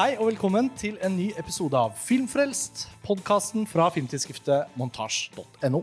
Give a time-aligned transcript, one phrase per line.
[0.00, 5.82] Hei og velkommen til en ny episode av Filmfrelst, podkasten fra filmtidsskriftet montasj.no.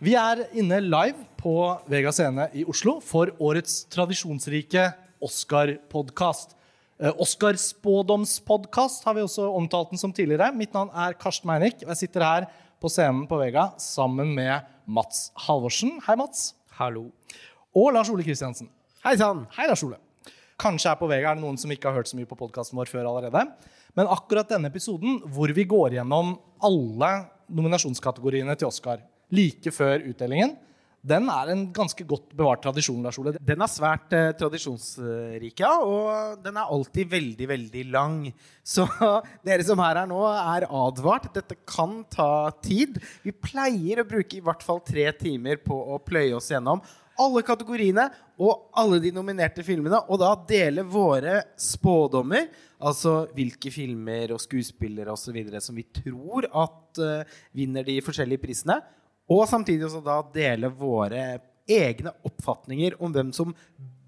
[0.00, 1.52] Vi er inne live på
[1.92, 4.86] Vega Scene i Oslo for årets tradisjonsrike
[5.20, 6.56] Oscar-podkast.
[6.96, 10.48] Eh, Oscar-spådomspodkast har vi også omtalt den som tidligere.
[10.56, 14.64] Mitt navn er Karsten Meinick, og jeg sitter her på scenen på Vega sammen med
[14.88, 15.98] Mats Halvorsen.
[16.08, 16.54] Hei, Mats.
[16.80, 17.10] Hallo.
[17.76, 18.72] Og Lars Ole Kristiansen.
[19.04, 19.44] Hei sann.
[19.58, 20.06] Hei, Lars Ole.
[20.60, 22.78] Kanskje er på Vega er det noen som ikke har hørt så mye på podkasten
[22.78, 23.46] vår før allerede.
[23.96, 26.34] Men akkurat denne episoden, hvor vi går gjennom
[26.66, 27.12] alle
[27.50, 29.00] nominasjonskategoriene til Oscar
[29.34, 30.56] like før utdelingen,
[31.00, 33.00] den er en ganske godt bevart tradisjon.
[33.00, 33.32] Lars Ole.
[33.40, 35.72] Den er svært eh, tradisjonsrik, ja.
[35.80, 38.18] Og den er alltid veldig, veldig lang.
[38.74, 38.84] Så
[39.46, 41.30] dere som er her nå, er advart.
[41.38, 43.00] Dette kan ta tid.
[43.24, 46.84] Vi pleier å bruke i hvert fall tre timer på å pløye oss gjennom
[47.20, 48.06] alle kategoriene
[48.40, 52.48] og alle de nominerte filmene, og da dele våre spådommer,
[52.80, 55.36] altså hvilke filmer og skuespillere osv.
[55.60, 58.80] som vi tror at uh, vinner de forskjellige prisene,
[59.30, 61.24] og samtidig også da dele våre
[61.70, 63.52] egne oppfatninger om hvem som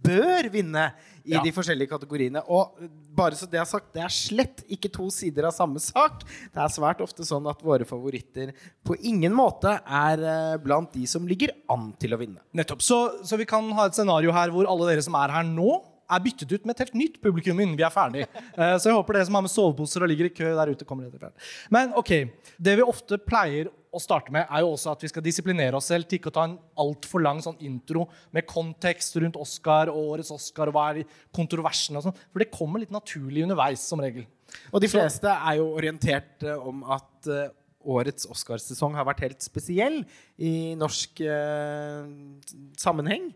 [0.02, 0.90] bør vinne
[1.24, 1.42] i Ja.
[1.44, 2.40] de forskjellige kategoriene.
[2.50, 2.74] Og
[3.14, 6.24] bare så det er sagt, det er slett ikke to sider av samme sak.
[6.52, 8.50] Det er svært ofte sånn at våre favoritter
[8.84, 12.40] på ingen måte er eh, blant de som ligger an til å vinne.
[12.52, 12.82] Nettopp.
[12.82, 15.78] Så, så vi kan ha et scenario her hvor alle dere som er her nå,
[16.10, 18.26] er byttet ut med et helt nytt publikum innen vi er ferdig.
[18.52, 20.84] Eh, Så jeg håper dere som har med soveposer og ligger i kø der ute,
[20.84, 21.32] kommer etter.
[21.72, 22.10] Men ok,
[22.60, 25.88] det vi ofte pleier å starte med, er jo også at vi skal disiplinere oss
[25.92, 30.14] selv til ikke å ta en altfor lang sånn intro med kontekst rundt Oscar og
[30.14, 31.02] årets Oscar og hva er
[31.36, 32.20] kontroversene og sånn.
[32.32, 34.24] For det kommer litt naturlig underveis, som regel.
[34.72, 39.44] Og de fleste er jo orientert eh, om at eh, årets Oscarsesong har vært helt
[39.44, 40.02] spesiell
[40.38, 42.04] i norsk eh,
[42.80, 43.32] sammenheng.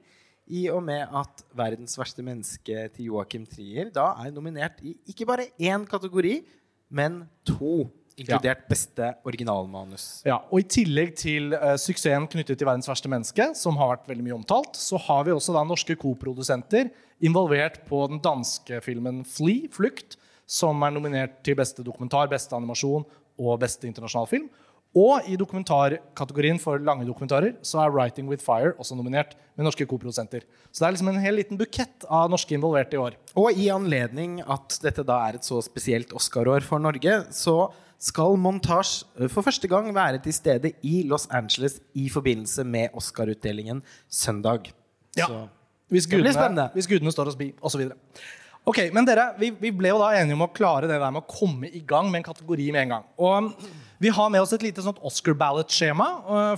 [0.47, 5.27] I og med at 'Verdens verste menneske' til Joachim Trier da er nominert i ikke
[5.27, 6.43] bare én kategori,
[6.91, 7.91] men to.
[8.17, 10.23] Inkludert beste originalmanus.
[10.25, 14.09] Ja, og I tillegg til uh, suksessen knyttet til 'Verdens verste menneske', som har vært
[14.09, 16.89] veldig mye omtalt, så har vi også da norske koprodusenter
[17.21, 23.05] involvert på den danske filmen 'Flee', 'Flukt', som er nominert til beste dokumentar, beste animasjon
[23.37, 24.49] og beste internasjonal film.
[24.97, 29.87] Og i dokumentarkategorien for lange dokumentarer så er 'Writing with Fire' også nominert med norske
[29.87, 30.41] koprodusenter.
[30.73, 33.13] Så det er liksom en hel liten bukett av norske involverte i år.
[33.37, 38.37] Og i anledning at dette da er et så spesielt Oscar-år for Norge, så skal
[38.37, 43.83] Montage eh, for første gang være til stede i Los Angeles i forbindelse med Oscar-utdelingen
[44.11, 44.73] søndag.
[45.17, 45.27] Ja.
[45.27, 45.49] Så
[45.89, 46.71] Hvis Det blir gudene, spennende.
[46.75, 47.91] hvis gudene står oss bi, osv.
[48.67, 51.23] Ok, men dere, vi, vi ble jo da enige om å klare det der med
[51.23, 53.05] å komme i gang med en kategori med en gang.
[53.23, 53.51] Og um,
[54.03, 56.07] vi har med oss et lite sånt Oscar ballot-skjema.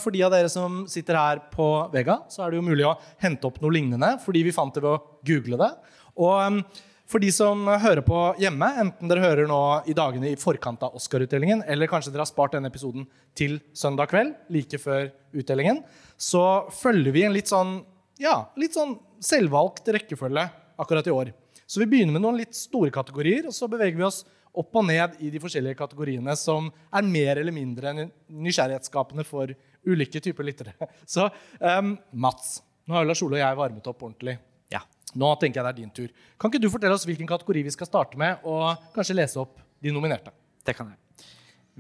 [0.00, 2.96] For de av dere som sitter her på Vega, så er det jo mulig å
[3.20, 5.69] hente opp noe lignende, fordi vi fant det ved å google det.
[6.16, 6.62] Og um,
[7.08, 10.96] for de som hører på hjemme, enten dere hører nå i dagene i forkant av
[10.96, 13.04] Oscar-utdelingen, eller kanskje dere har spart denne episoden
[13.36, 15.84] til søndag kveld, like før utdelingen,
[16.16, 17.82] så følger vi en litt sånn
[18.19, 20.48] ja, litt sånn selvvalgt rekkefølge
[20.80, 21.32] akkurat i år.
[21.69, 24.23] Så vi begynner med noen litt store kategorier, og så beveger vi oss
[24.59, 28.06] opp og ned i de forskjellige kategoriene som er mer eller mindre ny-
[28.49, 29.53] nysgjerrighetsskapende for
[29.87, 30.73] ulike typer lyttere.
[31.15, 31.29] Så
[31.61, 31.93] um,
[32.25, 34.39] Mats, nå har Lars Ole og jeg varmet opp ordentlig.
[34.73, 34.81] ja.
[35.17, 36.11] Nå tenker jeg det er din tur.
[36.41, 39.61] Kan ikke du fortelle oss hvilken kategori vi skal starte med, og kanskje lese opp
[39.81, 40.33] de nominerte?
[40.69, 41.29] Det kan jeg.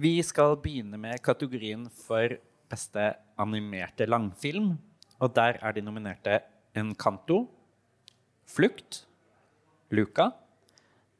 [0.00, 2.36] Vi skal begynne med kategorien for
[2.72, 3.10] beste
[3.40, 4.70] animerte langfilm.
[5.20, 6.38] Og der er de nominerte
[6.78, 7.42] Encanto,
[8.48, 9.02] Flukt,
[9.94, 10.32] Luca,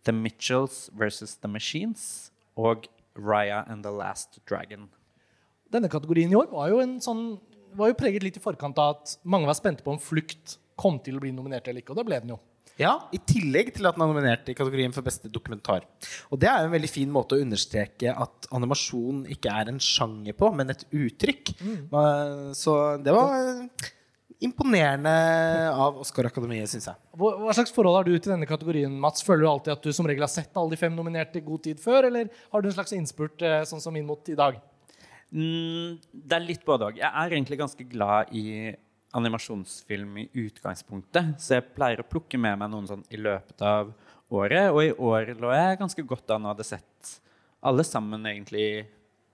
[0.05, 4.89] The Mitchells versus The Machines og Raya and the Last Dragon.
[5.73, 7.25] Denne kategorien i år var jo, en sånn,
[7.77, 11.01] var jo preget litt i forkant av at mange var spente på om Flukt kom
[11.03, 12.39] til å bli nominert eller ikke, og det ble den jo.
[12.79, 15.83] Ja, I tillegg til at den er nominert i kategorien for beste dokumentar.
[16.31, 19.81] Og Det er jo en veldig fin måte å understreke at animasjon ikke er en
[19.83, 21.57] sjanger på, men et uttrykk.
[21.59, 21.81] Mm.
[22.55, 23.67] Så det var
[24.45, 25.13] imponerende
[25.75, 27.01] av Oscar-akademiet, syns jeg.
[27.19, 29.25] Hva, hva slags forhold har du til denne kategorien, Mats?
[29.27, 31.65] Føler du alltid at du som regel har sett alle de fem nominerte i god
[31.67, 34.61] tid før, eller har du en slags innspurt eh, sånn som inn mot i dag?
[35.35, 37.01] Mm, det er litt både òg.
[37.03, 38.75] Jeg er egentlig ganske glad i
[39.19, 43.91] animasjonsfilm i utgangspunktet, så jeg pleier å plukke med meg noen sånn i løpet av
[44.31, 44.71] året.
[44.71, 47.15] Og i år lå jeg ganske godt an og hadde sett
[47.67, 48.87] alle sammen egentlig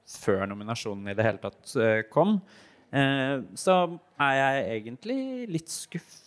[0.09, 2.39] før nominasjonen i det hele tatt eh, kom.
[2.95, 3.79] Eh, så
[4.23, 5.19] er jeg egentlig
[5.51, 6.23] litt skuffet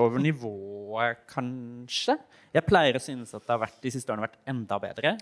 [0.00, 2.16] over nivået, kanskje.
[2.54, 5.12] Jeg pleier å synes at det har vært, de siste årene vært enda bedre.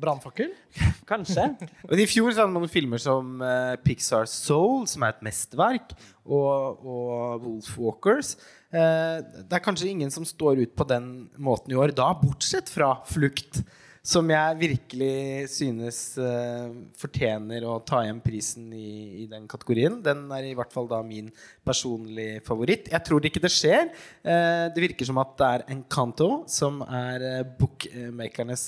[0.00, 0.52] Brannfakkel?
[1.10, 1.46] kanskje.
[1.88, 5.92] Men I fjor så hadde man filmer som uh, Pixar Soul, som er et mesterverk,
[6.24, 8.34] og, og Wolfwalkers.
[8.72, 12.72] Uh, det er kanskje ingen som står ut på den måten i år, da bortsett
[12.72, 13.62] fra Flukt.
[14.08, 19.98] Som jeg virkelig synes uh, fortjener å ta hjem prisen i, i den kategorien.
[20.00, 21.28] Den er i hvert fall da min
[21.66, 22.88] personlige favoritt.
[22.88, 23.92] Jeg tror ikke det skjer.
[24.24, 28.66] Uh, det virker som at det er Encanto som er uh, bookmakernes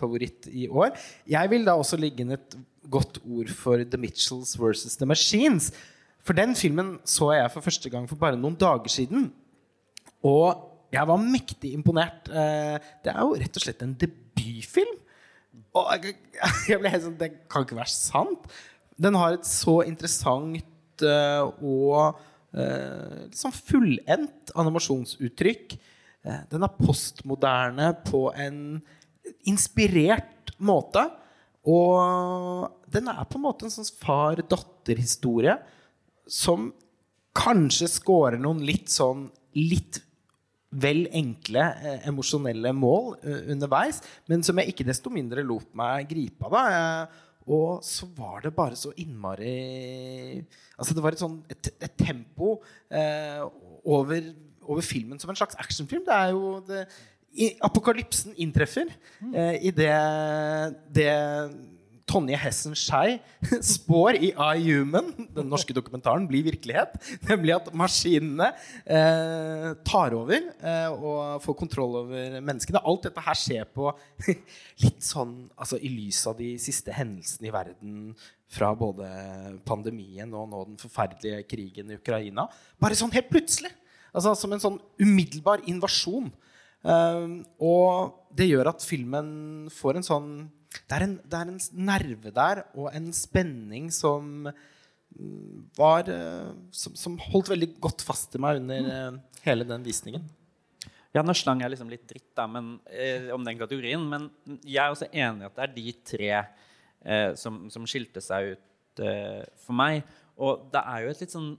[0.00, 0.96] favoritt i år.
[1.28, 2.56] Jeg vil da også ligge inn et
[2.88, 5.68] godt ord for The Mitchells versus The Machines.
[6.24, 9.28] For den filmen så jeg for første gang for bare noen dager siden.
[10.24, 10.64] Og
[10.96, 12.30] jeg var mektig imponert.
[12.30, 13.98] Det er jo rett og slett en
[14.36, 14.94] debutfilm.
[15.76, 16.16] Og jeg,
[16.70, 18.48] jeg ble helt sånn Det kan ikke være sant.
[18.96, 22.16] Den har et så interessant uh, og
[22.56, 25.76] eh, liksom fullendt animasjonsuttrykk.
[26.24, 28.60] Uh, Den er postmoderne på en
[29.48, 31.04] inspirert måte.
[31.66, 35.58] Og den er på en måte en sånn far-datter-historie
[36.30, 36.70] som
[37.36, 40.00] kanskje scorer noen litt sånn litt
[40.82, 46.08] vel enkle eh, emosjonelle mål eh, underveis, men som jeg ikke desto mindre lot meg
[46.10, 46.56] gripe av.
[46.56, 46.64] da.
[46.80, 50.40] Eh, og så var det bare så innmari
[50.80, 52.56] Altså Det var et sånn et, et tempo
[52.90, 53.38] eh,
[53.86, 54.32] over,
[54.66, 56.02] over filmen som en slags actionfilm.
[56.08, 56.82] Det er jo det,
[57.36, 58.90] i, Apokalypsen inntreffer
[59.30, 59.94] eh, i det,
[60.96, 61.12] det
[62.06, 63.16] Tonje Hessen Skei
[63.74, 66.94] spår i I Human, den norske dokumentaren, blir virkelighet.
[67.26, 68.52] Nemlig at maskinene
[68.84, 72.82] eh, tar over eh, og får kontroll over menneskene.
[72.86, 73.90] Alt dette her skjer på
[74.84, 77.94] litt sånn altså i lys av de siste hendelsene i verden
[78.46, 79.08] fra både
[79.66, 82.46] pandemien og nå den forferdelige krigen i Ukraina.
[82.78, 83.72] Bare sånn helt plutselig.
[84.16, 86.30] Altså Som en sånn umiddelbar invasjon.
[86.86, 87.26] Eh,
[87.58, 90.30] og det gjør at filmen får en sånn
[90.86, 96.50] det er, en, det er en nerve der og en spenning som mm, var eh,
[96.74, 100.26] som, som holdt veldig godt fast i meg under eh, hele den visningen.
[101.16, 104.28] Ja, nå slang jeg liksom litt dritt da, men, eh, om den kategorien, men
[104.60, 108.52] jeg er også enig i at det er de tre eh, som, som skilte seg
[108.52, 110.04] ut eh, for meg.
[110.36, 111.54] Og det er jo et litt sånn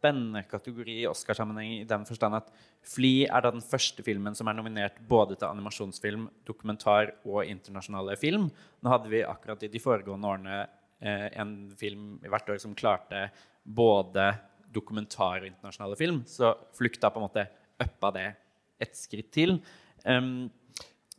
[0.00, 2.50] spennende kategori i Oscarsammenheng i den forstand at
[2.88, 8.16] Fly er da den første filmen som er nominert både til animasjonsfilm, dokumentar og internasjonale
[8.20, 8.48] film.
[8.80, 13.28] Nå hadde vi akkurat i de foregående årene eh, en film hvert år som klarte
[13.64, 14.30] både
[14.72, 17.46] dokumentar og internasjonale film, så Flukt på en måte
[17.80, 18.28] uppa det
[18.80, 19.58] et skritt til.
[20.06, 20.48] Um,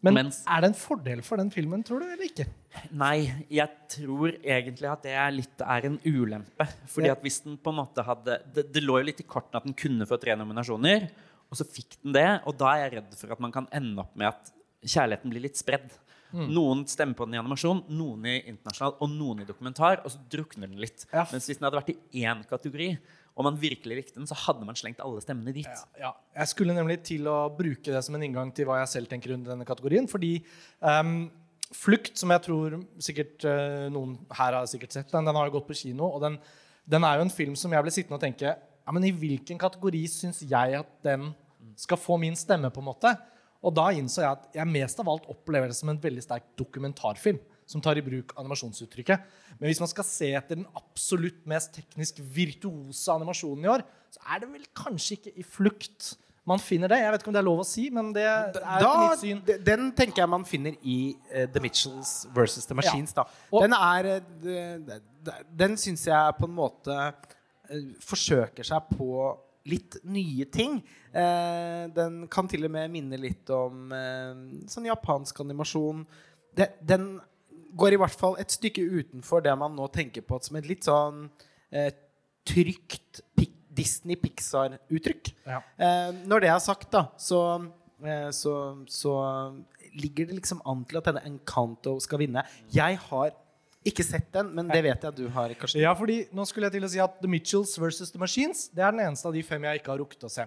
[0.04, 2.48] Men Mens- er det en fordel for den filmen, tror du, eller ikke?
[2.92, 6.66] Nei, jeg tror egentlig at det er litt er en ulempe.
[6.90, 7.12] Fordi Ja.
[7.14, 9.64] at hvis den på en måte hadde det, det lå jo litt i kortene at
[9.64, 11.10] den kunne få tre nominasjoner,
[11.52, 12.42] og så fikk den det.
[12.48, 14.52] Og da er jeg redd for at man kan ende opp med at
[14.84, 15.92] kjærligheten blir litt spredd.
[16.34, 16.48] Mm.
[16.56, 20.00] Noen stemmer på den i animasjon, noen i internasjonal og noen i dokumentar.
[20.06, 21.06] Og så drukner den litt.
[21.14, 21.26] Ja.
[21.32, 22.98] Mens hvis den hadde vært i én kategori,
[23.32, 25.68] og man virkelig likte den, så hadde man slengt alle stemmene dit.
[25.68, 26.12] Ja, ja.
[26.42, 29.34] Jeg skulle nemlig til å bruke det som en inngang til hva jeg selv tenker
[29.34, 30.10] rundt denne kategorien.
[30.12, 30.34] Fordi
[30.82, 31.30] Um,
[31.72, 35.54] Flukt, som jeg tror sikkert uh, noen her har sikkert sett, den, den har jo
[35.56, 36.10] gått på kino.
[36.10, 36.36] Og den,
[36.84, 39.60] den er jo en film som jeg ble sittende og tenke ja, men I hvilken
[39.62, 41.30] kategori syns jeg at den
[41.80, 42.72] skal få min stemme?
[42.74, 43.14] på en måte?
[43.62, 46.50] Og da innså jeg at jeg mest av alt opplever det som en veldig sterk
[46.60, 47.40] dokumentarfilm.
[47.72, 49.22] Som tar i bruk animasjonsuttrykket.
[49.60, 54.20] Men hvis man skal se etter den absolutt mest teknisk virtuose animasjonen i år, så
[54.36, 56.10] er det vel kanskje ikke i Flukt
[56.50, 56.98] man finner det.
[57.04, 58.52] Jeg vet ikke om det er lov å si, men det er
[58.82, 59.42] Da, mitt syn.
[59.64, 60.96] den tenker jeg man finner i
[61.30, 63.14] uh, The Mitchells versus The Machines.
[63.16, 63.28] Ja.
[63.62, 65.00] Den er eh, de-
[65.30, 67.14] de- Den syns jeg på en måte uh,
[68.04, 69.38] forsøker seg på
[69.70, 70.80] litt nye ting.
[71.14, 73.94] Eh, den kan til og med minne litt om
[74.68, 76.02] sånn japansk animasjon.
[76.58, 77.20] Det, den
[77.78, 80.88] går i hvert fall et stykke utenfor det man nå tenker på som et litt
[80.88, 81.26] sånn
[81.72, 81.92] eh,
[82.48, 83.22] trygt
[83.72, 85.32] Disney-Pixar-uttrykk.
[85.48, 85.62] Ja.
[85.80, 87.40] Eh, når det er sagt, da, så,
[88.04, 88.56] eh, så,
[88.92, 89.14] så
[89.96, 92.44] ligger det liksom an til at denne Encanto skal vinne.
[92.74, 93.32] Jeg har
[93.88, 95.82] ikke sett den, men det vet jeg at du har, Karsten.
[95.82, 98.84] Ja, fordi nå skulle jeg til å si at The Mitchells versus The Machines Det
[98.86, 100.46] er den eneste av de fem jeg ikke har rukket å se.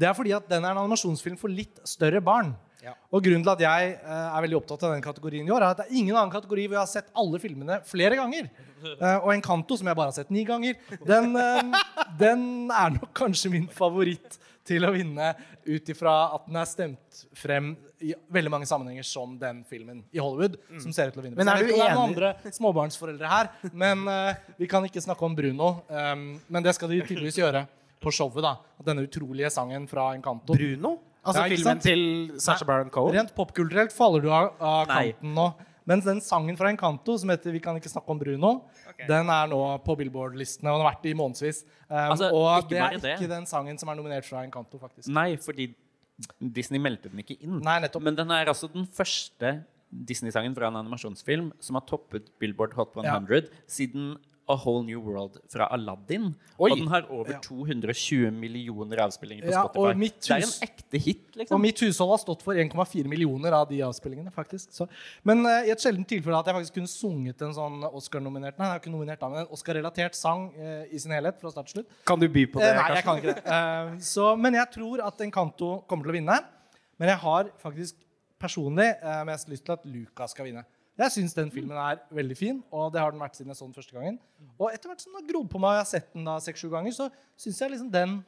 [0.00, 2.54] Det er fordi at den er en animasjonsfilm for litt større barn.
[2.84, 2.94] Ja.
[3.12, 5.74] Og grunnen til at jeg uh, er veldig opptatt av den kategorien i år, er
[5.74, 8.48] at det er ingen annen kategori hvor jeg har sett alle filmene flere ganger.
[8.80, 13.12] Uh, og Encanto, som jeg bare har sett ni ganger, den, uh, den er nok
[13.16, 15.32] kanskje min favoritt til å vinne
[15.66, 20.20] ut ifra at den er stemt frem i veldig mange sammenhenger som den filmen i
[20.22, 21.36] Hollywood som ser ut til å vinne.
[21.36, 21.74] Men er du enig?
[21.74, 25.74] det er noen andre småbarnsforeldre her, men uh, vi kan ikke snakke om Bruno.
[25.90, 27.66] Um, men det skal de tydeligvis gjøre
[28.00, 28.40] på showet.
[28.44, 30.56] da Denne utrolige sangen fra Encanto.
[30.56, 30.96] Bruno?
[31.24, 32.02] Altså Ja, filmen til
[32.40, 33.14] Sacha Baron Cohen?
[33.18, 35.50] Rent popkulturelt faller du av, av kanten nå.
[35.90, 38.62] Mens den sangen fra Encanto som heter 'Vi kan ikke snakke om Bruno',
[39.08, 41.64] den er nå på Billboard-listene og den har vært det i månedsvis.
[41.88, 43.18] Um, Altså, og det er det.
[43.18, 45.08] ikke den sangen som er nominert fra Encanto, faktisk.
[45.08, 45.74] Nei, fordi
[46.40, 47.60] Disney meldte den ikke inn.
[47.64, 48.02] Nei, nettopp.
[48.02, 52.94] Men den er altså den første Disney-sangen fra en animasjonsfilm som har toppet Billboard Hot
[52.94, 54.16] 100 siden
[54.50, 56.30] A Whole New World fra Aladdin.
[56.58, 56.70] Oi.
[56.70, 57.38] Og den har over Ja.
[57.44, 59.90] 220 millioner avspillinger på Ja, Spotify.
[59.92, 61.54] og mitt Det er en ekte hit, Liksom.
[61.56, 64.32] Og mitt hushold har stått for 1,4 millioner av de avspillingene.
[64.34, 64.88] faktisk så.
[65.24, 68.66] Men uh, i et sjeldent tilfelle at jeg faktisk kunne sunget en sånn Oscar-nominert Nei,
[68.66, 71.40] jeg har ikke nominert da, men en Oscar-relatert sang uh, i sin helhet.
[71.40, 72.74] fra start til slutt Kan du by på det?
[72.74, 73.46] Uh, Nei, jeg kan ikke det.
[73.46, 76.38] Eh, så, men jeg tror at Encanto kommer til å vinne.
[76.98, 77.94] Men jeg har faktisk
[78.40, 80.64] personlig eh, mest lyst til at Luca skal vinne.
[81.00, 83.64] Jeg syns den filmen er veldig fin, og det har den vært siden jeg så
[83.68, 84.18] den første gangen.
[84.60, 86.34] Og etter hvert som den har grodd på meg, og jeg har sett den da
[86.44, 87.06] seks-sju ganger, så
[87.40, 88.18] syns jeg liksom den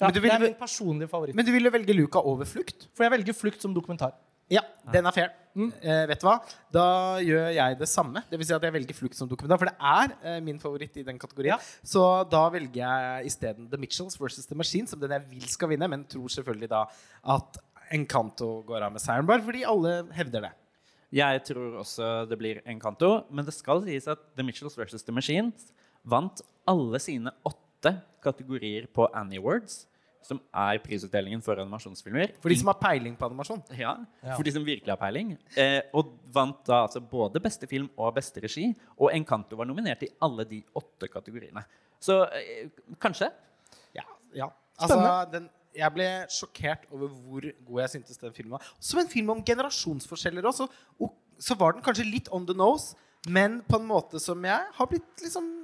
[0.00, 1.34] ja, du Det vil- er min personlige favoritt.
[1.36, 2.88] Men du ville velge Luca over Flukt?
[2.96, 4.14] For jeg velger Flukt som dokumentar.
[4.50, 5.28] Ja, den er fair.
[5.54, 6.40] Eh, vet du hva?
[6.72, 6.84] Da
[7.22, 8.22] gjør jeg det samme.
[8.30, 10.96] Det vil si at jeg velger Flukt som dokumentar, for det er eh, min favoritt
[10.96, 11.52] i den kategorien.
[11.54, 11.58] Ja.
[11.84, 15.68] Så da velger jeg isteden The Mitchells versus The Machine, som den jeg vil skal
[15.68, 16.86] vinne, men tror selvfølgelig da
[17.36, 17.60] at
[17.92, 20.52] Encanto går av med seieren, bare fordi alle hevder det.
[21.12, 25.02] Jeg tror også det blir Encanto, men det skal sies at The Mitchells vs.
[25.02, 25.72] The Machines
[26.06, 29.86] vant alle sine åtte kategorier på Annie Awards,
[30.22, 32.34] som er prisutdelingen for animasjonsfilmer.
[32.44, 33.62] For de som har peiling på animasjon.
[33.74, 34.36] Ja, Ja.
[34.36, 35.32] for de som virkelig har peiling.
[35.56, 38.68] Eh, og vant da altså både beste film og beste regi.
[38.98, 41.64] Og Encanto var nominert i alle de åtte kategoriene.
[41.98, 42.68] Så eh,
[43.00, 43.30] kanskje.
[43.96, 44.50] Ja, ja.
[44.78, 45.00] Altså,
[45.32, 48.66] den, jeg ble sjokkert over hvor god jeg syntes den filmen var.
[48.82, 50.66] Som en film om generasjonsforskjeller også.
[51.00, 52.96] Og så var den kanskje litt on the nose,
[53.28, 55.56] men på en måte som jeg har blitt liksom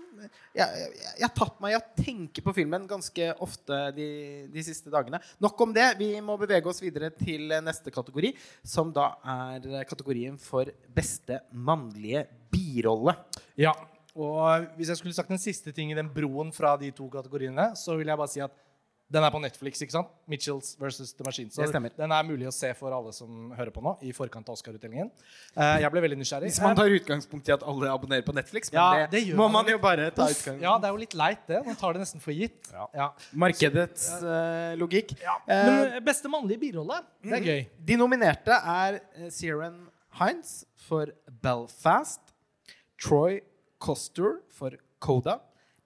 [0.57, 4.07] jeg har tatt meg i å tenke på filmen ganske ofte de,
[4.53, 5.21] de siste dagene.
[5.45, 5.91] Nok om det.
[6.01, 8.33] Vi må bevege oss videre til neste kategori,
[8.65, 13.13] som da er kategorien for beste mannlige birolle.
[13.61, 13.75] Ja,
[14.17, 17.75] og hvis jeg skulle sagt en siste ting i den broen fra de to kategoriene,
[17.77, 18.55] så vil jeg bare si at
[19.07, 20.09] den er på Netflix, ikke sant?
[20.27, 21.51] Mitchells versus The Machine.
[21.55, 24.57] Så den er mulig å se for alle som hører på nå, i forkant av
[24.57, 25.13] Oscar-utdelingen.
[25.55, 26.51] Uh, jeg ble veldig nysgjerrig.
[26.51, 29.47] Hvis man tar utgangspunkt i at alle abonnerer på Netflix, men Ja, det, det må
[29.53, 31.63] man jo bare ta utgangspunkt ja, det er jo litt leit, det.
[31.69, 32.73] Man tar det nesten for gitt.
[32.75, 33.09] Ja.
[33.47, 35.15] Markedets uh, logikk.
[35.23, 35.39] Ja.
[35.47, 37.65] Eh, Men eh, beste mannlige birolle, det er gøy.
[37.93, 38.99] de nominerte er
[39.31, 39.85] Siren
[40.19, 41.15] Hines for
[41.47, 42.35] Belfast,
[42.99, 43.39] Troy
[43.79, 45.39] Coster for Coda,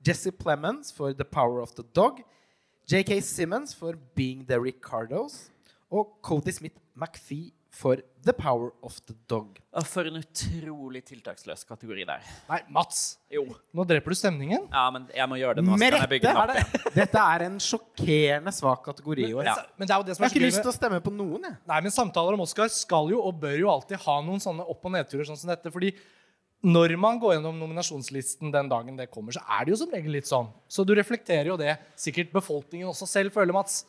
[0.06, 2.22] Jesse Plemons for The Power of the Dog,
[2.90, 5.50] JK Simmons for Being the Ricardos
[5.94, 9.60] og Cody Smith McPhee for The Power of the Dog.
[9.78, 12.24] Og for en utrolig tiltaksløs kategori der.
[12.48, 13.44] Nei, Mats, Jo.
[13.72, 14.66] nå dreper du stemningen.
[14.74, 15.78] Ja, men jeg må gjøre det nå.
[15.78, 16.02] Med rette!
[16.02, 16.90] opp igjen.
[16.98, 19.46] Dette er en sjokkerende svak kategori i år.
[19.52, 19.54] Ja.
[19.78, 21.14] Men det er jo det som Jeg er har ikke lyst til å stemme på
[21.14, 21.60] noen, jeg.
[21.70, 24.90] Nei, men samtaler om Oscar skal jo og bør jo alltid ha noen sånne opp-
[24.90, 25.70] og nedturer sånn som dette.
[25.70, 25.94] fordi
[26.60, 30.12] når man går gjennom nominasjonslisten den dagen det kommer, så er det jo som regel
[30.12, 30.50] litt sånn.
[30.68, 33.86] Så du reflekterer jo det sikkert befolkningen også selv føler, Mats.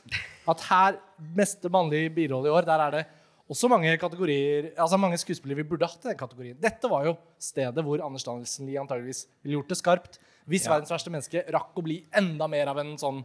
[0.48, 1.02] At her,
[1.36, 3.04] meste mannlige birolle i år, der er det
[3.52, 6.60] også mange kategorier, altså mange skuespillere vi burde hatt i den kategorien.
[6.64, 10.22] Dette var jo stedet hvor Anders Danielsen Lie antageligvis ville gjort det skarpt.
[10.48, 10.72] Hvis Ja.
[10.72, 13.24] 'Verdens verste menneske' rakk å bli enda mer av en sånn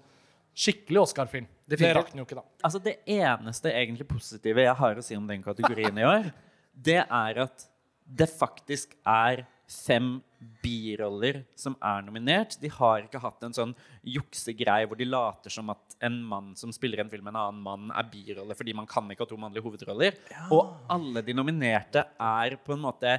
[0.56, 1.46] skikkelig Oscar-film.
[1.68, 1.96] Det Definitivt.
[1.96, 2.44] rakk den jo ikke, da.
[2.64, 6.32] Altså Det eneste egentlig positive jeg har å si om den kategorien i år,
[6.74, 7.68] det er at
[8.06, 10.20] det faktisk er fem
[10.62, 12.54] biroller som er nominert.
[12.62, 13.72] De har ikke hatt en sånn
[14.06, 17.64] juksegreie hvor de later som at en mann som spiller en film med en annen
[17.64, 20.20] mann, er birolle fordi man kan ikke ha to mannlige hovedroller.
[20.54, 23.18] Og alle de nominerte er på en måte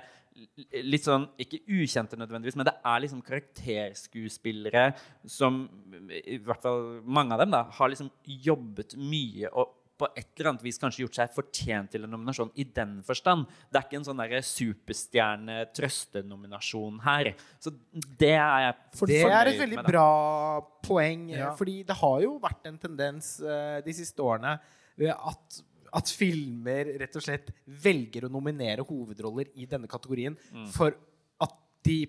[0.85, 4.83] litt sånn Ikke ukjente nødvendigvis, men det er liksom karakterskuespillere
[5.25, 5.63] som
[6.13, 8.11] I hvert fall mange av dem da har liksom
[8.45, 12.51] jobbet mye og på et eller annet vis kanskje gjort seg fortjent til en nominasjon
[12.61, 13.41] i den forstand.
[13.71, 17.25] Det er ikke en sånn der superstjerne-trøstenominasjon her.
[17.61, 20.07] Så det er jeg for, Det er et veldig bra
[20.85, 21.21] poeng.
[21.33, 21.51] Ja.
[21.57, 24.53] Fordi det har jo vært en tendens eh, de siste årene
[25.13, 25.59] at,
[25.97, 27.47] at filmer rett og slett
[27.83, 30.67] velger å nominere hovedroller i denne kategorien Mm.
[30.73, 30.89] for
[31.43, 31.53] at
[31.85, 31.99] de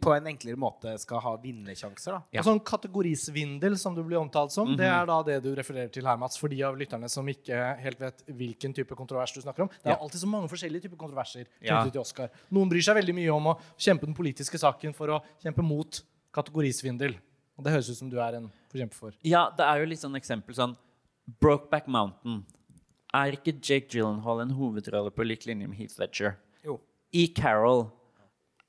[0.00, 2.12] på en enklere måte skal ha vinnersjanser.
[2.16, 2.20] Da.
[2.32, 2.40] Ja.
[2.40, 6.06] Og sånn kategorisvindel, som du blir omtalt som, det er da det du refererer til
[6.08, 9.62] her, Mats, for de av lytterne som ikke helt vet hvilken type kontrovers du snakker
[9.66, 9.68] om.
[9.82, 10.00] Det er Ja.
[10.00, 11.82] alltid så mange forskjellige typer kontroverser Ja.
[11.82, 12.30] knyttet til Oscar.
[12.50, 16.02] Noen bryr seg veldig mye om å kjempe den politiske saken for å kjempe mot
[16.32, 17.16] kategorisvindel.
[17.58, 19.12] Og det høres ut som du er en forkjemper for.
[19.24, 20.76] Ja, det er jo litt sånn eksempel sånn
[21.40, 22.44] Brokeback Mountain.
[23.14, 26.36] Er ikke Jake Gyllenhaal en hovedrolle på lik linje med Heath Ledger?
[26.64, 26.80] Jo.
[27.14, 27.90] I Carol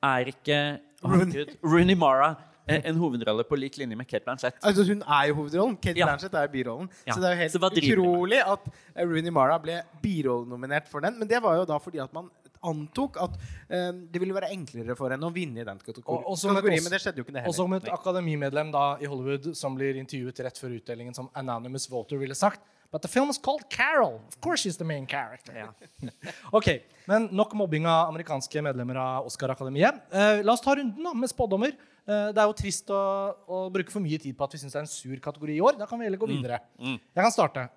[0.04, 0.60] er ikke
[1.04, 1.46] Rooney.
[1.64, 2.36] Rooney Mara
[2.68, 4.58] eh, en hovedrolle på lik linje med Kate Blanchett.
[4.64, 5.78] Altså, hun er jo hovedrollen.
[5.78, 6.06] Kate Ja.
[6.10, 6.90] Blanchett er birollen.
[7.08, 7.14] Ja.
[7.14, 11.20] Så det er jo helt utrolig at eh, Rooney Mara ble birollenominert for den.
[11.20, 12.30] Men det var jo da fordi at man
[12.64, 13.36] antok at
[13.70, 16.80] eh, det ville være enklere for henne å vinne i den kategori Og- kategorien.
[16.80, 19.76] også- Men det skjedde jo ikke det Og som et akademimedlem da i Hollywood som
[19.76, 23.70] blir intervjuet rett før utdelingen som anonymous voter ville sagt But the film is called
[23.70, 24.22] Carol.
[24.30, 25.74] Of course she's the main character.
[26.54, 30.00] ok, men Nok mobbing av amerikanske medlemmer av Oscar-akademiet.
[30.10, 31.74] Eh, la oss ta runden da, med spådommer.
[32.08, 34.72] Eh, det er jo trist å, å bruke for mye tid på at vi syns
[34.72, 35.78] det er en sur kategori i år.
[35.78, 36.62] Da kan vi heller gå videre.
[36.80, 37.70] Jeg kan starte.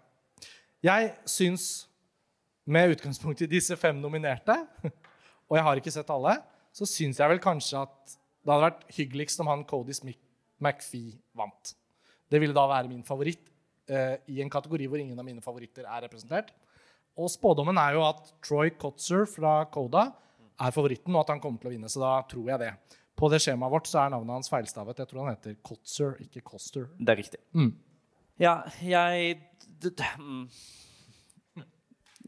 [0.80, 1.86] Jeg syns,
[2.66, 4.56] med utgangspunkt i disse fem nominerte,
[5.48, 6.36] og jeg har ikke sett alle,
[6.72, 9.96] så syns jeg vel kanskje at det hadde vært hyggeligst om han Cody
[10.60, 11.74] McPhee vant.
[12.30, 13.50] Det ville da være min favoritt
[13.90, 16.52] eh, i en kategori hvor ingen av mine favoritter er representert.
[17.18, 20.06] Og spådommen er jo at Troy Kotzer fra Coda
[20.60, 21.90] er favoritten, og at han kommer til å vinne.
[21.90, 22.70] Så da tror jeg det.
[23.18, 25.02] På det skjemaet vårt så er navnet hans feilstavet.
[25.02, 26.86] Jeg tror han heter Kotzer, ikke Koster.
[26.96, 27.40] Det er riktig.
[27.56, 27.74] Mm.
[28.40, 29.40] Ja, jeg
[30.16, 30.44] mm.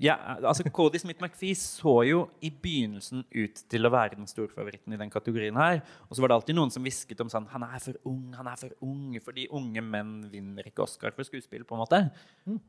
[0.00, 4.94] Ja, altså Cody Smith-McPhee så jo i begynnelsen ut til å være den store favoritten
[4.94, 5.82] i den kategorien her.
[6.08, 8.48] Og så var det alltid noen som hvisket om sånn Han er for ung, han
[8.48, 9.18] er for ung.
[9.22, 12.00] Fordi unge menn vinner ikke Oscar for skuespill, på en måte.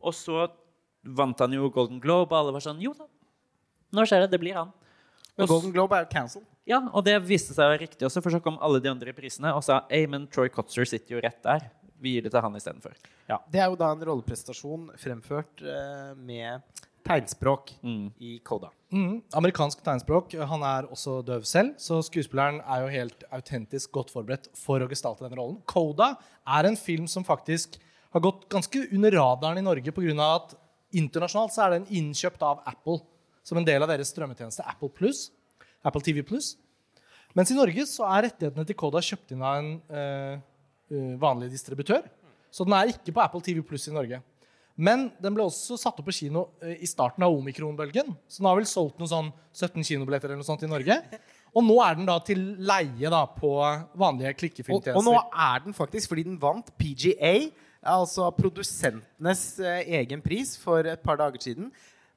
[0.03, 0.49] Og så
[1.03, 3.07] vant han jo Golden Globe, og alle var sånn Jo da,
[3.95, 4.33] nå skjer det.
[4.35, 4.73] Det blir han.
[5.39, 6.45] Men Golden Globe er cancelled.
[6.69, 9.11] Ja, og det viste seg å være riktig også, for så kom alle de andre
[9.15, 11.65] prisene og sa Ei, men Troy Kotzer sitter jo rett der.
[12.03, 12.95] Vi gir det til han istedenfor.
[13.29, 13.39] Ja.
[13.51, 18.11] Det er jo da en rolleprestasjon fremført eh, med tegnspråk Mm.
[18.19, 18.69] i Coda.
[18.91, 20.33] Mm, amerikansk tegnspråk.
[20.47, 24.87] Han er også døv selv, så skuespilleren er jo helt autentisk godt forberedt for å
[24.89, 25.61] gestalte denne rollen.
[25.65, 26.15] Coda
[26.47, 27.77] er en film som faktisk
[28.13, 30.35] har gått ganske under radaren i Norge pga.
[30.35, 30.53] at
[30.93, 32.99] internasjonalt så er den innkjøpt av Apple
[33.43, 35.31] som en del av deres strømmetjeneste Apple Plus,
[35.83, 36.55] Apple TV Plus.
[37.35, 40.37] Mens i Norge så er rettighetene til Coda kjøpt inn av en eh,
[40.93, 42.03] eh, vanlig distributør.
[42.53, 44.21] Så den er ikke på Apple TV Plus i Norge.
[44.75, 48.15] Men den ble også satt opp på kino eh, i starten av omikronbølgen.
[48.25, 50.97] Så den har vel solgt noen sånn 17 kinobilletter eller noe sånt i Norge.
[51.53, 53.51] Og nå er den da til leie da på
[54.01, 54.33] vanlige
[54.73, 57.35] Og, og nå er den faktisk, fordi den vant PGA,
[57.93, 61.69] altså produsentenes eh, egen pris for et par dager siden,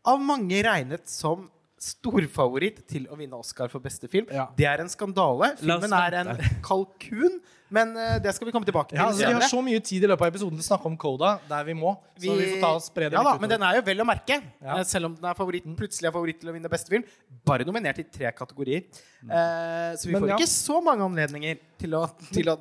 [0.07, 4.29] av mange regnet som storfavoritt til å vinne Oscar for beste film.
[4.33, 4.47] Ja.
[4.57, 5.53] Det er en skandale.
[5.61, 6.31] Filmen er en
[6.65, 7.37] kalkun,
[7.73, 10.07] men eh, det skal vi komme tilbake til Ja, altså, vi har så mye tid
[10.07, 11.93] i løpet av episoden til å snakke om Coda der vi må.
[12.17, 14.09] Så vi får ta og spre det ja, da, men den er jo vel å
[14.09, 14.39] merke.
[14.63, 14.79] Ja.
[14.79, 17.05] eh, Selv om den er favoritten, plutselig er favoritt til å vinne beste film.
[17.47, 18.87] Bare nominert i tre kategorier.
[19.27, 20.41] Eh, så vi Men får ja.
[20.41, 22.57] ikke så mange anledninger til å, til å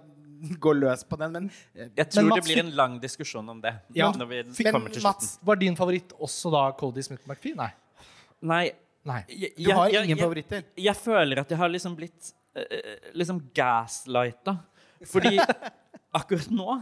[0.60, 1.32] gå løs på den.
[1.40, 1.50] Men,
[1.96, 3.78] Jeg tror Mats, det blir en lang diskusjon om det.
[3.96, 4.12] Ja.
[4.12, 5.04] når vi men til.
[5.06, 7.56] Mats, Var din favoritt også da Cody Smith-McPhee?
[7.56, 7.72] Nei.
[8.46, 8.66] Nei,
[9.06, 9.20] Nei.
[9.30, 10.64] jeg, du har jeg- ingen jeg- favoritter.
[10.82, 14.58] Jeg føler at jeg har liksom blitt eh, eh, liksom gaslighta.
[15.06, 15.38] Fordi
[16.20, 16.78] akkurat nå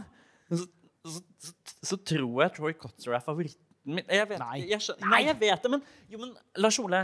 [0.50, 0.66] så,
[1.04, 1.52] så, så,
[1.90, 4.04] så tror jeg Troy Kotzer er favoritten min.
[4.08, 4.60] Jeg vet, Nei.
[4.70, 7.02] Jeg, skjø- nei, jeg vet det, men, jo, men Lars Ole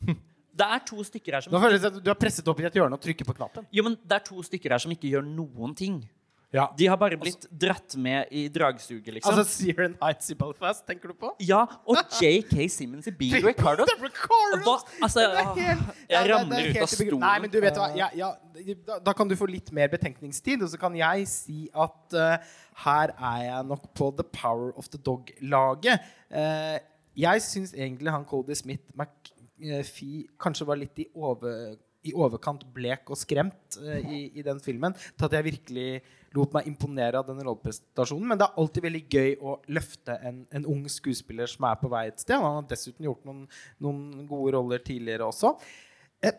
[0.52, 2.64] Det er to stykker her som Nå føles det som du har presset opp i
[2.68, 3.64] et hjørne og trykker på knappen.
[3.72, 6.02] Jo, men det er to stykker her som ikke gjør noen ting.
[6.52, 6.66] Ja.
[6.76, 9.32] De har bare blitt dratt med i dragsuget, liksom.
[9.32, 11.30] Altså Searen Heights i Belfast, tenker du på?
[11.40, 13.86] ja, og JK Simmons i Beat Ricardo.
[14.66, 14.74] Hva?
[15.02, 15.56] Altså, helt-
[16.10, 17.20] jeg er- ramler er ut av stolen.
[17.24, 18.28] Nei, men du vet hva ja, ja,
[18.86, 22.36] da, da kan du få litt mer betenkningstid, og så kan jeg si at uh,
[22.84, 26.04] her er jeg nok på The Power of the Dog-laget.
[26.28, 26.76] Uh,
[27.16, 31.76] jeg syns egentlig han Cody Smith McPhee kanskje var litt i, over,
[32.08, 35.88] i overkant blek og skremt uh, i, i den filmen til at jeg virkelig
[36.36, 38.28] lot meg imponere av denne rolleprestasjonen.
[38.30, 41.90] Men det er alltid veldig gøy å løfte en, en ung skuespiller som er på
[41.92, 42.38] vei et sted.
[42.40, 43.44] Han har dessuten gjort noen,
[43.82, 45.52] noen gode roller tidligere også.
[46.24, 46.38] Eh,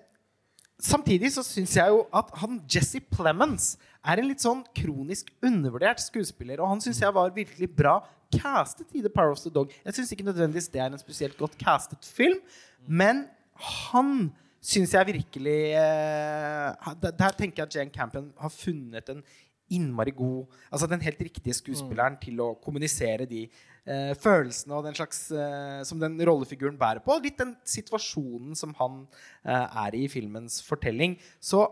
[0.83, 6.01] Samtidig så syns jeg jo at han Jesse Plemons er en litt sånn kronisk undervurdert
[6.03, 6.59] skuespiller.
[6.59, 7.99] Og han syns jeg var virkelig bra
[8.33, 9.71] castet i The Power of the Dog.
[9.85, 12.41] Jeg syns ikke nødvendigvis det er en spesielt godt castet film,
[12.83, 13.27] men
[13.85, 19.23] han syns jeg virkelig eh, der, tenker jeg at Jane Campion har funnet en
[19.73, 24.97] innmari god Altså den helt riktige skuespilleren til å kommunisere de eh, følelsene og den
[24.97, 27.17] slags eh, som den rollefiguren bærer på.
[27.23, 29.03] Litt den situasjonen som han
[29.43, 31.17] eh, er i i filmens fortelling.
[31.39, 31.65] Så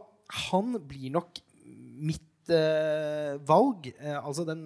[0.48, 1.42] han blir nok
[2.02, 3.92] mitt eh, valg.
[3.98, 4.66] Eh, altså den,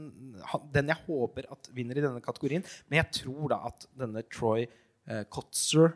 [0.74, 2.66] den jeg håper at vinner i denne kategorien.
[2.90, 4.68] Men jeg tror da at denne Troy
[5.30, 5.92] Kotzer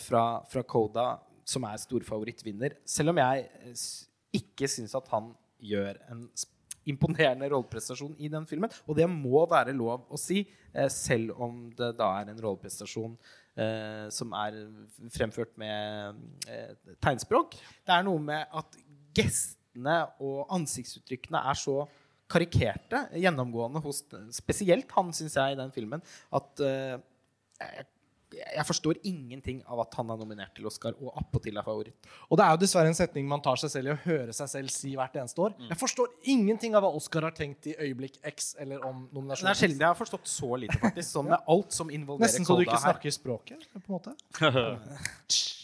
[0.00, 1.10] fra, fra Coda,
[1.48, 2.76] som er storfavoritt, vinner.
[2.88, 3.82] Selv om jeg eh,
[4.38, 6.26] ikke syns at han gjør en
[6.88, 8.72] imponerende rolleprestasjon i den filmen.
[8.88, 13.16] Og det må være lov å si, eh, selv om det da er en rolleprestasjon
[13.58, 14.58] eh, som er
[15.14, 17.58] fremført med eh, tegnspråk.
[17.84, 18.78] Det er noe med at
[19.16, 21.82] gestene og ansiktsuttrykkene er så
[22.28, 24.02] karikerte gjennomgående hos
[24.36, 26.02] spesielt han, syns jeg, i den filmen,
[26.36, 26.98] at eh,
[27.58, 27.86] jeg,
[28.34, 32.08] jeg forstår ingenting av at han er nominert til Oscar, og appåtil er favoritt.
[32.28, 34.50] Og det er jo dessverre en setning man tar seg selv i å høre seg
[34.52, 35.54] selv si hvert eneste år.
[35.70, 39.48] Jeg forstår ingenting av hva Oscar har tenkt i øyeblikk X eller om nominasjonen.
[39.48, 41.08] det er sjelden jeg har forstått så lite, faktisk.
[41.10, 42.92] Sånn med alt som involverer Nesten så du ikke ikke her.
[42.92, 44.16] snakker språket, på en måte.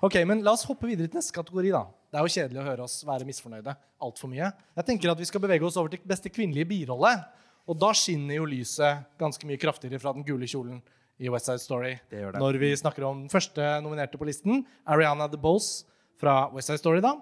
[0.00, 1.72] Ok, men La oss hoppe videre til neste kategori.
[1.74, 1.82] da.
[2.10, 4.46] Det er jo kjedelig å høre oss være misfornøyde altfor mye.
[4.78, 7.12] Jeg tenker at Vi skal bevege oss over til beste kvinnelige birolle.
[7.68, 10.80] Og da skinner jo lyset ganske mye kraftigere fra den gule kjolen
[11.20, 11.94] i West Side Story.
[12.10, 12.40] Det gjør det.
[12.42, 15.84] Når vi snakker om den første nominerte på listen, Ariana DeBose
[16.20, 17.02] fra West Side Story.
[17.04, 17.14] da.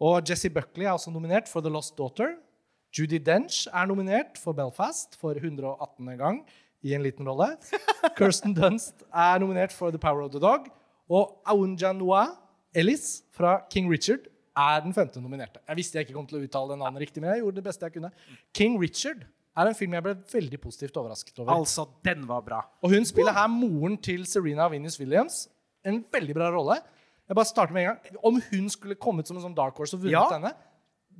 [0.00, 2.34] Og Jesse Buckley er også nominert for The Lost Daughter.
[2.94, 6.16] Judy Dench er nominert for Belfast for 118.
[6.18, 6.44] gang
[6.84, 7.56] i en liten rolle.
[8.18, 10.68] Kirsten Dunst er nominert for The Power of the Dog.
[11.10, 12.26] Og Aunjanua
[12.74, 15.60] Ellis fra King Richard er den femte nominerte.
[15.68, 17.66] Jeg visste jeg ikke kom til å uttale den navnet riktig, men jeg gjorde det
[17.66, 18.10] beste jeg kunne.
[18.54, 19.24] King Richard
[19.56, 21.52] er en film jeg ble veldig positivt overrasket over.
[21.54, 22.60] Altså, den var bra.
[22.82, 25.48] Og hun spiller her moren til Serena Venus Williams.
[25.86, 26.80] En veldig bra rolle.
[27.28, 28.16] Jeg bare starter med en gang.
[28.24, 30.28] Om hun skulle kommet som en sånn dark horse og vunnet Ja.
[30.32, 30.50] denne,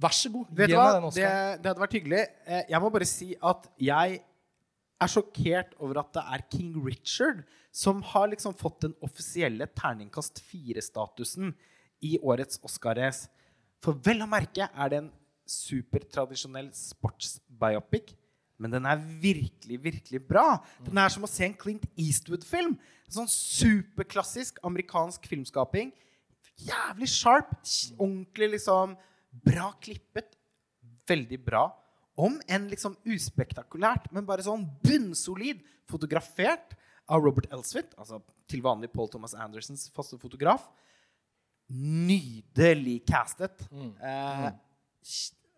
[0.02, 0.46] vær så god.
[0.50, 1.20] Vet Gi meg den også.
[1.20, 2.22] Det, det hadde vært hyggelig.
[2.46, 4.20] Eh, Jeg må bare si at jeg
[5.00, 7.44] er sjokkert over at det er King Richard
[7.74, 11.54] som har liksom fått den offisielle terningkast fire-statusen
[12.02, 13.28] i årets Oscar-race.
[13.82, 15.12] For vel å merke er det en
[15.46, 18.14] supertradisjonell sportsbiopic.
[18.58, 20.60] Men den er virkelig, virkelig bra.
[20.86, 22.76] Den er som å se en Clint Eastwood-film.
[23.08, 25.90] En sånn superklassisk amerikansk filmskaping.
[26.62, 27.50] Jævlig sharp.
[27.98, 28.94] Ordentlig liksom
[29.44, 30.36] bra klippet.
[31.10, 31.66] Veldig bra.
[32.14, 35.64] Om enn liksom uspektakulært, men bare sånn bunnsolid.
[35.90, 36.76] Fotografert
[37.10, 40.62] av Robert Elswit, altså til vanlig Paul Thomas Andersens faste fotograf.
[41.74, 43.66] Nydelig castet.
[43.74, 44.46] Eh,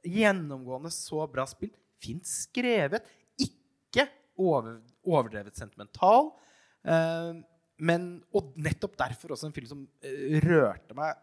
[0.06, 1.74] gjennomgående så bra spill.
[2.02, 3.06] Fint skrevet.
[3.40, 6.32] Ikke over, overdrevet sentimental.
[6.86, 7.32] Eh,
[7.76, 11.16] men, og nettopp derfor også en film som eh, rørte meg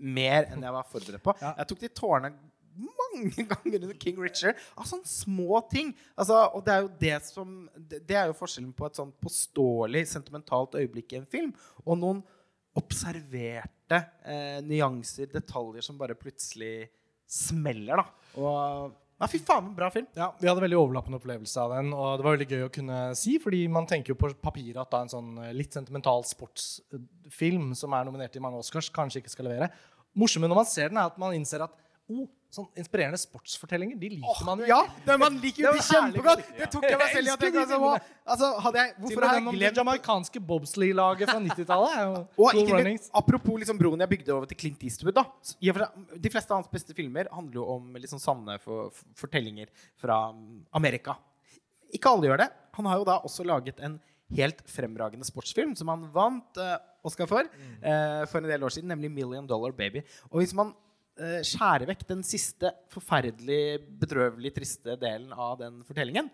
[0.00, 1.36] mer enn jeg var forberedt på.
[1.42, 1.52] Ja.
[1.60, 2.32] Jeg tok de tårene
[2.80, 5.92] mange ganger under King Richard av sånne små ting.
[6.14, 9.12] Altså, og det er jo det som Det, det er jo forskjellen på et sånn
[9.20, 11.52] påståelig sentimentalt øyeblikk i en film
[11.84, 12.22] og noen
[12.78, 16.86] observerte eh, nyanser, detaljer, som bare plutselig
[17.30, 18.28] smeller, da.
[18.38, 20.06] Og Nei, fy faen, bra film.
[20.16, 23.00] Ja, Vi hadde veldig overlappende opplevelse av den, og det var veldig gøy å kunne
[23.20, 27.74] si, fordi man tenker jo på papiret at da en sånn eh, litt sentimental sportsfilm
[27.76, 29.68] som er nominert i mange Oscars, kanskje ikke skal levere.
[30.16, 31.76] Morsomme når man ser den, er at man innser at
[32.10, 34.66] oh, sånn inspirerende sportsfortellinger de liker man jo.
[34.68, 36.42] Ja, det, man liker jo de kjempegodt!
[36.58, 37.78] Det tok jeg meg selv i at jeg altså,
[38.34, 42.16] altså, hadde jeg, Hvorfor har jeg om det glemt jamaicanske bobsleigh-laget fra 90-tallet er jo
[42.42, 43.08] Og cool ikke minst, runnings.
[43.22, 45.20] apropos liksom broen jeg bygde over til Clint Eastwood.
[45.20, 45.26] da
[46.26, 49.70] De fleste av hans beste filmer handler jo om sånn sanne for, for, fortellinger
[50.00, 51.16] fra mm, Amerika.
[51.94, 52.50] Ikke alle gjør det.
[52.78, 54.00] Han har jo da også laget en
[54.34, 58.90] helt fremragende sportsfilm som han vant uh, Oscar for uh, for en del år siden,
[58.90, 60.04] nemlig 'Million Dollar Baby'.
[60.30, 60.74] Og hvis man
[61.20, 66.30] eh, skjærer vekk den siste forferdelig, bedrøvelig triste delen av den fortellingen,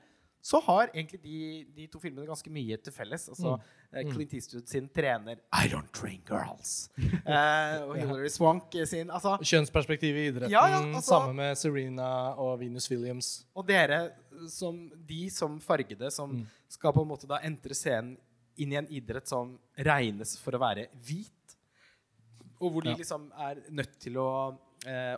[0.46, 1.38] så har egentlig de,
[1.75, 3.25] de to filmene ganske mye til felles.
[3.33, 4.11] Altså, mm.
[4.12, 6.88] Clint Eastwood sin trener I don't train girls.
[7.03, 12.11] eh, og Hilary Swank sin altså, Kjønnsperspektivet i idretten, Ja, ja, altså- samme med Serena
[12.38, 13.33] og Venus Williams.
[13.57, 14.12] Og dere
[14.53, 18.14] som De som fargede, som skal på en måte da entre scenen
[18.57, 21.33] inn i en idrett som regnes for å være hvit,
[22.61, 24.65] og hvor de liksom er nødt til å eh,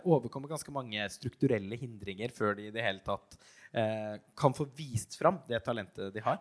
[0.03, 3.37] overkomme ganske mange strukturelle hindringer før de i det hele tatt
[3.73, 6.39] eh, kan få vist fram det talentet de har.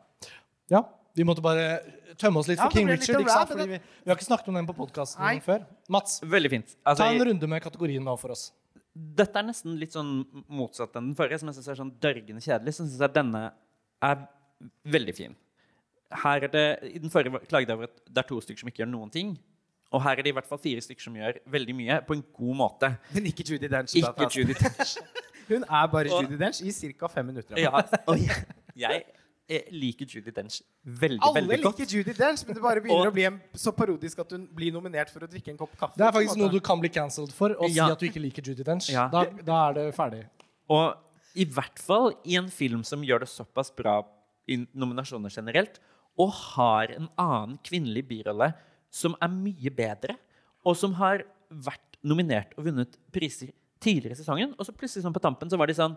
[0.72, 0.82] Ja,
[1.16, 1.80] vi måtte bare
[2.20, 3.20] tømme oss litt for ja, King Richard.
[3.24, 3.50] ikke sant?
[3.54, 5.64] Fordi vi, vi har ikke snakket om den på podkasten før.
[5.90, 6.74] Mats, Veldig fint.
[6.76, 8.48] ta Altså, en runde med kategorien nå for oss.
[8.94, 12.42] dette er nesten litt sånn motsatt enn den forrige, som jeg syns er sånn dørgende
[12.44, 12.74] kjedelig.
[12.76, 13.42] Så syns jeg denne
[14.02, 14.24] er
[14.84, 15.36] veldig fin.
[16.22, 18.70] Her er det, I den forrige klaget jeg over at det er to stykker som
[18.70, 19.34] ikke gjør noen ting.
[19.92, 22.24] Og her er det i hvert fall fire stykker som gjør veldig mye på en
[22.36, 22.90] god måte.
[23.14, 23.94] Men ikke Judy Dench.
[23.96, 24.98] Ikke Judy Dench.
[25.48, 27.08] Hun er bare Og- Judy Dench i ca.
[27.08, 27.56] fem minutter.
[27.56, 27.70] Ja,
[28.06, 28.98] og jeg,
[29.48, 31.78] jeg liker Judy Dench veldig, Alle veldig godt.
[31.80, 34.44] liker Judy Dench, men det bare begynner Og- å bli en, så parodisk at hun
[34.54, 35.96] blir nominert for å drikke en kopp kaffe.
[35.96, 38.42] Det er faktisk noe du kan bli cancelled for, å si at du ikke liker
[38.44, 38.90] Judy Dench.
[38.92, 39.08] Ja.
[39.08, 40.26] Da, da er det ferdig.
[40.68, 40.92] Og
[41.34, 44.02] i hvert fall i en film som gjør det såpass bra
[44.48, 45.80] i nominasjoner generelt,
[46.18, 48.52] og har en annen kvinnelig birolle
[48.90, 50.16] som er mye bedre,
[50.66, 53.50] og som har vært nominert og vunnet priser
[53.82, 54.54] tidligere i sesongen.
[54.58, 55.92] Og så plutselig sånn på tampen så var de sånn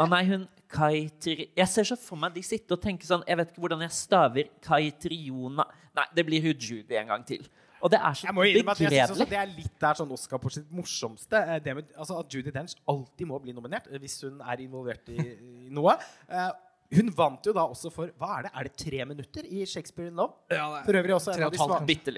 [0.00, 1.50] Å nei, hun Kaitri...
[1.56, 3.92] Jeg ser så for meg de sitte og tenke sånn Jeg vet ikke hvordan jeg
[3.92, 5.66] staver Kaitriona
[5.98, 7.44] Nei, det blir hun Judy en gang til.
[7.80, 9.28] Og det er så Jeg må innrømme at jeg synes begredelig.
[9.34, 11.36] det er litt der sånn Oscar på sitt morsomste.
[11.44, 14.64] eh, Det med, altså At Judy Dench alltid må bli nominert eh, hvis hun er
[14.64, 15.96] involvert i, i noe.
[16.90, 18.50] Hun vant jo da også for Hva er det?
[18.58, 20.32] Er det tre minutter i Shakespeare in Love?
[20.50, 21.52] For øvrig også en av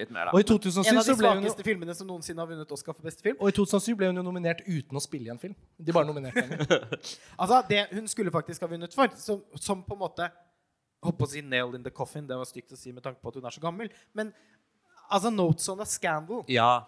[0.09, 0.53] mer, Og i da.
[0.53, 3.37] 2007 en av de svakeste filmene som noensinne har vunnet Oscar for beste film.
[3.39, 5.53] og i 2007 ble hun jo nominert uten å spille i en film.
[5.77, 6.79] De bare nominerte henne.
[7.41, 10.31] Altså Det hun skulle faktisk ha vunnet for, som, som på en måte
[11.03, 12.25] Holdt på å si 'nailed in the coffin'.
[12.27, 13.89] Det var stygt å si med tanke på at hun er så gammel.
[14.15, 14.31] Men
[15.11, 16.85] altså 'Notes on a Scandal' Ja.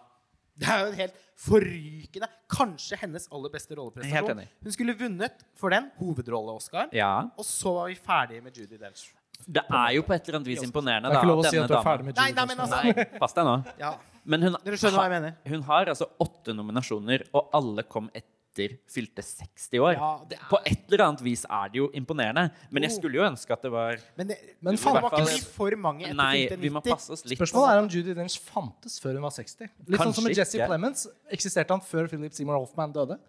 [0.56, 1.16] Det er jo en helt
[1.46, 4.42] forrykende Kanskje hennes aller beste rolleprestasjon.
[4.64, 6.90] Hun skulle vunnet for den, hovedrolle-Oscar.
[6.96, 7.12] ja.
[7.38, 9.10] Og så var vi ferdige med Judy Dench.
[9.46, 11.58] Det er jo på et eller annet vis imponerende, Det er ikke lov å si
[11.60, 13.56] at du er ferdig med Nei, Judy nei, men altså Nei, pass deg nå.
[13.82, 13.90] ja.
[14.26, 15.34] Men hun, Dere skjønner hva jeg mener.
[15.52, 18.08] hun har altså åtte nominasjoner, og alle kom
[18.56, 19.94] etter fylte 60 år.
[19.98, 22.52] Ja, det er- På et eller annet vis er det jo imponerende.
[22.72, 25.18] Men jeg skulle jo ønske at det var Men det, Men faen, det var ikke
[25.18, 27.38] fall- bli for mange etter Nei, fylte vi må passe oss litt.
[27.38, 29.70] Spørsmålet er om Judy Dench fantes før hun var 60.
[29.88, 30.68] Litt sånn som med Jesse ikke.
[30.68, 31.08] Plemons.
[31.32, 33.20] Eksisterte han før Philip Seymour Hoffman døde?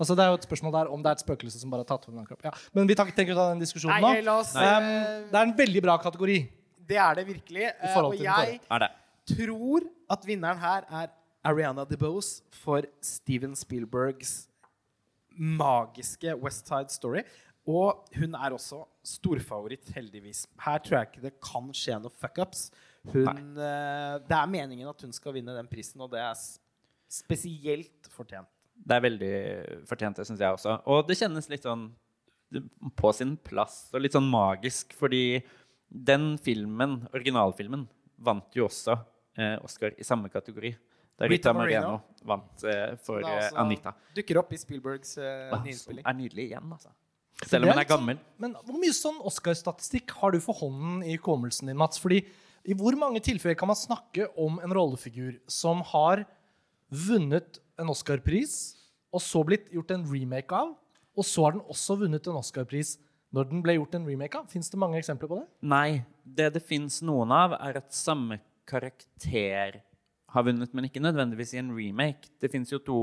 [0.00, 1.96] Altså Det er jo et spørsmål der om det er et spøkelse som bare har
[1.96, 2.42] tatt over en kropp.
[2.44, 2.50] Ja.
[2.74, 4.40] Men vi tar- tenker å ta den diskusjonen Nei, nå.
[4.40, 4.60] oss Um,
[5.30, 6.48] det er en veldig bra kategori.
[6.88, 7.72] Det er det virkelig.
[7.80, 8.90] eh, Og til jeg Er det?
[9.28, 11.08] tror at vinneren her er
[11.44, 14.46] Ariana DeBose for Steven Spielbergs
[15.36, 17.24] magiske West Side Story.
[17.68, 20.46] Og hun er også storfavoritt, heldigvis.
[20.64, 22.70] Her tror jeg ikke det kan skje noe fuckups.
[23.12, 26.34] Hun, eh, det er meningen at hun skal vinne den prisen, og det er
[27.12, 28.50] spesielt fortjent.
[28.82, 29.34] Det er veldig
[29.86, 30.80] fortjent, det syns jeg også.
[30.90, 31.90] Og det kjennes litt sånn
[32.98, 35.40] på sin plass og litt sånn magisk, fordi
[35.92, 37.86] den filmen, originalfilmen,
[38.22, 38.96] vant jo også
[39.38, 40.72] eh, Oscar i samme kategori.
[41.28, 43.94] Rita Rita Moreno vant uh, for eh, altså- Anita.
[44.14, 46.04] Dukker opp i Spielbergs uh, Som nyinnspilling.
[46.06, 46.90] er nydelig igjen, altså.
[47.46, 48.16] Selv om hun er gammel.
[48.16, 48.38] sånn- gammel.
[48.38, 51.98] Men hvor mye sånn Oscar-statistikk har du for hånden i hukommelsen din, Mats?
[51.98, 52.20] Fordi
[52.64, 56.24] i hvor mange tilfeller kan man snakke om en rollefigur som har
[56.92, 58.76] vunnet en Oscar-pris,
[59.12, 60.76] og så blitt gjort en remake av,
[61.16, 62.94] og så har den også vunnet en Oscar-pris
[63.32, 64.46] når den ble gjort en remake av?
[64.52, 65.46] Fins det mange eksempler på det?
[65.62, 66.04] Nei.
[66.24, 69.80] Det det fins noen av, er at samme karakter
[70.32, 72.32] har vunnet, men ikke nødvendigvis i en remake.
[72.40, 73.00] Det fins jo to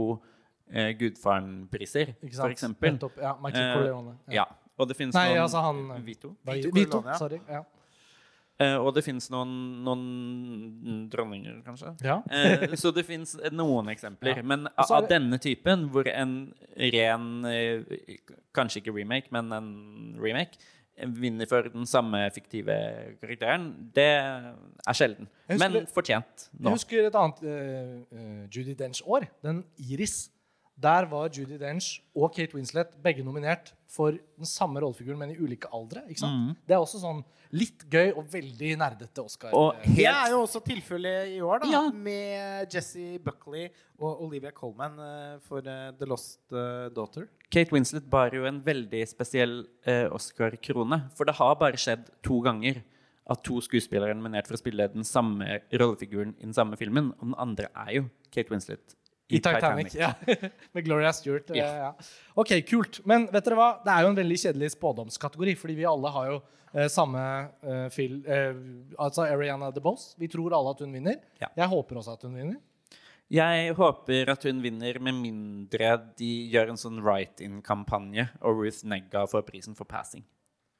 [0.71, 2.95] eh, Gudfaren-priser, for eksempel.
[2.95, 4.15] Nettopp, ja, Michael Eh, Corleone.
[4.33, 4.45] Ja.
[4.79, 6.35] Og det fins Nei, noen altså han Vito.
[6.47, 7.19] Vito, Vito Corleone, ja.
[7.19, 7.41] sorry.
[7.49, 7.63] Ja.
[8.59, 9.51] Eh, og det fins noen,
[9.85, 11.93] noen dronninger, kanskje.
[12.03, 12.17] Ja.
[12.27, 14.41] Eh, så det fins noen eksempler.
[14.41, 14.43] Ja.
[14.43, 18.17] Men av, av denne typen, hvor en ren eh,
[18.55, 19.69] Kanskje ikke remake, men en
[20.19, 22.75] remake eh, vinner for den samme fiktive
[23.21, 25.29] karakteren, det er sjelden.
[25.49, 26.69] Husker Men fortjent nå.
[26.69, 29.29] Jeg husker et annet uh, uh, Judy Dench-år.
[29.45, 30.29] Den Iris.
[30.79, 35.37] Der var Judy Dench og Kate Winslet begge nominert for den samme rollefiguren, men i
[35.41, 36.03] ulike aldre.
[36.11, 36.57] ikke sant?
[36.69, 37.23] Det er også sånn
[37.57, 39.55] litt gøy og veldig nerdete Oscar.
[39.57, 39.97] Og helt...
[39.97, 41.81] Det er jo også tilfellet i år, da, Ja.
[41.89, 43.65] med Jesse Buckley
[43.97, 47.25] og Olivia Colman eh, for eh, The Lost eh, Daughter.
[47.49, 51.01] Kate Winslet bar jo en veldig spesiell eh, Oscar-krone.
[51.17, 52.83] For det har bare skjedd to ganger
[53.29, 57.11] at to skuespillere er nominert for å spille den samme rollefiguren i den samme filmen.
[57.19, 58.95] Og den andre er jo Kate Winslet
[59.29, 59.93] I Titanic.
[59.95, 60.13] Ja.
[60.73, 61.51] Med Gloria Stewart.
[61.53, 61.65] Ja.
[61.65, 61.91] eh, Ja.
[62.39, 63.01] Ok, kult.
[63.05, 63.67] Men vet dere hva?
[63.85, 66.39] det er jo en veldig kjedelig spådomskategori, fordi vi alle har jo
[66.73, 67.21] eh, samme
[67.61, 68.19] eh, fil...
[68.25, 68.57] Eh,
[68.97, 70.15] altså Ariana DeBose.
[70.19, 71.19] Vi tror alle at hun vinner.
[71.41, 71.51] Ja.
[71.61, 72.57] Jeg håper også at hun vinner.
[73.29, 79.27] Jeg håper at hun vinner, med mindre de gjør en sånn write-in-kampanje, og Ruth Negga
[79.29, 80.23] får prisen for passing.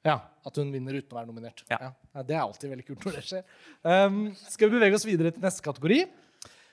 [0.02, 0.16] Ja,
[0.48, 1.62] At hun vinner uten å være nominert.
[1.68, 1.90] Ja.
[2.14, 3.42] Ja, det er alltid veldig kult når det skjer.
[3.84, 5.98] Um, skal vi bevege oss videre til neste kategori?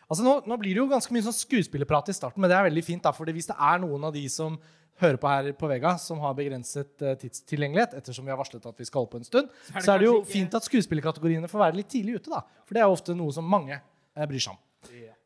[0.08, 2.68] Altså nå, nå blir det jo ganske mye sånn skuespillerprat i starten, men det er
[2.70, 3.04] veldig fint.
[3.04, 4.56] da, fordi Hvis det er noen av de som
[5.02, 8.80] hører på her på Vega, som har begrenset uh, tidstilgjengelighet, ettersom vi har varslet at
[8.80, 11.52] vi skal holde på en stund, så er det, det jo ikke- fint at skuespillerkategoriene
[11.52, 12.32] får være litt tidlig ute.
[12.34, 14.64] da, For det er jo ofte noe som mange uh, bryr seg om.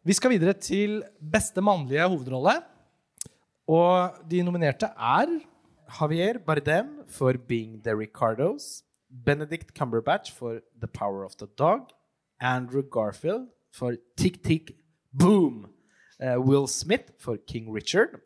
[0.04, 2.58] Vi skal videre til beste mannlige hovedrolle.
[3.70, 5.30] Og de nominerte er
[6.00, 8.82] Javier Bardem for Being the Ricardos.
[9.12, 11.92] Benedict Cumberbatch for The Power of the Dog.
[12.42, 14.72] Andrew Garfield for Tick Tick
[15.14, 15.66] Boom.
[16.20, 18.20] Eh, Will Smith for King Richard.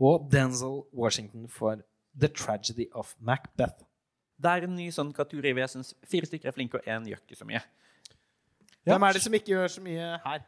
[0.00, 1.80] Og Denzel Washington for
[2.18, 3.84] The Tragedy of Macbeth.
[4.40, 7.04] Det er en ny sånn kategori hvor jeg syns fire stykker er flinke, og én
[7.10, 7.60] gjør ikke så mye.
[8.86, 8.94] Ja.
[8.94, 10.44] Hvem er det som ikke gjør så mye her?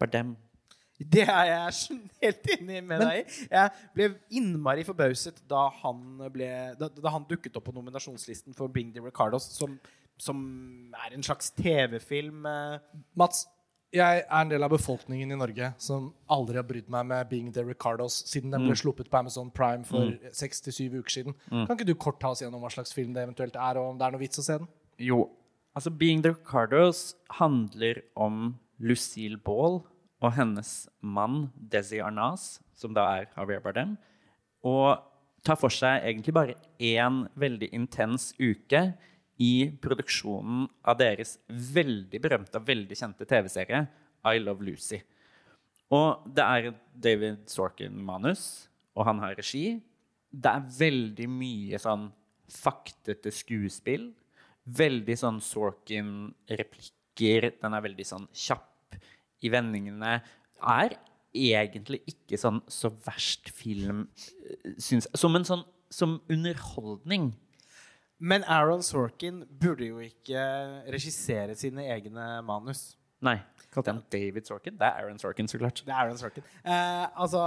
[0.00, 0.34] Bare dem.
[1.00, 3.46] Det er jeg skjøn- helt enig med deg i.
[3.48, 6.02] Jeg ble innmari forbauset da han,
[6.34, 9.78] ble, da, da han dukket opp på nominasjonslisten for Bring the Ricardos, som,
[10.20, 10.42] som
[11.06, 12.44] er en slags TV-film.
[12.44, 12.78] eh.
[13.16, 13.46] Mats,
[13.94, 17.48] jeg er en del av befolkningen i Norge som aldri har brydd meg med Being
[17.54, 21.36] the Ricardos siden den ble sluppet på Amazon Prime for seks til syv uker siden.
[21.50, 23.98] Kan ikke du kort ta oss gjennom hva slags film det eventuelt er, og om
[23.98, 24.70] det er noe vits å se den?
[25.00, 25.24] Jo.
[25.74, 29.80] Altså, Being the Ricardos handler om Lucille Ball
[30.20, 33.96] og hennes mann Desi Arnaz, som da er Javier Bardem,
[34.62, 35.00] og
[35.42, 38.92] tar for seg egentlig bare én veldig intens uke
[39.40, 43.86] i produksjonen av deres veldig berømte og veldig kjente TV-serie
[44.28, 45.00] I Love Lucy.
[45.90, 49.80] Og det er David Sorkin-manus, og han har regi.
[50.30, 52.12] Det er veldig mye sånn
[52.50, 54.14] faktete skuespill.
[54.70, 57.50] Veldig sånn Sorkin-replikker.
[57.58, 58.94] Den er veldig sånn kjapp
[59.42, 60.20] i vendingene.
[60.60, 60.94] Er
[61.34, 64.08] egentlig ikke sånn så verst film,
[64.76, 65.18] syns jeg.
[65.18, 67.32] Som en sånn som underholdning.
[68.20, 70.40] Men Aaron Sorkin burde jo ikke
[70.92, 72.90] regissere sine egne manus.
[73.24, 73.38] Nei.
[73.70, 74.74] Kalte han David Sorkin?
[74.74, 75.82] Det er Aaron Sorkin, så klart.
[75.86, 76.42] Det er Aaron Sorkin.
[76.64, 77.42] Eh, altså,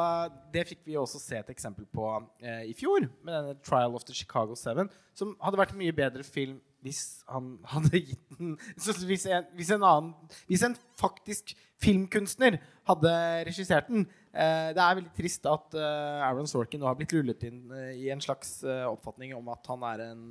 [0.54, 2.06] det fikk vi også se et eksempel på
[2.40, 5.96] eh, i fjor, med denne Trial of the Chicago Seven, som hadde vært en mye
[5.96, 10.14] bedre film hvis han hadde gitt den så hvis, en, hvis, en annen,
[10.48, 13.14] hvis en faktisk filmkunstner hadde
[13.50, 14.08] regissert den.
[14.34, 17.92] Eh, det er veldig trist at eh, Aaron Sorkin nå har blitt lullet inn eh,
[18.02, 20.24] i en slags oppfatning om at han er en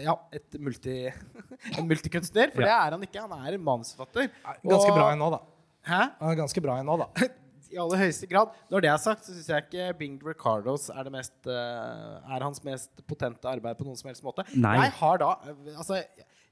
[0.00, 0.96] ja, et multi,
[1.78, 2.50] en multikunstner.
[2.54, 2.66] For Ja.
[2.66, 3.22] det er han ikke.
[3.26, 4.28] Han er en manusforfatter.
[4.64, 5.40] Ganske Og- bra ennå, da.
[5.84, 6.02] Hæ?
[6.20, 7.08] Han er ganske bra ennå, da.
[7.74, 8.52] I aller høyeste grad.
[8.70, 12.62] Når det er sagt, så syns jeg ikke Bing Ricardos er, det mest, er hans
[12.66, 14.44] mest potente arbeid på noen som helst måte.
[14.54, 14.76] Nei.
[14.84, 15.30] Jeg har da
[15.74, 15.98] Altså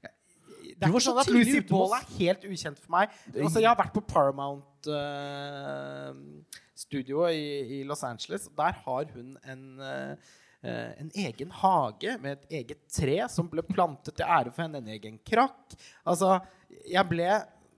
[0.03, 3.15] Det Du er ikke sånn at Lucy Ball er helt ukjent for meg.
[3.33, 6.13] Altså, jeg har vært på Paramount eh,
[6.75, 8.49] Studio i, i Los Angeles.
[8.57, 10.15] Der har hun en uh,
[10.63, 14.79] en egen hage med et eget tre som ble plantet til ære for henne.
[14.79, 15.75] En egen krakk.
[16.07, 16.37] Altså,
[16.87, 17.27] jeg ble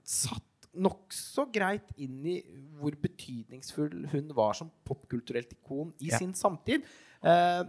[0.06, 2.36] satt nokså greit inn i
[2.78, 6.20] hvor betydningsfull hun var som popkulturelt ikon i Ja.
[6.20, 6.84] sin samtid.
[7.24, 7.64] Eh,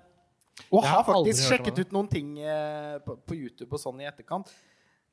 [0.72, 4.00] og Jeg har har faktisk sjekket ut noen ting eh, på, på YouTube og sånn
[4.00, 4.52] i etterkant.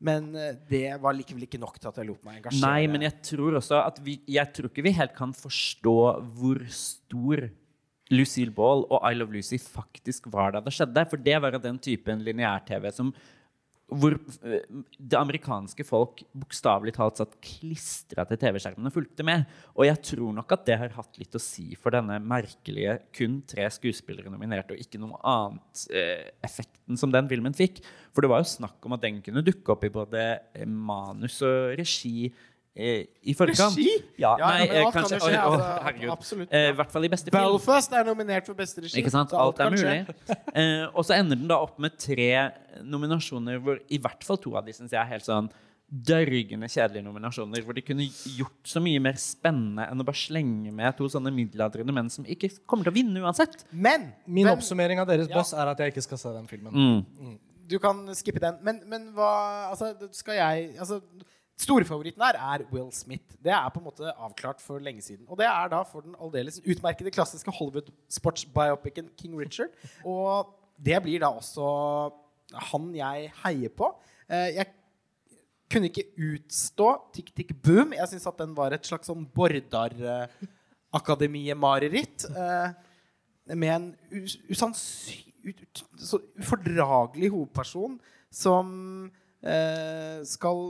[0.04, 2.64] Men eh, det var likevel ikke nok til at jeg lot meg engasjere.
[2.66, 5.98] Nei, men jeg tror også at vi Jeg tror ikke vi helt kan forstå
[6.36, 7.48] hvor stor
[8.14, 11.06] Lucille Ball og I Love Lucy faktisk var da det skjedde.
[11.10, 13.14] For det var den typen lineær-TV som
[13.92, 14.64] hvor eh,
[14.98, 19.44] det amerikanske folk bokstavelig talt satt klistra til TV-skjermen og fulgte med.
[19.76, 23.42] Og jeg tror nok at det har hatt litt å si for denne merkelige kun
[23.50, 27.84] tre skuespillere nominerte, og ikke noe annet eh, effekten som den filmen fikk.
[28.14, 31.42] For det var jo snakk om at den kunne dukke opp i både eh, manus
[31.46, 32.32] og regi
[32.76, 33.76] i forkant.
[33.78, 33.92] Regi?
[34.18, 36.10] Ja, Ja, nei, men eh, alt kan kanskje jo skje, Oi, å, altså, herregud.
[36.14, 36.54] absolutt.
[36.58, 37.44] Eh, I hvert fall i beste film.
[37.44, 38.98] Belfast er nominert for beste regi.
[39.02, 39.34] Ikke sant?
[39.38, 40.38] Alt, Alt er mulig.
[40.56, 42.32] Eh, og så ender den da opp med tre
[42.82, 45.52] nominasjoner hvor i hvert fall to av de syns jeg er helt sånn
[45.94, 47.62] dørgende kjedelige nominasjoner.
[47.62, 51.30] Hvor de kunne gjort så mye mer spennende enn å bare slenge med to sånne
[51.36, 53.68] middelaldrende menn som ikke kommer til å vinne uansett.
[53.70, 55.36] Men Min men, oppsummering av deres Ja.
[55.38, 56.74] boss er at jeg ikke skal se den filmen.
[56.74, 57.38] Mm.
[57.70, 58.58] Du kan skippe den.
[58.66, 60.98] Men, men hva Altså, skal jeg altså,
[61.60, 63.36] Storefavoritten her er Will Smith.
[63.44, 65.26] Det er på en måte avklart for lenge siden.
[65.30, 69.70] Og det er da for den aldeles utmerkede klassiske Hollywood-sportsbiopicen King Richard.
[70.04, 70.48] Og
[70.84, 71.68] det blir da også
[72.72, 73.94] han jeg heier på.
[74.30, 74.66] Eh, Jeg
[75.72, 77.94] kunne ikke utstå Tick Tick Boom.
[77.98, 82.26] Jeg syns at den var et slags sånn Bordar-akademie-mareritt.
[82.36, 82.70] eh,
[83.56, 83.88] Med en
[84.50, 85.56] usannsynlig,
[86.40, 87.98] ufordragelig hovedperson
[88.32, 88.66] som
[90.24, 90.62] skal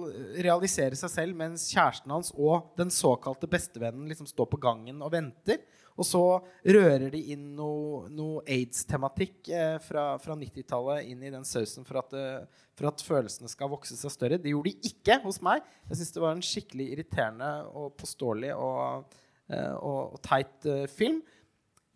[0.41, 5.11] realisere seg selv mens kjæresten hans og den såkalte bestevennen liksom står på gangen og
[5.13, 5.59] venter.
[5.93, 6.21] Og så
[6.65, 12.01] rører de inn noe, noe aids-tematikk eh, fra, fra 90-tallet inn i den sausen for
[12.01, 14.39] at, eh, for at følelsene skal vokse seg større.
[14.41, 15.61] Det gjorde de ikke hos meg.
[15.91, 19.13] Jeg syns det var en skikkelig irriterende og påståelig og,
[19.53, 21.21] eh, og, og teit eh, film.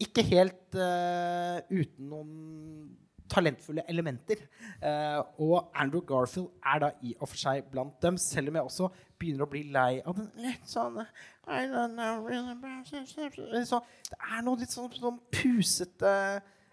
[0.05, 2.33] Ikke helt eh, uten noen
[3.31, 4.43] talentfulle elementer.
[4.81, 8.69] Eh, og Andrew Garfield er da i og for seg blant dem, selv om jeg
[8.71, 10.99] også begynner å bli lei av den litt sånn
[13.65, 13.79] så,
[14.11, 16.11] Det er noe litt sånn, sånn pusete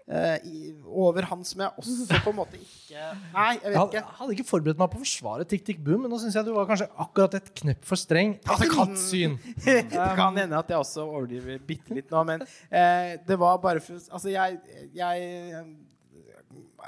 [0.09, 3.97] eh, i, over han som jeg også på en måte ikke Nei, jeg vet ikke.
[3.97, 6.49] jeg hadde ikke forberedt meg på å forsvare Tikk Tikk Boom, men nå syns jeg
[6.49, 8.37] du var kanskje akkurat et knepp for streng.
[8.43, 9.39] Etter kan- syn.
[9.65, 9.89] det
[10.19, 13.97] kan hende at jeg også overdriver bitte litt nå, men eh, det var bare for
[14.15, 14.59] Altså, jeg,
[14.95, 15.65] jeg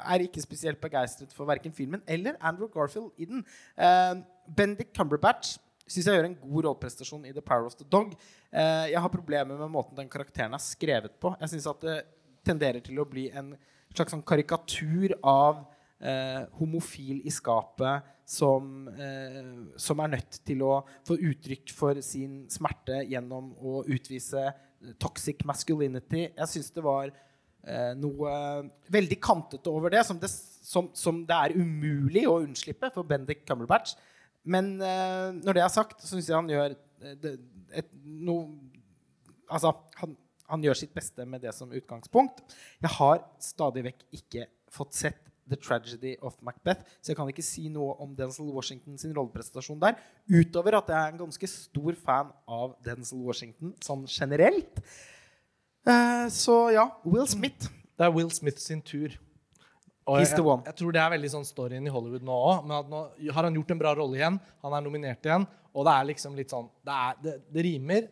[0.05, 3.45] er ikke spesielt begeistret for verken filmen eller Andrew Garfield i den.
[3.79, 4.23] Uh,
[4.57, 8.17] Bendik Cumberbatch syns jeg gjør en god rolleprestasjon i The Power of the Dog.
[8.51, 11.35] Uh, jeg har problemer med måten den karakteren er skrevet på.
[11.41, 11.97] Jeg syns at det
[12.47, 13.55] tenderer til å bli en
[13.97, 15.65] slags sånn karikatur av
[16.01, 19.43] eh, homofil i skapet som, eh,
[19.81, 25.45] som er nødt til å få uttrykk for sin smerte gjennom å utvise eh, toxic
[25.49, 26.29] masculinity.
[26.29, 27.15] Jeg syns det var eh,
[27.99, 28.33] noe
[28.95, 33.45] veldig kantete over det som, det, som, som det er umulig å unnslippe for Bendik
[33.49, 33.97] Cumberbatch.
[34.45, 37.37] men eh, når det er sagt, så syns jeg han gjør eh, det,
[37.83, 38.41] et, no,
[39.47, 40.17] Altså, han,
[40.51, 42.41] han gjør sitt beste med det som utgangspunkt.
[42.83, 47.45] Jeg har stadig vekk ikke fått sett The Tragedy of Macbeth, så jeg kan ikke
[47.47, 51.99] si noe om Denzil Washington sin rolleprestasjon der, utover at jeg er en ganske stor
[52.03, 54.83] fan av Denzil Washington sånn generelt.
[55.87, 57.69] Eh, så ja, Will Smith.
[57.97, 59.15] Det er Will Smith sin tur.
[60.07, 60.29] Og jeg,
[60.69, 62.67] jeg tror det er veldig sånn storyen i Hollywood nå òg.
[62.67, 63.01] Men at nå
[63.35, 64.37] har han gjort en bra rolle igjen.
[64.63, 65.47] Han er nominert igjen.
[65.77, 68.07] Og det er liksom litt sånn Det, er, det, det rimer.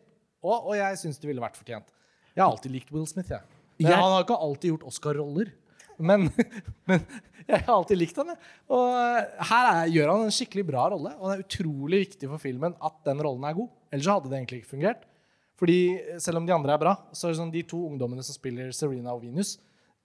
[0.45, 1.93] Og, og jeg syns det ville vært fortjent.
[2.35, 3.31] Jeg har alltid likt Will Smith.
[3.31, 3.47] Jeg.
[3.79, 5.53] Men Jeg- Han har ikke alltid gjort Oscar-roller.
[6.03, 6.27] Men,
[6.91, 7.05] men
[7.47, 8.33] jeg har alltid likt han.
[8.35, 8.39] jeg.
[8.75, 11.15] Og eh, her er, gjør han en skikkelig bra rolle.
[11.21, 13.71] Og det er utrolig viktig for filmen at den rollen er god.
[13.95, 15.07] Ellers hadde det egentlig ikke fungert.
[15.61, 18.25] Fordi eh, selv om de andre er bra, så er det sånn de to ungdommene
[18.27, 19.57] som spiller Serena og Venus,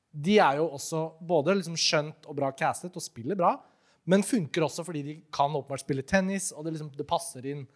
[0.09, 3.53] de er jo også både liksom skjønt og bra castet og spiller bra,
[4.09, 7.67] men funker også fordi de kan åpenbart spille tennis, og det, liksom, det passer inn.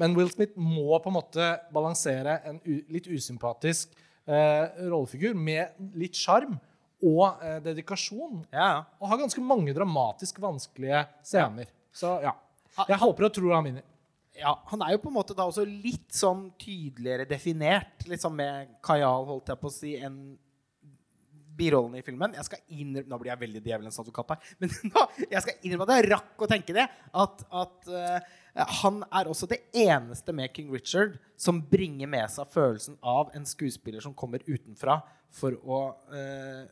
[0.00, 3.92] Men Will Smith må på en måte balansere en litt usympatisk
[4.26, 6.56] eh, rollefigur med litt sjarm
[7.02, 8.42] og eh, dedikasjon.
[8.54, 11.70] Ja, Og har ganske mange dramatisk vanskelige scener.
[11.94, 12.34] Så ja.
[12.88, 13.86] Jeg håper og tror han vinner.
[14.38, 18.78] Ja, han er jo på en måte da også litt sånn tydeligere definert, liksom med
[18.84, 20.22] Kajal, holdt jeg på å si, enn
[21.56, 22.32] birollen i filmen.
[22.38, 24.52] Jeg skal innrømme, Nå blir jeg veldig djevelens advokat her.
[24.62, 26.86] Men nå, jeg skal innrømme at jeg rakk å tenke det.
[27.24, 28.38] At, at uh,
[28.82, 33.44] han er også det eneste med King Richard som bringer med seg følelsen av en
[33.48, 35.00] skuespiller som kommer utenfra
[35.32, 35.78] for å
[36.12, 36.64] eh,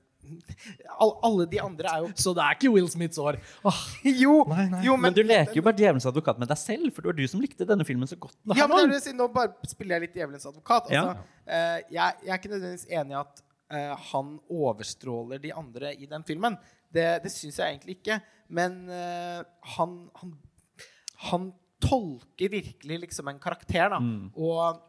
[0.99, 3.39] all, Alle de andre er jo Så det er ikke Will Smiths år.
[3.67, 3.83] Oh.
[4.25, 4.83] Jo, Nei, nei.
[4.87, 7.25] jo Men du leker jo bare djevelens advokat med deg selv, for det var du
[7.31, 8.37] som likte denne filmen så godt.
[8.57, 10.91] Ja, men det Nå bare spiller jeg litt djevelens advokat.
[10.95, 11.07] Ja.
[11.13, 13.43] Altså, eh, jeg, jeg er ikke nødvendigvis enig i at
[13.75, 16.59] uh, han overstråler de andre i den filmen.
[16.91, 18.21] Det, det syns jeg egentlig ikke.
[18.51, 19.43] Men uh,
[19.77, 20.37] han, han,
[21.31, 21.51] han
[21.81, 24.01] tolker virkelig liksom en karakter, da.
[24.37, 24.81] Og, eh,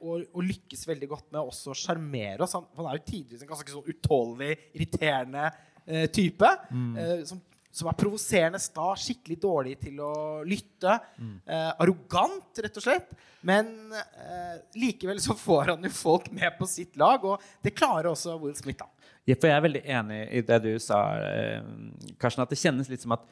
[0.00, 2.56] og, og lykkes veldig godt med å også sjarmere oss.
[2.58, 5.48] Han, han er jo tidvis en ganske sånn utålelig, irriterende
[5.86, 6.52] eh, type.
[6.72, 7.40] eh, som
[7.72, 10.12] som er provoserende sta, skikkelig dårlig til å
[10.44, 10.98] lytte.
[11.16, 13.14] Eh, arrogant, rett og slett.
[13.48, 18.10] Men eh, likevel så får han jo folk med på sitt lag, og det klarer
[18.12, 18.84] også Will Smith.
[18.84, 19.08] da.
[19.24, 21.64] Ja, for jeg er veldig enig i det du sa, eh,
[22.20, 23.24] Karsten, at det kjennes litt som at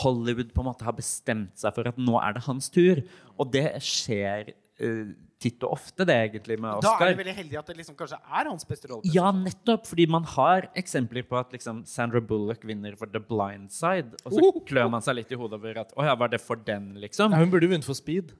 [0.00, 3.04] Hollywood på en måte har bestemt seg for at nå er det hans tur.
[3.36, 5.12] Og det skjer eh,
[5.44, 6.98] titt og ofte, det egentlig, med Oscar.
[7.02, 9.12] Da er det veldig heldig at det liksom kanskje er hans beste rolle.
[9.14, 9.86] Ja, nettopp.
[9.90, 14.16] Fordi man har eksempler på at liksom Sandra Bullock vinner for The Blind Side.
[14.24, 16.60] Og så klør man seg litt i hodet over at Å ja, var det for
[16.60, 17.34] den, liksom?
[17.34, 18.34] Ja, hun burde vunnet for speed.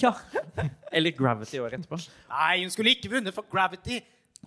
[0.00, 0.14] Ja.
[0.92, 1.98] Eller Gravity året etterpå.
[2.32, 4.00] Nei, hun skulle ikke vunnet for Gravity!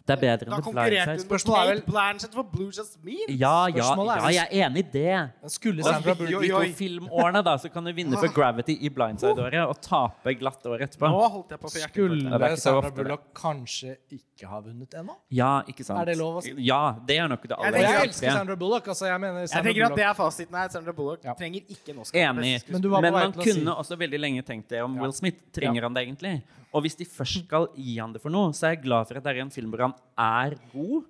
[0.10, 1.06] Det er bedre enn The Blind konkurrerte Side.
[1.06, 3.28] hun med Spørsmålet er vel- Kate Blanchett for Blue Jasmine.
[3.30, 5.18] Ja, ja, ja, jeg er enig i det.
[5.44, 9.62] Men skulle Sandra Bullock de filmårene da, så kan du vinne for Gravity i Blindside-året
[9.70, 11.10] og tape glatt året etterpå.
[11.14, 12.92] Nå holdt jeg på for Skulle ikke Sandra.
[12.92, 15.16] Bullock kanskje ikke ha vunnet ennå?
[15.30, 16.00] Ja, ikke sant?
[16.02, 16.54] Er det lov å si?
[16.58, 18.32] Ja, det er nok det aller jeg elsker.
[18.32, 18.88] Sandra Bullock.
[18.88, 20.70] Altså, jeg mener Jeg tenker at det er fasiten her.
[20.70, 21.34] Sandra Bullock Ja.
[21.34, 22.20] trenger ikke en Oscar.
[22.20, 22.64] Enig.
[22.70, 25.38] Men Men man kunne også veldig lenge tenkt det om Will Smith.
[25.54, 26.42] Trenger han det egentlig?
[26.74, 29.20] Og hvis de først skal gi han det for noe, så er jeg glad for
[29.20, 31.08] at det er en film hvor han er god.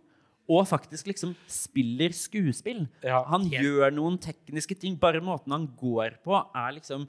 [0.50, 2.88] Og faktisk liksom spiller skuespill.
[3.06, 4.96] Ja, han gjør noen tekniske ting.
[4.98, 7.06] Bare måten han går på, er liksom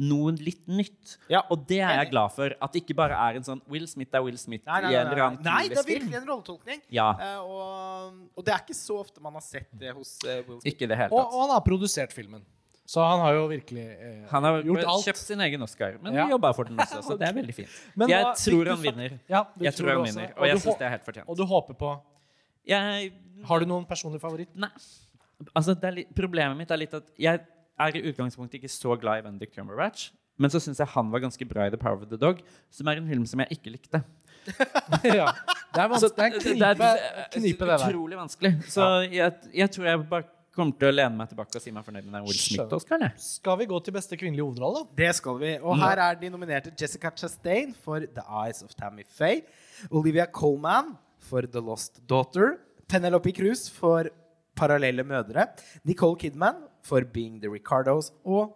[0.00, 1.16] noe litt nytt.
[1.30, 1.44] Ja.
[1.54, 2.54] Og det er jeg glad for.
[2.62, 4.98] At det ikke bare er en sånn Will Smith er Will Smith Nei, nei, i
[4.98, 6.82] en eller annen nei, det er virkelig en rolletolkning.
[6.94, 7.10] Ja.
[7.18, 10.58] Uh, og, og det er ikke så ofte man har sett det hos uh, Will
[10.58, 10.70] Smith.
[10.74, 12.42] Ikke det helt, Og, og han har produsert filmen.
[12.86, 15.04] Så han har jo virkelig eh, Han har gjort alt.
[15.06, 16.26] kjøpt sin egen Oscar, men Ja.
[16.28, 17.68] jobba for den også, så det er veldig fint.
[17.96, 19.14] Men jeg hva- tror han vinner.
[19.28, 20.12] Ja, Jeg tror han også.
[20.14, 21.28] vinner, Og og jeg syns det er helt fortjent.
[21.28, 21.94] Og du håper på
[22.68, 23.12] Jeg
[23.44, 24.52] Har du noen personlig favoritt?
[24.56, 24.68] Nei.
[25.56, 27.40] Altså, det litt, problemet mitt er litt at jeg
[27.80, 30.10] er i utgangspunktet ikke så glad i Benedict Cumberbatch.
[30.38, 32.88] Men så syns jeg han var ganske bra i The Power of the Dog, som
[32.88, 34.00] er en film som jeg ikke likte.
[35.04, 35.26] ja.
[35.74, 36.14] Det er, vanskelig.
[36.14, 37.84] det er en knipe, det knipe, det der.
[37.88, 38.52] utrolig vanskelig.
[38.70, 40.24] Så jeg, jeg tror jeg bare
[40.54, 43.14] kommer til å lene meg tilbake og si meg fornøyd med den Will Smith-Oscaren.
[43.20, 44.84] Skal vi gå til beste kvinnelige hovedrolle?
[44.96, 45.54] Det skal vi.
[45.60, 49.42] Og her er de nominerte Jessica Chastain for The Eyes of Tammy Faye.
[49.90, 52.58] Olivia Colman for The Lost Daughter.
[52.88, 54.10] Penelope Cruz for
[54.54, 55.48] Parallelle mødre.
[55.84, 58.12] Nicole Kidman for Being the Ricardos.
[58.24, 58.54] Og,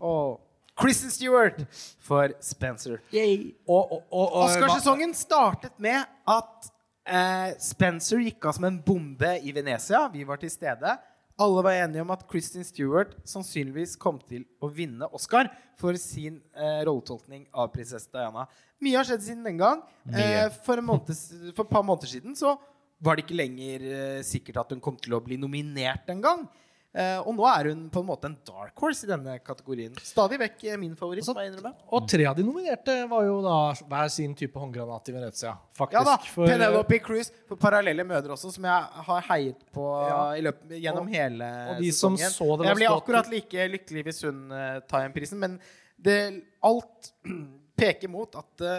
[0.00, 0.40] og
[0.80, 1.64] Kristen Stewart
[2.00, 3.00] for Spencer.
[3.12, 6.70] Og, og, og, og, Oscarsesongen startet med at
[7.04, 10.06] eh, Spencer gikk av som en bombe i Venezia.
[10.12, 10.96] Vi var til stede.
[11.40, 15.48] Alle var enige om at Kristin Stewart sannsynligvis kom til å vinne Oscar
[15.80, 18.44] for sin eh, rolletolkning av prinsesse Diana.
[18.84, 19.80] Mye har skjedd siden den gang.
[20.12, 22.58] Eh, for, for et par måneder siden så
[23.00, 26.44] var det ikke lenger eh, sikkert at hun kom til å bli nominert en gang.
[26.90, 29.92] Eh, og nå er hun på en måte en dark horse i denne kategorien.
[30.02, 31.22] Stadig vekk eh, min favoritt.
[31.22, 31.74] Altså, må jeg.
[31.94, 33.58] Og tre av de nominerte var jo da
[33.92, 35.52] hver sin type håndgranat i Venezia.
[35.78, 36.00] Faktisk.
[36.00, 40.18] Ja da, For- Penelope Cruz for parallelle mødre også, som jeg har heiet på Ja.
[40.34, 42.34] i løpet, gjennom Og- hele og de som sesongen.
[42.34, 45.60] så det jeg blir akkurat like lykkelig hvis hun uh, tar igjen prisen, men
[45.96, 46.18] det,
[46.66, 47.12] alt
[47.78, 48.74] peker mot at det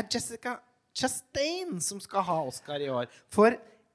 [0.00, 0.56] er Jessica
[0.96, 3.06] Chastain som skal ha Oscar i år.
[3.28, 3.52] For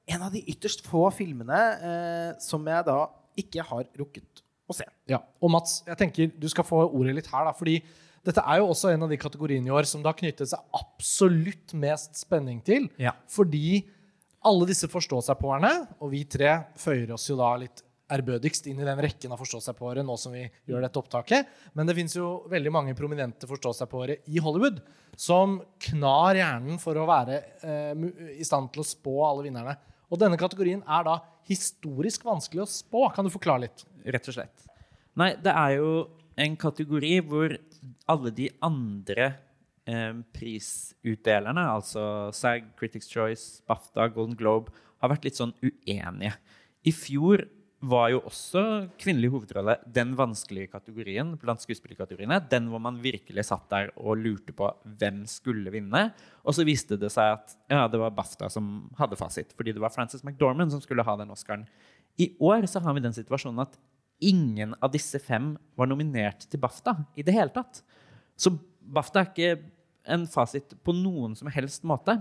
[0.07, 3.07] en av de ytterst få filmene som jeg da
[3.39, 4.87] ikke har rukket å se.
[5.09, 7.79] Ja, og Mats, jeg tenker du skal få ordet litt her, da, fordi
[8.27, 10.75] dette er jo også en av de kategoriene i år som det har knyttet seg
[10.75, 12.89] absolutt mest spenning til.
[12.99, 13.13] Ja.
[13.31, 13.85] Fordi
[14.47, 15.73] alle disse forstå-seg-på-erne,
[16.03, 20.03] og vi tre føyer oss jo da litt ærbødigst inn i den rekken av forstå-seg-på-ere
[20.05, 21.49] nå som vi gjør dette opptaket.
[21.75, 24.79] Men det fins jo veldig mange prominente forstå-seg-på-ere i Hollywood
[25.19, 25.57] som
[25.89, 28.05] knar hjernen for å være eh,
[28.37, 29.75] i stand til å spå alle vinnerne.
[30.07, 31.17] Og denne kategorien er da
[31.47, 33.07] historisk vanskelig å spå.
[33.15, 33.83] Kan du forklare litt?
[34.07, 34.67] Rett og slett.
[35.17, 35.91] Nei, det er jo
[36.37, 37.55] en kategori hvor
[38.11, 39.31] alle de andre
[39.89, 46.35] eh, prisutdelerne, altså SAG, Critics Choice, BAFTA, Golden Globe, har vært litt sånn uenige.
[46.87, 47.47] I fjor
[47.85, 48.61] var jo også
[48.97, 52.39] kvinnelig hovedrolle den vanskelige kategorien blant skuespillerkategoriene.
[52.49, 56.07] Den hvor man virkelig satt der og lurte på hvem skulle vinne.
[56.41, 59.83] Og så viste det seg at ja, det var BAFTA som hadde fasit, fordi det
[59.83, 61.67] var Frances McDormand som skulle ha den Oscaren.
[62.17, 63.77] I år så har vi den situasjonen at
[64.25, 67.83] ingen av disse fem var nominert til BAFTA i det hele tatt.
[68.33, 69.55] Så BAFTA er ikke
[70.17, 72.17] en fasit på noen som helst måte.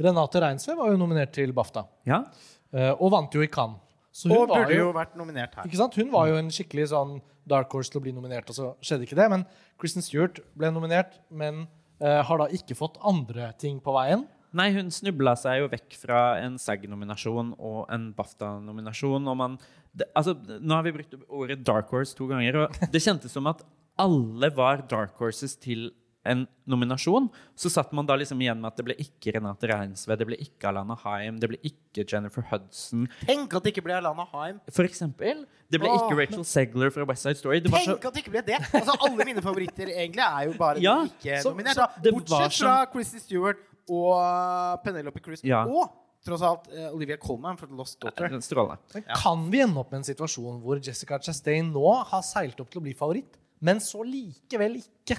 [0.00, 2.24] Renate Reinsve var jo nominert til BAFTA, Ja,
[2.72, 3.82] eh, og vant jo i Cannes.
[4.16, 5.66] Så hun Og var burde jo, jo vært nominert her.
[5.68, 5.96] ikke sant?
[6.00, 9.04] Hun var jo en skikkelig sånn dark horse til å bli nominert, og så skjedde
[9.04, 9.26] ikke det.
[9.32, 9.44] Men
[9.80, 11.66] Kristen Stewart ble nominert, men
[12.00, 14.24] uh, har da ikke fått andre ting på veien.
[14.56, 19.28] Nei, hun snubla seg jo vekk fra en SAG-nominasjon og en BAFTA-nominasjon.
[19.28, 19.58] og man,
[19.92, 23.50] det, altså, Nå har vi brukt ordet dark horse to ganger, og det kjentes som
[23.52, 23.60] at
[24.00, 25.90] alle var dark horses til
[26.30, 27.28] en nominasjon.
[27.58, 30.38] Så satt man da liksom igjen med at det ble ikke Renate Reinsve, det ble
[30.42, 33.06] ikke Alana Haim, det ble ikke Jennifer Hudson.
[33.26, 34.60] Tenk at det ikke ble Alana Haim.
[34.70, 35.44] For eksempel.
[35.70, 37.58] Det ble Åh, ikke Rachel Segler fra West Side Story.
[37.60, 38.58] Det var så, Tenk at det ikke ble det!
[38.70, 41.74] Altså, alle mine favoritter egentlig er jo bare Ja, ikke så- nominert.
[41.74, 42.02] så da.
[42.04, 45.42] det var Bortsett som- fra Chrissy Stewart og uh, Penelope Cruz.
[45.46, 45.64] Ja.
[45.66, 45.90] Og
[46.26, 48.28] tross alt uh, Olivia Colman for Lost Daughter.
[48.42, 48.78] strålende.
[48.94, 52.70] Men Kan vi ende opp med en situasjon hvor Jessica Chastain nå har seilt opp
[52.70, 55.18] til å bli favoritt, men så likevel ikke?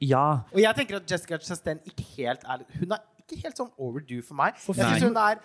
[0.00, 0.44] Ja.
[0.54, 4.22] Og jeg tenker at Jessica Chastain ikke helt er Hun er ikke helt sånn overdue
[4.24, 4.56] for meg.
[4.62, 5.42] For jeg syns hun er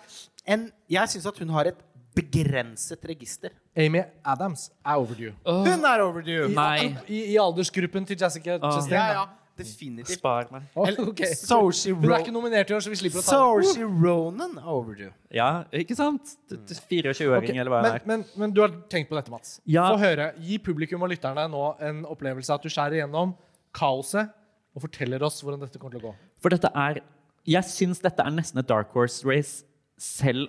[0.54, 1.82] en Jeg syns at hun har et
[2.14, 3.50] begrenset register.
[3.76, 5.32] Amy Adams er overdue.
[5.42, 6.46] Hun er overdue!
[6.54, 6.92] Nei.
[7.08, 8.94] I, I aldersgruppen til Jessica Chastain.
[8.94, 9.24] Ja, ja.
[9.54, 10.18] Definitivt.
[10.18, 10.64] Spar meg.
[10.74, 11.30] Oh, okay.
[11.38, 14.70] so Hun er ikke nominert i år, så vi slipper å ta Saoirse Ronan er
[14.70, 15.12] overdue.
[15.34, 16.32] Ja, ikke sant?
[16.50, 17.58] Det- det- 24-åring, okay.
[17.58, 18.06] eller hva det men, er.
[18.06, 19.60] men, men du har tenkt på dette, Mats.
[19.64, 19.86] Ja.
[19.92, 20.32] Få høre.
[20.42, 23.36] Gi publikum og lytterne nå en opplevelse av at du skjærer igjennom
[23.74, 24.34] kaoset
[24.74, 26.14] og forteller oss hvordan dette kommer til å gå.
[26.42, 27.02] For dette er
[27.44, 29.66] Jeg syns dette er nesten et dark horse race
[30.00, 30.48] selv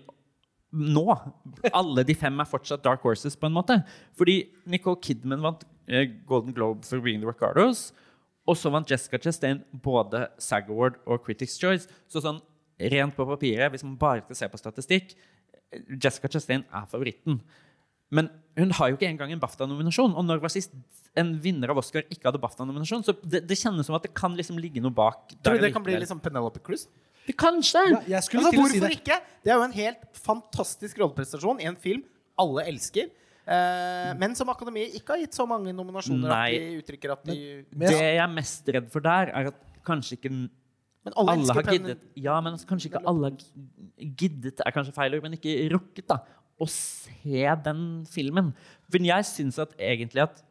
[0.71, 1.05] nå.
[1.75, 3.77] Alle de fem er fortsatt dark horses, på en måte.
[4.15, 7.89] Fordi Nicole Kidman vant eh, Golden Globe for Being the Ricardos.
[8.47, 11.89] Og så vant Jessica Chastain både SAG Award og Critics' Choice.
[12.07, 12.41] Så sånn
[12.91, 15.15] rent på papiret, hvis man bare skal se på statistikk,
[16.01, 17.39] Jessica Chastain er favoritten.
[18.11, 20.13] Men hun har jo ikke engang en BAFTA-nominasjon.
[20.15, 20.71] Og når var sist
[21.17, 23.03] en vinner av Oscar ikke hadde BAFTA-nominasjon?
[23.07, 25.29] Så det, det kjennes som at det kan liksom ligge noe bak.
[25.33, 26.87] der Tror du det kan bli liksom Penelope Cruz?
[27.25, 27.81] Det Kanskje!
[27.89, 28.91] Ja, jeg skulle Altså, til å hvorfor si det.
[29.01, 29.19] ikke?
[29.43, 32.03] Det er jo en helt fantastisk rolleprestasjon i en film
[32.37, 33.09] alle elsker.
[33.45, 36.45] Eh, men som Akademiet ikke har gitt så mange nominasjoner Nei.
[36.45, 37.35] at de uttrykker at de
[37.71, 41.53] Men- Det jeg er mest redd for der, er at kanskje ikke Men alle, alle
[41.53, 45.21] har giddet Ja, men altså, kanskje ikke alle har gi- giddet, er kanskje feil ord,
[45.27, 46.17] men ikke rukket da,
[46.61, 48.51] å se den filmen.
[48.89, 50.43] For jeg syns at egentlig at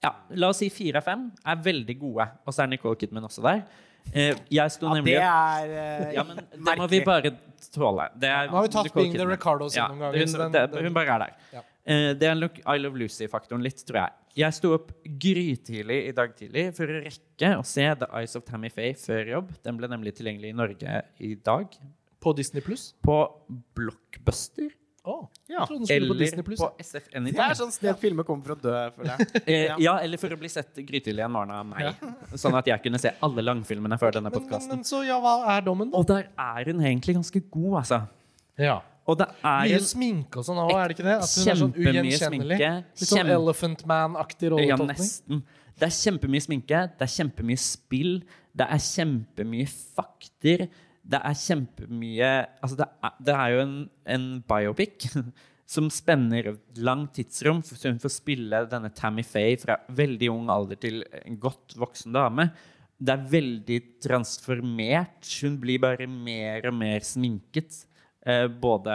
[0.00, 3.26] ja, La oss si fire av fem er veldig gode, og så er Nicole Kidman
[3.26, 3.66] også der.
[4.14, 7.34] Eh, jeg sto Ja, nemlig det er uh, ja, men det må vi bare
[7.68, 8.06] tåle.
[8.16, 9.26] Det er Nå har vi tatt Nicole Being the.
[9.28, 10.24] Ricardos ja, noen ganger.
[10.24, 11.36] Hun, det, hun bare er der.
[11.58, 11.64] Ja.
[11.84, 14.16] Eh, det er look, I Love Lucy-faktoren litt, tror jeg.
[14.40, 14.90] Jeg sto opp
[15.20, 19.32] grytidlig i dag tidlig for å rekke å se The Eyes of Tammy Faye før
[19.34, 19.54] jobb.
[19.66, 21.80] Den ble nemlig tilgjengelig i Norge i dag.
[22.20, 22.92] På Disney Pluss?
[23.04, 23.24] På
[23.76, 24.70] Blockbuster.
[25.08, 25.64] Oh, Ja.
[25.64, 29.16] skulle på Eller på SF Det er sånn sted filmer kommer for å dø, føler
[29.16, 29.42] jeg.
[29.48, 31.94] Eh, ja, eller for å bli sett grytidlig en morgen av meg.
[32.42, 34.74] Sånn at jeg kunne se alle langfilmene før denne Men, men, podkasten.
[34.74, 35.96] men så, ja, hva er dommen, da?
[36.02, 38.02] Og der er hun egentlig ganske god, altså.
[38.60, 38.76] Ja.
[39.08, 41.16] Og det er Mye en sminke og sånn òg, er det ikke det?
[41.24, 42.58] At hun er sånn ugjenkjennelig.
[42.60, 45.40] Litt sånn Kjempe- Elephant Man-aktig Ja, nesten.
[45.80, 48.18] Det er kjempemye sminke, det er kjempemye spill,
[48.54, 50.68] det er kjempemye fakter.
[51.02, 53.76] Det er kjempemye Altså, det er, det er jo en,
[54.16, 55.08] en biopic.
[55.70, 57.62] som spenner langt tidsrom.
[57.62, 62.16] Så hun får spille denne Tammy Faye fra veldig ung alder til en godt voksen
[62.16, 62.48] dame.
[63.00, 65.30] Det er veldig transformert.
[65.44, 67.84] Hun blir bare mer og mer sminket.
[68.26, 68.92] Eh, både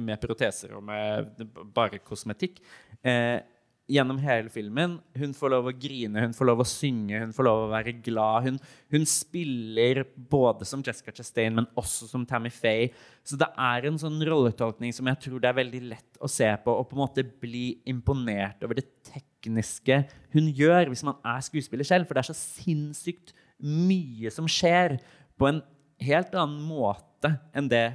[0.00, 1.42] med proteser og med
[1.74, 2.62] bare kosmetikk.
[3.02, 3.42] Eh,
[3.90, 4.96] gjennom hele filmen.
[5.18, 7.94] Hun får lov å grine, hun får lov å synge, hun får lov å være
[8.04, 8.46] glad.
[8.46, 8.60] Hun,
[8.94, 12.92] hun spiller både som Jessica Chastain, men også som Tammy Faye.
[13.26, 16.48] Så det er en sånn rolletolkning som jeg tror det er veldig lett å se
[16.64, 20.02] på og på en måte bli imponert over det tekniske
[20.36, 22.08] hun gjør, hvis man er skuespiller selv.
[22.08, 24.98] For det er så sinnssykt mye som skjer
[25.38, 25.62] på en
[26.02, 27.86] helt annen måte enn det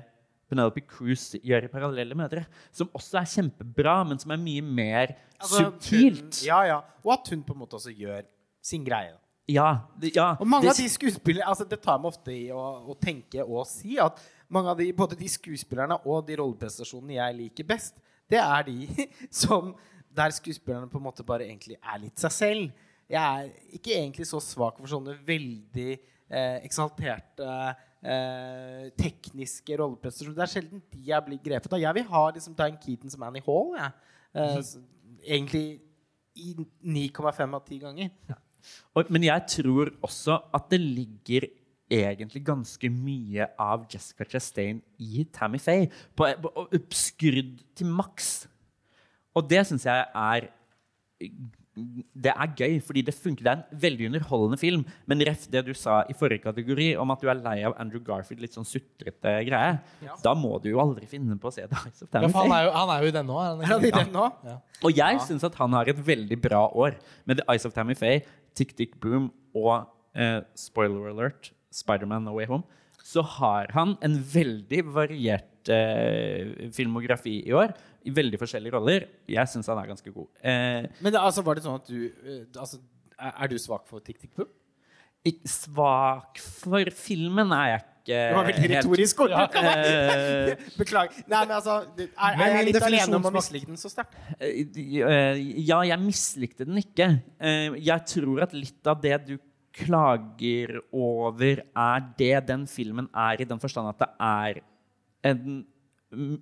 [0.50, 5.16] Penelope Cruz gjør i 'Parallelle mødre', som også er kjempebra, men som er mye mer
[5.40, 6.42] Altså, subtilt.
[6.42, 6.80] Hun, ja, ja.
[7.06, 8.22] Og at hun på en måte også gjør
[8.64, 9.14] sin greie.
[9.50, 12.50] Ja, det, ja, Og mange det- av de skuespillerne altså Det tar meg ofte i
[12.52, 14.20] å, å tenke og si at
[14.50, 17.96] mange av de, både de skuespillerne og de rolleprestasjonene jeg liker best,
[18.30, 19.74] det er de som
[20.16, 22.72] der skuespillerne på en måte bare egentlig er litt seg selv.
[23.10, 27.74] Jeg er ikke egentlig så svak for sånne veldig eh, eksalterte eh,
[29.02, 30.36] tekniske rolleprestasjoner.
[30.38, 31.82] Det er sjelden de jeg blir grepet av.
[31.82, 33.74] Jeg vil ha liksom Diane Keaton som Annie Hall.
[33.80, 33.90] Ja.
[34.38, 34.82] Eh, så,
[35.24, 35.80] egentlig
[36.38, 38.36] i 9,5 av 10 ganger.
[38.94, 41.48] Og, men jeg tror også at det ligger
[41.88, 45.90] egentlig ganske mye av Jessica Chastain i Tammy Faye.
[46.16, 48.48] På, på, skrudd til maks.
[49.38, 50.50] Og det syns jeg er
[52.18, 53.44] det er gøy, fordi det funker.
[53.46, 54.86] Det er en veldig underholdende film.
[55.06, 58.02] Men ref det du sa i forrige kategori om at du er lei av Andrew
[58.04, 60.16] Garfield, litt sånn sutrete greie, Ja.
[60.24, 62.72] da må du jo aldri finne på å se Eyes of Ja, Tammy han, er
[62.74, 63.38] han er jo i den nå.
[63.38, 64.26] er han Er i den nå?
[64.44, 64.58] Ja.
[64.84, 65.26] Og jeg Ja.
[65.28, 68.24] syns at han har et veldig bra år med The Eyes of Tammy Faye,
[68.56, 72.64] Tick Tick Boom og eh, spoiler alert, Spiderman No Way Home.
[73.04, 77.72] Så har han en veldig variert eh, filmografi i år,
[78.08, 79.08] i veldig forskjellige roller.
[79.28, 80.30] Jeg syns han er ganske god.
[80.42, 82.80] Eh, Men det, altså, var det sånn at du eh, altså,
[83.20, 84.48] er, er du svak for Tick Tick Boom?
[85.44, 91.18] svak for filmen er jeg ikke Det var veldig helt- retorisk Ja, Eh, Beklager.
[91.28, 93.90] Nei, men altså, det- er, Men er jeg litt alene om å mislike den så
[93.92, 94.16] sterkt?
[94.40, 97.10] Eh, Ja, jeg mislikte den ikke.
[97.42, 99.38] Eh, Jeg tror at litt av det du
[99.78, 104.62] klager over, er det den filmen er, i den forstand at det er
[105.24, 105.66] en,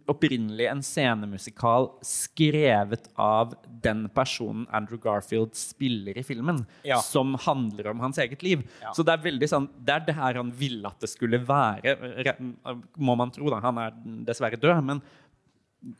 [0.07, 6.99] opprinnelig en scenemusikal skrevet av den personen Andrew Garfield spiller i filmen, Ja.
[7.01, 8.61] som handler om hans eget liv.
[8.82, 8.91] Ja.
[8.93, 11.95] Så det er veldig sånn, det er det her han ville at det skulle være,
[12.97, 13.49] må man tro.
[13.49, 13.59] da.
[13.59, 13.91] Han er
[14.26, 14.84] dessverre død.
[14.86, 15.01] men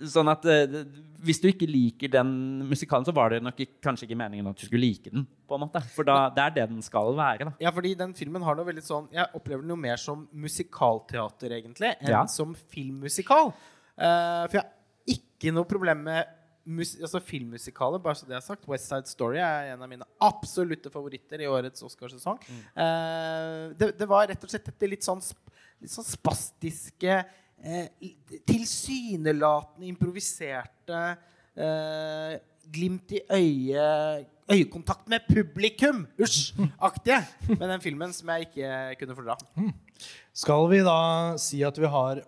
[0.10, 0.80] Sånn at eh,
[1.22, 2.30] Hvis du ikke liker den
[2.66, 5.28] musikalen, så var det nok ikke, kanskje ikke meningen at du skulle like den.
[5.48, 5.82] på en måte.
[5.94, 7.46] For da, det er det den skal være.
[7.46, 7.54] da.
[7.62, 11.54] Ja, fordi den filmen har noe veldig sånn Jeg opplever den jo mer som musikalteater,
[11.60, 12.26] egentlig, enn Ja.
[12.26, 13.54] som filmmusikal.
[13.98, 14.74] Eh, for jeg har
[15.20, 16.26] ikke noe problem med
[16.66, 18.66] mus altså filmmusikaler, bare så det er sagt.
[18.68, 22.40] West Side Story er en av mine absolutte favoritter i årets Oscarsesong.
[22.74, 27.20] Eh, det, det var rett og slett dette litt sånn, sp- litt sånn spastiske
[27.66, 28.14] eh,
[28.48, 31.02] Tilsynelatende improviserte
[31.58, 32.38] eh,
[32.72, 36.04] glimt i øyet Øyekontakt med publikum!
[36.22, 36.54] Usj!
[36.78, 37.18] Aktige.
[37.50, 39.36] Med den filmen som jeg ikke kunne fordra.
[40.38, 40.98] Skal vi da
[41.42, 42.22] si at vi har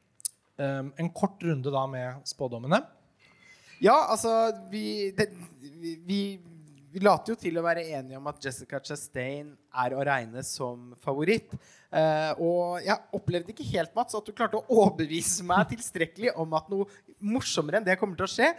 [0.64, 2.80] um, en kort runde da med spådommene?
[3.80, 5.28] Ja, altså Vi, det,
[6.06, 6.40] vi,
[6.90, 10.90] vi, later jo til å være enige om at Jessica Chastain er å regne som
[11.04, 11.54] favoritt.
[11.90, 16.54] Uh, og jeg opplevde ikke helt, Mats, at du klarte å overbevise meg tilstrekkelig om
[16.58, 16.86] at noe
[17.18, 18.52] morsommere enn det kommer til å skje.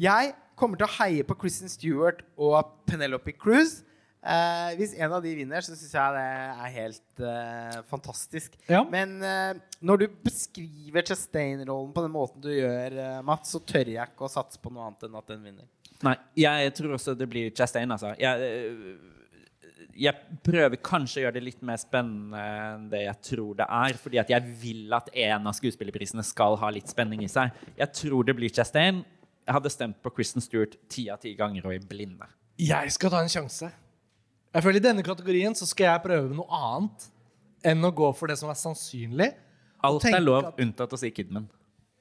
[0.00, 3.82] Jeg kommer til å heie på Kristen Stewart og Penelope Cruz.
[4.24, 8.56] Uh, hvis en av de vinner, så syns jeg det er helt uh, fantastisk.
[8.72, 8.80] Ja.
[8.88, 9.18] Men
[9.84, 14.32] når du beskriver Chastain-rollen på den måten du gjør, Mats, så tør jeg ikke å
[14.32, 15.68] satse på noe annet enn at den vinner.
[16.02, 18.10] Nei, jeg tror også det blir Chastain, altså.
[18.18, 18.96] Jeg, øh,
[19.96, 20.14] jeg
[20.44, 22.40] prøver kanskje å gjøre det litt mer spennende
[22.74, 23.94] enn det jeg tror det er.
[24.02, 27.54] Fordi at jeg vil at en av skuespillerprisene skal ha litt spenning i seg.
[27.78, 29.04] Jeg tror det blir Chastain.
[29.46, 32.26] Jeg hadde stemt på Kristen Stewart ti av ti ganger og i blinde.
[32.58, 33.70] Jeg skal ta en sjanse.
[34.54, 37.08] Jeg føler I denne kategorien så skal jeg prøve noe annet
[37.66, 39.32] enn å gå for det som er sannsynlig.
[39.84, 41.48] Alt er lov, at- unntatt å si Kidman.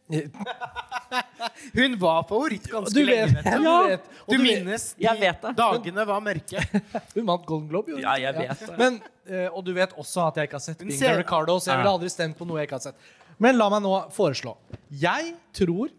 [1.74, 3.44] Hun var favoritt ganske Du vet, lenge.
[3.44, 3.64] du.
[3.64, 4.06] du vet.
[4.28, 5.54] Du du minnes det.
[5.58, 6.64] dagene var mørke.
[7.16, 8.02] hun vant Golden Globe, jo.
[8.04, 8.76] Ja, jeg vet ja.
[8.80, 11.72] Men, eh, og du vet også at jeg ikke har sett Bing ser- Ricardo, så
[11.74, 13.12] jeg ville aldri stemt på noe jeg ikke har sett.
[13.42, 14.56] Men la meg nå foreslå.
[14.92, 15.92] Jeg tror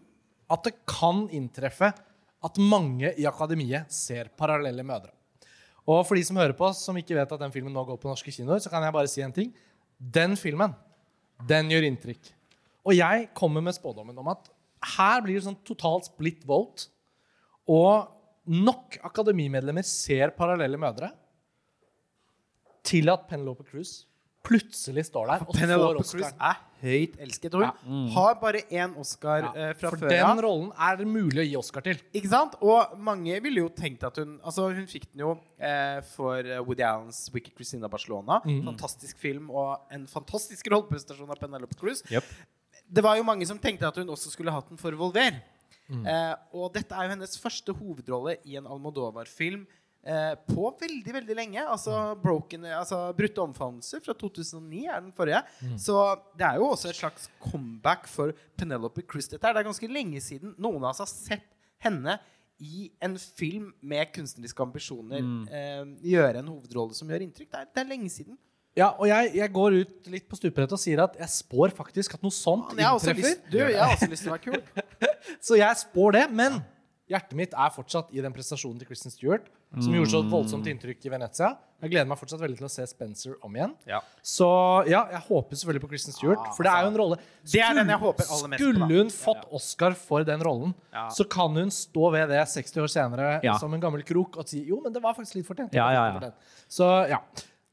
[0.53, 1.91] at det kan inntreffe
[2.45, 5.11] at mange i akademiet ser parallelle mødre.
[5.85, 7.97] Og for de som hører på oss, som ikke vet at den filmen nå går
[8.01, 9.51] på norske kinoer, så kan jeg bare si en ting.
[9.97, 10.73] Den filmen,
[11.49, 12.31] den gjør inntrykk.
[12.85, 14.51] Og jeg kommer med spådommen om at
[14.95, 16.89] her blir det sånn totalt split vote.
[17.65, 18.11] Og
[18.45, 21.09] nok akademimedlemmer ser parallelle mødre
[22.85, 24.03] til at Penelope Cruz
[24.45, 26.35] plutselig står der og får Penelope Cruz Oscar.
[26.51, 27.55] er høyt elsket.
[27.57, 31.45] Hun har bare én Oscar eh, fra For før den rollen er det mulig å
[31.47, 32.01] gi Oscar til.
[32.13, 32.57] Ikke sant?
[32.61, 36.61] Og mange ville jo tenkt at hun Altså, hun fikk den jo eh, for eh,
[36.61, 38.43] Woody Allens 'Wicked Christina Barcelona'.
[38.67, 42.05] Fantastisk film og en fantastisk rolleprestasjon av Penelope Cruz.
[42.13, 42.29] Yep.
[42.87, 45.41] Det var jo mange som tenkte at hun også skulle hatt den for Volver.
[46.09, 49.65] Eh, og dette er jo hennes første hovedrolle i en Almodovar-film
[50.05, 51.61] eh, på veldig, veldig lenge.
[51.61, 55.43] Altså, broken, altså Brutte omfavnelser fra 2009 er den forrige.
[55.81, 55.97] Så
[56.37, 59.27] det er jo også et slags comeback for Penelope Cruz.
[59.29, 61.51] Dette er, det er ganske lenge siden noen av oss har sett
[61.85, 62.17] henne
[62.63, 65.19] i en film med kunstneriske ambisjoner
[65.51, 67.49] eh, gjøre en hovedrolle som gjør inntrykk.
[67.51, 68.37] Det er, det er lenge siden.
[68.75, 72.17] Ja, og jeg, jeg går ut litt på stupebrettet og sier at jeg spår faktisk
[72.17, 73.15] at noe sånt inntreffer.
[73.21, 74.87] lyst, du, jeg har også lyst til å være kul.
[75.47, 76.57] Så jeg spår det, men
[77.07, 79.45] hjertet mitt er fortsatt i den prestasjonen til Kristen Stewart,
[79.77, 81.51] som gjorde så voldsomt inntrykk i Venezia.
[81.83, 83.73] Jeg gleder meg fortsatt veldig til å se Spencer om igjen.
[83.87, 83.99] Ja.
[84.25, 84.47] Så
[84.89, 87.17] ja, jeg håper selvfølgelig på Kristen Stewart, for det er jo en rolle
[87.51, 88.69] Det er den jeg håper aller mest på.
[88.71, 91.07] Skulle hun fått Oscar for den rollen, Ja.
[91.13, 93.55] så kan hun stå ved det 60 år senere Ja.
[93.61, 95.75] som en gammel krok og si jo, men det var faktisk litt fortjent.
[95.77, 96.31] Ja, ja, ja.
[96.67, 97.21] Så ja.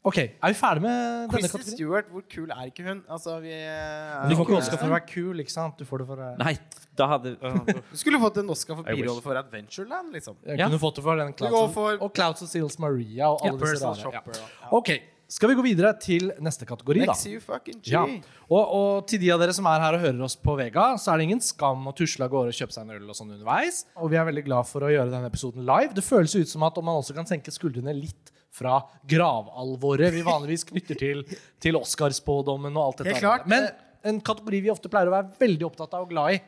[0.03, 1.77] OK, er vi ferdig med denne Kristen kategorien?
[1.79, 3.05] Stewart, hvor kul er ikke hun?
[3.07, 5.79] Altså, vi er Du får ikke Oscar for å være kul, ikke sant?
[5.79, 6.57] Du får det for uh, Nei,
[6.99, 7.37] da hadde
[7.93, 10.41] Du skulle fått en Oscar for birolle for Adventureland, liksom.
[10.43, 10.67] Jeg Ja.
[10.67, 13.87] kunne fått det for den Clouds, for- og Clouds of Seals Maria og alle disse
[13.87, 14.11] rare.
[14.19, 14.25] Ja.
[14.43, 14.73] Ja.
[14.81, 14.91] OK,
[15.33, 17.13] skal vi gå videre til neste kategori, da?
[17.15, 17.95] Next you fucking G.
[17.95, 18.03] Ja.
[18.51, 21.15] Og, og til de av dere som er her og hører oss på Vega, så
[21.15, 23.31] er det ingen skam å tusle av gårde og kjøpe seg en øl og sånn
[23.39, 23.85] underveis.
[24.03, 25.95] Og vi er veldig glad for å gjøre denne episoden live.
[25.95, 28.79] Det føles ut som at om man også kan senke skuldrene litt fra
[29.09, 31.23] gravalvoret vi vanligvis knytter til,
[31.63, 33.35] til Oscarspådommen og alt dette.
[33.49, 33.71] Men
[34.05, 36.41] en kategori vi ofte pleier å være veldig opptatt av og glad i,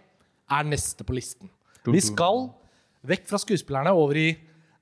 [0.54, 1.48] er neste på listen.
[1.88, 2.48] Vi skal
[3.04, 4.28] vekk fra skuespillerne over i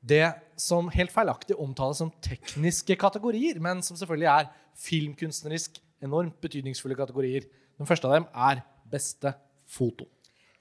[0.03, 0.25] det
[0.59, 4.51] som helt feilaktig omtales som tekniske kategorier, men som selvfølgelig er
[4.83, 7.47] filmkunstnerisk enormt betydningsfulle kategorier.
[7.79, 9.35] Den første av dem er beste
[9.70, 10.09] foto.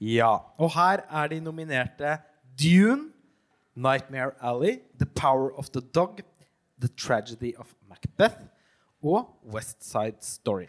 [0.01, 0.33] Ja.
[0.61, 2.19] Og her er de nominerte
[2.57, 3.09] Dune,
[3.75, 6.21] Nightmare Alley, The Power of the Dog,
[6.81, 8.41] The Tragedy of Macbeth
[9.03, 10.67] og West Side Story.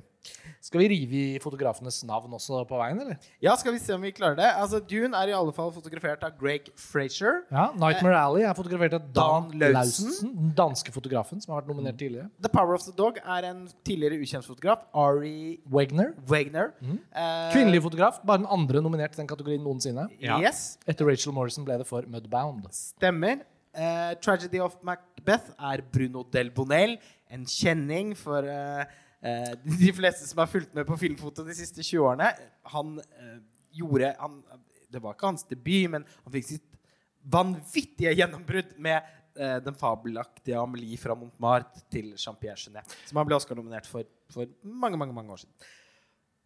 [0.63, 3.17] Skal vi rive i fotografenes navn også på veien, eller?
[3.43, 4.47] Ja, skal vi se om vi klarer det.
[4.55, 7.41] Altså, Dune er i alle fall fotografert av Greg Frazier.
[7.51, 11.73] Ja, Nightmare Alley er fotografert av Dan, Dan Lausen, den danske fotografen som har vært
[11.73, 12.29] nominert tidligere.
[12.39, 16.71] The Power of the Dog er en tidligere ukjent fotograf, Ari Wegner, Wagner.
[16.87, 20.07] Eh, kvinnelig fotograf, bare den andre nominert i den kategorien noensinne.
[20.23, 20.39] Ja.
[20.39, 22.71] Yes, Etter Rachel Morrison ble det for Mudbound.
[22.71, 23.43] stemmer.
[23.75, 24.75] Eh, Tragedy of
[25.23, 26.97] Macbeth er Bruno Del Bonel,
[27.31, 28.83] en kjenning for uh,
[29.23, 29.53] uh,
[29.83, 32.33] de fleste som har fulgt med på filmfoto de siste 20 årene.
[32.75, 33.39] Han uh,
[33.71, 34.41] gjorde han,
[34.91, 36.69] Det var ikke hans debut, men han fikk sitt
[37.23, 43.87] vanvittige gjennombrudd med den fabelaktige Amelie fra Montmartre til Jean-Pierre Genet, som han ble Oscar-nominert
[43.89, 45.55] for for mange, mange, mange år siden.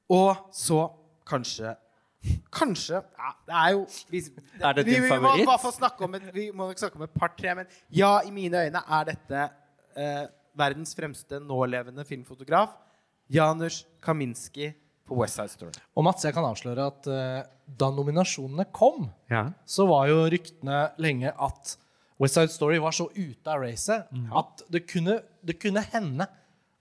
[0.08, 0.84] Og så
[1.26, 1.72] kanskje
[2.56, 4.20] Kanskje ja, Det er jo vi,
[4.64, 5.46] Er det din vi, vi må favoritt?
[5.46, 8.30] bare få snakke om et, Vi må nok snakke om et par-tre, men ja, i
[8.34, 9.44] mine øyne er dette
[9.96, 10.24] eh,
[10.56, 12.72] verdens fremste nålevende filmfotograf.
[13.30, 14.70] Janusz Kaminski
[15.06, 15.72] på West Side Story.
[15.94, 17.42] Og Mats, jeg kan avsløre at eh,
[17.78, 19.44] da nominasjonene kom, Ja.
[19.66, 21.76] så var jo ryktene lenge at
[22.18, 26.26] West Side Story var så ute av racet at det kunne, det kunne hende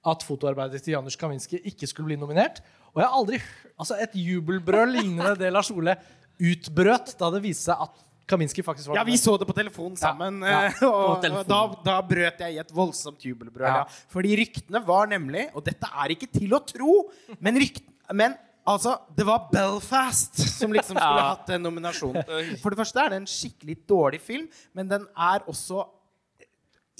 [0.05, 2.61] at fotoarbeidet til Janusz Kaminski ikke skulle bli nominert.
[2.95, 3.41] Og jeg har aldri
[3.75, 5.97] Altså, et jubelbrøl lignende det Lars Ole
[6.39, 9.97] utbrøt da det viste seg at Kaminski faktisk var Ja, vi så det på telefon
[9.99, 13.67] sammen, Ja, ja, på og, da, da brøt jeg i et voldsomt jubelbrøl.
[13.67, 13.83] Ja.
[13.83, 14.07] Ja.
[14.15, 16.95] Fordi ryktene var nemlig Og dette er ikke til å tro,
[17.43, 17.83] men rykt,
[18.15, 18.33] Men
[18.65, 21.27] altså, det var Belfast som liksom skulle Ja.
[21.35, 22.23] hatt den nominasjonen.
[22.63, 25.83] For det første er det en skikkelig dårlig film, men den er også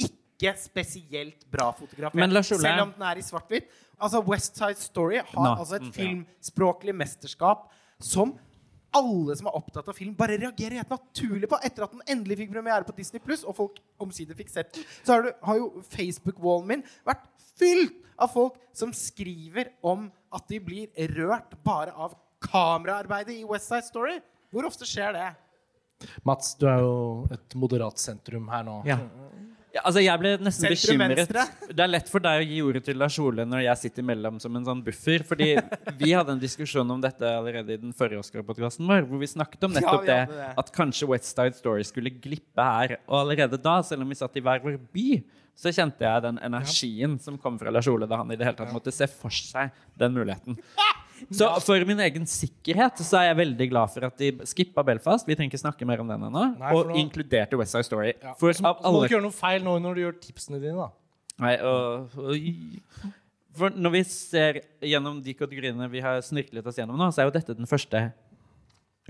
[0.06, 2.46] ikke spesielt bra fotografert.
[2.52, 3.72] Selv om den er i svart-hvitt.
[4.00, 5.54] Altså, West Side Story har Nå.
[5.56, 7.70] altså et filmspråklig mesterskap
[8.04, 8.36] som
[8.96, 11.60] alle som er opptatt av film, bare reagerer helt naturlig på.
[11.68, 14.86] Etter at den endelig fikk premiere på Disney Pluss, og folk omsider fikk sett den,
[15.04, 17.26] så har, du, har jo Facebook-wallen min vært
[17.60, 22.16] fylt av folk som skriver om at de blir rørt bare av
[22.46, 24.20] kameraarbeidet i West Side Story.
[24.54, 25.28] Hvor ofte skjer det?
[26.28, 26.96] Mats, du er jo
[27.34, 28.80] et moderat sentrum her nå.
[28.88, 29.00] Ja.
[29.76, 31.32] Ja, altså jeg ble nesten bekymret.
[31.67, 34.38] Det er lett for deg å gi ordet til Lars Ole når jeg sitter imellom
[34.39, 35.26] som en sånn buffer.
[35.28, 35.49] Fordi
[35.99, 39.67] vi hadde en diskusjon om dette allerede i den forrige Oscar-podkasten vår, hvor vi snakket
[39.67, 40.51] om nettopp ja, det, det.
[40.63, 42.95] at kanskje West Side Story skulle glippe her.
[43.09, 45.09] Og allerede da, selv om vi satt i hver vår by,
[45.59, 48.59] så kjente jeg den energien som kom fra Lars Ole da han i det hele
[48.59, 50.55] tatt måtte se for seg den muligheten.
[51.32, 55.28] Så for min egen sikkerhet så er jeg veldig glad for at de skippa Belfast.
[55.28, 56.43] Vi trenger ikke snakke mer om den ennå.
[56.74, 58.13] Og nå- inkluderte West Side Story.
[58.22, 58.34] Ja.
[58.39, 60.76] For Så, så må du ikke gjøre noe feil nå når du gjør tipsene dine.
[60.76, 60.89] da.
[61.45, 63.11] Nei, og, og,
[63.55, 67.30] For når vi ser gjennom de kategoriene vi har snirklet oss gjennom nå, så er
[67.30, 68.01] jo dette den første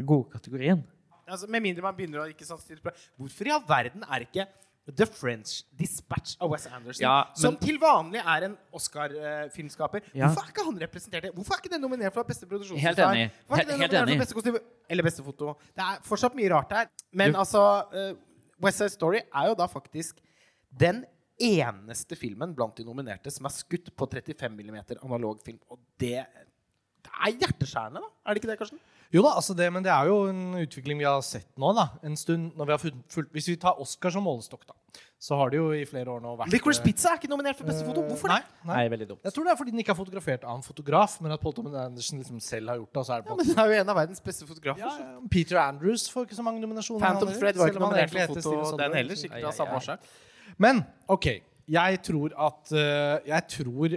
[0.06, 0.84] gode kategorien.
[1.26, 4.46] Altså, med mindre man begynner å ikke sant, stille Hvorfor i all verden er ikke
[4.86, 10.28] The French Dispatch av Wes Anderson, Ja, men- som til vanlig er en Oscar-filmskaper Ja.
[10.28, 11.34] Hvorfor er ikke han representert?
[11.34, 12.82] Hvorfor er ikke den nominert for beste produksjonsdesign?
[12.82, 13.32] Helt enig.
[13.48, 14.18] Hvorfor er ikke den Helt nominert enig.
[14.18, 14.60] for beste kostyme?
[14.90, 15.54] Eller beste foto?
[15.76, 16.86] Det er fortsatt mye rart her.
[17.14, 17.62] Men Du- altså
[17.94, 18.16] uh,
[18.62, 20.16] West Side Story er jo da faktisk
[20.78, 21.06] den
[21.42, 25.60] eneste filmen blant de nominerte som er skutt på 35 mm analog film.
[25.70, 26.26] Og det,
[27.04, 28.08] det er hjerteskjærende, da?
[28.26, 28.80] Er det ikke det, Karsten?
[29.14, 31.72] Jo da, altså det, men det er jo en utvikling vi har sett nå.
[31.78, 34.76] da, en stund, når vi har fulgt, fulgt, Hvis vi tar Oscar som målestokk, da,
[35.22, 37.60] så har det jo i flere år nå vært Licorice eh, Pizza er ikke nominert
[37.60, 38.04] for beste foto.
[38.10, 38.58] Hvorfor nei, det?
[38.66, 38.76] nei.
[38.80, 39.24] Nei, veldig dumt.
[39.28, 41.56] Jeg tror det er fordi den ikke har fotografert av en fotograf, men at Paul
[41.58, 43.06] Thomas Anderson liksom selv har gjort det.
[43.06, 43.50] så er det på Ja, men.
[43.52, 44.86] Den er jo en av verdens beste fotografer.
[44.86, 47.06] Ja, ja, Peter Andrews får ikke så mange nominasjoner.
[47.06, 49.22] Phantom Thread var ikke nominert for foto, den heller.
[49.22, 50.14] Sikkert av samme årsak.
[50.62, 51.32] Men OK.
[51.66, 53.96] Jeg tror at eh, Jeg tror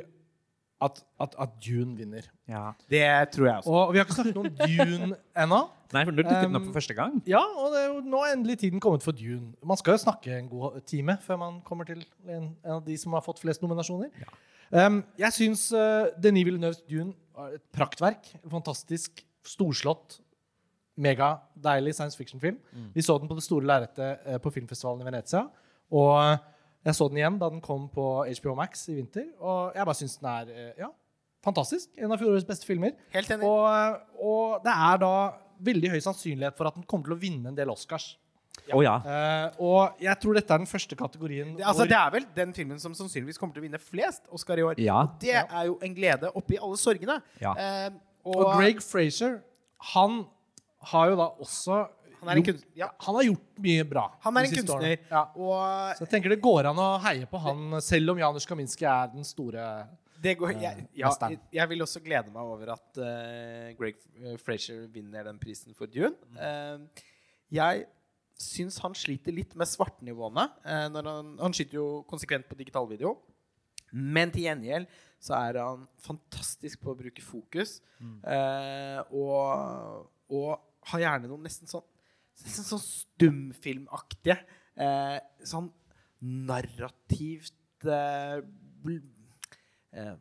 [0.80, 2.30] at, at, at Dune vinner.
[2.48, 2.70] Ja.
[2.88, 3.70] Det tror jeg også.
[3.70, 5.60] Og vi har ikke snakket om Dune ennå.
[5.92, 7.16] Nei, for du dukket den Um, opp for første gang.
[7.28, 9.54] Ja, og det er jo nå er endelig tiden kommet for Dune.
[9.64, 12.96] Man skal jo snakke en god time før man kommer til en, en av de
[13.00, 14.12] som har fått flest nominasjoner.
[14.70, 18.28] Um, jeg syns uh, Denis Villeneuves Dune er et praktverk.
[18.52, 20.18] Fantastisk, storslått,
[20.96, 22.58] megadeilig science fiction-film.
[22.94, 25.46] Vi så den på det store lerretet uh, på filmfestivalen i Venezia.
[25.88, 26.20] Og
[26.84, 29.28] jeg så den igjen da den kom på HBO Max i vinter.
[29.40, 30.92] Og jeg bare syns den er uh, ja,
[31.44, 31.90] fantastisk.
[31.98, 32.94] En av fjorårets beste filmer.
[33.14, 33.44] Helt enig.
[33.46, 35.12] Og, eh, og det er da
[35.60, 38.16] veldig høy sannsynlighet for at den kommer til å vinne en del Oscars.
[38.74, 38.96] Å ja.
[39.00, 42.24] Uh, og jeg tror dette er den første kategorien Det, altså, hvor det er vel
[42.36, 44.80] den filmen som sannsynligvis kommer til å vinne flest Oscar i år.
[44.82, 44.98] Ja.
[45.06, 47.20] Og det er jo en glede oppi alle sorgene.
[47.40, 47.54] Ja.
[47.56, 47.90] Eh,
[48.28, 49.38] Og Greg Frazier,
[49.94, 50.26] han
[50.90, 51.78] har jo da også
[52.18, 52.88] Han er en gjort- kunst- ja.
[53.06, 54.04] han har gjort mye bra.
[54.26, 54.98] Han er en kunstner.
[55.10, 55.22] Ja.
[55.38, 58.84] Og Så jeg tenker det går an å heie på han, selv om Janusz Kaminski
[58.84, 59.86] er den store
[60.38, 61.12] går, jeg, ja,
[61.52, 65.90] jeg, vil også glede meg over at uh, Greg uh, Frazier vinner den prisen for
[65.90, 66.16] Dune.
[66.34, 66.84] Uh,
[67.54, 67.86] jeg
[68.38, 70.46] syns han sliter litt med svartnivåene.
[70.66, 73.16] Uh, han, han skyter jo konsekvent på digitalvideo.
[73.92, 74.88] Men til gjengjeld
[75.22, 77.78] så er han fantastisk på å bruke fokus.
[77.98, 80.50] Uh, og, og
[80.92, 81.86] har gjerne noen nesten sånn
[82.38, 84.36] Nesten sånn stumfilmaktige.
[84.78, 85.72] eh, sånn
[86.22, 89.00] narrativt eh, eh,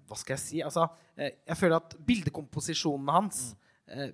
[0.07, 0.61] Hva skal jeg si?
[0.65, 3.41] Altså, eh, jeg føler at bildekomposisjonen hans
[3.88, 4.11] eh,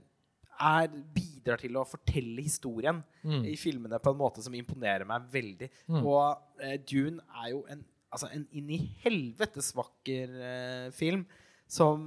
[0.63, 3.01] er, bidrar til å fortelle historien
[3.47, 5.69] i filmene på en måte som imponerer meg veldig.
[6.01, 7.83] Og eh, Dune er jo en,
[8.13, 11.25] altså en inn i helvetes vakker eh, film
[11.67, 12.03] som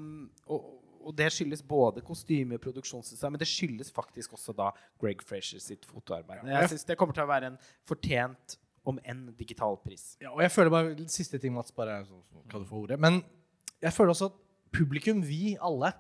[0.47, 0.73] og,
[1.07, 5.63] og det skyldes både kostyme og produksjonsdesign, men det skyldes faktisk også da Greg Frazier
[5.63, 6.47] sitt fotoarbeid.
[6.51, 10.15] Jeg synes det kommer til å være en fortjent, om enn digital pris.
[10.23, 12.99] Ja, og jeg føler bare Siste ting, Mats, bare så, så kan du få ordet.
[13.03, 13.19] Men
[13.87, 14.37] jeg føler også at
[14.77, 15.93] publikum, vi alle,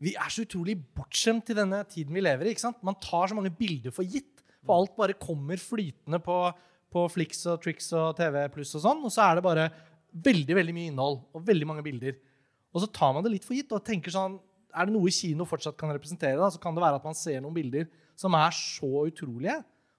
[0.00, 2.54] vi er så utrolig bortskjemt i denne tiden vi lever i.
[2.54, 2.80] ikke sant?
[2.86, 4.40] Man tar så mange bilder for gitt.
[4.64, 6.36] For alt bare kommer flytende på,
[6.92, 9.02] på Flix og Trix og TV pluss og sånn.
[9.04, 9.68] Og så er det bare
[10.10, 12.16] veldig veldig mye innhold og veldig mange bilder.
[12.72, 14.38] Og så tar man det litt for gitt og tenker sånn
[14.70, 17.40] Er det noe kino fortsatt kan representere, da, så kan det være at man ser
[17.42, 19.56] noen bilder som er så utrolige,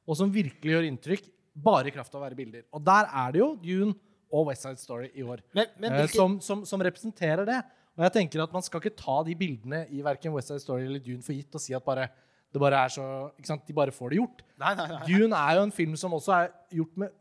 [0.07, 2.63] og som virkelig gjør inntrykk, bare i kraft av å være bilder.
[2.71, 3.97] Og der er det jo Dune
[4.31, 5.41] og West Side Story i år.
[5.53, 7.59] Men, men eh, hvilke- som, som, som representerer det.
[7.97, 10.85] Og jeg tenker at Man skal ikke ta de bildene i verken West Side Story
[10.87, 12.07] eller Dune for gitt og si at bare,
[12.53, 13.03] det bare er så,
[13.37, 13.65] ikke sant?
[13.67, 14.43] de bare får det gjort.
[14.63, 15.01] Nei, nei, nei.
[15.09, 16.47] Dune er jo en film som også er
[16.79, 17.11] gjort med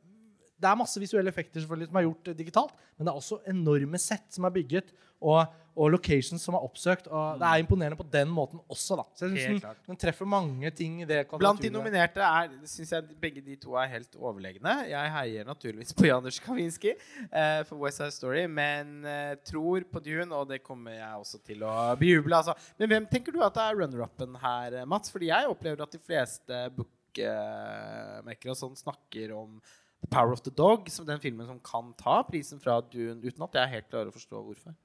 [0.60, 3.98] Det er masse visuelle effekter selvfølgelig som er gjort digitalt, men det er også enorme
[3.98, 4.90] sett som er bygget,
[5.20, 5.42] og,
[5.80, 7.08] og locations som er oppsøkt.
[7.08, 8.98] og Det er imponerende på den måten også.
[9.00, 9.04] da.
[9.16, 12.92] Så jeg synes den, den treffer mange ting i det Blant de nominerte er, synes
[12.92, 14.74] jeg begge de to er helt overlegne.
[14.90, 20.02] Jeg heier naturligvis på Janusz Kaminski eh, for West Side Story, men eh, tror på
[20.04, 22.36] Dune, og det kommer jeg også til å bejuble.
[22.36, 22.56] Altså.
[22.78, 25.12] Men hvem tenker du at er runner-upen her, Mats?
[25.12, 29.56] Fordi jeg opplever at de fleste bookmakere sånn snakker om
[30.00, 33.44] The Power of the Dog som den filmen som kan ta prisen fra Dune, uten
[33.44, 34.76] at jeg helt klarer å forstå hvorfor.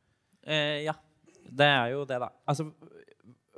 [0.45, 0.95] Eh, ja.
[1.45, 2.31] Det er jo det, da.
[2.49, 2.69] Altså,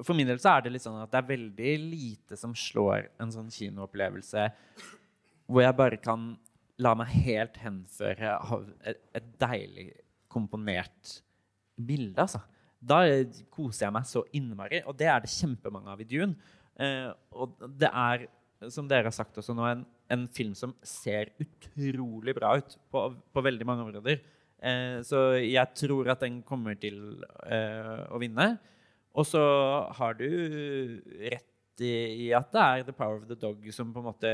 [0.03, 3.07] for min del så er det litt sånn at det er veldig lite som slår
[3.21, 4.49] en sånn kinoopplevelse
[5.47, 6.33] hvor jeg bare kan
[6.83, 9.87] la meg helt henføre av et, et deilig
[10.29, 11.21] komponert
[11.77, 12.43] bilde, altså.
[12.77, 12.99] Da
[13.49, 16.35] koser jeg meg så innmari, og det er det kjempemange av i Dune.
[16.77, 18.27] Eh, og det er,
[18.69, 19.81] som dere har sagt også nå, en,
[20.13, 24.21] en film som ser utrolig bra ut på, på veldig mange områder.
[24.57, 28.55] Eh, så jeg tror at den kommer til eh, å vinne.
[29.17, 29.43] Og så
[29.97, 30.27] har du
[31.29, 34.31] rett i, at det er The Power of the Dog som på en måte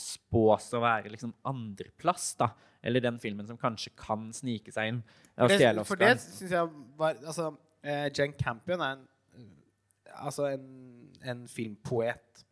[0.00, 2.50] spås å være liksom andreplass, da.
[2.82, 5.02] Eller den filmen som kanskje kan snike seg inn
[5.36, 7.52] og Det, Oscar for det syns jeg var Altså,
[7.86, 9.04] eh, Jane Campion er en
[10.12, 10.64] Altså en,
[11.24, 12.42] en filmpoet.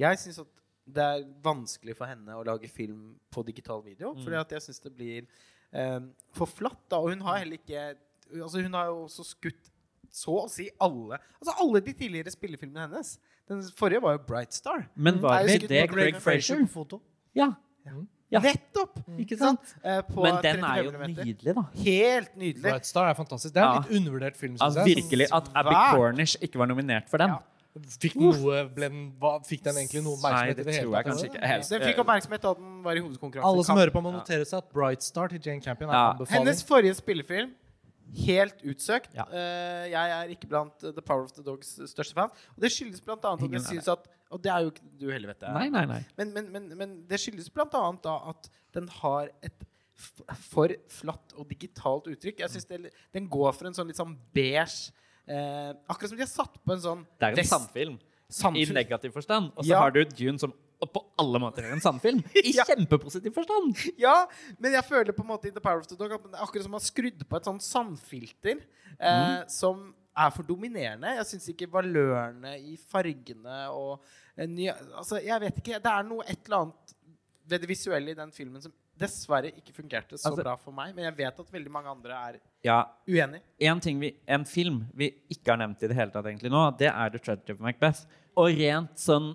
[0.00, 0.52] Jeg syns at
[0.94, 4.14] det er vanskelig for henne å lage film på digital video.
[4.14, 4.22] Mm.
[4.24, 5.26] Fordi at jeg syns det blir
[5.72, 6.00] eh,
[6.36, 6.80] for flatt.
[6.90, 7.94] da Og hun har heller ikke
[8.30, 9.70] Altså Hun har jo også skutt
[10.10, 13.18] så å si alle Altså alle de tidligere spillefilmene hennes.
[13.50, 14.88] Den forrige var jo Bright Star.
[14.94, 16.66] Men var det det Greg Frazier?
[17.34, 17.52] Ja.
[17.86, 17.92] Ja.
[18.30, 18.38] Ja.
[18.44, 19.00] Nettopp!
[19.18, 19.72] Ikke sant?
[19.82, 21.64] Eh, på Men den er jo nydelig, da.
[21.82, 22.62] Helt nydelig.
[22.62, 23.54] Bright Star er fantastisk.
[23.54, 23.80] Det er en Ja.
[23.80, 24.54] litt undervurdert film.
[24.56, 27.28] synes Altså, virkelig At Abby Cornish ikke var nominert for den.
[27.30, 27.38] Ja.
[28.00, 29.02] Fikk, noe, ble den,
[29.46, 31.40] fikk den egentlig noe Nei, oppmerksomhet det det tror jeg kanskje ikke.
[31.46, 33.46] Helt, Den fikk oppmerksomhet da den var i hovedkonkurransen.
[33.52, 36.00] Alle som hører på, må notere seg at Bright Star til Jane Campion er Ja.
[36.08, 36.34] en anbefaling.
[36.40, 37.52] Hennes forrige spillefilm,
[38.26, 39.12] helt utsøkt.
[39.14, 39.22] Ja.
[39.30, 42.32] Uh, jeg er ikke blant eh, The Power of the Dogs største fan.
[42.56, 45.06] Og det skyldes blant annet at jeg synes at Og det er jo ikke du
[45.10, 45.54] heller, vet jeg.
[45.54, 46.00] Nei, nei, nei.
[46.18, 49.62] Men, men, men, men det skyldes blant annet da at den har et
[49.98, 52.42] f- for flatt og digitalt uttrykk.
[52.44, 54.90] Jeg synes det, Den går for en sånn litt sånn beige
[55.28, 57.98] eh, Akkurat som de har satt på en sånn Det er en vest- sandfilm,
[58.56, 59.52] i negativ forstand.
[59.56, 59.80] Og så Ja.
[59.80, 62.22] har du Dune som på alle måter er en sandfilm.
[62.36, 62.64] i Ja.
[62.64, 63.76] kjempepositiv forstand.
[63.98, 64.26] Ja,
[64.58, 66.44] men jeg føler på en måte i The Power of the Dog at det er
[66.46, 68.62] akkurat som man har skrudd på et sånn sandfilter
[68.98, 71.16] eh, som er for dominerende.
[71.16, 74.00] Jeg syns ikke valørene i fargene og
[74.36, 75.82] eh, ny, Altså, jeg vet ikke.
[75.82, 76.94] Det er noe et eller annet
[77.50, 80.94] ved det visuelle i den filmen som dessverre ikke fungerte så Altså- bra for meg.
[80.94, 83.40] Men jeg vet at veldig mange andre er Ja, uenig.
[83.60, 86.88] en, vi, en film vi ikke har nevnt i det hele tatt egentlig nå, det
[86.92, 88.04] er The Tragedy of Macbeth.
[88.36, 89.34] Og rent sånn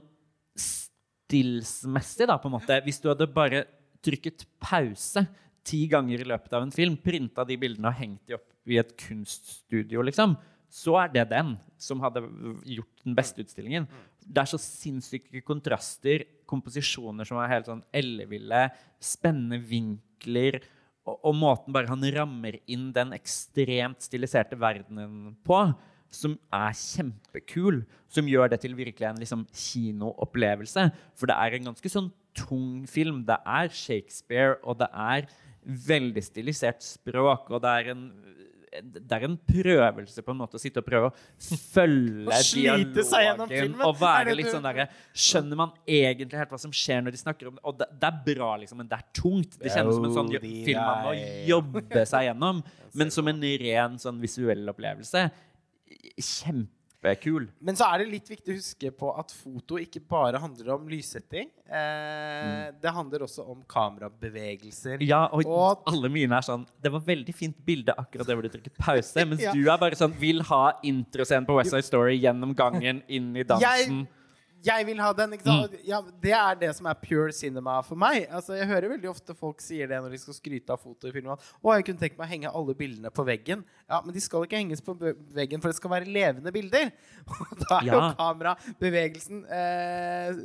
[0.56, 3.66] stillsmessig, da, på en måte Hvis du hadde bare
[4.06, 5.26] trykket pause
[5.66, 8.78] ti ganger i løpet av en film, printa de bildene og hengt de opp i
[8.78, 10.36] et kunststudio, liksom,
[10.70, 12.22] så er det den som hadde
[12.70, 13.88] gjort den beste utstillingen.
[14.22, 18.68] Det er så sinnssyke kontraster, komposisjoner som er helt sånn elleville,
[19.04, 20.62] spennende vinkler,
[21.06, 25.60] og, og måten bare han rammer inn den ekstremt stiliserte verdenen på,
[26.16, 27.82] som er kjempekul,
[28.12, 30.88] som gjør det til virkelig en liksom, kinoopplevelse.
[31.18, 33.24] For det er en ganske sånn tung film.
[33.28, 35.28] Det er Shakespeare, og det er
[35.66, 38.06] veldig stilisert språk, og det er en
[38.84, 44.00] det er en prøvelse på en måte å sitte og prøve å følge dialogen og
[44.00, 47.58] være litt sånn derre Skjønner man egentlig helt hva som skjer når de snakker om
[47.58, 47.64] det?
[47.66, 49.60] Og det, det er bra, liksom, men det er tungt.
[49.62, 51.14] Det kjennes som en sånn film man må
[51.50, 52.64] jobbe seg gjennom.
[52.96, 55.28] Men som en ren sånn visuell opplevelse.
[57.06, 57.48] Kjempekul.
[57.62, 60.88] Men så er det litt viktig å huske på at foto ikke bare handler om
[60.90, 61.50] lyssetting.
[61.70, 64.98] Eh, Det handler også om kamerabevegelser.
[65.06, 68.42] Ja, og, Og- alle mine er sånn Det var veldig fint bilde akkurat der hvor
[68.44, 69.54] du trykket pause, mens Ja.
[69.54, 73.44] du er bare sånn vil ha introscenen på West Side Story gjennom gangen inn i
[73.44, 73.62] dansen.
[73.62, 74.08] Jeg
[74.88, 75.34] vil ha den.
[75.38, 75.76] Ikke sant?
[75.86, 78.26] Ja, det er det som er pure cinema for meg.
[78.30, 81.14] Altså, jeg hører veldig ofte folk sier det når de skal skryte av foto i
[81.16, 81.38] filmen.
[81.38, 83.66] Å, jeg kunne tenkt meg å henge alle bildene på veggen.
[83.86, 86.90] Ja, Men de skal ikke henges på veggen, for det skal være levende bilder.
[87.36, 90.42] Og da er jo kamerabevegelsen eh,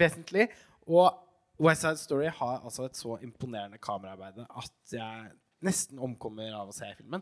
[0.00, 0.48] vesentlig.
[0.88, 1.10] Og
[1.60, 5.30] West Side Story har altså et så imponerende kameraarbeid at jeg
[5.64, 7.20] nesten omkommer av å se filmen.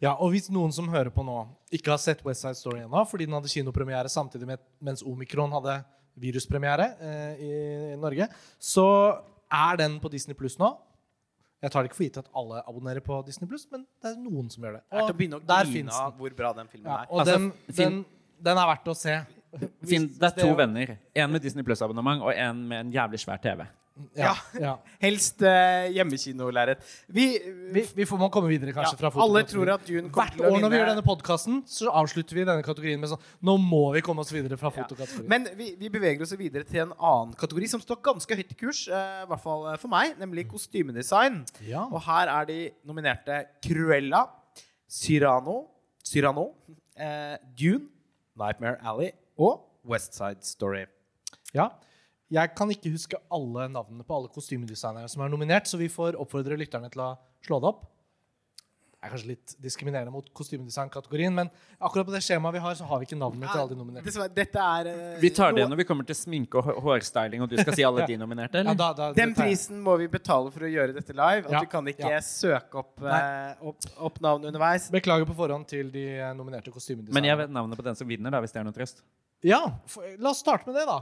[0.00, 1.40] Ja, og Hvis noen som hører på nå,
[1.74, 5.52] ikke har sett West Side Story ennå, fordi den hadde kinopremiere samtidig med, mens omikron
[5.52, 5.80] hadde
[6.22, 7.52] viruspremiere eh, i,
[7.92, 8.28] i Norge,
[8.60, 8.86] så
[9.52, 10.70] er den på Disney Pluss nå.
[11.62, 14.16] Jeg tar det ikke for gitt at alle abonnerer på Disney Pluss, men det er
[14.18, 14.82] noen som gjør det.
[14.90, 16.16] Det er å å der fins den.
[16.18, 17.12] hvor bra den filmen Ja, er.
[17.12, 18.00] og Altså, den, den,
[18.48, 19.14] den er verdt å se.
[19.86, 20.96] Finn, det er to venner.
[21.14, 23.62] En med Disney Pluss-abonnement og en med en jævlig svær TV.
[24.16, 24.72] Ja, ja.
[25.04, 26.80] Helst uh, hjemmekinolerret.
[27.12, 27.26] Vi,
[27.74, 28.96] Vi, vi får må komme videre, kanskje.
[29.00, 32.46] ja, alle tror at Dune Hvert år når vi gjør denne podkasten, så avslutter vi
[32.48, 35.28] denne kategorien med sånn Nå må vi komme oss videre fra fotokategorien.
[35.30, 38.58] Men vi, vi beveger oss videre til en annen kategori som står ganske høyt i
[38.64, 41.42] kurs, uh, i hvert fall eh, for meg, nemlig kostymedesign.
[41.68, 41.84] Ja.
[41.90, 44.24] Og her er de nominerte Cruella,
[44.88, 45.62] Cyrano,
[46.04, 46.48] Cyrano
[46.96, 47.90] uh, Dune,
[48.40, 50.86] Nightmare Alley og West Side Story.
[51.52, 51.68] Ja.
[52.32, 56.16] Jeg kan ikke huske alle navnene på alle kostymedesignere som er nominert, så vi får
[56.20, 57.14] oppfordre lytterne til å
[57.44, 57.82] slå det opp.
[59.02, 61.48] Det er kanskje litt diskriminerende mot kostymedesign-kategorien, men
[61.82, 64.26] akkurat på det skjemaet vi har, så har vi ikke navnene til alle de nominerte.
[64.36, 67.56] Dette er eh, Vi tar det når vi kommer til sminke og hårstyling, og du
[67.58, 68.60] skal si alle de nominerte?
[68.60, 68.78] Ja, eller?
[68.78, 71.48] da, da, Den prisen må vi betale for å gjøre dette live.
[71.50, 72.20] At Ja, vi kan ikke ja.
[72.22, 74.86] søke opp, eh, opp, opp navn underveis.
[74.94, 77.18] Beklager på forhånd til de eh, nominerte kostymedesignerne.
[77.18, 79.02] Men jeg vet navnet på den som vinner, da, hvis det er noe trøst.
[79.42, 81.00] Ja, for, la oss starte med det, da.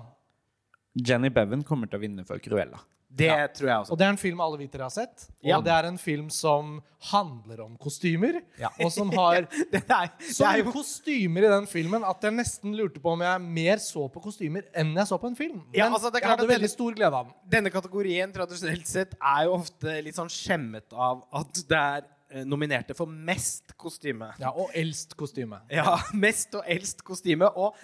[0.94, 2.80] Jenny Bevan kommer til å vinne for Cruella.
[3.10, 3.26] Det
[3.56, 3.90] tror jeg også.
[3.90, 5.24] Og det er en film alle vitere har sett.
[5.42, 5.56] Og Ja.
[5.60, 6.76] det er en film som
[7.10, 8.38] handler om kostymer.
[8.58, 8.68] Ja.
[8.84, 12.76] Og som har det er, så mye jo kostymer i den filmen at jeg nesten
[12.78, 15.58] lurte på om jeg mer så på kostymer enn jeg så på en film.
[15.66, 17.34] Men Ja, altså, det er jeg klart hadde at veldig stor glede av den.
[17.58, 22.44] Denne kategorien tradisjonelt sett er jo ofte litt sånn skjemmet av at det er eh,
[22.46, 24.30] nominerte for mest kostyme.
[24.38, 25.58] Ja, Og eldst kostyme.
[25.68, 27.50] Ja, mest og eldst kostyme.
[27.58, 27.74] Og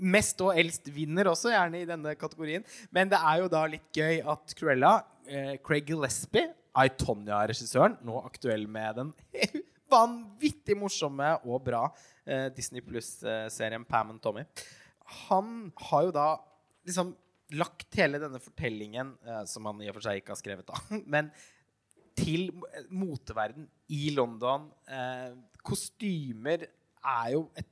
[0.00, 2.64] mest og eldst vinner også gjerne i denne kategorien.
[2.94, 4.94] Men det er jo da litt gøy at Cruella,
[5.28, 9.14] eh, Craig Gillespie, Itonia-regissøren, nå aktuell med den
[9.90, 11.88] vanvittig morsomme og bra
[12.24, 14.46] eh, Disney Pluss-serien Pam and Tommy,
[15.26, 16.28] han har jo da
[16.86, 17.14] liksom
[17.58, 20.78] lagt hele denne fortellingen, eh, som han i og for seg ikke har skrevet, da,
[21.14, 21.32] men
[22.20, 22.50] til
[22.92, 24.68] moteverden i London.
[24.90, 25.32] Eh,
[25.66, 27.70] kostymer er jo et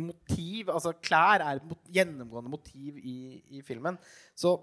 [0.00, 3.18] motiv Altså klær er et gjennomgående motiv i,
[3.58, 3.98] i filmen.
[4.36, 4.56] Så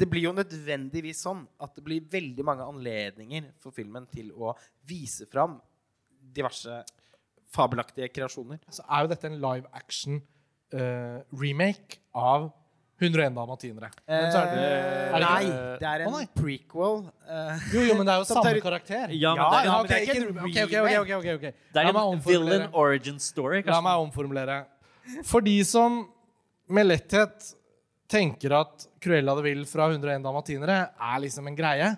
[0.00, 4.54] det blir jo nødvendigvis sånn at det blir veldig mange anledninger for filmen til å
[4.88, 5.58] vise fram
[6.20, 6.82] diverse
[7.50, 8.60] fabelaktige kreasjoner.
[8.70, 10.20] Så er jo dette en live action
[10.74, 12.50] eh, remake av
[13.00, 13.88] 101 dalmatinere.
[14.04, 15.44] Eh, er det, er det nei,
[15.80, 16.98] det er en oh, prequel.
[17.24, 19.14] Uh, Jo, jo, men det er jo samme karakter.
[19.16, 21.62] Ja, men det, ja, men det er ikke en okay, okay, okay, okay, ok, ok.
[21.72, 23.62] det er en villain origin story.
[23.64, 24.60] La meg omformulere.
[25.26, 26.02] For de som
[26.70, 27.54] med letthet
[28.10, 31.90] tenker at Cruella de Vil fra 101 dalmatinere er liksom en greie,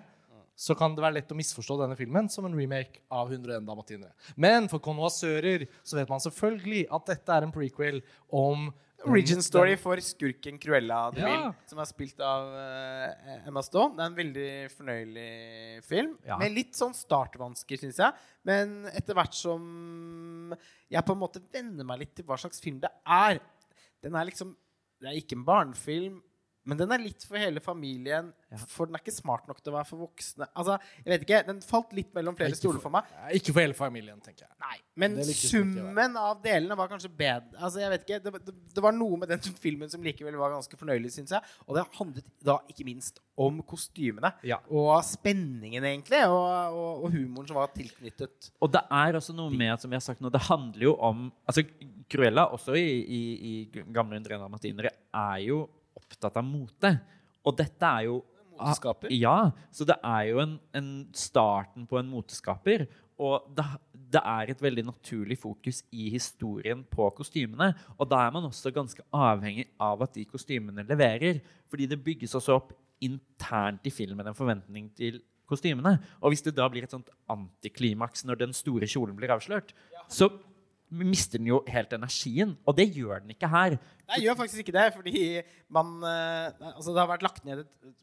[0.55, 4.13] så kan det være lett å misforstå denne filmen som en remake av 101 dalmatinere.
[4.37, 7.99] Men for konnoissører så vet man selvfølgelig at dette er en prequel
[8.29, 8.69] om
[9.09, 11.29] Origin story for skurken Cruella de Ja.
[11.29, 13.97] Vil, som er spilt av eh, Emma Stone.
[13.97, 16.13] Det er en veldig fornøyelig film.
[16.27, 16.37] Ja.
[16.41, 18.27] Med litt sånn startvansker, syns jeg.
[18.47, 20.55] Men etter hvert som
[20.91, 23.39] jeg på en måte venner meg litt til hva slags film det er
[24.03, 24.51] Den er liksom
[24.99, 26.21] Det er ikke en barnefilm,
[26.65, 28.31] men den er litt for hele familien.
[28.69, 30.45] For den er ikke smart nok til å være for voksne.
[30.55, 33.03] Altså, jeg vet ikke, Den falt litt mellom flere stoler for- for meg.
[33.17, 34.53] Ja, Ikke for hele familien, tenker jeg.
[34.61, 37.57] Nei, men summen av delene var kanskje bedre.
[37.59, 40.53] Altså, jeg vet ikke, det, det, det var noe med den filmen som likevel var
[40.55, 41.41] ganske fornøyelig, syns jeg.
[41.67, 44.33] Og det handlet da ikke minst om kostymene.
[44.45, 44.59] Ja.
[44.69, 46.23] Og spenningen, egentlig.
[46.29, 48.51] Og, og, og humoren som var tilknyttet.
[48.61, 51.27] Og det er også noe med, som jeg har sagt nå, det handler jo om
[51.49, 51.63] altså
[52.11, 55.63] Cruella, også i, i, i gamle Undrena Martinere, er jo
[56.03, 56.93] opptatt av mote.
[57.43, 58.21] Og dette er jo
[58.53, 59.09] Moteskaper.
[59.13, 59.51] Ja.
[59.73, 62.85] Så det er jo en, en starten på en moteskaper.
[63.23, 63.65] Og det,
[64.13, 67.71] det er et veldig naturlig fokus i historien på kostymene.
[67.97, 71.41] Og da er man også ganske avhengig av at de kostymene leverer.
[71.71, 72.73] Fordi det bygges også opp
[73.03, 75.97] internt i filmen en forventning til kostymene.
[76.21, 79.73] Og hvis det da blir et sånt antiklimaks når den store kjolen blir avslørt,
[80.11, 80.29] så
[81.01, 82.55] mister den jo helt energien.
[82.69, 83.75] Og det gjør den ikke her.
[84.09, 85.23] Nei, gjør faktisk ikke det, fordi
[85.73, 87.93] man eh, Altså, det har vært lagt ned et,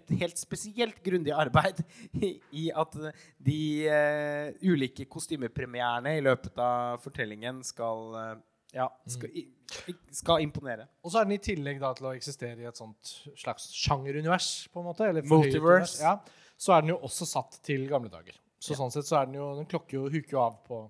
[0.00, 1.80] et helt spesielt grundig arbeid
[2.26, 2.94] i, i at
[3.42, 3.58] de
[3.90, 8.28] uh, ulike kostymepremierene i løpet av fortellingen skal uh,
[8.70, 9.42] ja, skal, i,
[9.90, 10.84] i- skal imponere.
[11.02, 14.68] Og så er den i tillegg da til å eksistere i et sånt slags sjangerunivers,
[14.70, 15.08] på en måte.
[15.10, 15.98] Eller Multiverse.
[16.04, 16.14] Ja,
[16.60, 18.38] så er den jo også satt til gamle dager.
[18.62, 20.80] Så sånn sett så er den jo Den klokker jo huker jo av på.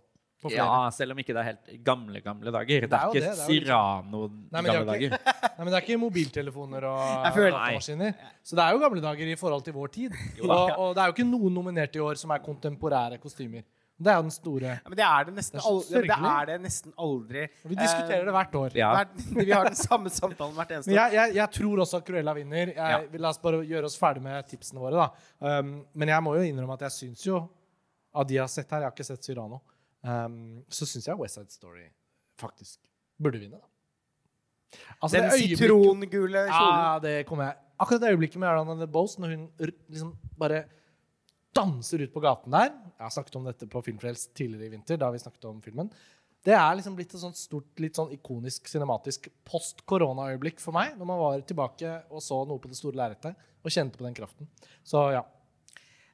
[0.48, 2.86] Ja, selv om ikke det er helt gamle, gamle dager.
[2.86, 5.10] Det Det er er, ikke det, det er Cyrano Nei, gamle dager.
[5.58, 8.14] Nei, men det er ikke mobiltelefoner og datamaskiner.
[8.42, 10.16] Så det er jo gamle dager i forhold til vår tid.
[10.40, 13.66] Og, og det er jo ikke noen nominert i år som er kontemporære kostymer.
[14.00, 16.16] Det er jo den store Ja, men det er det nesten, Det er aldri, det
[16.30, 17.42] er det nesten aldri.
[17.68, 18.76] Vi diskuterer det hvert år.
[18.80, 18.92] Ja.
[18.96, 19.10] Hver,
[19.44, 20.96] vi har den samme samtalen hvert eneste år.
[20.96, 22.72] jeg, jeg, jeg tror også at Cruella vinner.
[22.72, 23.20] Jeg, Ja.
[23.20, 25.04] La oss bare gjøre oss ferdig med tipsene våre.
[25.04, 25.58] da.
[25.60, 27.42] Um, men jeg må jo innrømme at jeg syns jo
[28.16, 29.60] Av de jeg har sett her, jeg har ikke sett Cyrano,
[30.02, 31.88] um, så syns jeg West Side Story
[32.40, 32.80] faktisk
[33.20, 33.60] burde vinne.
[35.00, 36.52] Altså, Den sitrongule kjolen.
[36.52, 37.58] Ja, det kommer jeg.
[37.80, 39.48] Akkurat det øyeblikket med the Boast, når hun
[39.88, 40.64] liksom bare
[41.56, 44.96] danser ut på gaten der Jeg har snakket om dette på Filmfrelst tidligere i vinter.
[44.96, 45.90] da vi snakket om filmen.
[46.44, 51.06] Det er liksom blitt et sånt stort, litt sånn ikonisk cinematisk post-korona-øyeblikk for meg, når
[51.06, 54.48] man var tilbake og så noe på det store lerretet og kjente på den kraften.
[54.84, 55.24] Så ja.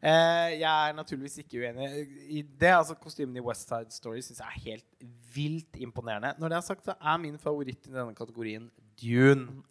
[0.06, 1.86] Eh, jeg er naturligvis ikke uenig
[2.30, 2.70] i det.
[2.70, 6.34] altså Kostymene i West Side Story syns jeg er helt vilt imponerende.
[6.38, 8.70] Når det er sagt, så er min favoritt i denne kategorien
[9.02, 9.64] Dune.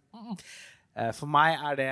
[0.96, 1.90] Eh, for meg er det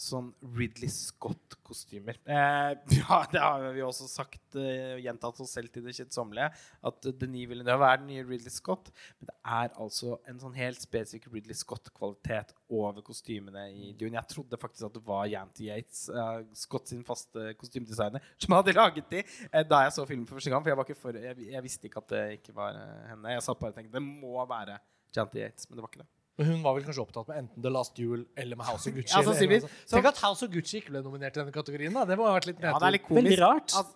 [0.00, 2.18] sånn Ridley Scott-kostymer.
[2.28, 6.50] Eh, ja, det har vi også sagt eh, og gjentatt oss selv til det kjedsommelige.
[6.88, 8.90] At Denis Villeneuve er den nye Ridley Scott.
[9.18, 14.18] Men det er altså en sånn helt spesifikk Ridley Scott-kvalitet over kostymene i Dune.
[14.18, 18.76] Jeg trodde faktisk at det var Janty Yates, eh, Scott sin faste kostymedesigner, som hadde
[18.76, 20.64] laget de eh, da jeg så filmen for første gang.
[20.64, 23.32] For jeg, for, jeg, jeg visste ikke at det ikke var eh, henne.
[23.36, 24.80] Jeg satt bare og tenkte det må være
[25.16, 26.15] Janty Yates, men det var ikke det.
[26.36, 28.96] Men hun var vel kanskje opptatt med enten The Last Duel eller med House of
[28.96, 29.12] Gucci.
[29.14, 29.70] Ja, eller sånn.
[29.88, 31.94] Tenk at House of Gucci ikke ble nominert i denne kategorien.
[31.96, 33.24] da Det må ha vært litt Ja, det er litt komisk.
[33.24, 33.72] Veldig rart.
[33.72, 33.94] Altså,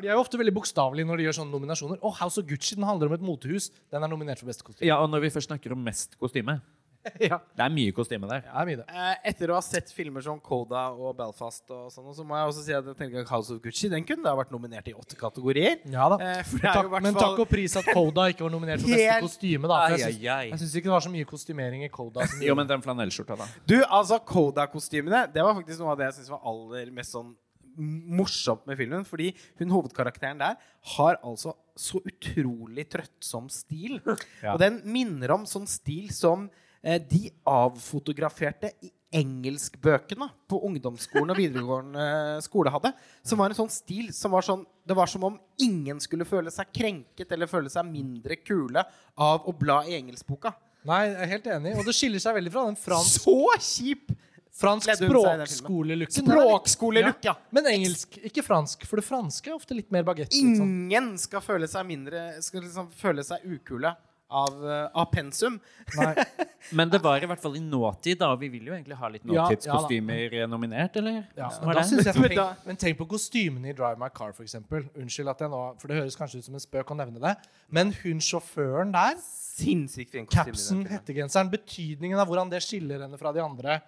[0.00, 1.98] De er jo ofte veldig bokstavelige når de gjør sånne nominasjoner.
[2.04, 3.70] Og House of Gucci den handler om et motehus.
[3.92, 4.88] Den er nominert for beste kostyme.
[4.88, 6.60] Ja, og når vi først snakker om mest kostyme
[7.30, 7.38] ja.
[7.56, 8.42] Det er mye kostyme der.
[8.44, 8.84] Ja, mye det.
[8.92, 12.50] eh, etter å ha sett filmer som Coda og Belfast, og sånn, så må jeg
[12.52, 14.94] også si at jeg tenker at House of Gucci den kunne da vært nominert i
[14.96, 15.78] åtte kategorier.
[15.88, 16.18] Ja da.
[16.20, 19.70] Eh, Takk, men takk og pris at Coda ikke var nominert for beste kostyme.
[19.70, 22.26] da for Jeg syns, ikke det var så mye kostymering i Coda.
[22.28, 23.48] Som Jo, men den flanellskjorta, da.
[23.66, 27.32] Du, altså Coda-kostymene Det var faktisk noe av det jeg syns var aller mest sånn
[27.80, 29.04] morsomt med filmen.
[29.08, 30.56] Fordi hun hovedkarakteren der
[30.96, 34.00] har altså så utrolig trøttsom stil.
[34.42, 34.52] Ja.
[34.54, 36.48] Og den minner om sånn stil som
[36.82, 38.90] de avfotograferte i
[39.20, 42.04] engelskbøkene på ungdomsskolen og videregående
[42.44, 42.92] skole hadde.
[43.26, 46.50] Som var en sånn stil som var sånn Det var som om ingen skulle føle
[46.50, 48.82] seg krenket eller føle seg mindre kule
[49.18, 50.54] av å bla i engelskboka.
[50.88, 51.76] Nei, jeg er helt enig.
[51.78, 54.16] Og det skiller seg veldig fra den fransk, Så kjip!
[54.60, 56.24] fransk språkskolelooken.
[56.26, 57.36] Språkskolelook, ja.
[57.54, 58.82] Men engelsk, ikke fransk.
[58.88, 60.32] For det franske er ofte litt mer bagett.
[60.34, 60.66] Liksom.
[60.66, 63.94] Ingen skal føle seg mindre Skal liksom føle seg ukule
[64.30, 65.58] av, eh, av pensum.
[65.98, 66.14] Nei.
[66.78, 68.30] Men det var i hvert fall i nåtid, da.
[68.34, 71.22] Og vi vil jo egentlig ha litt Ja, ja nåtidskostymer nominert, eller?
[71.38, 74.34] Ja, men, da synes jeg, Men tenk, men tenk på kostymene i Drive My Car,
[74.36, 74.86] for eksempel.
[74.94, 77.36] Unnskyld at jeg nå For det høres kanskje ut som en spøk å nevne det.
[77.72, 79.16] Men hun sjåføren der,
[79.60, 80.52] Sinnssykt fin kostyme.
[80.52, 83.80] capsen, hettegenseren, betydningen av hvordan det skiller henne fra de andre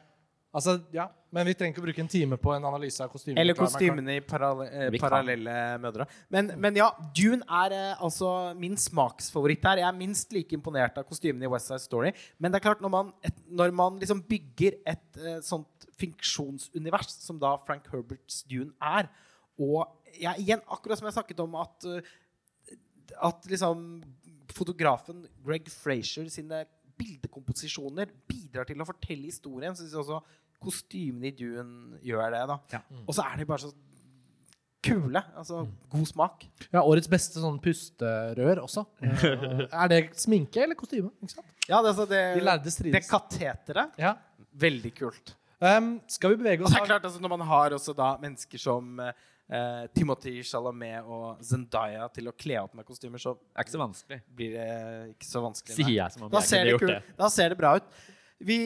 [0.52, 3.40] Altså, ja, Men vi trenger ikke å bruke en time på en analyse av kostymene.
[3.40, 6.04] Eller kostymene i parallel, eh, parallelle mødre.
[6.28, 9.80] Men, men ja, Dune er eh, altså min smaksfavoritt her.
[9.80, 12.12] Jeg er minst like imponert av kostymene i West Side Story.
[12.36, 17.16] Men det er klart, når man, et, når man liksom bygger et eh, sånt funksjonsunivers
[17.24, 19.08] som da Frank Herberts Dune er
[19.60, 19.84] Og
[20.20, 22.12] ja, igjen, akkurat som jeg snakket om at eh,
[23.20, 24.02] at liksom
[24.52, 26.64] fotografen Greg Frazier sine
[26.98, 30.20] bildekomposisjoner bidrar til å fortelle historien, så syns jeg også
[30.62, 32.44] kostymene i Dune gjør det.
[32.51, 32.82] da Ja.
[33.06, 33.73] Og så er de bare så
[34.82, 35.23] kule.
[35.39, 36.47] Altså god smak.
[36.73, 38.85] Ja, Årets beste sånn pusterør også.
[39.02, 41.12] Eh, er det sminke eller kostyme?
[41.23, 41.52] Ikke sant?
[41.69, 43.98] Ja, det, altså det, De lærde det kateteret.
[44.01, 44.16] Ja.
[44.52, 45.36] Veldig kult.
[45.62, 48.09] Um, skal vi bevege Og oss det er klart altså, Når man har også da
[48.19, 48.98] mennesker som
[49.52, 53.74] eh, Timothy Chalamet og Zendaya til å kle opp med kostymer, så Det er ikke
[53.76, 54.20] så vanskelig.
[54.40, 54.68] blir det
[55.14, 55.76] ikke så vanskelig.
[55.76, 57.16] Sier jeg som om Da jeg ser, kunne det gjort det.
[57.18, 57.84] da ser det bra ut.
[58.42, 58.58] Vi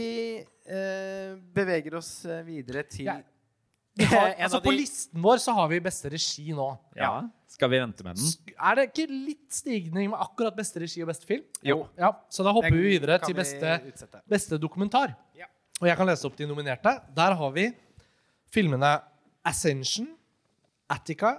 [0.66, 3.18] eh, beveger oss eh, videre til Ja.
[3.96, 6.66] Vi har, En altså, av på de- listen vår så har vi beste regi nå.
[6.94, 7.22] Ja.
[7.48, 8.26] Skal vi vente med den?
[8.60, 11.44] Er det ikke litt stigning med akkurat beste regi og beste film?
[11.64, 11.88] Jo.
[11.96, 14.20] Ja, Så da hopper Den vi videre kan til vi beste, utsette.
[14.28, 15.14] beste dokumentar.
[15.34, 15.46] Ja.
[15.80, 16.92] Og jeg kan lese opp de nominerte.
[17.16, 17.70] Der har vi
[18.52, 19.00] filmene
[19.46, 20.15] Ascension,
[20.92, 21.38] Attica,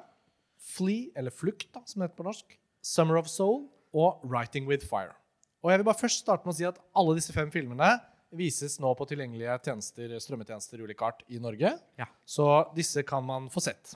[0.57, 3.65] Flee, eller Flukt, da, som det heter på norsk, Summer of Soul
[3.95, 5.15] og Writing with Fire.
[5.63, 7.95] Og jeg vil bare først starte med å si at alle disse fem filmene
[8.37, 11.71] vises nå på tilgjengelige tjenester, strømmetjenester ulike art i Norge.
[11.99, 12.09] Ja.
[12.27, 13.95] Så disse kan man få sett.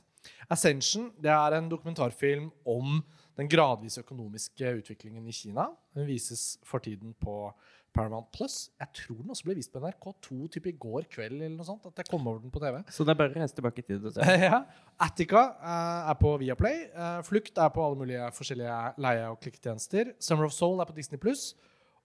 [0.52, 3.02] Ascension det er en dokumentarfilm om
[3.40, 5.70] den gradvise økonomiske utviklingen i Kina.
[5.96, 7.50] Den vises for tiden på
[7.96, 8.70] Paramount Plus.
[8.80, 11.36] Jeg tror den også ble vist på NRK2 typ i går kveld.
[11.38, 12.80] eller noe sånt, at jeg kom over den på TV.
[12.92, 14.38] Så det er bare å reise tilbake i tid og se.
[14.48, 14.62] ja.
[15.02, 16.86] Attica uh, er på Viaplay.
[16.96, 20.16] Uh, Flukt er på alle mulige forskjellige leie- og klikketjenester.
[20.24, 21.52] Summer of Soul er på Disney Pluss.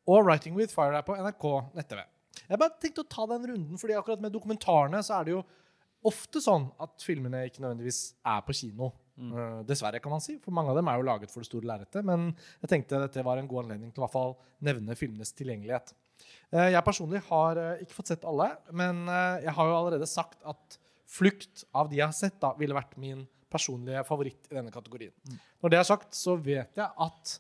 [0.07, 1.47] Og Writing with Fire er på NRK
[1.79, 2.03] nett-TV.
[2.47, 5.43] Jeg bare tenkte å ta den runden, fordi akkurat med dokumentarene så er det jo
[6.07, 8.93] ofte sånn at filmene ikke nødvendigvis er på kino.
[9.17, 10.37] Eh, dessverre, kan man si.
[10.45, 12.05] For mange av dem er jo laget for det store lerretet.
[12.05, 12.31] Men
[12.63, 14.35] jeg tenkte dette var en god anledning til å i hvert fall
[14.69, 15.95] nevne filmenes tilgjengelighet.
[16.53, 19.07] Eh, jeg personlig har eh, ikke fått sett alle, men
[19.45, 22.97] jeg har jo allerede sagt at Flukt av de jeg har sett, da, ville vært
[22.99, 23.23] min
[23.53, 25.15] personlige favoritt i denne kategorien.
[25.63, 27.35] Når det er sagt, så vet jeg at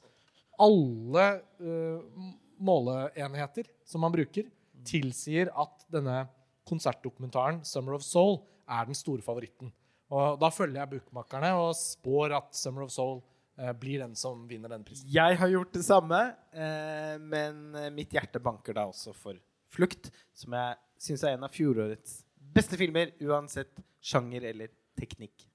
[0.62, 1.24] alle
[1.60, 2.28] uh,
[2.62, 4.46] måleenheter som man bruker,
[4.86, 6.28] tilsier at denne
[6.66, 8.38] konsertdokumentaren 'Summer of Soul'
[8.70, 9.72] er den store favoritten.
[10.14, 13.22] Og da følger jeg bookmakerne og spår at 'Summer of Soul'
[13.58, 15.08] eh, blir den som vinner den prisen.
[15.10, 16.20] Jeg har gjort det samme,
[16.52, 19.34] eh, men eh, mitt hjerte banker da også for
[19.66, 22.22] Flukt, som jeg syns er en av fjorårets
[22.54, 25.48] beste filmer, uansett sjanger eller teknikk.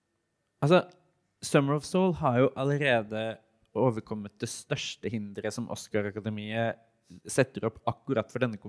[0.61, 0.83] Altså,
[1.41, 3.39] Summer of Soul har jo allerede
[3.73, 6.77] overkommet det største hinderet som Oscar-akademiet
[7.25, 8.59] setter opp akkurat for denne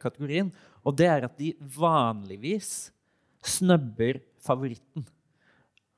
[0.00, 0.52] kategorien.
[0.86, 2.94] Og det er at de vanligvis
[3.48, 5.06] snubber favoritten.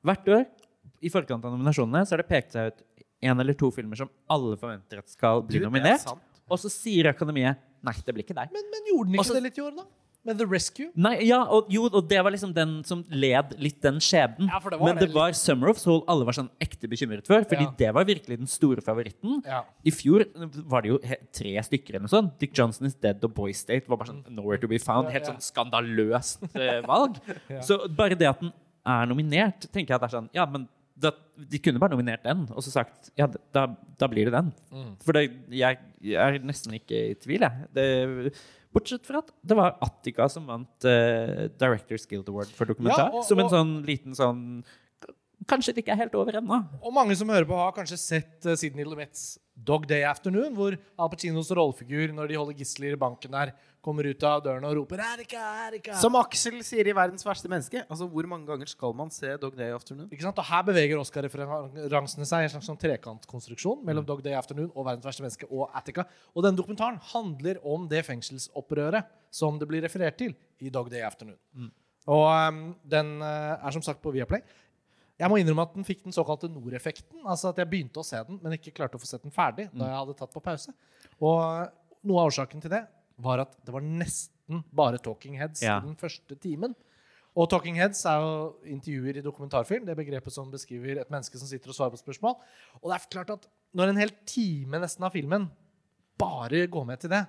[0.07, 0.45] Hvert år
[1.03, 2.83] i forkant av nominasjonene så er det pekt seg ut
[3.27, 6.05] en eller to filmer som alle forventer at skal bli Du, er nominert.
[6.47, 8.51] Og så sier akademiet nei, det blir ikke deg.
[8.53, 9.85] Men, men gjorde den ikke Også- det litt i år, da?
[10.25, 10.89] Med The Rescue.
[10.99, 14.49] Nei, ja, og, jo, og det var liksom den som led litt den skjebnen.
[14.51, 17.45] Ja, det Men det det var Summer of Soul alle var sånn ekte bekymret for.
[17.47, 17.73] Fordi Ja.
[17.79, 19.41] det var virkelig den store favoritten.
[19.45, 19.61] Ja.
[19.85, 20.25] I fjor
[20.67, 20.99] var det jo
[21.31, 22.37] tre stykker eller noe sånt.
[22.39, 25.07] Dick Johnson is Dead og Boy State var bare sånn Nowhere to be found.
[25.15, 27.21] Helt sånn skandaløst eh, valg.
[27.67, 28.51] Så bare det at den
[28.85, 30.67] er nominert, tenker jeg at det er sånn Ja, men
[30.97, 33.67] da, de kunne bare nominert den, og så sagt ja, da,
[33.99, 34.47] da blir det den.
[34.73, 34.93] Mm.
[35.05, 37.67] For det, jeg, jeg er nesten ikke i tvil, jeg.
[37.77, 38.33] Det,
[38.77, 43.09] bortsett fra at det var Attica som vant uh, Directors Guild Award for dokumentar.
[43.09, 44.43] Ja, og- som en sånn liten sånn
[45.47, 46.57] Kanskje det ikke er helt over ennå.
[46.81, 50.73] Og mange som hører på, har kanskje sett uh, Sidney Lumets Dog Day Afternoon, hvor
[50.97, 53.53] Al Pacinos rollefigur, når de holder gisler i banken der,
[53.87, 55.95] kommer ut av døren og roper 'Erika, Erika'.
[56.01, 57.85] Som Aksel sier i 'Verdens verste menneske'.
[57.87, 60.09] Altså, Hvor mange ganger skal man se Dog Day Afternoon?
[60.11, 60.37] Ikke sant?
[60.37, 64.85] Og Her beveger Oscar-referansene seg i en slags sånn trekantkonstruksjon mellom Dog Day Afternoon og
[64.85, 66.05] Verdens verste menneske og Attica.
[66.35, 71.01] Og denne dokumentaren handler om det fengselsopprøret som det blir referert til i Dog Day
[71.01, 71.39] Afternoon.
[72.07, 74.41] Og um, den uh, er som sagt på Viaplay.
[75.17, 77.23] Jeg må innrømme at den fikk den såkalte Nord-effekten.
[77.25, 79.65] Altså at jeg begynte å se den, men ikke klarte å få sett den ferdig
[79.73, 80.73] da jeg hadde tatt på pause.
[81.17, 81.73] Og
[82.07, 82.83] noe av årsaken til det
[83.21, 85.79] var at det var nesten bare talking heads Ja.
[85.83, 86.75] den første timen.
[87.37, 89.85] Og talking heads er jo intervjuer i dokumentarfilm.
[89.85, 92.33] Det begrepet som beskriver et menneske som sitter og svarer på spørsmål.
[92.81, 95.45] Og det er klart at når en hel time nesten av filmen
[96.17, 97.27] bare går med til det,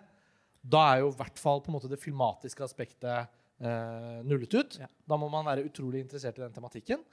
[0.64, 3.28] da er jo i hvert fall på en måte det filmatiske aspektet
[3.60, 4.78] eh, nullet ut.
[5.08, 7.04] Da må man være utrolig interessert i den tematikken.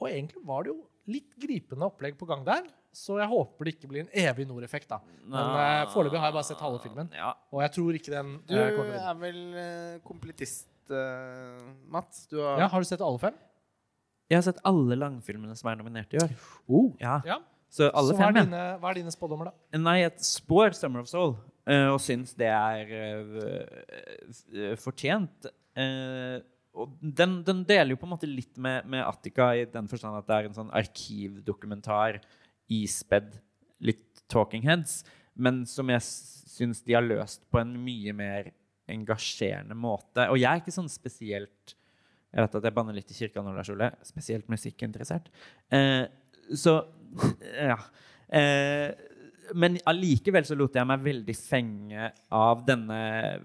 [0.00, 0.80] Og egentlig var det jo
[1.10, 2.66] litt gripende opplegg på gang der.
[2.90, 4.88] Så jeg håper det ikke blir en evig Nord-effekt.
[4.90, 4.98] da.
[5.22, 7.12] Men uh, foreløpig har jeg bare sett halve filmen.
[7.14, 7.30] Ja.
[7.54, 12.26] Og jeg tror ikke den Du eh, er vel uh, komplettist, eh, Mats?
[12.30, 13.38] Du har Ja, har du sett alle fem?
[14.30, 16.34] Jeg har sett alle langfilmene som er nominert i år.
[17.02, 17.20] Ja.
[17.26, 17.38] Ja.
[17.70, 19.78] Så alle Så hva er, dine, hva er dine spådommer, da?
[19.78, 21.36] Nei, jeg spår Summer of Soul,
[21.70, 25.46] uh, og syns det er uh, fortjent.
[25.78, 26.42] Uh,
[26.74, 30.18] og den, den deler jo på en måte litt med, med Attica i den forstand
[30.18, 32.20] at det er en sånn arkivdokumentar
[32.70, 33.34] ispedd
[33.84, 35.00] litt talking heads,
[35.34, 38.50] men som jeg syns de har løst på en mye mer
[38.90, 40.26] engasjerende måte.
[40.28, 41.76] Og jeg er ikke sånn spesielt
[42.30, 43.88] Jeg vet at jeg banner litt i kirka nå, Lars Ole.
[44.06, 45.24] Spesielt musikkinteressert.
[45.74, 46.04] Eh,
[46.54, 46.76] så
[47.72, 47.78] ja.
[48.30, 48.92] Eh,
[49.58, 53.00] men allikevel så lot jeg meg veldig fenge av denne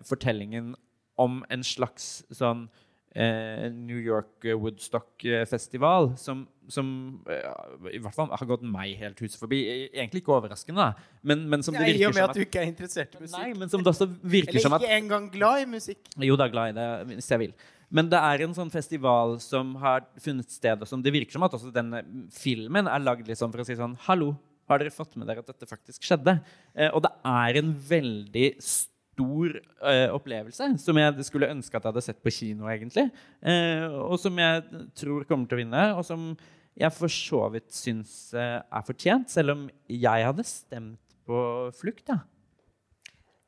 [0.05, 0.75] fortellingen
[1.17, 2.67] om en slags sånn
[3.15, 6.87] New York Woodstock-festival som, som
[7.31, 9.61] eh, i hvert fall har gått meg helt huset forbi.
[9.87, 10.89] Egentlig ikke overraskende.
[11.23, 13.37] Men, men som det Nei, I og med at du ikke er interessert i musikk.
[13.37, 16.01] Nei, men som det også virker Eller som at ikke engang glad i musikk.
[16.27, 17.55] jo, da glad i det hvis jeg vil.
[17.95, 21.45] Men det er en sånn festival som har funnet sted, og som det virker som
[21.47, 22.01] at også denne
[22.33, 24.33] filmen er lagd litt sånn for å si sånn Hallo,
[24.67, 26.39] har dere fått med dere at dette faktisk skjedde?
[26.73, 31.91] Eh, og det er en veldig stor eh, opplevelse som jeg skulle ønske at jeg
[31.93, 33.07] hadde sett på kino, egentlig.
[33.41, 34.63] Eh, og som jeg
[34.95, 36.33] tror kommer til å vinne, og som
[36.75, 42.07] jeg for så vidt syns eh, er fortjent, selv om jeg hadde stemt på Flukt,
[42.11, 42.19] ja.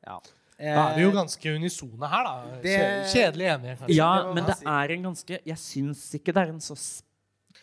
[0.08, 0.18] Ja.
[0.58, 2.56] Da er vi jo ganske unisone her, da.
[2.64, 2.78] det-
[3.12, 3.94] Kjedelig enige, kanskje.
[3.94, 7.04] Ja, men det er en ganske Jeg syns ikke det er en så spennende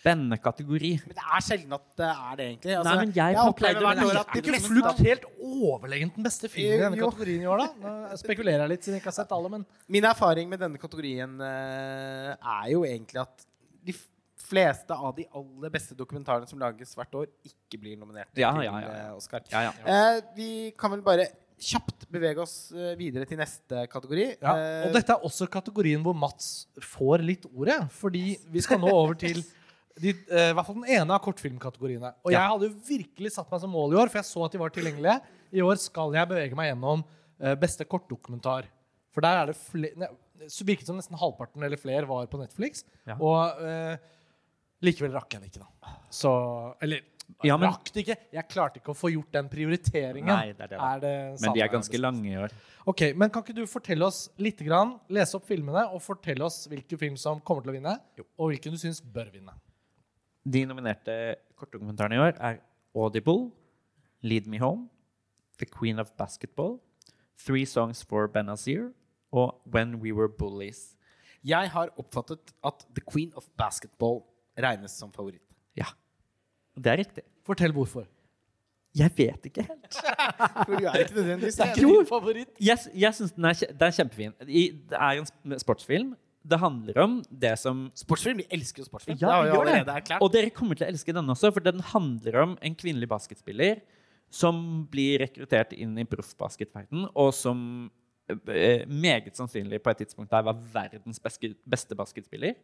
[0.05, 0.91] kategori.
[1.07, 2.75] Men det er sjelden at det er det, egentlig.
[2.77, 6.25] Altså, Nei, men jeg opplever opplevde hvert det år at ikke Flukt helt overlegent den
[6.27, 7.67] beste filmen i denne kategorien i år, da?
[7.81, 10.81] Nå spekulerer jeg litt, siden jeg ikke har sett alle, men Min erfaring med denne
[10.81, 13.47] kategorien eh, er jo egentlig at
[13.85, 13.95] de
[14.45, 18.67] fleste av de aller beste dokumentarene som lages hvert år, ikke blir nominert Ja, til
[18.67, 19.09] ja, ja, ja.
[19.09, 19.41] eh, Oscar.
[19.49, 19.73] Ja, ja.
[19.89, 24.25] Eh, vi kan vel bare kjapt bevege oss eh, videre til neste kategori.
[24.43, 24.55] ja.
[24.85, 27.79] Og dette er også kategorien hvor Mats får litt ordet.
[27.95, 29.39] Fordi vi skal nå over til
[30.01, 32.13] de, eh, hvert fall den ene av kortfilmkategoriene.
[32.25, 34.51] Og jeg hadde jo virkelig satt meg som mål i år, for jeg så at
[34.55, 35.21] de var tilgjengelige.
[35.55, 37.05] I år skal jeg bevege meg gjennom
[37.39, 38.67] eh, beste kortdokumentar.
[39.15, 40.09] For der er det flere
[40.51, 42.83] Så virket det som nesten halvparten eller flere var på Netflix.
[43.07, 43.15] Ja.
[43.23, 43.95] Og eh,
[44.83, 45.93] likevel rakk jeg det ikke, da.
[46.11, 46.31] Så
[46.83, 47.01] Eller
[47.41, 48.17] Ja, men- rakk det ikke.
[48.35, 50.27] Jeg klarte ikke å få gjort den prioriteringen.
[50.27, 50.77] Nei, det er det.
[50.77, 52.51] Er det Men de er ganske lange i år.
[52.85, 56.67] Ok, men Kan ikke du fortelle oss litt, grann, lese opp filmene og fortelle oss
[56.67, 57.99] hvilken film som kommer til å vinne,
[58.37, 59.55] og hvilken du syns bør vinne?
[60.45, 62.59] De nominerte kortdokumentarene i år er
[62.95, 63.49] Audible,
[64.21, 64.87] Lead Me Home,
[65.57, 66.77] The Queen of Basketball,
[67.37, 68.91] Three Songs for Benazir
[69.31, 70.95] og When We Were Bullies.
[71.45, 74.21] Jeg har oppfattet at The Queen of Basketball
[74.57, 75.43] regnes som favoritt.
[75.77, 75.85] Ja.
[76.75, 77.23] Det er riktig.
[77.45, 78.05] Fortell hvorfor.
[78.95, 79.97] Jeg vet ikke helt.
[80.65, 81.55] For du er ikke nødvendigvis.
[81.75, 82.49] Din favoritt?
[82.61, 84.31] Jeg, jeg synes den er, den er kjempefin.
[84.47, 86.15] I, det er en sportsfilm.
[86.45, 88.43] Det handler om det som Sportsfilm.
[88.43, 89.17] Vi elsker jo sportsfilm.
[89.21, 90.19] Ja, vi gjør det.
[90.21, 93.81] Og dere kommer til å elske denne også, for den handler om en kvinnelig basketspiller
[94.33, 94.57] som
[94.91, 97.59] blir rekruttert inn i proffbasketverdenen, og som
[98.29, 102.57] eh, meget sannsynlig på et tidspunkt der var verdens beste basketspiller.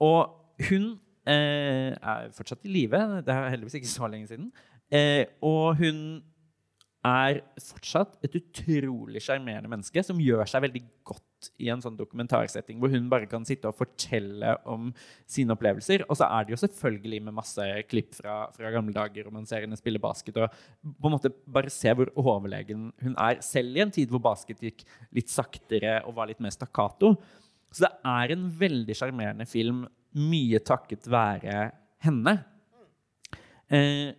[0.00, 0.36] Og
[0.68, 0.92] hun
[1.28, 3.00] eh, er fortsatt i live.
[3.26, 4.50] Det er heldigvis ikke så lenge siden.
[4.92, 6.20] Eh, og hun
[7.06, 11.24] er fortsatt et utrolig sjarmerende menneske som gjør seg veldig godt
[11.62, 14.90] i en sånn dokumentarsetting hvor hun bare kan sitte og fortelle om
[15.30, 16.04] sine opplevelser.
[16.08, 19.48] Og så er det jo selvfølgelig med masse klipp fra, fra gamle dager og man
[19.48, 23.76] ser henne spille basket og på en måte bare se hvor overlegen hun er, selv
[23.76, 24.84] i en tid hvor basket gikk
[25.16, 27.14] litt saktere og var litt mer stakkato.
[27.70, 29.84] Så det er en veldig sjarmerende film,
[30.18, 31.68] mye takket være
[32.02, 32.40] henne.
[33.70, 34.10] Eh,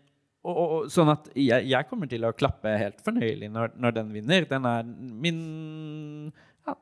[0.42, 4.14] og, og, sånn at jeg, jeg, kommer til å klappe helt fornøyelig når, når den
[4.16, 4.48] vinner.
[4.50, 5.42] Den er min
[6.68, 6.76] ja,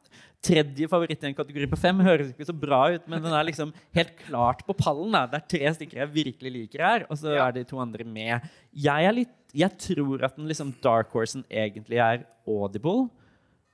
[0.43, 2.01] tredje favoritt i en kategori på fem.
[2.05, 5.13] Høres ikke så bra ut, men den er liksom helt klart på pallen.
[5.15, 5.25] Da.
[5.29, 7.47] Det er tre stykker jeg virkelig liker her, og så ja.
[7.47, 8.49] er de to andre med.
[8.71, 13.09] Jeg, litt, jeg tror at den liksom dark horsen egentlig er audible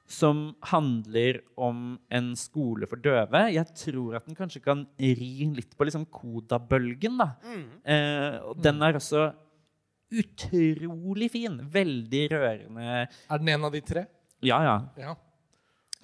[0.06, 3.42] som handler om en skole for døve.
[3.54, 7.18] Jeg tror at den kanskje kan ri litt på liksom kodabølgen.
[7.18, 7.32] da.
[7.42, 7.66] Mm.
[7.82, 9.32] Eh, og den er også
[10.14, 11.58] utrolig fin.
[11.74, 13.08] Veldig rørende.
[13.10, 14.06] Er den en av de tre?
[14.46, 14.78] Ja, ja.
[15.02, 15.16] ja.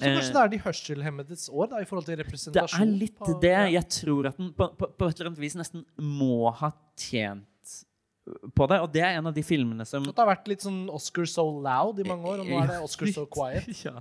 [0.02, 2.82] Så kanskje det er de hørselhemmedes år da, i forhold til representasjon?
[2.82, 3.57] Det er litt på, det.
[3.76, 7.48] Jeg tror at den på, på, på, et eller annet vis nesten må ha tjent
[8.56, 8.78] på det.
[8.84, 11.45] Og det er en av de filmene som Det har vært litt sånn Oscar so
[11.64, 13.69] loud i mange år, og nå er det Oscar so quiet.
[13.88, 13.95] ja.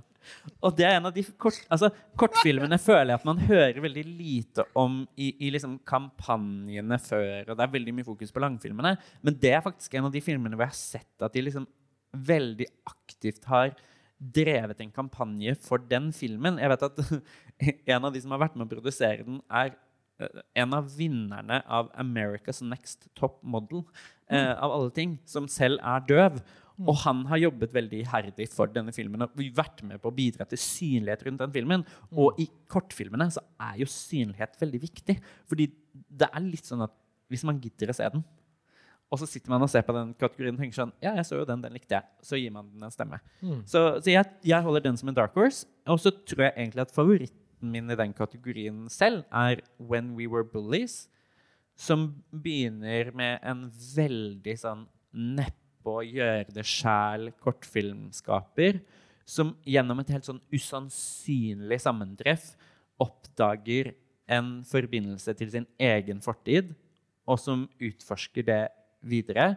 [0.61, 4.05] Og det er en av de kort, altså, kortfilmene føler jeg at man hører veldig
[4.05, 7.49] lite om i, i liksom kampanjene før.
[7.49, 8.95] Og det er veldig mye fokus på langfilmene.
[9.25, 11.69] Men det er faktisk en av de filmene hvor jeg har sett at de liksom
[12.11, 13.71] veldig aktivt har
[14.21, 16.59] drevet en kampanje for den filmen.
[16.61, 16.99] Jeg vet at
[17.95, 19.73] en av de som har vært med å produsere den, er
[20.21, 23.83] Eh, en av vinnerne av America's Next Top Model,
[24.29, 24.57] eh, mm.
[24.57, 26.41] av alle ting, som selv er døv.
[26.77, 26.87] Mm.
[26.89, 30.47] Og han har jobbet veldig iherdig for denne filmen og vært med på å bidra
[30.49, 31.85] til synlighet rundt den filmen.
[31.85, 32.21] Mm.
[32.23, 35.17] Og i kortfilmene så er jo synlighet veldig viktig.
[35.49, 36.95] Fordi det er litt sånn at
[37.31, 38.23] hvis man gidder å se den,
[39.11, 41.41] og så sitter man og ser på den kategorien og tenker sånn Ja, jeg så
[41.41, 42.07] jo den, den likte jeg.
[42.23, 43.19] Så gir man den en stemme.
[43.43, 43.59] Mm.
[43.67, 45.65] Så, så jeg, jeg, holder den som en dark horse.
[45.91, 50.29] Og så tror jeg egentlig at favoritten min i den kategorien selv er When We
[50.31, 51.09] Were Bullies,
[51.75, 58.79] som begynner med en veldig sånn neppe å gjøre det sjæl kortfilmskaper,
[59.27, 62.53] som gjennom et helt sånn usannsynlig sammentreff
[63.01, 63.91] oppdager
[64.31, 66.71] en forbindelse til sin egen fortid,
[67.27, 68.61] og som utforsker det
[69.01, 69.53] videre.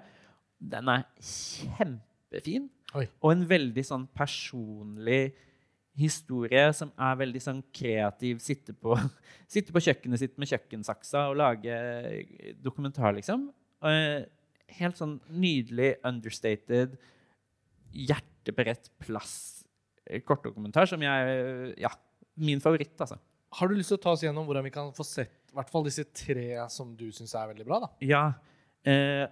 [0.58, 3.06] Den er kjempefin, Oi.
[3.20, 5.34] og en veldig sånn personlig
[5.98, 8.40] historie som er veldig sånn kreativ.
[8.42, 8.96] Sitte på,
[9.54, 11.76] sitte på kjøkkenet sitt med kjøkkensaksa og lage
[12.62, 13.48] dokumentar, liksom.
[13.84, 14.24] Og
[14.80, 16.96] helt sånn nydelig, understated,
[17.94, 19.36] hjerteberedt plass
[20.08, 21.92] eh, kortdokumentar som jeg Ja,
[22.34, 23.20] min favoritt, altså.
[23.54, 26.02] Har du lyst til å ta oss gjennom hvordan vi kan få sett hvert disse
[26.10, 27.78] tre som du syns er veldig bra?
[27.84, 27.90] da?
[28.02, 28.24] Ja.
[28.84, 29.24] Eh,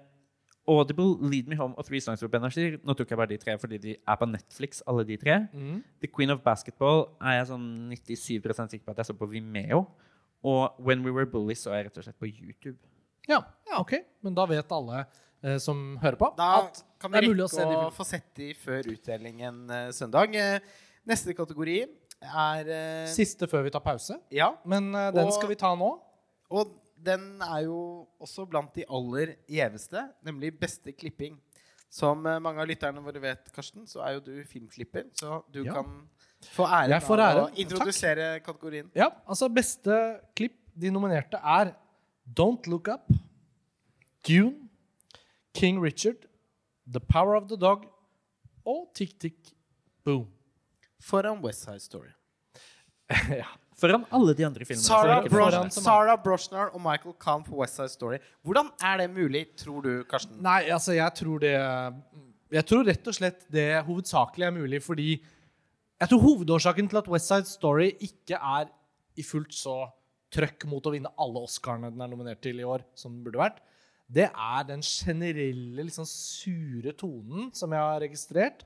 [0.68, 2.76] Audible, Lead Me Home og Three Songs for Energy.
[2.86, 5.40] Nå tok jeg bare de tre fordi de er på Netflix, alle de tre.
[5.52, 5.80] Mm.
[6.00, 9.84] The Queen of Basketball er jeg sånn 97 sikker på at jeg så på Vimeo.
[10.46, 12.78] Og When We Were Bullies så jeg rett og slett på YouTube.
[13.30, 13.96] Ja, ja ok.
[14.22, 17.46] Men da vet alle eh, som hører på, da at kan vi det er mulig
[17.46, 20.34] å få sett de før utdelingen eh, søndag.
[20.38, 20.62] Eh,
[21.10, 24.18] neste kategori er eh, Siste før vi tar pause.
[24.34, 24.52] Ja.
[24.62, 25.90] Men eh, den og, skal vi ta nå.
[26.52, 26.74] Og
[27.06, 27.78] den er jo
[28.22, 31.38] også blant de aller gjeveste, nemlig beste klipping.
[31.92, 35.10] Som eh, mange av lytterne våre vet, Karsten, så er jo du filmklipper.
[35.18, 35.74] Så du ja.
[35.76, 35.90] kan
[36.54, 38.46] få æren av å introdusere Takk.
[38.48, 38.88] kategorien.
[38.96, 39.98] Ja, altså beste
[40.38, 41.74] klipp de nominerte er
[42.24, 43.12] Don't Look Up,
[44.26, 44.68] Dune,
[45.52, 46.24] King Richard,
[46.88, 47.84] The Power of the Dog
[48.64, 49.52] og Tick Tick
[50.04, 50.30] Boom.
[51.02, 52.14] Foran West Side Story.
[53.42, 53.50] ja.
[53.82, 54.86] Foran alle de andre filmene.
[54.86, 58.20] Sarah, Brosh Sarah Broshnar og Michael Kahn på West Side Story.
[58.46, 60.38] Hvordan er det mulig, tror du, Karsten?
[60.44, 61.54] Nei, altså, jeg tror det
[62.52, 67.10] Jeg tror rett og slett det hovedsakelig er mulig fordi Jeg tror hovedårsaken til at
[67.10, 68.70] West Side Story ikke er
[69.18, 69.76] i fullt så
[70.32, 73.40] trøkk mot å vinne alle Oscarene den er nominert til i år, som den burde
[73.42, 73.58] vært,
[74.12, 78.64] det er den generelle, liksom sure tonen som jeg har registrert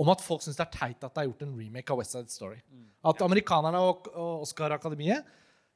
[0.00, 2.16] om at folk syns det er teit at det er gjort en remake av West
[2.16, 2.58] Side Story.
[2.72, 2.88] Mm.
[3.12, 5.28] At amerikanerne og, og Oscar-akademiet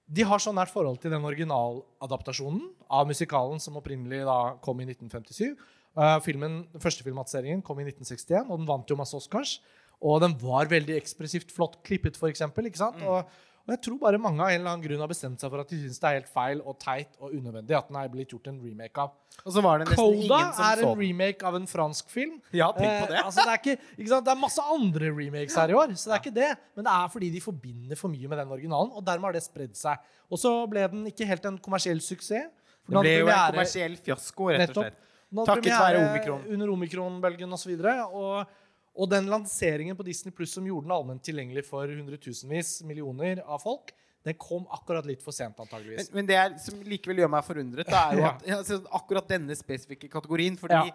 [0.05, 2.60] de har så nært forhold til den originaladaptasjonen
[2.92, 5.55] av musikalen som opprinnelig da kom i 1957.
[5.94, 9.56] Uh, filmen, den første filmatiseringen kom i 1961, og den vant jo masse Oscars.
[10.05, 13.01] Og den var veldig ekspressivt flott klippet, for eksempel, ikke sant?
[13.01, 13.09] Mm.
[13.09, 15.62] Og, Og jeg tror bare mange av en eller annen grunn har bestemt seg for
[15.62, 18.35] at de syns det er helt feil og teit og unødvendig at den er blitt
[18.35, 19.15] gjort en remake av.
[19.41, 20.99] Og så var det nesten Coda ingen som er en den.
[21.01, 22.35] remake av en fransk film.
[22.53, 23.16] Ja, tenk på det.
[23.16, 26.11] Eh, altså, det, er ikke, ikke det er masse andre remakes her i år, så
[26.11, 26.51] det er ikke det.
[26.77, 29.45] Men det er fordi de forbinder for mye med den originalen, og dermed har det
[29.47, 30.12] spredd seg.
[30.28, 32.53] Og så ble den ikke helt en kommersiell suksess.
[32.85, 35.01] Det ble jo en kommersiell fiasko, rett og slett.
[35.35, 36.45] Den Takket være omikron.
[36.55, 37.73] Under omikronbølgen osv.
[37.81, 38.64] Og, og
[39.11, 43.91] den lanseringen på Disney Pluss som gjorde den allment tilgjengelig for hundretusenvis millioner av folk,
[44.25, 46.09] den kom akkurat litt for sent, antageligvis.
[46.15, 49.57] men det er, som likevel gjør meg forundret, er jo at ja, altså, akkurat denne
[49.59, 50.95] spesifikke kategorien Fordi Ja.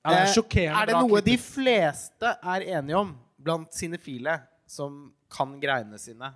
[0.00, 5.10] Ja, det er eh, er det noe de fleste er enige om blant cinefile som
[5.28, 6.30] kan greiene sine,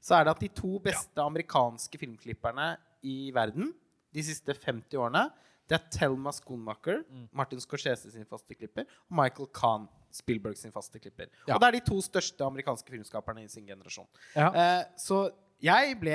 [0.00, 2.70] så er det at de to beste amerikanske filmklipperne
[3.04, 3.74] i verden
[4.14, 5.26] de siste 50 årene,
[5.68, 7.28] det er Thelma Schoonmaker, Mm.
[7.32, 11.26] Martin Scorsese sin faste klipper, og Michael Kahn, Spielberg sin faste klipper.
[11.48, 11.54] Ja.
[11.56, 14.06] Og det er de to største amerikanske filmskaperne i sin generasjon.
[14.36, 14.50] Ja.
[14.54, 15.30] Eh, så
[15.64, 16.14] jeg ble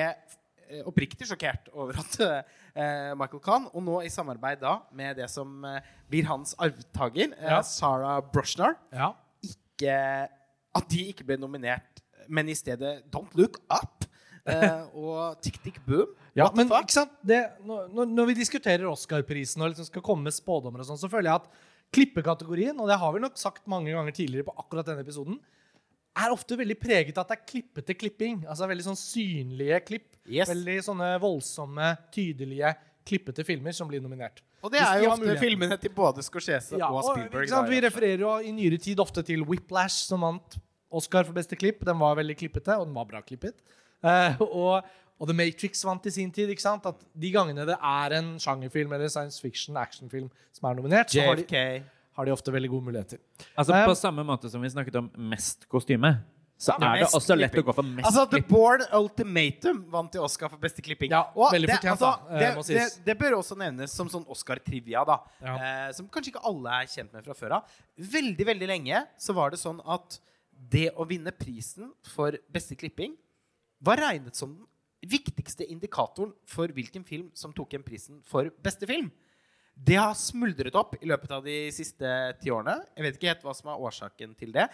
[0.69, 5.29] eh, oppriktig sjokkert over at eh, Michael Kahn, og nå i samarbeid da med det
[5.33, 7.61] som eh, blir hans arvtaker, eh, Ja.
[7.61, 9.13] Sarah Brushnar, Ja.
[9.43, 10.29] ikke,
[10.75, 13.98] at de ikke ble nominert, men i stedet Don't Look Up
[14.93, 16.11] og Tick Tick Boom.
[16.37, 17.11] Ja, men ikke sant?
[17.25, 21.09] Det, når, når- vi diskuterer Oscar-prisen og liksom skal komme med spådommer, og sånn, så
[21.11, 21.49] føler jeg at
[21.95, 25.39] klippekategorien, og det har vi nok sagt mange ganger tidligere på akkurat denne episoden,
[26.19, 28.41] er ofte veldig preget av at det er klippete klipping.
[28.49, 30.07] Altså veldig sånn synlige klipp.
[30.27, 30.49] Yes.
[30.51, 32.73] Veldig sånne voldsomme, tydelige,
[33.09, 34.41] klippete filmer som blir nominert.
[34.61, 37.47] Og det er jo ofte filmene til både Scorsese Ja, og og, Spielberg.
[37.49, 37.63] sant?
[37.65, 40.57] da, Vi refererer jo i nyere tid ofte til Whiplash, som vant
[40.91, 41.85] Oscar for beste klipp.
[41.87, 43.55] Den var veldig klippete, og den var bra klippet.
[44.03, 44.83] Eh, og,
[45.19, 46.49] og The Matrix vant i sin tid.
[46.53, 46.85] ikke sant?
[46.87, 51.25] At De gangene det er en sjangerfilm eller science fiction actionfilm som er nominert, så
[51.27, 51.83] har de,
[52.15, 53.19] har de ofte veldig gode muligheter.
[53.57, 56.13] Altså Eh, På samme måte som vi snakket om mest kostyme,
[56.59, 57.63] så Ja, er det også lett klipping.
[57.63, 58.49] å gå for mest Altså, The klipp.
[58.49, 61.11] Born Ultimatum vant til Oscar for beste klipping.
[61.11, 62.97] Ja, Og veldig det, fortjent, altså, da, eh, det, må det, sies.
[63.05, 65.19] det bør også nevnes som sånn Oscar-trivia, da.
[65.43, 65.55] Ja.
[65.55, 67.63] Eh, som kanskje ikke alle er kjent med fra før av.
[67.97, 70.19] Veldig, veldig lenge så var det sånn at
[70.69, 73.15] det å vinne prisen for beste klipping
[73.79, 74.67] var regnet som den
[75.09, 79.09] viktigste indikatoren for hvilken film som tok igjen prisen for beste film.
[79.79, 82.07] Det har smuldret opp i løpet av de siste
[82.41, 82.81] ti årene.
[82.97, 84.65] Jeg vet ikke helt hva som er årsaken til det.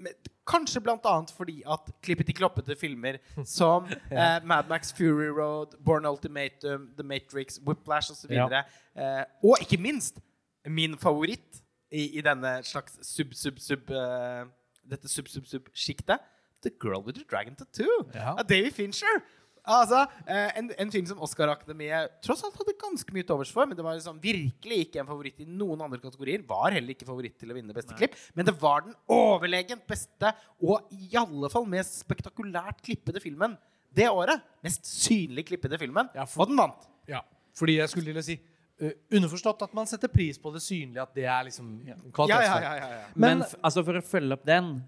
[0.00, 0.16] Men
[0.48, 6.88] kanskje blant annet fordi at klippeti-kloppete filmer som eh, Mad Max Fury Road, Born Ultimatum,
[6.96, 8.32] The Matrix, Whiplash osv.
[8.32, 8.64] Ja.
[8.96, 10.22] Eh, og ikke minst
[10.64, 11.60] min favoritt
[11.90, 14.48] i, i denne slags sub-sub-sub eh,
[14.90, 16.22] Dette sub-sub-sub-sjiktet.
[16.62, 18.34] The Girl with the Dragon Tattoo Ja.
[18.38, 19.22] av David Fincher.
[19.70, 23.66] Altså, eh, en, en film som Oscar-akademiet tross alt hadde ganske mye til overs for,
[23.68, 26.40] men det var liksom virkelig ikke en favoritt i noen andre kategorier.
[26.48, 30.32] Var heller ikke favoritt til å vinne beste klipp, men det var den overlegent beste
[30.64, 33.56] og i alle fall mest spektakulært klippede filmen
[33.94, 34.40] det året.
[34.64, 36.08] Mest synlig klippede filmen.
[36.16, 36.88] Ja, for- Og den vant.
[37.06, 37.20] Ja,
[37.54, 38.38] fordi jeg skulle til å si
[38.80, 41.96] uh, Underforstått at man setter pris på det synlige, at det er liksom Ja,
[42.30, 43.04] ja, ja, ja, ja.
[43.14, 44.78] Men, Men- f- altså for å følge opp den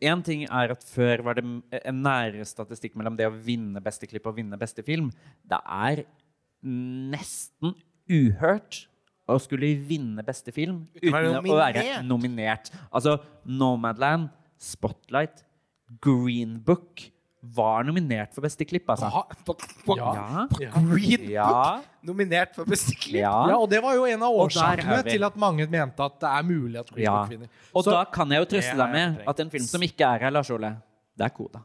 [0.00, 4.08] Én ting er at før var det en nærere statistikk mellom det å vinne beste
[4.08, 5.10] klipp og vinne beste film.
[5.44, 6.04] Det er
[6.64, 7.74] nesten
[8.10, 8.84] uhørt
[9.30, 12.72] å skulle vinne beste film Uten å være nominert.
[12.90, 15.44] Altså Nomadland, Spotlight,
[16.02, 17.10] Green Book
[17.42, 19.06] var nominert for beste klipp, altså.
[19.08, 19.54] Aha, på,
[19.86, 20.46] på, Ja.
[20.50, 21.80] på Green Book Ja.
[22.04, 23.22] nominert for beste klipp.
[23.22, 23.48] Ja.
[23.48, 26.42] Ja, og det var jo en av årsakene til at mange mente at det er
[26.44, 27.16] mulig at Green ja.
[27.22, 27.48] Book vinner.
[27.74, 30.18] Og Så- da kan jeg jo trøste deg med at en film som ikke er
[30.18, 30.76] her, Lars Ole,
[31.16, 31.62] det er Koda.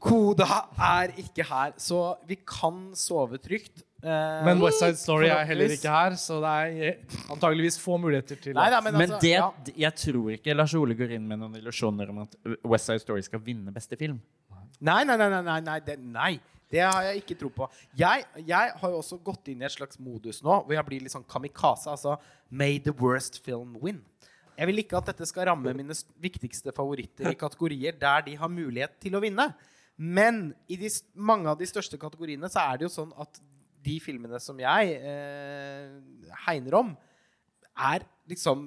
[0.00, 0.46] Koda
[0.80, 3.82] er ikke her, så vi kan sove trygt.
[4.00, 8.38] Eh, Men West Side Story er heller ikke her, så det er antageligvis få muligheter
[8.40, 9.74] til Nei, nei, men, Men altså, det, ja.
[9.84, 13.24] jeg tror ikke Lars Ole går inn med noen illusjoner om at West Side Story
[13.26, 14.22] skal vinne beste film.
[14.80, 16.32] Nei, nei, nei, nei, nei, nei, det, nei.
[16.70, 17.66] Det har jeg ikke tro på.
[17.98, 21.02] Jeg, jeg har jo også gått inn i et slags modus nå hvor jeg blir
[21.04, 21.90] litt sånn kamikaze.
[21.90, 22.14] Altså
[22.48, 23.98] May the worst film win.
[24.54, 28.52] Jeg vil ikke at dette skal ramme mine viktigste favoritter i kategorier der de har
[28.52, 29.50] mulighet til å vinne.
[30.00, 33.40] Men i de, mange av de største kategoriene så er det jo sånn at
[33.84, 35.94] de filmene som jeg eh,
[36.46, 36.90] hegner om,
[37.80, 38.64] er liksom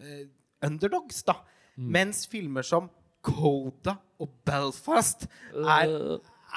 [0.00, 0.26] eh,
[0.66, 1.38] underdogs, da.
[1.76, 2.90] Mens filmer som
[3.24, 5.24] Coda og Belfast
[5.54, 5.92] er,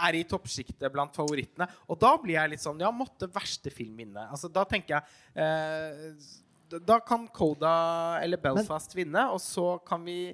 [0.06, 1.68] er i toppsjiktet blant favorittene.
[1.90, 4.26] Og da blir jeg litt sånn Ja, måtte verste film vinne?
[4.34, 10.34] Altså, da tenker jeg eh, da- kan Coda eller Belfast vinne, og så kan vi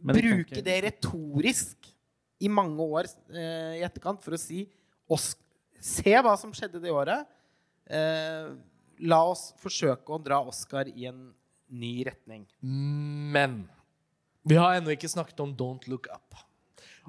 [0.00, 1.90] Men bruke det retorisk
[2.40, 4.62] i mange år eh, i etterkant for å si
[5.80, 7.26] Se hva som skjedde det året.
[7.90, 8.50] Eh,
[9.00, 11.30] la oss forsøke å dra Oscar i en
[11.70, 12.44] ny retning.
[12.60, 13.62] Men
[14.46, 16.34] vi har ennå ikke snakket om Don't Look Up.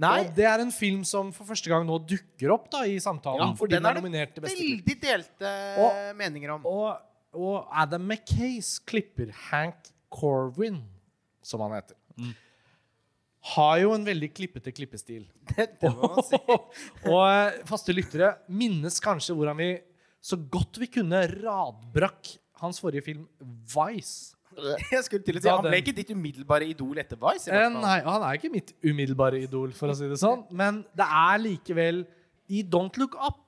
[0.02, 0.22] Nei.
[0.23, 3.56] Og det er en film som for første gang nå dukker opp da i samtalen.
[3.60, 4.57] fordi den den er det nominert til beste.
[4.57, 6.65] Veldig delte Og- meninger om.
[6.65, 7.02] Og,
[7.34, 10.81] og Adam McKays klipper Hank Corwin,
[11.43, 11.95] som han heter,
[13.55, 15.23] har jo en veldig klippete klippestil.
[15.51, 16.38] Det, det må man si.
[17.11, 19.72] og eh, faste lyttere minnes kanskje hvordan vi
[20.22, 23.23] så godt vi kunne radbrakk hans forrige film
[23.73, 24.35] Vice.
[24.91, 27.47] Jeg skulle til å si, Han ble ikke ditt umiddelbare idol etter Vice.
[27.49, 30.43] i Eh, nei, han er ikke mitt umiddelbare idol, for å si det sånn.
[30.53, 32.03] Men det er likevel
[32.51, 33.41] i Don't Look Up,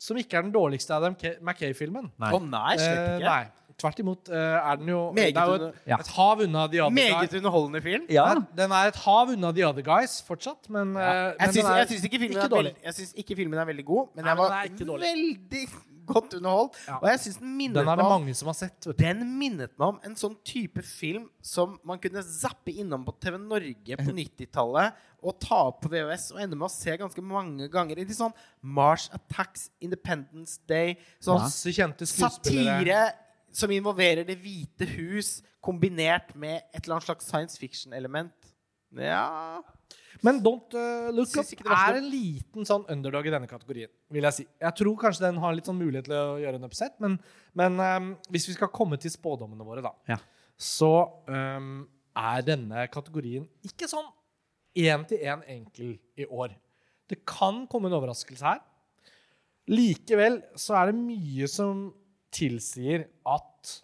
[0.00, 2.08] som ikke er den dårligste Adam K- McKay-filmen.
[2.18, 2.30] Nei.
[2.34, 3.30] Å nei, slett Eh, ikke.
[3.30, 3.46] nei.
[3.80, 4.36] Tvert imot eh,
[4.70, 5.96] er den jo Meget Det er jo et, Ja.
[6.02, 7.34] et hav unna The Other Meget Guys.
[7.40, 8.02] underholdende film.
[8.10, 8.34] Ja.
[8.56, 11.76] Den- er et hav unna The Other Guys fortsatt, men, eh, men Jeg syns, er
[11.76, 12.74] jeg syns ikke, filmen ikke er dårlig.
[12.84, 15.68] jeg syns ikke filmen er veldig god, men Nei, jeg var den er veldig
[16.10, 16.74] godt underholdt.
[16.88, 16.96] Ja.
[16.98, 18.80] Og jeg syns den minnet Den er det mange som har sett.
[18.98, 23.38] Den minnet meg om en sånn type film som man kunne zappe innom på TV
[23.38, 24.92] Norge på 90-tallet
[25.22, 27.98] og ta opp på VHS og ende med å se ganske mange ganger.
[28.00, 28.32] I de sånn
[28.62, 31.46] Mars Attacks, Independence Day Sånn ja.
[32.06, 33.12] satire
[33.52, 38.32] som involverer Det hvite hus, kombinert med et eller annet slags science fiction-element.
[38.96, 39.60] Ja
[40.24, 43.90] Men Don't uh, Look Up er en liten sånn underdog i denne kategorien.
[44.10, 44.46] vil Jeg si.
[44.60, 47.14] Jeg tror kanskje den har litt sånn mulighet til å gjøre en upset, men,
[47.56, 50.18] men um, hvis vi skal komme til spådommene våre, da, Ja.
[50.58, 50.90] så
[51.30, 51.86] um,
[52.16, 54.08] er denne kategorien ikke sånn
[54.76, 56.52] én til én enkel i år.
[57.08, 58.60] Det kan komme en overraskelse her.
[59.70, 61.88] Likevel så er det mye som
[62.34, 63.74] tilsier at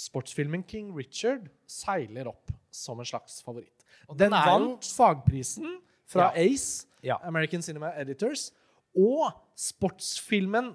[0.00, 3.84] sportsfilmen King Richard seiler opp som en slags favoritt.
[4.10, 5.80] Den den vant fagprisen
[6.10, 7.16] fra ACE, Ja.
[7.24, 8.50] American Cinema Editors,
[8.96, 10.72] og sportsfilmen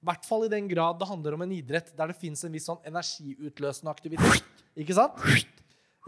[0.00, 2.52] i hvert fall i den grad det handler om en idrett der det fins en
[2.54, 4.46] viss sånn energiutløsende aktivitet.
[4.80, 5.18] Ikke sant?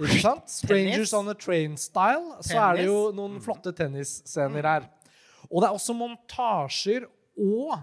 [0.01, 0.49] Ikke sant?
[0.49, 2.39] Strangers on a Train-style.
[2.41, 4.87] Så er det jo noen flotte tennisscener her.
[5.51, 7.05] Og det er også montasjer
[7.37, 7.75] og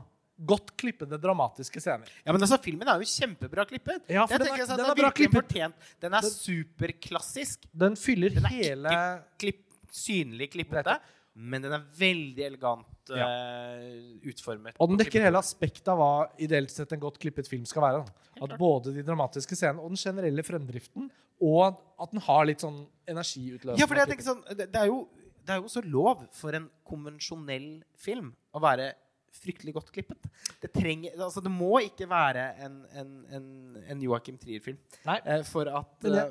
[0.45, 2.07] godt klippede dramatiske scener.
[2.25, 4.05] Ja, men altså, Filmen er jo kjempebra klippet.
[4.09, 5.35] Ja, for den er- sånn, den er bra klippet.
[5.43, 5.73] fortjent.
[5.99, 7.65] Den er superklassisk.
[7.75, 8.93] Den fyller Den hele
[9.39, 10.99] klipp, synlig klippete,
[11.35, 13.25] men den er veldig elegant Ja.
[13.27, 14.75] eh, utformet.
[14.79, 18.07] Og den dekker hele aspektet av hva ideelt sett en godt klippet film skal være.
[18.41, 21.09] At både de dramatiske scenene og den generelle fremdriften,
[21.41, 23.79] og at den har litt sånn energiutløsning.
[23.79, 25.07] Ja, for jeg tenker sånn, det, det, er jo,
[25.45, 28.93] det er jo så lov for en konvensjonell film å være
[29.35, 30.29] fryktelig godt klippet.
[30.61, 33.49] Det, trenger, altså det må ikke være en, en, en,
[33.89, 36.23] en Joachim Trier-film eh, for, eh,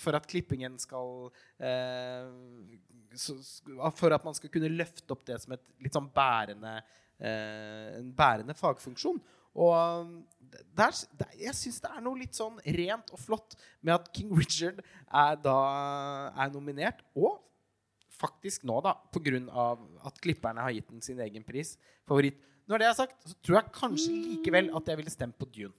[0.00, 2.28] for at klippingen skal eh,
[3.14, 3.36] så,
[3.98, 6.78] For at man skal kunne løfte opp det som et litt sånn bærende
[7.20, 9.20] eh, en bærende fagfunksjon.
[9.52, 10.08] Og
[10.72, 14.32] der, der, jeg syns det er noe litt sånn rent og flott med at King
[14.36, 15.58] Richard er da
[16.40, 17.40] er nominert, og
[18.22, 19.42] faktisk nå, da, pga.
[20.08, 21.76] at klipperne har gitt den sin egen pris,
[22.08, 22.38] favoritt.
[22.70, 25.74] Når det er sagt, så tror jeg kanskje likevel at jeg ville stemt på Dune.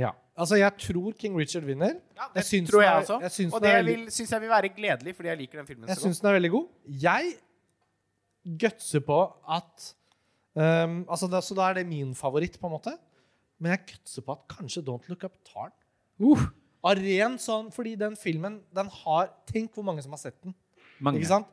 [0.00, 0.10] Ja.
[0.36, 1.98] Altså, jeg tror King Richard vinner.
[2.16, 3.18] Ja, det Jeg syns tror jeg er- også.
[3.20, 5.66] jeg syns og det veldig- vil- syns jeg vil være gledelig, fordi jeg liker den
[5.66, 6.08] filmen Jeg så godt.
[6.14, 6.68] syns den er veldig god.
[6.88, 7.34] Jeg
[8.58, 9.18] gutser på
[9.48, 9.94] at
[10.56, 12.94] um, altså da, Så da er det min favoritt, på en måte.
[13.60, 16.30] Men jeg gutser på at kanskje Don't Look Up tar den.
[16.32, 16.46] Uh,
[16.86, 20.54] av ren sånn Fordi den filmen, den har Tenk hvor mange som har sett den.
[21.00, 21.18] Mange.
[21.20, 21.46] Ikke sant?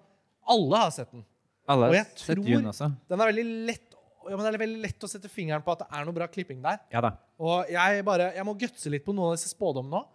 [0.50, 1.24] Alle har sett den.
[1.68, 2.92] Alle Og har jeg sett tror- Dune også.
[3.10, 3.90] Den er veldig lett
[4.24, 6.28] ja, men det er veldig lett å sette fingeren på at det er noe bra
[6.32, 6.78] klipping der.
[6.94, 7.10] Ja da.
[7.44, 10.06] Og jeg bare, jeg må gutse litt på noen av disse spådommene nå.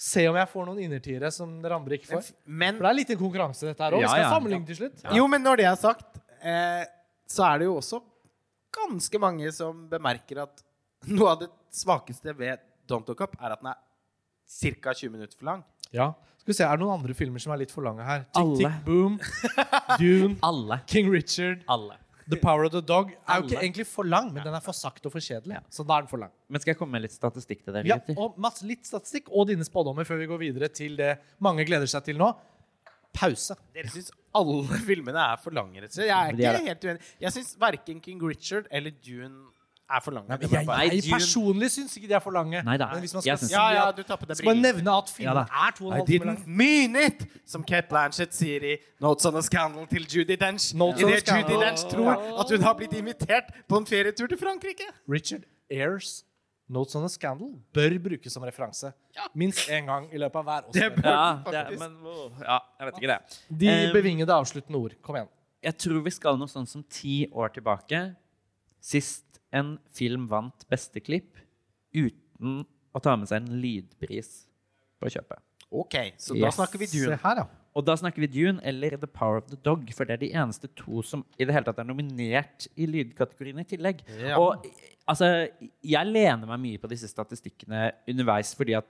[0.00, 2.30] Se om jeg får noen innertiere som dere andre ikke får.
[2.46, 4.00] Men For det er litt en konkurranse, dette her òg.
[4.00, 4.30] Vi Ja, skal ja.
[4.32, 5.04] sammenligne til slutt.
[5.14, 6.86] Jo, men når det er sagt, eh,
[7.28, 8.00] så er det jo også
[8.74, 10.62] ganske mange som bemerker at
[11.06, 12.58] noe av det svakeste ved
[12.88, 13.76] Don't Look Up, er at den er
[14.82, 14.92] ca.
[14.94, 15.64] 20 minutter for lang.
[15.92, 16.14] Ja.
[16.44, 18.26] Skal vi se, Er det noen andre filmer som er litt for lange her?
[18.28, 18.56] Tick, Alle.
[18.60, 19.14] tick, boom,
[20.00, 20.76] Dune, Alle.
[20.90, 21.96] King Richard, Alle.
[22.28, 23.10] The Power of the Dog.
[23.28, 23.62] Er jo ikke Alle.
[23.66, 25.58] egentlig for lang, men den er for sakte og for kjedelig.
[25.72, 26.30] Så da er den for lang.
[26.48, 27.88] Men skal jeg komme med litt statistikk til dere?
[27.88, 28.20] Ja, gutter?
[28.20, 31.14] og masse, Litt statistikk og dine spådommer før vi går videre til det
[31.44, 32.30] mange gleder seg til nå.
[33.14, 33.56] Pause.
[33.76, 35.80] Dere syns alle filmene er for lange.
[35.84, 36.08] rett og slett.
[36.12, 37.10] Jeg er De er ikke helt uenig.
[37.26, 39.50] Jeg syns verken King Richard eller Dune
[39.90, 40.28] er for lange.
[40.28, 42.62] Nei, Jeg, jeg jeg personlig syns ikke de er for lange.
[42.64, 42.88] Neida.
[42.92, 45.74] Men hvis man skal si ja, ja, at skal man nevne at filmen Ja er
[45.76, 47.24] to og en I halv time lang mean it!
[47.46, 50.70] Som Kate Blanchett sier i Notes on a Scandal til Judy Dench.
[50.74, 54.88] A Idet Judy Dench tror at hun har blitt invitert på en ferietur til Frankrike.
[55.10, 56.24] Richard Ayers
[56.68, 58.92] Notes on a Scandal bør brukes som referanse.
[59.36, 61.02] Minst én gang i løpet av hver Det Oscar.
[61.02, 61.98] bør Ja, det, men
[62.40, 63.40] Ja, jeg vet ikke det.
[63.60, 64.96] De bevingede avsluttende ord.
[65.02, 65.28] Kom igjen.
[65.62, 68.00] Jeg tror vi skal noe sånn som ti år tilbake.
[68.80, 71.38] Sist en film vant beste klipp
[71.94, 72.64] uten
[72.94, 74.30] å ta med seg en lydpris
[75.02, 75.40] på kjøpet.
[75.74, 76.56] Ok, så da Yes.
[76.58, 77.16] snakker vi Se Dune.
[77.22, 77.46] her, ja.
[77.74, 80.32] og da snakker vi Dune eller The Power of the Dog, for det er de
[80.38, 84.04] eneste to som i det hele tatt er nominert i lydkategorien i tillegg.
[84.20, 84.38] Ja.
[84.38, 84.62] Og
[85.10, 85.48] altså,
[85.82, 88.86] jeg lener meg mye på disse statistikkene underveis, fordi at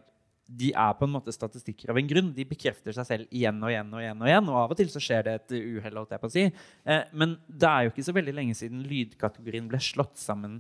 [0.47, 2.31] de er på en måte statistikker av en grunn.
[2.37, 4.21] De bekrefter seg selv igjen og igjen og igjen.
[4.21, 5.97] Og igjen, og av og til så skjer det et uhell.
[5.97, 6.45] holdt jeg på å si.
[6.85, 10.59] Eh, men det er jo ikke så veldig lenge siden lydkategorien ble slått sammen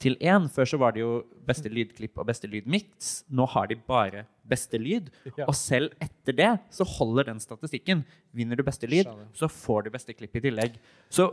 [0.00, 0.48] til én.
[0.52, 1.14] Før så var det jo
[1.48, 3.12] beste lydklipp og beste lydmiks.
[3.32, 5.08] Nå har de bare beste lyd.
[5.32, 5.46] Ja.
[5.46, 8.04] Og selv etter det så holder den statistikken.
[8.36, 10.76] Vinner du beste lyd, så får du beste klipp i tillegg.
[11.08, 11.30] Så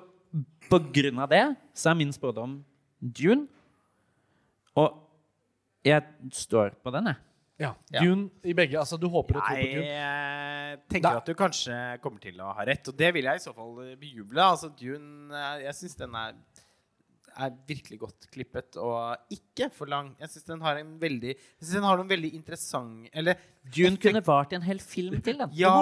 [0.72, 1.46] på grunn av det
[1.76, 2.60] så er min spådom
[3.00, 3.48] Dune.
[4.78, 5.04] Og
[5.88, 6.04] jeg
[6.36, 7.27] står på den, jeg.
[7.60, 7.72] Ja.
[7.90, 8.78] Dune i begge.
[8.78, 9.88] Altså, du håper og tror på Dune.
[9.90, 13.36] Jeg tenker Da- at du kanskje kommer til å ha rett, og det vil jeg
[13.36, 14.38] i så fall eh, bejuble.
[14.44, 16.34] Altså, Dune, eh, jeg syns den er,
[17.38, 20.16] er virkelig godt klippet og ikke for lang.
[20.20, 23.38] Jeg syns den har en veldig Jeg synes den har noen veldig interessant Eller
[23.76, 25.50] Dune kunne vart en hel film til, den.
[25.54, 25.74] Ja!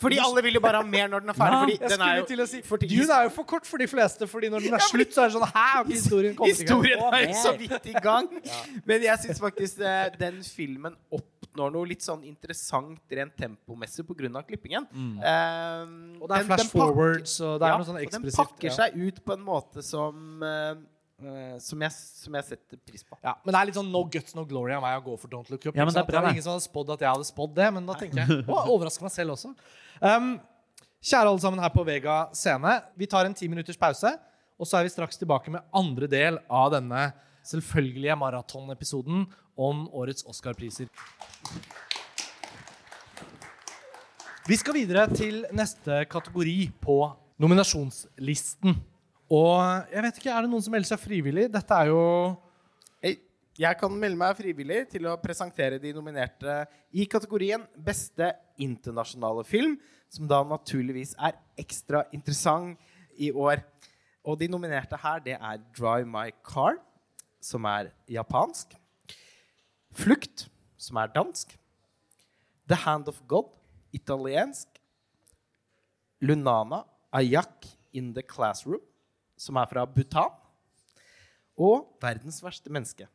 [0.00, 1.74] Fordi alle vil jo bare ha mer når den er ferdig.
[1.78, 3.78] Ja, fordi den er jo, til å si for- Dune er jo for kort for
[3.78, 6.36] de fleste, Fordi når den er slutt, så er det sånn Hæ, har ikke historien
[6.36, 6.82] kommet i gang?
[6.82, 8.28] Historien er jo så vidt i gang.
[8.88, 14.42] Men jeg syns faktisk eh, den filmen oppnår noe litt sånn interessant rent tempomessig pga.
[14.46, 14.86] klippingen.
[14.92, 17.98] Eh, Og det er den- flash den pakker- forwards, og det er ja, noe sånn
[17.98, 20.74] og Den pakker seg ut på en måte som eh,
[21.18, 23.16] som, jeg, som jeg setter pris på.
[23.24, 25.32] Ja, men det er litt sånn no guts, no glory av meg å gå for
[25.32, 25.74] Don't Look Up.
[25.74, 26.36] Ja, men det er bra, var det.
[26.36, 29.06] ingen som hadde spådd at jeg hadde spådd det, men da tenker jeg Å, overrasker
[29.08, 29.50] meg selv også.
[29.98, 30.28] Um,
[31.02, 32.76] kjære alle sammen her på Vega scene.
[33.00, 34.12] Vi tar en ti minutters pause,
[34.58, 37.08] og så er vi straks tilbake med andre del av denne
[37.48, 39.24] selvfølgelige maratonepisoden
[39.58, 40.86] om årets Oscar-priser.
[44.48, 47.00] Vi skal videre til neste kategori på
[47.42, 48.78] nominasjonslisten.
[49.28, 49.60] Og
[49.92, 51.48] jeg vet ikke, er det noen som melder seg frivillig?
[51.52, 52.02] Dette er jo
[53.58, 56.62] Jeg, kan melde meg frivillig til å presentere de nominerte
[56.94, 59.74] i kategorien Beste internasjonale film,
[60.08, 62.78] som da naturligvis er ekstra interessant
[63.18, 63.60] i år.
[64.24, 66.78] Og de nominerte her, det er Drive My Car,
[67.42, 68.78] som er japansk.
[69.92, 70.46] Flukt,
[70.78, 71.52] som er dansk.
[72.70, 73.50] The Hand of God,
[73.92, 74.68] italiensk.
[76.22, 78.82] Lunana Ayak in the Classroom,
[79.38, 80.34] som er fra Bhutan.
[81.58, 83.08] Og Verdens verste menneske,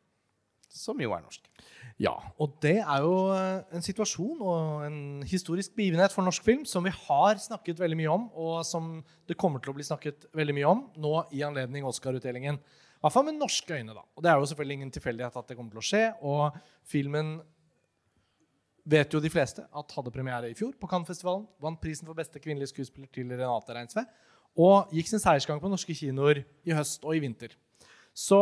[0.68, 1.46] som jo er norsk.
[2.02, 4.98] Ja, og det er jo eh, en situasjon og en
[5.30, 8.96] historisk begivenhet for norsk film som vi har snakket veldig mye om, og som
[9.28, 12.58] det kommer til å bli snakket veldig mye om nå i anledning Oscar-utdelingen.
[12.58, 14.02] I hvert fall med norske øyne, da.
[14.16, 16.04] Og det er jo selvfølgelig ingen tilfeldighet at det kommer til å skje.
[16.24, 16.54] Og
[16.88, 17.34] filmen
[18.88, 21.44] vet jo de fleste at hadde premiere i fjor på Cannes-festivalen.
[21.60, 24.06] Vant prisen for beste kvinnelige skuespiller til Renate Reinsve.
[24.54, 27.56] Og gikk sin seiersgang på norske kinoer i høst og i vinter.
[28.14, 28.38] Så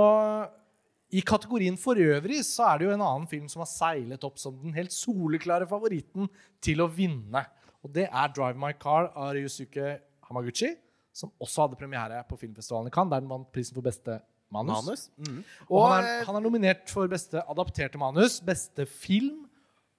[1.12, 4.38] i kategorien for øvrig så er det jo en annen film som har seilet opp
[4.40, 6.28] som den helt soleklare favoritten
[6.64, 7.44] til å vinne.
[7.82, 9.98] Og det er 'Drive My Car' av Ryusuke
[10.28, 10.76] Hamaguchi,
[11.12, 14.20] som også hadde premiere på filmfestivalen i Cannes, der den vant prisen for beste
[14.52, 14.84] manus.
[14.84, 15.10] Manus.
[15.16, 15.44] Mm.
[15.68, 19.46] Og Og, han, er, han er nominert for beste adapterte manus, beste film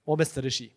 [0.06, 0.72] og beste regi.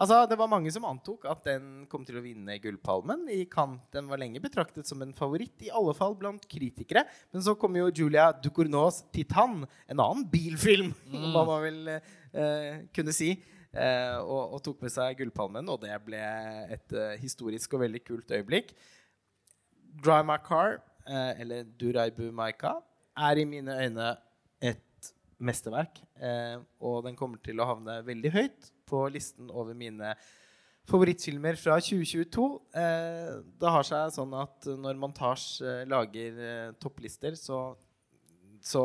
[0.00, 3.82] Altså, det var mange som antok at den kom til å vinne Gullpalmen i Cannes.
[3.94, 7.04] Den var lenge betraktet som en favoritt, i alle fall blant kritikere.
[7.34, 10.94] Men så kom jo Julia Ducournau's 'Titan', en annen bilfilm,
[11.34, 13.34] hva man vil eh, kunne si,
[13.72, 15.68] eh, og, og tok med seg Gullpalmen.
[15.68, 16.22] Og det ble
[16.72, 18.74] et eh, historisk og veldig kult øyeblikk.
[20.00, 22.78] Drive My Car, eh, eller Duraibu Maika,
[23.20, 24.14] er i mine øyne
[25.40, 26.00] mesterverk.
[26.20, 30.14] Eh, og den kommer til å havne veldig høyt på listen over mine
[30.90, 32.46] favorittfilmer fra 2022.
[32.82, 37.62] Eh, det har seg sånn at når Montage eh, lager topplister, så,
[38.64, 38.84] så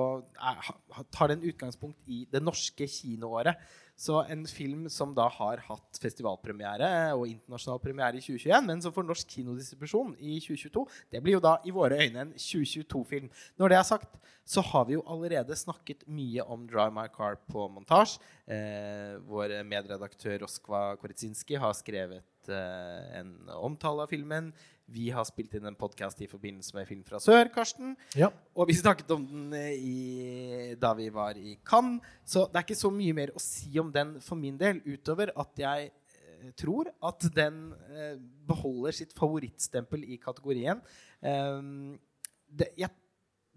[1.14, 3.60] tar den utgangspunkt i det norske kinoåret.
[3.96, 8.94] Så en film som da har hatt festivalpremiere og internasjonal premiere i 2021, men som
[8.96, 10.84] får norsk kinodistribusjon i 2022,
[11.16, 13.30] det blir jo da i våre øyne en 2022-film.
[13.56, 17.40] Når det er sagt, så har vi jo allerede snakket mye om Drive My Car
[17.50, 18.20] på montasje.
[18.46, 24.52] Eh, vår medredaktør Roskva Koritsinski har skrevet eh, en omtale av filmen.
[24.86, 27.96] Vi har spilt inn en podkast i forbindelse med Film fra sør, Karsten.
[28.14, 28.28] Ja.
[28.54, 32.06] Og vi snakket om den eh, i, da vi var i Cannes.
[32.22, 35.32] Så det er ikke så mye mer å si om den for min del, utover
[35.42, 37.58] at jeg eh, tror at den
[37.90, 38.14] eh,
[38.46, 40.84] beholder sitt favorittstempel i kategorien.
[41.26, 41.98] Um,
[42.46, 42.94] det, jeg,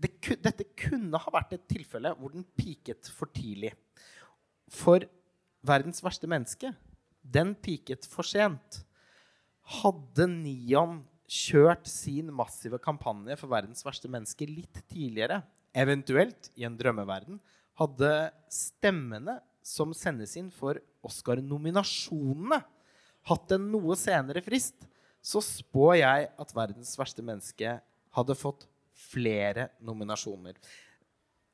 [0.01, 0.15] det,
[0.47, 3.75] dette kunne ha vært et tilfelle hvor den piket for tidlig.
[4.73, 5.05] For
[5.69, 6.73] verdens verste menneske,
[7.21, 8.81] den piket for sent.
[9.83, 15.43] Hadde Nion kjørt sin massive kampanje for verdens verste menneske litt tidligere,
[15.77, 17.39] eventuelt i en drømmeverden,
[17.79, 18.13] hadde
[18.51, 22.63] stemmene som sendes inn for Oscar-nominasjonene,
[23.29, 24.89] hatt en noe senere frist,
[25.21, 27.81] så spår jeg at 'Verdens verste menneske'
[28.17, 28.65] hadde fått
[28.97, 30.57] flere nominasjoner.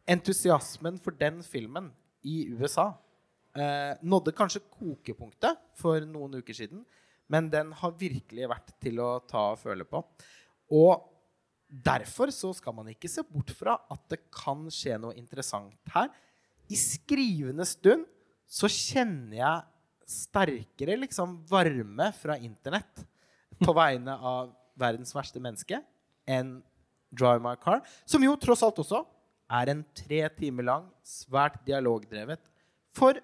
[0.07, 1.91] Entusiasmen for den filmen
[2.23, 2.93] i USA
[3.57, 6.85] eh, nådde kanskje kokepunktet for noen uker siden,
[7.33, 10.03] men den har virkelig vært til å ta og føle på.
[10.77, 11.11] Og
[11.69, 16.11] derfor så skal man ikke se bort fra at det kan skje noe interessant her.
[16.71, 18.07] I skrivende stund
[18.49, 23.05] så kjenner jeg sterkere liksom varme fra internett
[23.61, 25.81] på vegne av verdens verste menneske
[26.29, 26.59] enn
[27.15, 29.05] Drive My Car, som jo tross alt også
[29.55, 32.41] er en tre timer lang, svært dialogdrevet,
[32.97, 33.21] for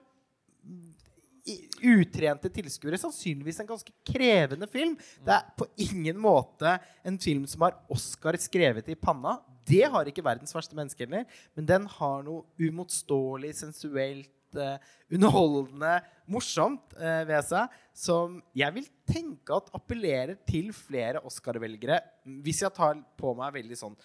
[1.83, 4.97] utrente tilskuere sannsynligvis en ganske krevende film.
[5.25, 6.77] Det er på ingen måte
[7.07, 9.39] en film som har Oscar skrevet i panna.
[9.67, 14.77] Det har ikke verdens verste menneske heller, men den har noe umotståelig, sensuelt, uh,
[15.12, 15.99] underholdende,
[16.31, 22.01] morsomt uh, ved seg, som jeg vil tenke at appellerer til flere Oscar-velgere,
[22.43, 24.01] hvis jeg tar på meg veldig sånn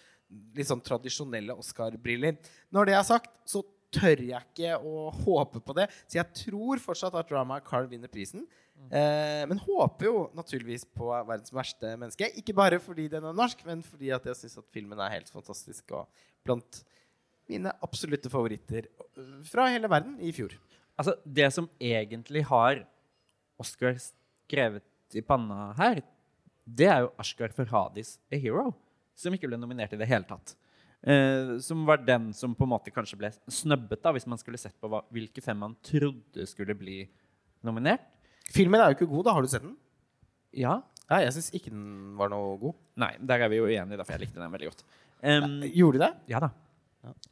[0.55, 2.37] litt sånn tradisjonelle Oscar-briller.
[2.73, 3.61] Når det er sagt, så
[3.95, 5.87] tør jeg ikke å håpe på det.
[6.05, 8.45] Så jeg tror fortsatt at Drama Carl vinner prisen.
[8.91, 12.29] Eh, men håper jo naturligvis på verdens verste menneske.
[12.39, 15.31] Ikke bare fordi den er norsk, men fordi at jeg syns at filmen er helt
[15.31, 16.83] fantastisk og blant
[17.49, 20.53] mine absolutte favoritter øh, fra hele verden i fjor.
[20.99, 22.83] Altså, det som egentlig har
[23.61, 26.01] Oscar skrevet i panna her,
[26.65, 28.71] det er jo Ashgar Farhadis A Hero,
[29.15, 30.55] som ikke ble nominert i det hele tatt.
[31.05, 34.57] Eh, som var den som på en måte kanskje ble snøbbet, da, hvis man skulle
[34.57, 37.03] sett på hva, hvilke fem man trodde skulle bli
[37.65, 38.07] nominert.
[38.53, 39.35] Filmen er jo ikke god, da.
[39.37, 39.75] Har du sett den?
[40.55, 40.79] Ja.
[41.05, 42.77] Ja, jeg syns ikke den var noe god.
[43.01, 44.85] Nei, der er vi jo uenige, for jeg likte den veldig godt.
[45.25, 46.13] Em, Gjorde de det?
[46.33, 46.51] ja da.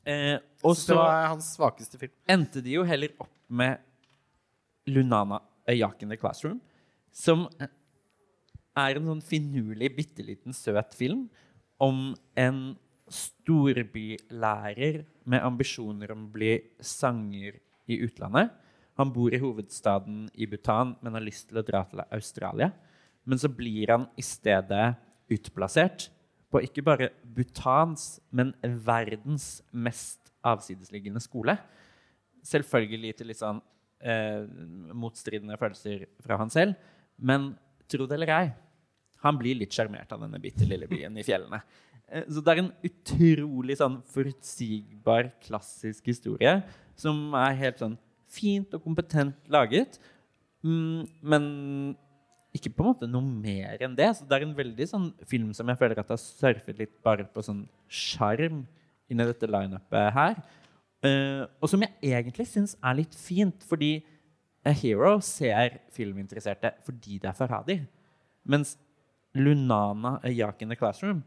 [0.06, 2.12] Eh, og så det var hans svakeste film.
[2.30, 3.82] endte de jo heller opp med
[4.86, 6.60] Lunana A Jack in the Classroom,
[7.10, 11.26] som er en sånn finurlig, bitte liten, søt film
[11.82, 12.62] om en
[13.14, 17.60] storbylærer med ambisjoner om å bli sanger
[17.90, 18.52] i utlandet.
[19.00, 22.70] Han bor i hovedstaden i Bhutan, men har lyst til å dra til Australia.
[23.26, 24.94] Men så blir han i stedet
[25.32, 26.10] utplassert
[26.54, 28.54] på ikke bare Bhutans, men
[28.86, 31.56] verdens mest avsidesliggende skole.
[32.46, 33.62] Selvfølgelig til litt sånn
[34.04, 34.44] eh,
[34.94, 36.78] motstridende følelser fra han selv.
[37.18, 37.54] Men
[37.90, 38.52] tro det eller ei,
[39.24, 41.62] han blir litt sjarmert av denne bitte lille byen i fjellene.
[42.12, 46.64] Eh, Så det er en utrolig sånn forutsigbar, klassisk historie
[46.96, 47.98] som er helt sånn
[48.30, 50.00] fint og kompetent laget,
[50.66, 51.44] mm, men
[52.54, 54.12] ikke på en måte noe mer enn det.
[54.18, 57.26] Så det er en veldig sånn film som jeg føler at har surfet litt bare
[57.26, 58.64] på sånn sjarm
[59.10, 60.38] inni dette lineupet her.
[61.04, 63.98] Eh, og som jeg egentlig syns er litt fint, fordi
[64.64, 67.82] A Hero ser filminteresserte fordi det er Farhadi.
[68.48, 68.78] Mens
[69.36, 71.24] Lunana A Yak in the Classroom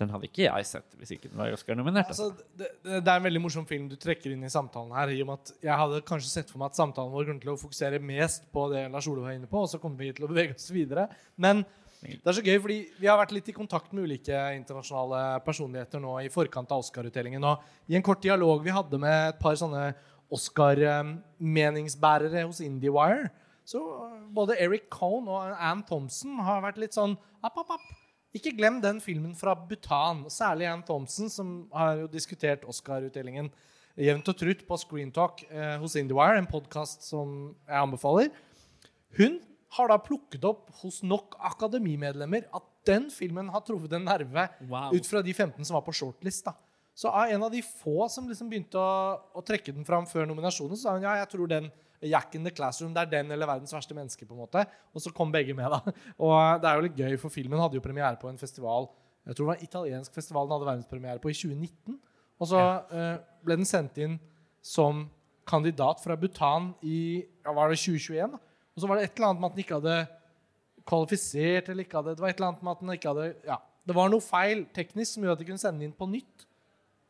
[0.00, 2.08] den hadde ikke jeg sett hvis ikke den var Oscar-nominert.
[2.08, 5.08] Altså, det, det, det er en veldig morsom film du trekker inn i samtalen her.
[5.12, 7.52] i og med at Jeg hadde kanskje sett for meg at samtalen vår kommer til
[7.52, 10.26] å fokusere mest på det Lars Ole var inne på, og så kommer vi til
[10.26, 11.04] å bevege oss videre.
[11.36, 11.56] Men
[12.02, 15.98] det er så gøy, fordi vi har vært litt i kontakt med ulike internasjonale personligheter
[16.02, 17.44] nå i forkant av Oscar-utdelingen.
[17.46, 17.56] Og
[17.92, 19.82] i en kort dialog vi hadde med et par sånne
[20.32, 23.28] Oscar-meningsbærere hos IndieWire,
[23.68, 23.78] så
[24.34, 27.14] både Eric Cohn og Ann Thompson har vært litt sånn
[27.44, 28.01] app, app, app.
[28.32, 30.24] Ikke glem den filmen fra Bhutan.
[30.32, 33.50] Særlig Ann Thompson, som har jo diskutert Oscar-utdelingen
[34.00, 38.30] jevnt og trutt på Screentalk eh, hos IndieWire, en podkast som jeg anbefaler.
[39.18, 39.36] Hun
[39.76, 44.96] har da plukket opp hos nok akademimedlemmer at den filmen har truffet en nerve Wow.
[44.96, 46.44] ut fra de 15 som var på shortlist.
[46.48, 46.56] da.
[46.96, 50.26] Så av en av de få som liksom begynte å, å trekke den fram før
[50.28, 51.70] nominasjonen, så sa hun ja, jeg tror den
[52.02, 54.26] Jack in the Classroom, det er den eller verdens verste menneske.
[54.26, 54.64] på en måte.
[54.94, 55.94] Og så kom begge med, da.
[56.18, 58.90] Og det er jo litt gøy, for filmen hadde jo premiere på en festival
[59.26, 61.98] jeg tror det var en italiensk festival den hadde verdenspremiere på i 2019.
[62.42, 62.60] Og så
[62.90, 64.16] eh, ble den sendt inn
[64.62, 65.04] som
[65.46, 68.34] kandidat fra Bhutan i ja, var det 2021.
[68.34, 68.40] da.
[68.72, 69.98] Og så var det et eller annet med at den ikke hadde
[70.88, 73.58] kvalifisert eller ikke hadde Det var et eller annet med at den ikke hadde Ja,
[73.86, 76.46] det var noe feil teknisk som gjorde at de kunne sende den inn på nytt.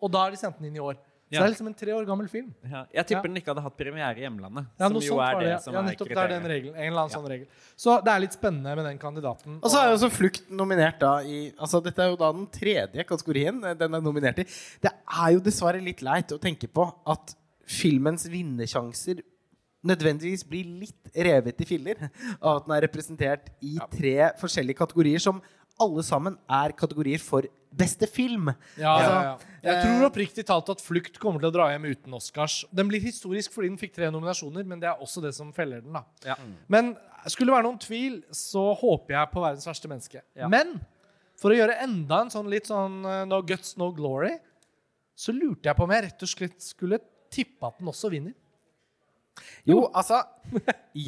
[0.02, 1.00] Og da har de sendt den inn i år.
[1.32, 2.48] Så det er liksom en tre år gammel film.
[2.68, 3.32] Ja, jeg tipper Ja.
[3.32, 4.66] den ikke hadde hatt premiere i hjemlandet.
[4.78, 5.62] Ja, som jo er det det.
[5.64, 6.74] som Ja, er nettopp det er den regelen.
[6.76, 7.46] En eller annen sånn regel.
[7.76, 9.58] Så det er litt spennende med den kandidaten.
[9.62, 12.46] Og så er jo også Flukt nominert da i Altså Dette er jo da den
[12.52, 14.44] tredje kategorien eh, den er nominert i.
[14.82, 17.34] Det er jo dessverre litt leit å tenke på at
[17.64, 19.22] filmens vinnersjanser
[19.84, 21.96] nødvendigvis blir litt revet i filler
[22.40, 25.40] av at den er representert i tre forskjellige kategorier som
[25.80, 27.42] alle sammen er kategorier for
[27.72, 28.50] beste film.
[28.76, 29.52] Ja, Altså, ja, ja.
[29.62, 32.62] Jeg tror oppriktig talt at Flukt kommer til å dra hjem uten Oscars.
[32.74, 35.80] Den blir historisk fordi den fikk tre nominasjoner, men det er også det som feller
[35.84, 35.96] den.
[35.96, 36.04] da.
[36.26, 36.36] Ja.
[36.72, 36.94] Men
[37.30, 40.22] skulle det være noen tvil, så håper jeg på verdens verste menneske.
[40.38, 40.50] Ja.
[40.52, 40.76] Men
[41.40, 44.34] for å gjøre enda en sånn litt sånn eh, no guts, no glory,
[45.18, 47.00] så lurte jeg på om jeg rett og slett skulle
[47.32, 48.34] tippe at den også vinner.
[49.64, 50.18] Jo, altså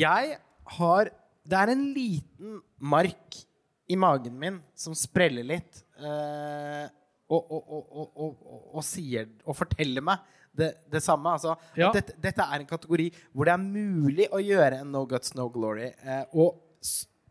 [0.05, 0.39] Jeg
[0.79, 1.11] har
[1.45, 3.37] Det er en liten mark
[3.85, 5.83] i magen min som spreller litt.
[5.99, 6.89] Eh,
[7.31, 10.19] og, og, og, sier Og forteller meg
[10.55, 11.33] det, det samme.
[11.35, 11.89] Altså, Ja.
[11.95, 15.49] dette, dette er en kategori hvor det er mulig å gjøre en No Guts, No
[15.51, 15.89] Glory.
[16.05, 16.61] eh, og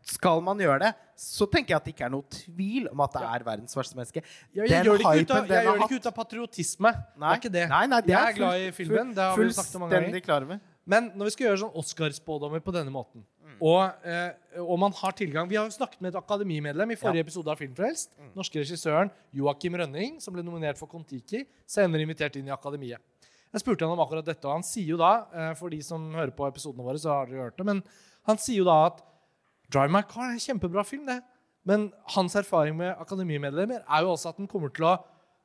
[0.04, 3.14] skal man gjøre det, så tenker jeg at det ikke er noe tvil om at
[3.16, 4.20] det er verdens verste menneske.
[4.52, 6.92] Jeg, jeg gjør det ikke, ut av, jeg gjør det ikke ut av patriotisme.
[7.14, 7.62] Det er ikke det.
[7.70, 9.14] Nei, nei, det jeg er er glad i full- filmen.
[9.16, 10.10] Det har vi sagt mange ganger.
[10.10, 10.60] Fullstendig klar over.
[10.84, 13.24] Men når vi skal gjøre sånn Oscar-spådommer på denne måten.
[13.60, 17.26] Og, eh, og man har tilgang Vi har jo snakket med et akademimedlem i forrige
[17.26, 18.14] episode av Filmfrelst.
[18.18, 18.30] Mm.
[18.36, 23.02] Norske regissøren Joakim Rønning, som ble nominert for Kon-Tiki, senere invitert inn i akademiet.
[23.54, 26.08] Jeg spurte han om akkurat dette, og han sier jo da, eh, for de som
[26.14, 27.82] hører på episodene våre, så har dere hørt det, men
[28.26, 29.02] han sier jo da at
[29.70, 31.20] Drive My Car er en kjempebra film, det.
[31.64, 34.98] Men hans erfaring med akademimedlemmer er jo også at den kommer til å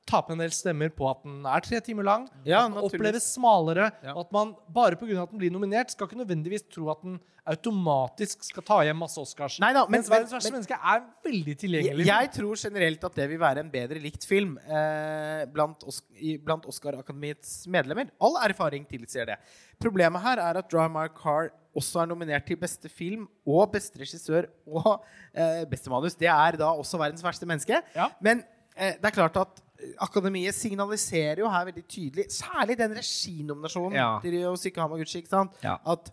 [0.10, 3.28] tape en del stemmer på at den er tre timer lang, Ja, at den oppleves
[3.36, 4.16] smalere, Ja.
[4.16, 5.22] og at man bare pga.
[5.24, 7.20] at den blir nominert, skal ikke nødvendigvis tro at den
[7.50, 9.60] automatisk skal ta hjem masse Oscars.
[9.62, 12.06] Nei da, men- Mens verdens verste menneske er veldig tilgjengelig.
[12.06, 16.02] Jeg tror generelt at det vil være en bedre likt film eh, blant, Os
[16.46, 18.10] blant Oscar-akademiets medlemmer.
[18.22, 19.38] All erfaring tilsier det.
[19.82, 23.98] Problemet her er at Drive My Car også er nominert til beste film og beste
[24.02, 25.04] regissør og
[25.34, 26.16] eh, beste manus.
[26.16, 27.82] Det er da også verdens verste menneske.
[27.96, 28.10] Ja.
[28.22, 28.44] Men
[28.76, 29.62] eh, det er klart at
[30.04, 34.08] Akademiet signaliserer jo her veldig tydelig, særlig den reginominasjonen Ja.
[34.24, 35.56] til Yoshiki Hamaguchi, ikke sant?
[35.64, 35.78] Ja.
[35.86, 36.12] at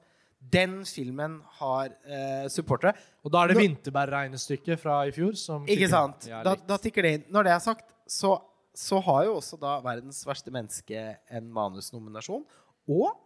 [0.52, 2.92] den filmen har eh, supportere.
[3.24, 6.28] Og da er det Vinterberg-regnestykket fra i fjor som Ikke sant?
[6.28, 7.24] Da, da tikker det inn.
[7.34, 8.36] Når det er sagt, så,
[8.76, 11.02] så har jo også da verdens verste menneske
[11.34, 12.44] en manusnominasjon.
[12.86, 13.16] Og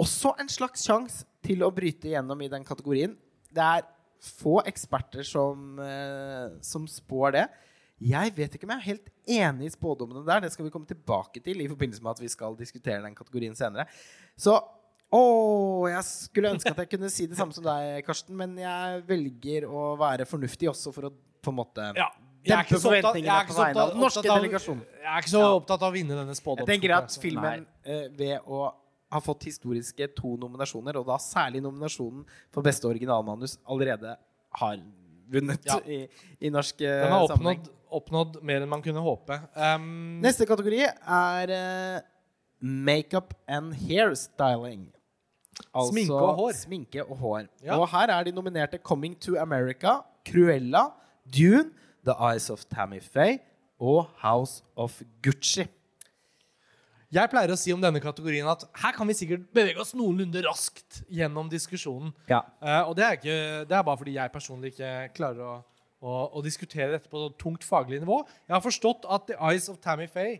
[0.00, 3.16] også en slags sjanse til å bryte igjennom i den kategorien.
[3.50, 3.88] Det er
[4.20, 7.46] få eksperter som, eh, som spår det.
[8.00, 10.44] Jeg vet ikke om jeg er helt enig i spådommene der.
[10.46, 13.56] Det skal vi komme tilbake til i forbindelse med at vi skal diskutere den kategorien
[13.58, 13.84] senere.
[14.40, 14.56] Så
[15.10, 15.20] å,
[15.90, 19.66] jeg skulle ønske at jeg kunne si det samme som deg, Karsten, men jeg velger
[19.68, 22.08] å være fornuftig også for å på en måte Ja.
[22.40, 25.28] Jeg er ikke så opptatt, jeg er av opptatt, den norske av, jeg er ikke
[25.28, 28.62] så opptatt av å vinne denne Jeg tenker at filmen eh, ved å
[29.12, 34.14] ha fått historiske to nominasjoner, og da særlig nominasjonen for beste originalmanus, allerede
[34.62, 34.80] har
[35.30, 35.78] vunnet Ja.
[35.86, 36.02] i,
[36.40, 37.68] i norsk eh, Den har oppnådd,
[38.00, 39.36] oppnådd mer enn man kunne håpe.
[39.56, 42.00] Um, Neste kategori er uh,
[42.60, 44.88] makeup and hairstyling.
[45.74, 46.52] Altså Sminke og hår.
[46.56, 47.42] Sminke og hår.
[47.64, 47.76] Ja.
[47.78, 50.86] Og her er de nominerte Coming to America, Cruella,
[51.26, 51.70] Dune,
[52.06, 53.38] The Eyes of Tammy Faye
[53.80, 55.66] og House of Gucci.
[57.10, 60.44] Jeg pleier å si om denne kategorien at her kan vi sikkert bevege oss noenlunde
[60.46, 62.12] raskt gjennom diskusjonen.
[62.30, 62.44] Ja.
[62.62, 65.56] Uh, og det er, ikke, det er bare fordi jeg personlig ikke klarer å,
[65.98, 68.20] å, å diskutere dette på et tungt faglig nivå.
[68.46, 70.38] Jeg har forstått at The Eyes of Tammy Faye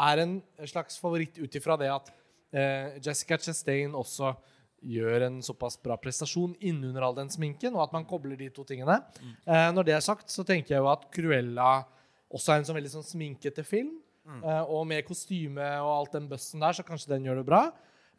[0.00, 0.38] er en
[0.70, 4.32] slags favoritt ut ifra det at uh, Jessica Chastain også
[4.80, 8.64] gjør en såpass bra prestasjon innunder all den sminken, og at man kobler de to
[8.64, 8.96] tingene.
[9.44, 11.82] Eh, når det er sagt, så tenker jeg jo at Cruella
[12.30, 13.98] også er en sånn veldig sånn sminkete film.
[14.44, 17.62] Eh, og med kostyme og alt den bøssen der, så kanskje den gjør det bra.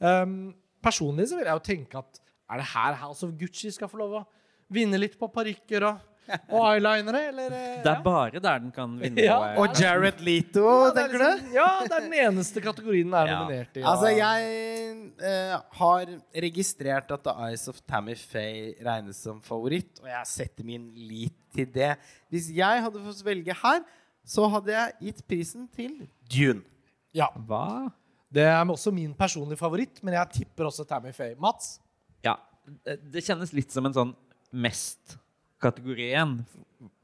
[0.01, 2.19] Um, personlig så vil jeg jo tenke at
[2.51, 4.25] er det her House of Gucci skal få lov å
[4.73, 5.99] vinne litt på parykker og,
[6.55, 7.51] og eyelinere, eller?
[7.53, 8.01] eh, Det er ja.
[8.05, 9.23] bare der den kan vinne.
[9.23, 9.37] Ja.
[9.55, 11.25] på, Og Jared Leto, Ja, er tenker du?
[11.29, 13.39] liksom- Ja, det er den eneste kategorien den er Ja.
[13.43, 13.81] nominert i.
[13.83, 16.05] Altså, jeg eh, har
[16.45, 21.35] registrert at The Eyes of Tammy Faye regnes som favoritt, og jeg setter min lit
[21.55, 21.93] til det.
[22.31, 23.81] Hvis jeg hadde fått velge her,
[24.25, 26.61] så hadde jeg gitt prisen til Dune.
[27.13, 27.27] ja.
[27.47, 27.91] Hva?
[28.31, 31.35] Det er også min personlige favoritt, men jeg tipper også Tammy Faye.
[31.35, 31.81] Mats?
[32.23, 32.35] Ja.
[32.85, 34.13] Det det kjennes litt som en sånn
[34.53, 36.37] mest-kategorien.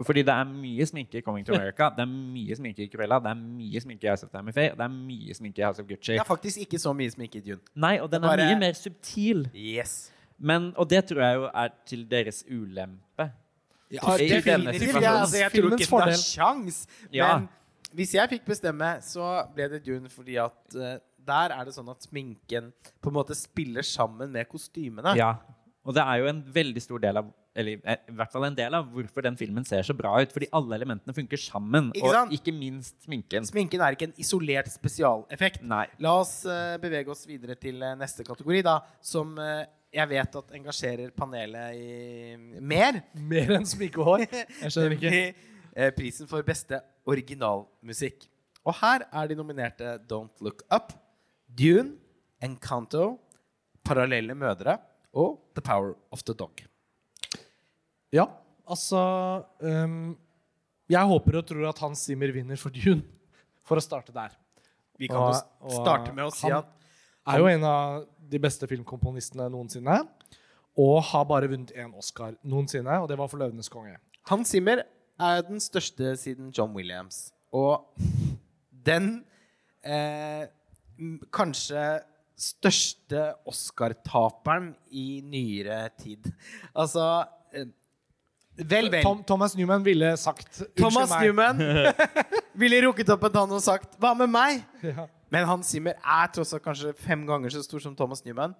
[0.01, 3.19] Fordi det er mye sminke i Coming to America, det er mye sminke i Cruella,
[3.21, 5.65] det er mye sminke i House of Tammy Faye, og det er mye sminke i
[5.67, 6.15] House of Gucci.
[6.15, 7.59] Det er faktisk ikke så mye sminke i Dune.
[7.75, 9.49] Nei, og den er Bare- mye mer subtil.
[9.53, 10.11] Yes.
[10.39, 13.29] Men, og det tror jeg jo er til deres ulempe.
[13.93, 14.81] Ja, det, denne definitivt.
[14.81, 15.03] situasjonen.
[15.03, 16.79] Ja, altså, jeg tror Filmens ikke det er sjans.
[17.13, 17.29] Ja.
[17.37, 17.47] Men
[17.97, 20.97] hvis jeg fikk bestemme, så ble det Dune fordi at uh,
[21.27, 22.71] der er det sånn at sminken
[23.03, 25.15] på en måte spiller sammen med kostymene.
[25.19, 25.37] Ja.
[25.87, 28.57] Og det er jo en veldig stor del av eller eh, i hvert fall en
[28.57, 30.33] del av hvorfor den filmen ser så bra ut.
[30.33, 31.89] Fordi alle elementene funker sammen.
[31.97, 32.29] Ikke sant?
[32.29, 33.47] og ikke minst sminken.
[33.49, 35.63] Sminken er ikke en isolert spesialeffekt.
[35.65, 35.87] Nei.
[36.03, 39.33] La oss uh, bevege oss videre til uh, neste kategori, da, som
[39.97, 42.99] jeg vet at engasjerer panelet i mer.
[43.17, 44.25] Mer enn sminke og hår?
[44.61, 45.21] Jeg skjønner ikke.
[45.77, 46.79] Eh, prisen for beste
[47.09, 48.27] originalmusikk.
[48.67, 50.91] Og her er de nominerte Don't Look Up,
[51.47, 51.95] Dune,
[52.43, 53.15] Encanto,
[53.87, 54.75] Parallelle mødre
[55.17, 56.61] og The Power of the Dog.
[58.13, 58.25] Ja,
[58.67, 58.99] altså
[59.63, 60.15] um,
[60.91, 63.01] Jeg håper og tror at Hans Zimmer vinner for Dune,
[63.67, 64.35] for å starte der.
[64.99, 65.35] Vi kan Og-
[65.71, 66.76] jo starte med å si han- at
[67.27, 70.01] Er jo en av de beste filmkomponistene noensinne.
[70.77, 73.97] Og har bare vunnet én Oscar noensinne, og det var for 'Løvenes konge'.
[74.29, 74.83] Hans Zimmer
[75.19, 77.33] er den største siden John Williams.
[77.51, 77.81] Og
[78.85, 79.25] den
[79.83, 80.45] eh,
[81.33, 81.99] kanskje
[82.37, 86.31] største Oscar-taperen i nyere tid.
[86.75, 87.65] Altså eh,
[88.57, 89.03] Vel, vel.
[89.03, 91.11] Tom, Thomas Newman ville sagt Thomas.
[91.21, 91.59] Newman
[92.61, 95.05] ville rukket opp en tann og sagt 'Hva med meg?' Ja.
[95.33, 98.55] Men Hans Zimmer er tross alt kanskje fem ganger så stor som Thomas Newman.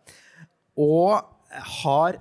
[0.77, 1.22] Og
[1.81, 2.19] har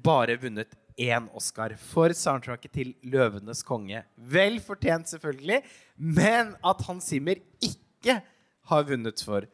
[0.00, 4.04] bare vunnet én Oscar for soundtracket til 'Løvenes konge'.
[4.16, 5.62] Vel fortjent, selvfølgelig,
[5.96, 8.20] men at Hans Zimmer ikke
[8.68, 9.48] har vunnet for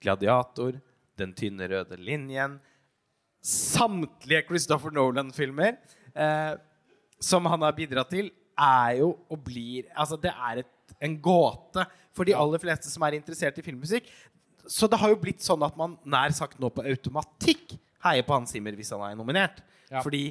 [0.00, 0.80] 'Gladiator',
[1.18, 2.60] 'Den tynne røde linjen',
[3.42, 5.74] samtlige Christopher Nolan-filmer
[6.14, 6.54] eh,
[7.20, 11.86] som han har bidratt til, er jo og blir Altså, det er et, en gåte
[12.16, 14.08] for de aller fleste som er interessert i filmmusikk.
[14.70, 18.34] Så det har jo blitt sånn at man nær sagt nå på automatikk heier på
[18.36, 19.62] Hans Zimmer hvis han er nominert.
[19.90, 20.02] Ja.
[20.04, 20.28] Fordi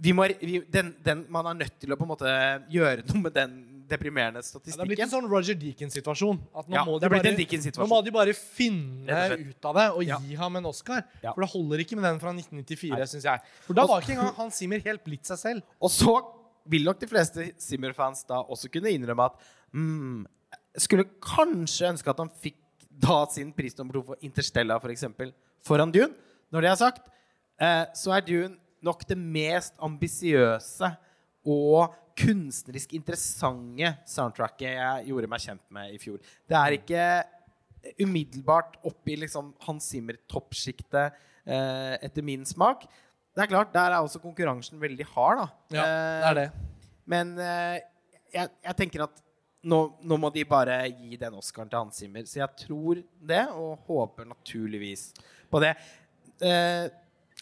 [0.00, 2.30] vi må, vi, den, den, man er nødt til å på en måte
[2.72, 3.58] gjøre noe med den
[3.90, 6.38] deprimerende Ja, det har blitt en sånn Roger Deakins-situasjon.
[6.56, 7.70] At nå Ja, de.
[7.74, 10.18] Nå må de bare finne ut av det og Ja.
[10.24, 11.02] gi ham en Oscar.
[11.20, 13.42] For det holder ikke med den fra 1994, syns jeg.
[13.66, 15.62] For da var ikke engang Hans Zimmer helt blitt seg selv.
[15.82, 16.16] Og så
[16.70, 19.36] vil nok de fleste Zimmer-fans da også kunne innrømme at
[19.74, 20.24] mm,
[20.78, 22.58] Skulle kanskje ønske at han fikk
[23.00, 25.32] da sin pris nummer to for Interstellar, f.eks., for
[25.66, 26.12] foran Dune.
[26.52, 27.08] Når det er sagt,
[27.60, 30.88] eh, så er Dune nok det mest ambisiøse
[31.48, 36.18] og kunstnerisk interessante soundtracket jeg gjorde meg kjent med i fjor.
[36.48, 37.04] Det er ikke
[38.04, 41.16] umiddelbart oppi liksom Hans Zimmer-toppsjiktet
[41.46, 42.84] eh, etter min smak.
[43.34, 45.46] Det er klart, Der er også konkurransen veldig hard, da.
[45.78, 46.48] Ja, det er det.
[47.06, 47.78] Men eh,
[48.34, 49.22] jeg, jeg tenker at
[49.62, 52.24] nå, nå må de bare gi den Oscaren til Hans Zimmer.
[52.28, 55.10] Så jeg tror det, og håper naturligvis
[55.50, 55.74] på det.
[56.40, 56.88] Eh,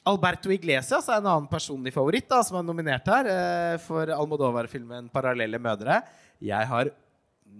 [0.08, 5.10] Alberto Iglesias er en annen personlig favoritt da, som er nominert her eh, for Almodovar-filmen
[5.12, 6.00] 'Parallelle mødre'.
[6.40, 6.90] Jeg har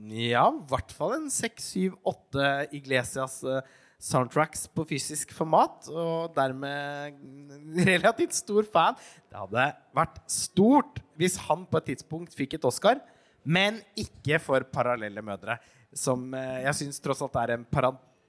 [0.09, 3.63] ja, i hvert fall en seks, syv, åtte Iglesias eh,
[4.75, 7.19] på fysisk format, og dermed
[7.89, 8.95] relativt stor fan.
[9.29, 9.65] Det hadde
[9.97, 13.01] vært stort hvis han på et tidspunkt fikk et Oscar,
[13.49, 15.57] men ikke for 'Parallelle mødre',
[15.95, 17.65] som eh, jeg syns tross alt er en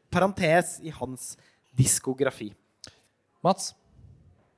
[0.09, 1.33] parentes i hans
[1.75, 2.53] diskografi.
[3.43, 3.73] Mats?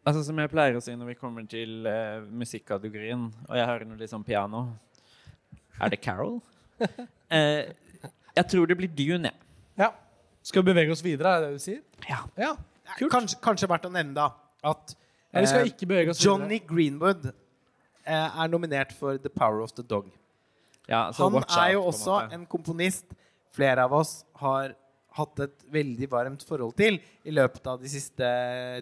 [0.06, 3.86] Altså Som jeg pleier å si når vi kommer til uh, musikkategorien, og jeg hører
[3.86, 4.64] noe litt sånn piano
[5.78, 6.40] Er det Carol?
[6.82, 7.64] uh,
[8.40, 9.38] jeg tror det blir Dune, jeg.
[9.78, 9.92] Ja.
[10.42, 11.84] Skal vi bevege oss videre, er det det du sier?
[12.10, 12.24] Ja.
[12.40, 12.56] Ja.
[12.98, 13.12] Kult.
[13.14, 14.32] Kanskje, kanskje verdt å nevne da
[14.72, 14.96] at
[15.32, 16.70] Ja, vi skal eh, ikke bevege oss Johnny videre.
[16.74, 20.10] Greenwood eh, er nominert for 'The Power of the Dog'.
[20.90, 23.14] Ja, så Han watch er jo også en en komponist
[23.56, 24.74] flere av oss har
[25.18, 28.28] hatt et veldig varmt forhold til i løpet av de siste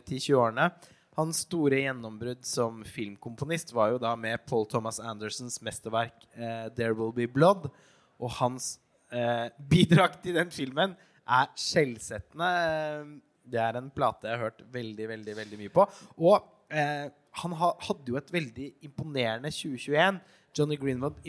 [0.06, 0.70] 10-20 årene.
[1.18, 6.94] Hans store gjennombrudd som filmkomponist var jo da med Paul Thomas Andersons mesterverk eh, 'There
[6.94, 7.68] Will Be Blood'.
[8.20, 8.78] Og hans
[9.12, 10.96] eh, bidrag til den filmen
[11.28, 12.52] er skjellsettende.
[13.50, 15.86] Det er en plate jeg har hørt veldig, veldig, veldig mye på.
[16.18, 17.10] Og eh,
[17.42, 20.20] han ha, hadde jo et veldig imponerende 2021.
[20.58, 21.20] Johnny Greenwood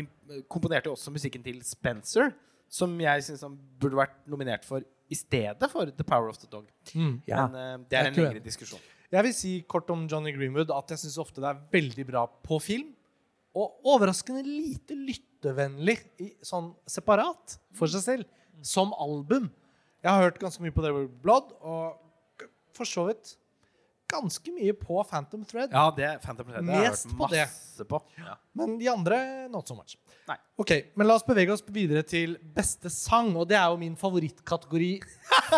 [0.50, 2.32] komponerte jo også musikken til Spencer,
[2.70, 6.48] som jeg syns han burde vært nominert for i stedet for The Power of the
[6.50, 6.68] Dog.
[6.94, 7.16] Mm.
[7.26, 7.46] Ja.
[7.46, 8.82] Men uh, det er en lengre diskusjon.
[9.10, 12.24] Jeg vil si kort om Johnny Greenwood at jeg syns ofte det er veldig bra
[12.46, 12.92] på film.
[13.58, 18.28] Og overraskende lite lyttevennlig i, sånn separat for seg selv.
[18.62, 19.48] Som album.
[20.04, 20.92] Jeg har hørt ganske mye på The
[21.24, 23.34] Blood, og for så vidt
[24.10, 25.70] ganske mye på Phantom Thread.
[25.72, 28.00] Ja, det Phantom Thread det har jeg hørt masse på.
[28.18, 28.34] Ja.
[28.58, 29.18] Men de andre
[29.52, 29.96] not so much.
[30.28, 30.36] Nei.
[30.60, 33.96] Ok, Men la oss bevege oss videre til beste sang, og det er jo min
[33.98, 34.92] favorittkategori.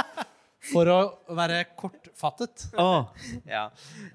[0.73, 0.99] For å
[1.35, 2.69] være kortfattet.
[2.79, 3.09] Åh,
[3.57, 3.65] Ja.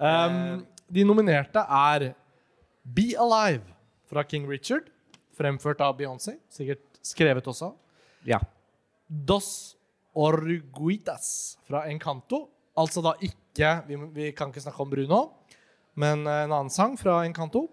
[0.00, 2.06] Um, de nominerte er
[2.82, 3.66] Be Alive
[4.08, 4.86] fra King Richard,
[5.36, 6.38] fremført av Beyoncé.
[6.48, 7.74] Sikkert skrevet også.
[8.24, 8.40] ja.
[9.08, 9.74] Dos
[10.18, 12.48] Orguitas fra Encanto.
[12.76, 15.20] Altså da ikke Vi, vi kan ikke snakke om Bruno,
[15.98, 17.66] men eh, en annen sang fra Encanto.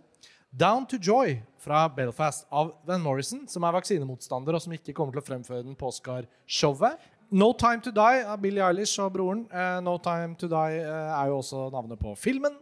[0.55, 5.13] Down to Joy fra Belfast av Van Morrison, som er vaksinemotstander og som ikke kommer
[5.17, 6.95] til å fremføre den på Oscar-showet.
[7.35, 9.43] No Time To Die av Billie Eilish og broren.
[9.51, 12.55] Eh, no Time To Die eh, er jo også navnet på filmen.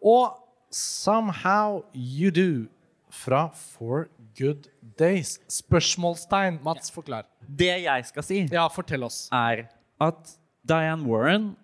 [0.00, 0.38] Og
[0.72, 2.48] Somehow You Do
[3.10, 4.06] fra For
[4.38, 4.68] Good
[4.98, 5.36] Days.
[5.50, 6.60] Spørsmålstegn.
[6.64, 7.26] Mats, forklar.
[7.48, 9.26] Det jeg skal si, Ja, fortell oss.
[9.32, 9.66] er
[10.00, 10.36] at
[10.68, 11.56] Diane Warren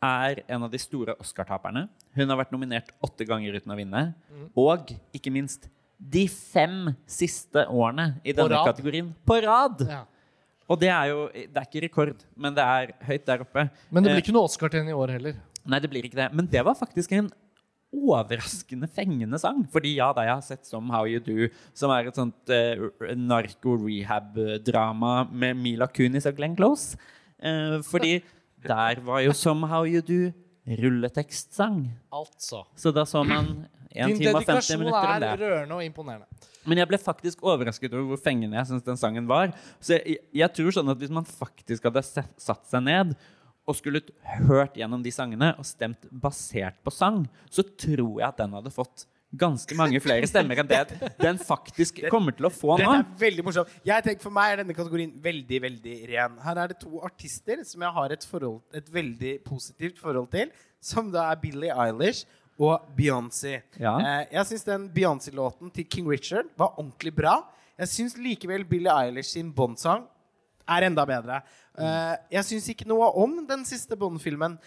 [0.00, 1.84] er en av de store Oscar-taperne.
[2.16, 4.02] Hun har vært nominert åtte ganger uten å vinne.
[4.32, 4.46] Mm.
[4.58, 5.68] Og ikke minst
[6.00, 9.82] de fem siste årene i denne på kategorien på rad.
[9.84, 10.04] Ja.
[10.70, 13.68] Og det er jo Det er ikke rekord, men det er høyt der oppe.
[13.90, 15.34] Men det Eh, blir ikke noe Oscar til henne i år heller.
[15.66, 16.32] Nei, det blir ikke det.
[16.32, 17.30] Men det var faktisk en
[17.92, 19.66] overraskende fengende sang.
[19.70, 22.88] Fordi ja, da jeg har sett som How You Do, som er et sånt uh,
[23.12, 26.96] narko-rehab-drama med Mila Kunis og Glenn Close.
[27.42, 28.22] Eh, fordi
[28.66, 30.32] der var jo 'Somehow You Do
[30.66, 31.90] rulletekstsang.
[32.12, 32.64] Altså.
[32.76, 36.26] Så da så man 1 time og 50 minutter om er rørende og imponerende.
[36.68, 39.54] Men jeg ble faktisk overrasket over hvor fengende jeg syns den sangen var.
[39.80, 43.14] Så jeg, jeg tror sånn at hvis man faktisk hadde satt seg ned
[43.66, 44.02] og skulle
[44.46, 48.72] hørt gjennom de sangene og stemt basert på sang, så tror jeg at den hadde
[48.74, 52.96] fått ganske mange flere stemmer enn det den faktisk kommer til å få Den nå.
[52.98, 53.68] er veldig morsom.
[53.86, 56.36] Jeg tenker For meg er denne kategorien veldig veldig ren.
[56.42, 60.50] Her er det to artister som jeg har et, forhold, et veldig positivt forhold til,
[60.82, 62.24] som da er Billie Eilish
[62.60, 63.60] og Beyoncé.
[63.80, 63.94] Ja.
[63.98, 67.38] Eh, jeg syns den Beyoncé-låten til King Richard var ordentlig bra.
[67.80, 70.04] Jeg syns likevel Billie Eilish sin Bond-sang
[70.70, 71.40] er enda bedre.
[71.78, 74.58] Eh, jeg syns ikke noe om den siste Bond-filmen.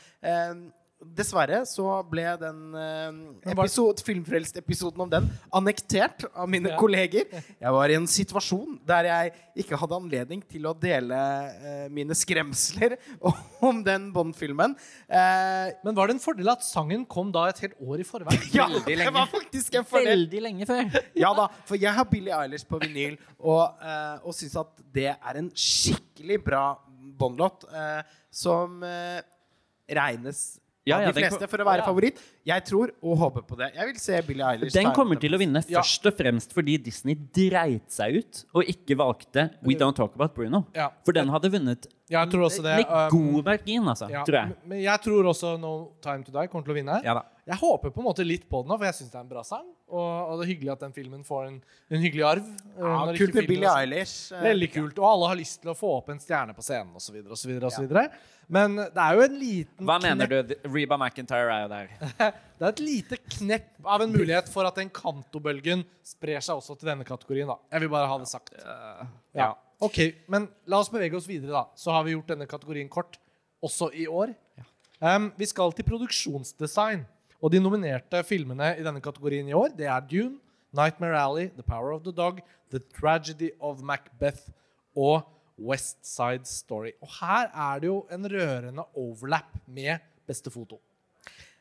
[1.04, 6.78] Eh, dessverre så ble den uh, episode, filmfrelst-episoden om den annektert av mine Ja.
[6.80, 7.26] kolleger.
[7.60, 12.16] Jeg var i en situasjon der jeg ikke hadde anledning til å dele eh, mine
[12.16, 12.96] skremsler
[13.68, 14.76] om den Bond-filmen.
[15.10, 18.48] Eh, Men var det en fordel at sangen kom da et helt år i forveien?
[18.54, 20.14] ja, Veldig det var faktisk en fordel.
[20.14, 20.84] Veldig lenge før.
[21.24, 23.78] Ja da, for jeg har Billie Eilish på vinyl, og,
[24.24, 26.64] og syns at det er en skikkelig bra
[27.20, 28.02] Bond-låt, eh,
[28.34, 29.22] som eh,
[29.94, 31.86] regnes Ja, av ja, de fleste for å være ja.
[31.88, 32.18] favoritt.
[32.46, 33.70] Jeg tror og håper på det.
[33.76, 35.80] Jeg vil se Billie Eilish Den kommer til å vinne Ja.
[35.80, 40.36] først og fremst fordi Disney dreit seg ut og ikke valgte We Don't Talk About
[40.36, 40.66] Bruno.
[40.76, 40.90] Ja.
[41.06, 42.76] For den hadde vunnet Jeg tror også det.
[42.84, 44.10] med um, god margin, altså.
[44.12, 44.48] ja, Tror jeg.
[44.50, 47.00] men- Men jeg tror også No Time To Die kommer til å vinne.
[47.04, 47.24] Ja da.
[47.46, 49.32] Jeg håper på en måte litt på den nå, for jeg syns det er en
[49.34, 49.66] bra sang.
[49.92, 51.58] Og, og det er hyggelig at den filmen får en,
[51.92, 52.46] en hyggelig arv.
[52.48, 54.14] eh, Ja, kult med Billie Eilish.
[54.32, 55.02] eh, Veldig kult.
[55.02, 57.18] Og alle har lyst til å få opp en stjerne på scenen osv.
[57.28, 57.52] osv.
[58.54, 60.70] Men det er jo en liten Hva mener knepp- du?
[60.72, 61.92] Reba McIntyre er jo der.
[62.64, 66.78] Det er et lite knepp av en mulighet for at den kantobølgen sprer seg også
[66.80, 67.48] til denne kategorien.
[67.52, 67.58] da.
[67.76, 68.54] Jeg vil bare ha det sagt.
[69.36, 69.50] Ja.
[69.84, 70.00] Ok,
[70.32, 71.66] Men la oss bevege oss videre, da.
[71.76, 73.18] Så har vi gjort denne kategorien kort
[73.64, 74.32] også i år.
[75.04, 77.04] Um, vi skal til produksjonsdesign.
[77.44, 80.38] Og de nominerte filmene i denne kategorien i år, det er Dune,
[80.74, 82.40] Nightmare Alley, The Power of the Dog,
[82.72, 84.48] The Tragedy of Macbeth
[84.96, 85.26] og
[85.60, 86.94] West Side Story.
[87.04, 90.80] Og her er det jo en rørende overlap med beste foto.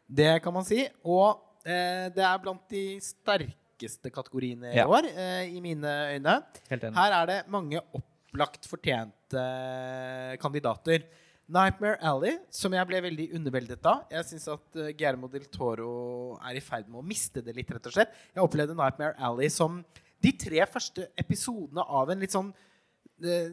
[0.08, 0.84] Det kan man si.
[1.04, 4.86] Og eh, det er blant de sterkeste kategoriene i Ja.
[4.86, 6.38] år, eh, i mine øyne.
[6.70, 6.96] Helt enig.
[6.96, 11.04] Her er det mange opplagt fortjente eh, kandidater.
[11.52, 14.06] Nightmare Alley, som jeg ble veldig underveldet av.
[14.12, 17.70] Jeg syns at uh, Guillermo del Toro er i ferd med å miste det litt,
[17.72, 18.14] rett og slett.
[18.32, 19.82] Jeg opplevde Nightmare Alley som
[20.22, 23.52] de tre første episodene av en litt sånn uh,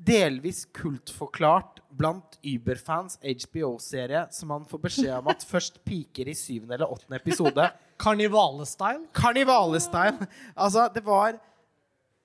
[0.00, 6.78] delvis kultforklart blant Uber-fans HBO-serie som man får beskjed om at først piker i syvende
[6.78, 7.66] eller åttende episode.
[8.00, 9.08] Karnivale-style.
[9.16, 10.30] Karnivale-style.
[10.54, 11.36] Altså, det var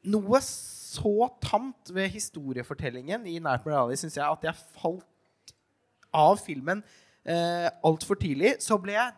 [0.05, 5.09] noe så tamt ved historiefortellingen i Nightmare Alley, syns jeg, at jeg falt
[6.15, 6.83] av filmen
[7.25, 8.55] eh, altfor tidlig.
[8.63, 9.11] Så ble jeg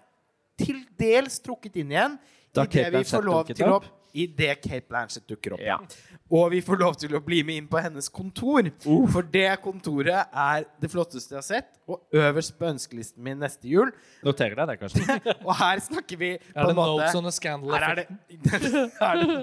[0.58, 2.18] til dels trukket inn igjen
[2.56, 3.94] Da i det Kate vi Blanchett får lov dukket opp?
[4.18, 5.62] i det Kate Blanchett dukker opp.
[5.62, 5.78] Ja.
[6.34, 8.66] Og vi får lov til å bli med inn på hennes kontor.
[8.86, 9.06] Uh.
[9.14, 13.70] For det kontoret er det flotteste jeg har sett, og øverst på ønskelisten min neste
[13.70, 13.92] jul.
[14.26, 15.20] Noterer deg det, kanskje?
[15.48, 17.78] Og her snakker vi på Er det en måte notes on a scandal?
[17.78, 18.08] her er det,
[19.10, 19.38] er det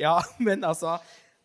[0.00, 0.98] Ja, men altså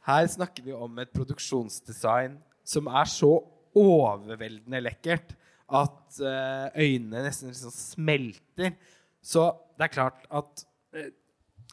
[0.03, 2.35] Her snakker vi om et produksjonsdesign
[2.67, 3.37] som er så
[3.77, 5.31] overveldende lekkert
[5.73, 8.75] at eh, øynene nesten liksom smelter.
[9.23, 11.11] Så det er klart at eh,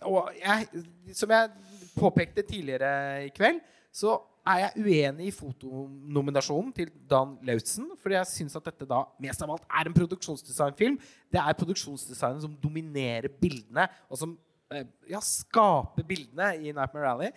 [0.07, 0.67] Og jeg,
[1.13, 1.51] som jeg
[1.99, 3.59] påpekte tidligere i kveld,
[3.93, 4.15] så
[4.49, 7.91] er jeg uenig i fotonominasjonen til Dan Lautzen.
[8.01, 10.97] Fordi jeg syns at dette da mest av alt er en produksjonsdesignfilm.
[11.29, 14.37] Det er produksjonsdesignet som dominerer bildene, og som
[14.73, 17.33] eh, ja, skaper bildene i Nightmare Rally.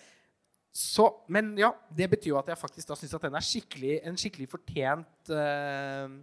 [0.74, 3.98] Så, men ja, det betyr jo at jeg faktisk da syns at den er skikkelig,
[4.10, 6.16] en skikkelig fortjent eh,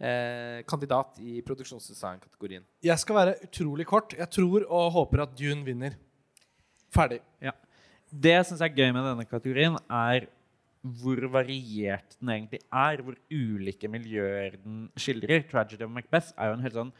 [0.00, 2.64] eh, kandidat i produksjonsdesign-kategorien.
[2.84, 4.16] Jeg skal være utrolig kort.
[4.18, 5.92] Jeg tror og håper at Dune vinner.
[6.94, 7.20] Ferdig.
[7.42, 7.52] Ja.
[8.10, 10.28] Det jeg syns er gøy med denne kategorien, er
[10.86, 13.02] hvor variert den egentlig er.
[13.02, 15.42] Hvor ulike miljøer den skildrer.
[15.42, 16.92] 'Tragedy of Macbeth' er jo en helt sånn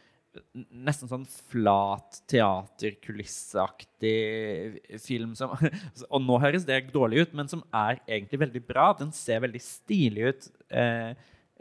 [0.53, 5.49] Nesten sånn flat teaterkulisseaktig film som
[6.13, 8.93] Og nå høres det dårlig ut, men som er egentlig veldig bra.
[8.99, 10.41] Den ser veldig stilig ut.
[10.69, 11.11] Eh,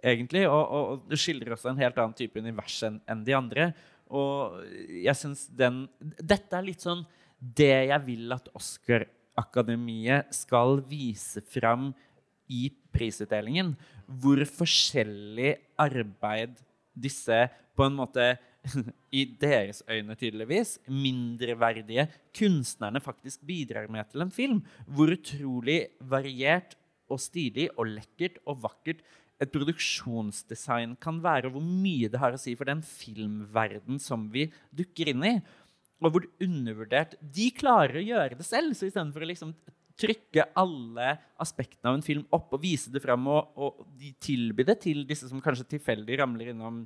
[0.02, 0.46] egentlig.
[0.48, 3.70] Og, og, det skildrer også en helt annen type univers enn en de andre.
[4.06, 4.60] Og
[5.02, 7.04] jeg syns den Dette er litt sånn
[7.36, 11.90] det jeg vil at Oscar-akademiet skal vise fram
[12.48, 13.74] i prisutdelingen.
[14.06, 16.56] Hvor forskjellig arbeid
[16.96, 17.44] disse
[17.76, 18.30] på en måte
[19.20, 24.62] i deres øyne tydeligvis, mindreverdige kunstnerne faktisk bidrar med til en film.
[24.86, 26.74] Hvor utrolig variert
[27.12, 29.04] og stilig og lekkert og vakkert
[29.42, 34.28] et produksjonsdesign kan være, og hvor mye det har å si for den filmverden som
[34.32, 35.34] vi dukker inn i.
[36.04, 39.54] Og hvor undervurdert De klarer å gjøre det selv, så istedenfor å liksom
[39.96, 44.66] trykke alle aspektene av en film opp og vise det fram, og, og de tilby
[44.68, 46.82] det til disse som kanskje tilfeldig ramler innom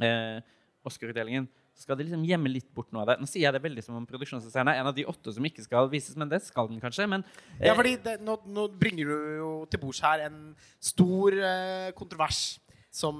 [0.00, 0.40] eh,
[0.84, 3.16] Oscar-utdelingen, skal de liksom gjemme litt bort noe av det.
[3.20, 5.64] Nå sier jeg det veldig som om produksjonsdesigneren er en av de åtte som ikke
[5.66, 7.08] skal vises, men det skal den kanskje.
[7.10, 7.24] Men,
[7.58, 11.90] eh, Ja, fordi det, nå, nå bringer du jo til bords her en stor eh,
[11.98, 12.60] kontrovers
[12.94, 13.18] som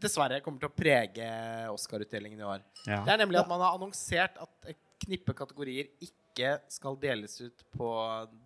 [0.00, 1.26] dessverre kommer til å prege
[1.72, 2.64] Oscar-utdelingen i år.
[2.86, 3.02] Ja.
[3.04, 7.62] Det er nemlig at man har annonsert at et knippe kategorier ikke skal deles ut
[7.72, 7.88] på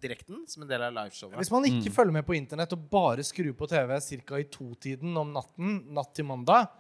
[0.03, 1.39] direkten som en del av liveshowet.
[1.41, 4.39] Hvis man ikke følger med på internett og bare skrur på TV ca.
[4.39, 6.71] i totiden om natten, natt til mandag,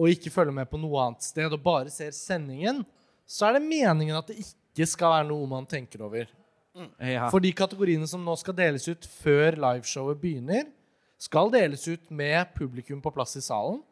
[0.00, 2.80] og ikke følger med på noe annet sted og bare ser sendingen,
[3.28, 6.30] så er det meningen at det ikke skal være noe man tenker over.
[7.04, 7.28] ja.
[7.28, 10.70] For de kategoriene som nå skal deles ut før liveshowet begynner,
[11.20, 13.82] skal deles ut med publikum på plass i salen.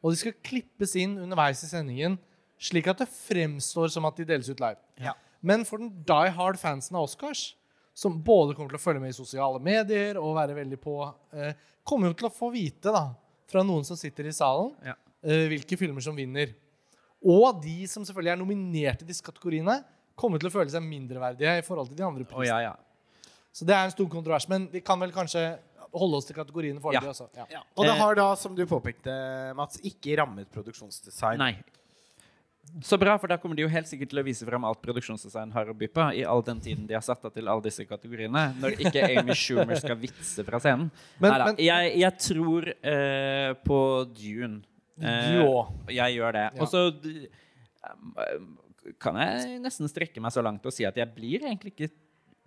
[0.00, 2.16] Og de skal klippes inn underveis i sendingen,
[2.60, 4.80] slik at det fremstår som at de deles ut live.
[5.00, 5.12] Ja.
[5.44, 7.50] Men for den die hard-fansen av Oscars,
[7.96, 10.96] som både kommer til å følge med i sosiale medier og være veldig på,
[11.36, 11.52] eh,
[11.84, 13.10] kommer jo til å få vite da,
[13.50, 14.94] fra noen som sitter i salen, Ja.
[15.24, 16.52] Eh, hvilke filmer som vinner.
[17.20, 19.80] Og de som selvfølgelig er nominert i disse kategoriene,
[20.20, 22.44] kommer til å føle seg mindreverdige i forhold til de andre prisene.
[22.44, 22.76] Oh, ja, ja.
[23.52, 24.46] Så det er en stor kontrovers.
[24.48, 25.42] Men vi kan vel kanskje
[25.90, 27.28] holde oss til kategoriene foreløpig Ja.
[27.42, 27.46] Ja.
[27.56, 27.62] Ja.
[27.74, 29.10] Og det Eh, har da, som du påpekte,
[29.58, 31.38] Mats, ikke rammet produksjonsdesign.
[31.40, 31.56] Nei.
[32.86, 35.50] Så bra, for da kommer de jo helt sikkert til å vise frem alt produksjonsdesign
[35.56, 37.82] har å by på, i all den tiden de har satt av til alle disse
[37.88, 40.90] kategoriene, når ikke Amy Schumer skal vitse fra scenen.
[41.18, 43.80] Men- Neida, men- jeg, jeg tror eh, på
[44.14, 44.60] Dune.
[45.00, 45.72] Eh, Du òg.
[45.92, 46.46] Jeg gjør det.
[46.54, 46.60] Ja.
[46.60, 48.58] Og så um,
[49.00, 51.90] kan jeg nesten strekke meg så langt og si at jeg blir egentlig ikke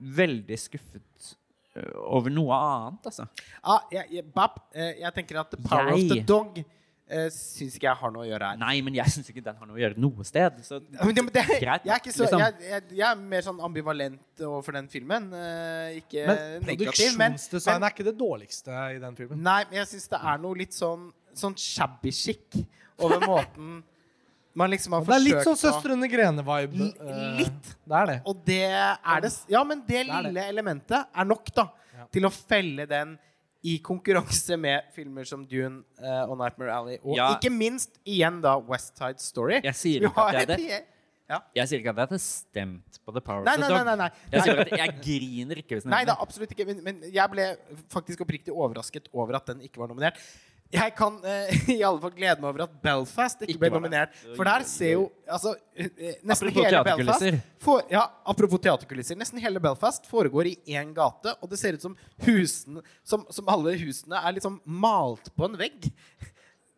[0.03, 1.33] veldig skuffet
[1.77, 3.27] eh, over noe annet, altså.
[3.61, 6.57] Ah, jeg, jeg, Bab, eh, jeg tenker at The Power of the Dog
[7.13, 8.59] uh, syns ikke jeg har noe å gjøre her.
[8.61, 10.59] Nei, men jeg syns ikke den har noe å gjøre noe sted.
[10.65, 12.43] Så Men det, men det, Greit, jeg, er ikke så, liksom.
[12.43, 15.29] jeg, jeg, jeg er mer sånn ambivalent overfor den filmen.
[15.33, 17.17] Uh, ikke Men negativ.
[17.19, 19.43] Men, produksjonsdesign er ikke det dårligste i den filmen.
[19.45, 22.59] nei, men jeg syns det er noe litt sånn, sånn shabby chic
[22.99, 23.81] over måten
[24.53, 26.87] man liksom har forsøkt Det er litt sånn å- Søstrene Grene-vibe.
[27.01, 27.69] Eh, litt.
[27.89, 28.17] Det er det.
[28.29, 30.23] Og det er det Ja, men det det.
[30.27, 32.05] lille elementet er nok, da, Ja.
[32.11, 33.17] til å felle den
[33.65, 36.97] i konkurranse med filmer som Dune uh, og Nightmare Alley.
[37.03, 37.33] Og Ja.
[37.33, 39.61] ikke minst igjen da West Side Story.
[39.63, 40.85] Jeg sier ikke at det er det.
[41.29, 41.39] Ja.
[41.55, 43.85] Jeg sier ikke at jeg hadde stemt på The Power Nei, of the nei, Dog.
[43.87, 44.11] nei, nei, nei.
[44.33, 46.65] Jeg sier at jeg griner ikke hvis Nei da, absolutt ikke.
[46.67, 47.57] Men, men jeg ble
[47.89, 50.19] faktisk oppriktig overrasket over at den ikke var nominert.
[50.73, 54.15] Jeg kan uh, i alle fall glede meg over at Belfast ikke, Ikke ble nominert.
[54.33, 57.37] For der ser jo altså, eh, eh, Nesten Apropos hele teaterkulisser.
[57.37, 59.19] Belfast for, ja, Apropos teaterkulisser.
[59.19, 61.95] Nesten hele Belfast foregår i én gate, og det ser ut som
[62.25, 65.91] husene Som, som alle husene er liksom malt på en vegg.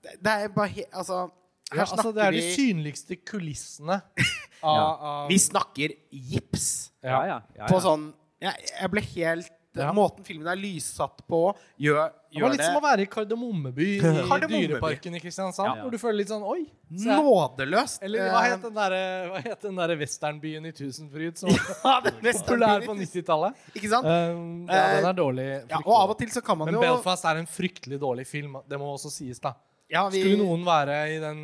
[0.03, 1.25] Det, det er bare he, Altså
[1.71, 3.99] her Ja, altså, det er de synligste kulissene
[4.61, 6.91] av, av Vi snakker gips.
[7.01, 8.11] Ja, ja, ja, på sånn
[8.43, 9.89] Jeg, jeg ble helt Ja.
[9.91, 11.49] Måten filmen er lyssatt på,
[11.83, 14.59] gjør, Det var litt det som å være i Kardemommeby i Kardemommeby.
[14.67, 15.69] Dyreparken i Kristiansand.
[15.71, 15.83] Ja.
[15.85, 16.65] Hvor du føler litt sånn Oi!
[16.91, 17.21] her.
[17.23, 18.01] nådeløst.
[18.05, 22.95] Eller hva Eh, het den derre der westernbyen i Tusenfryd som ja, den populær på
[22.99, 23.61] 90-tallet?
[23.73, 24.05] Ikke sant?
[24.07, 25.47] Um, ja, den er dårlig.
[25.71, 28.27] ja, og av og til så kan man Men jo Belfast er en fryktelig dårlig
[28.29, 28.59] film.
[28.67, 29.55] Det må også sies, da.
[29.91, 31.41] ja, vi, Skulle noen være i den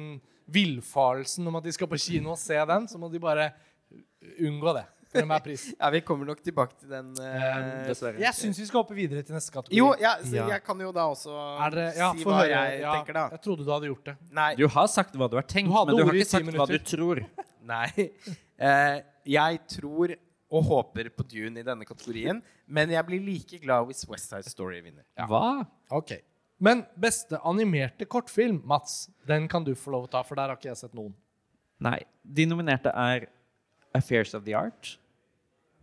[0.52, 3.52] villfarelsen om at de skal på kino og se den, så må de bare
[4.42, 4.86] unngå det.
[5.12, 5.66] For enhver pris.
[5.82, 8.20] ja, vi kommer nok tilbake til den Uh, Dessverre.
[8.24, 9.76] Jeg syns vi skal hoppe videre til neste kategori.
[9.78, 10.48] Jo, ja, så Ja.
[10.56, 12.50] jeg kan jo da også Er dere, ja, si hva høre.
[12.54, 13.26] jeg Ja, tenker, da.
[13.36, 14.16] jeg trodde du hadde gjort det.
[14.32, 14.50] Nei.
[14.56, 16.78] Du har sagt hva du har tenkt, Du men du har ikke sagt hva du
[16.80, 17.24] tror.
[17.76, 18.10] Nei.
[18.62, 20.16] Uh, jeg tror
[20.52, 24.50] og håper på Dune i denne kategorien, men jeg blir like glad hvis West Side
[24.52, 25.06] Story vinner.
[25.30, 25.66] Hva?
[25.96, 26.18] Ok.
[26.60, 30.60] Men beste animerte kortfilm, Mats, den kan du få lov å ta, for der har
[30.60, 31.14] ikke jeg sett noen.
[31.82, 32.02] Nei.
[32.22, 33.30] De nominerte er
[33.96, 34.98] Affairs of the Art,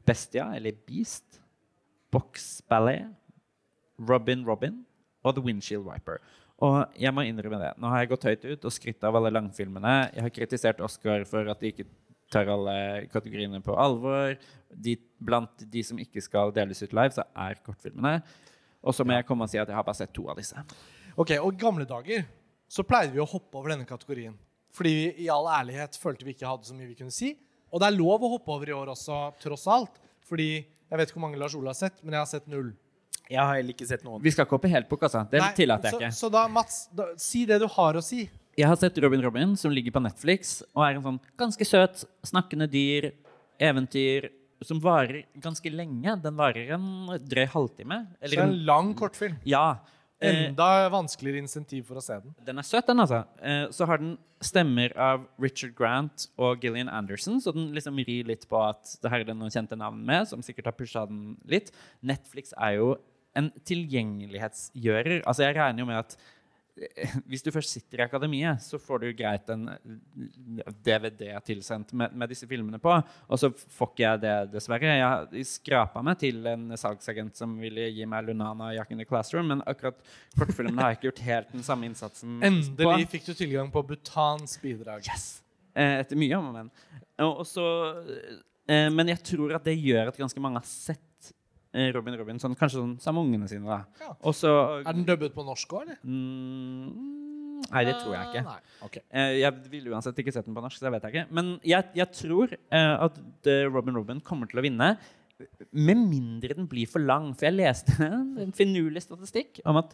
[0.09, 1.41] Bestia eller Beast,
[2.11, 3.07] Box Ballet,
[4.09, 4.83] Robin Robin
[5.27, 6.23] og The Windshield Wiper.
[6.65, 7.73] Og jeg må innrømme det.
[7.79, 9.95] Nå har jeg gått høyt ut og skrytt av alle langfilmene.
[10.15, 11.87] Jeg har kritisert Oscar for at de ikke
[12.33, 14.35] tar alle kategoriene på alvor.
[14.73, 18.19] De, blant de som ikke skal deles ut live, så er kortfilmene.
[18.83, 20.59] Og så må jeg komme og si at jeg har bare sett to av disse.
[21.19, 22.27] Ok, Og i gamle dager
[22.69, 24.35] så pleide vi å hoppe over denne kategorien.
[24.75, 27.33] Fordi vi i all ærlighet følte vi ikke hadde så mye vi kunne si.
[27.73, 29.99] Og det er lov å hoppe over i år også, tross alt.
[30.29, 32.73] Fordi jeg vet ikke hvor mange Lars Ole har sett, men jeg har sett null.
[33.29, 34.23] Jeg har heller ikke sett noen.
[34.25, 35.27] Vi skal ikke hoppe helt på kassa.
[35.29, 36.17] Det Nei, tillater jeg så, ikke.
[36.17, 38.23] Så da, Mats, da, si det du har å si.
[38.59, 42.07] Jeg har sett Robin Robin, som ligger på Netflix, og er en sånn ganske søt,
[42.27, 43.13] snakkende dyr,
[43.63, 44.31] eventyr,
[44.65, 46.17] som varer ganske lenge.
[46.25, 46.89] Den varer en
[47.29, 48.01] drøy halvtime.
[48.17, 49.37] Så Eller en lang kortfilm.
[49.47, 49.77] Ja.
[50.21, 52.35] Eh, Enda vanskeligere insentiv for å se den.
[52.45, 53.21] den er søt, den, altså.
[53.39, 58.27] Eh, så har den stemmer av Richard Grant og Gillian Anderson, så den liksom rir
[58.27, 61.05] litt på at det her er det noen kjente navn med, som sikkert har pusha
[61.07, 61.71] den litt.
[62.03, 62.97] Netflix er jo
[63.39, 65.23] en tilgjengelighetsgjører.
[65.23, 66.17] Altså, jeg regner jo med at
[67.29, 69.67] hvis du først sitter i akademiet, så får du greit en
[70.85, 72.95] DVD tilsendt med, med disse filmene på.
[73.29, 74.95] Og så får ikke jeg det, dessverre.
[74.99, 79.51] Jeg skrapa meg til en salgsagent som ville gi meg Lunana Jack in the Classroom,
[79.53, 79.99] men akkurat
[80.39, 84.59] kortfilmene har jeg ikke gjort helt den samme innsatsen Endelig fikk du tilgang på Bhutans
[84.63, 85.07] bidrag.
[85.09, 85.39] Yes!
[85.79, 86.71] Eh, etter mye om og men.
[88.69, 91.08] Eh, men jeg tror at det gjør at ganske mange har sett
[91.95, 93.67] Robin Robinson, kanskje sånn sammen med ungene sine.
[93.69, 93.83] da.
[94.01, 94.15] Ja.
[94.31, 94.53] Også,
[94.87, 95.99] Er den dubbet på norsk òg, eller?
[96.03, 97.19] mm,
[97.69, 98.43] Nei, det tror jeg ikke.
[98.47, 98.61] Nei.
[98.87, 98.97] ok.
[99.11, 101.35] Eh, jeg ville uansett ikke sett den på norsk, så det vet jeg ikke.
[101.35, 103.19] Men jeg, jeg tror uh, at
[103.51, 104.93] eh, Robin Robin kommer til å vinne.
[105.73, 107.33] Med mindre den blir for lang.
[107.37, 107.93] For jeg leste
[108.45, 109.93] en finurlig statistikk om at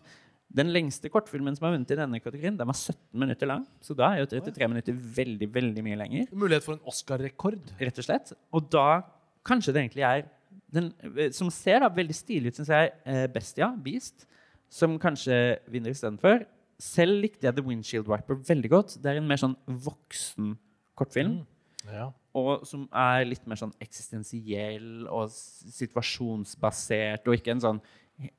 [0.54, 3.64] den lengste kortfilmen som har vunnet i denne kategorien, den var 17 minutter lang.
[3.82, 6.28] Så da er jo 33 minutter veldig, veldig mye lenger.
[6.30, 7.72] Mulighet for en Oscar-rekord.
[7.80, 8.30] Rett og slett.
[8.54, 9.00] Og da
[9.44, 10.28] kanskje det egentlig er
[10.74, 14.26] den eh, som ser da veldig stilig ut, syns jeg, eh, Bestia, Beast,
[14.72, 15.38] som kanskje
[15.70, 16.44] vinner istedenfor.
[16.82, 18.96] Selv likte jeg The Windshield Wiper veldig godt.
[19.02, 20.54] Det er en mer sånn voksen
[20.98, 21.42] kortfilm.
[21.86, 22.10] Ja.
[22.34, 27.82] Og som er litt mer sånn eksistensiell og situasjonsbasert, og ikke en sånn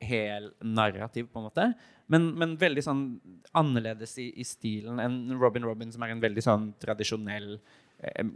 [0.03, 1.69] hel narrativ, på en måte.
[2.11, 3.03] Men, men veldig sånn
[3.57, 7.57] annerledes i, i stilen enn Robin Robin, som er en veldig sånn tradisjonell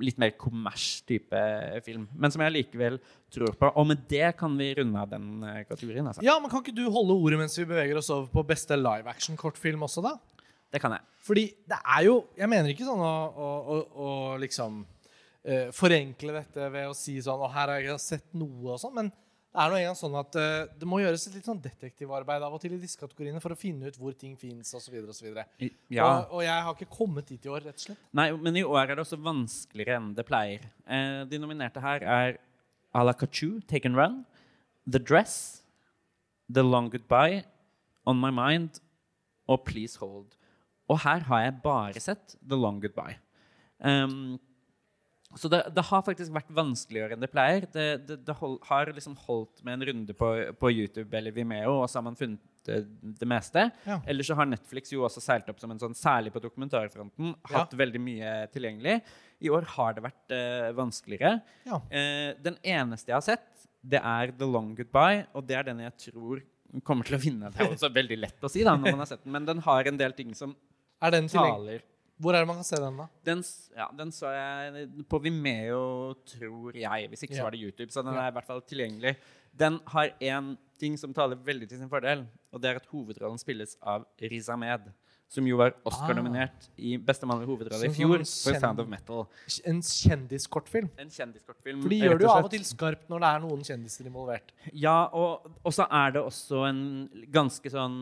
[0.01, 1.41] Litt mer kommers-type
[1.85, 2.07] film.
[2.15, 2.99] Men som jeg likevel
[3.33, 3.69] tror på.
[3.69, 6.07] Og med det kan vi runde av den eh, kategorien.
[6.07, 6.23] Altså.
[6.25, 9.09] ja, men Kan ikke du holde ordet mens vi beveger oss over på beste live
[9.11, 10.15] action-kortfilm også, da?
[10.69, 11.05] Det kan jeg.
[11.25, 16.35] Fordi det er jo Jeg mener ikke sånn å, å, å, å liksom uh, forenkle
[16.35, 19.09] dette ved å si sånn Og her har jeg sett noe og sånn, men
[19.49, 22.53] det er noe engang sånn at uh, det må gjøres et litt sånn detektivarbeid av
[22.53, 24.99] og til i disse kategoriene for å finne ut hvor ting fins, osv.
[25.01, 26.05] Og, og, Ja.
[26.05, 28.03] Og, og jeg har ikke kommet dit i år, rett og slett.
[28.13, 30.67] Nei, men i år er det også vanskeligere enn det pleier.
[30.85, 32.37] Eh, de nominerte her er
[32.93, 34.21] A la Kachu, Take and Run,
[34.85, 35.63] The Dress,
[36.49, 37.41] The Long Goodbye,
[38.05, 38.77] On My Mind
[39.49, 40.37] og Please Hold.
[40.89, 43.17] Og her har jeg bare sett The Long Goodbye.
[43.81, 44.37] Um,
[45.37, 47.65] så det, det har faktisk vært vanskeligere enn det pleier.
[47.69, 51.75] Det, det, det hold, har liksom holdt med en runde på, på YouTube eller Vimeo,
[51.83, 53.67] og så har man funnet det, meste.
[53.85, 53.99] Ja.
[54.09, 57.75] Eller så har Netflix jo også seilt opp som en sånn, særlig på dokumentarfronten, hatt
[57.77, 58.99] veldig mye tilgjengelig.
[59.45, 61.35] I år har det vært eh, vanskeligere.
[61.69, 61.81] Ja.
[61.93, 65.85] Eh, den eneste jeg har sett, det er The Long Goodbye, og det er den
[65.85, 66.41] jeg tror
[66.85, 67.53] kommer til å vinne.
[67.53, 69.61] Det er også veldig lett å si da, når man har sett den, men den
[69.65, 70.57] har en del ting som
[70.99, 71.79] Er den taler
[72.19, 73.05] Hvor er det man kan se den, da?
[73.25, 73.43] den,
[73.77, 77.09] ja, den så jeg på Vimeo, tror jeg.
[77.11, 77.91] Hvis ikke så var det YouTube.
[77.95, 79.15] Så den er i hvert fall tilgjengelig.
[79.59, 83.39] Den har én ting som taler veldig til sin fordel, og det er at hovedrollen
[83.39, 84.91] spilles av Riz Ahmed.
[85.29, 89.27] Som jo var Oscar-nominert i beste mannlige hovedrolle i Sånn fjor for Sound of Metal.
[89.69, 90.87] En kjendiskortfilm.
[90.97, 91.83] En kjendiskortfilm.
[91.83, 94.49] For de gjør det jo av og til skarpt når det er noen kjendiser involvert.
[94.73, 96.81] Ja, og så er det også en
[97.29, 97.99] ganske sånn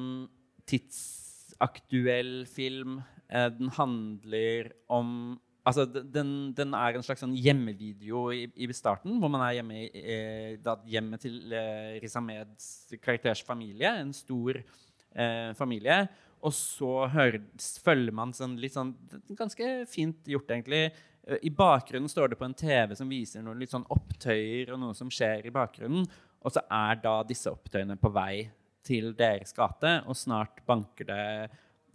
[0.71, 3.01] tidsaktuell film.
[3.29, 5.37] Eh, den handler om
[5.67, 9.81] Altså, den, den er en slags sånn hjemmevideo i, i starten, hvor man er hjemme,
[9.83, 12.69] i, eh, da, hjemme til eh, Riz Ahmeds
[13.03, 13.91] karakters familie.
[13.99, 16.05] En stor eh, familie.
[16.39, 17.41] Og så hører,
[17.83, 18.93] følger man sånn litt sånn
[19.35, 20.85] Ganske fint gjort, egentlig.
[21.27, 24.81] Eh, I bakgrunnen står det på en TV som viser noen litt sånn opptøyer og
[24.85, 26.07] noe som skjer i bakgrunnen.
[26.47, 28.47] Og så er da disse opptøyene på vei
[28.87, 31.23] til deres gate, og snart banker det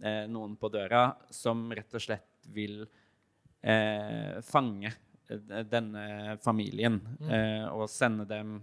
[0.03, 2.83] eh, noen på døra som rett og slett vil
[3.63, 4.91] eh, fange
[5.29, 6.99] eh, denne familien
[7.29, 8.57] eh, og sende dem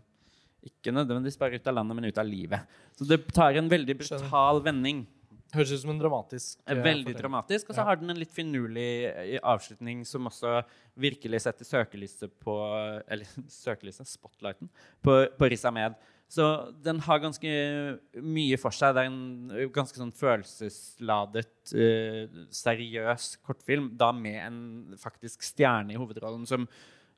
[0.68, 2.60] ikke nødvendigvis bare ut av landet, men ut av livet.
[2.98, 5.06] Så det tar en veldig brutal vending.
[5.54, 7.22] Høres ut som en dramatisk Eh, eh, Veldig fortelling.
[7.22, 7.70] dramatisk.
[7.70, 7.84] Og så Ja.
[7.88, 10.60] har den en litt finurlig eh, avslutning som også
[11.00, 12.54] virkelig setter søkelyset på
[13.08, 14.68] Eller søkelyset, spotlighten,
[15.02, 15.96] på, på Riz Ahmed.
[16.30, 16.46] Så
[16.84, 17.52] den har ganske
[18.22, 18.94] mye for seg.
[18.94, 24.60] Det er en ganske sånn følelsesladet, uh, seriøs kortfilm, da med en
[25.00, 26.68] faktisk stjerne i hovedrollen som,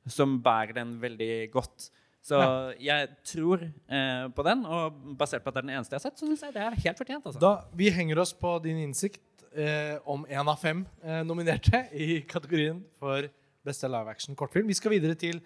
[0.09, 1.91] som bærer den veldig godt.
[2.23, 2.39] Så
[2.79, 6.05] jeg tror eh, på den, og basert på at det er den eneste jeg har
[6.05, 7.25] sett, så syns jeg det er helt fortjent.
[7.27, 7.41] Altså.
[7.43, 12.21] Da, vi henger oss på din innsikt eh, om én av fem eh, nominerte i
[12.29, 13.27] kategorien for
[13.67, 14.71] beste live action kortfilm.
[14.71, 15.41] Vi skal videre til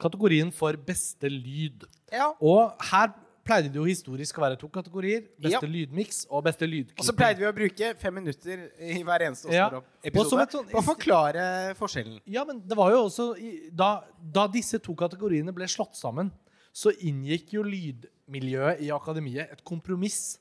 [0.00, 1.84] kategorien for beste lyd.
[2.12, 2.32] Ja.
[2.40, 3.14] Og her
[3.46, 5.22] pleide det jo historisk å være to kategorier.
[5.38, 5.70] Beste Ja.
[5.70, 6.98] lydmiks og beste lydklipp.
[6.98, 9.68] Og så pleide vi å bruke fem minutter i hver eneste Ja.
[9.68, 10.46] Og Oscar-episode ja.
[10.46, 12.20] sånn- å forklare forskjellen.
[12.26, 13.36] Ja, men det var jo også
[13.74, 16.32] da, da disse to kategoriene ble slått sammen,
[16.74, 20.38] så inngikk jo lydmiljøet i akademiet et kompromiss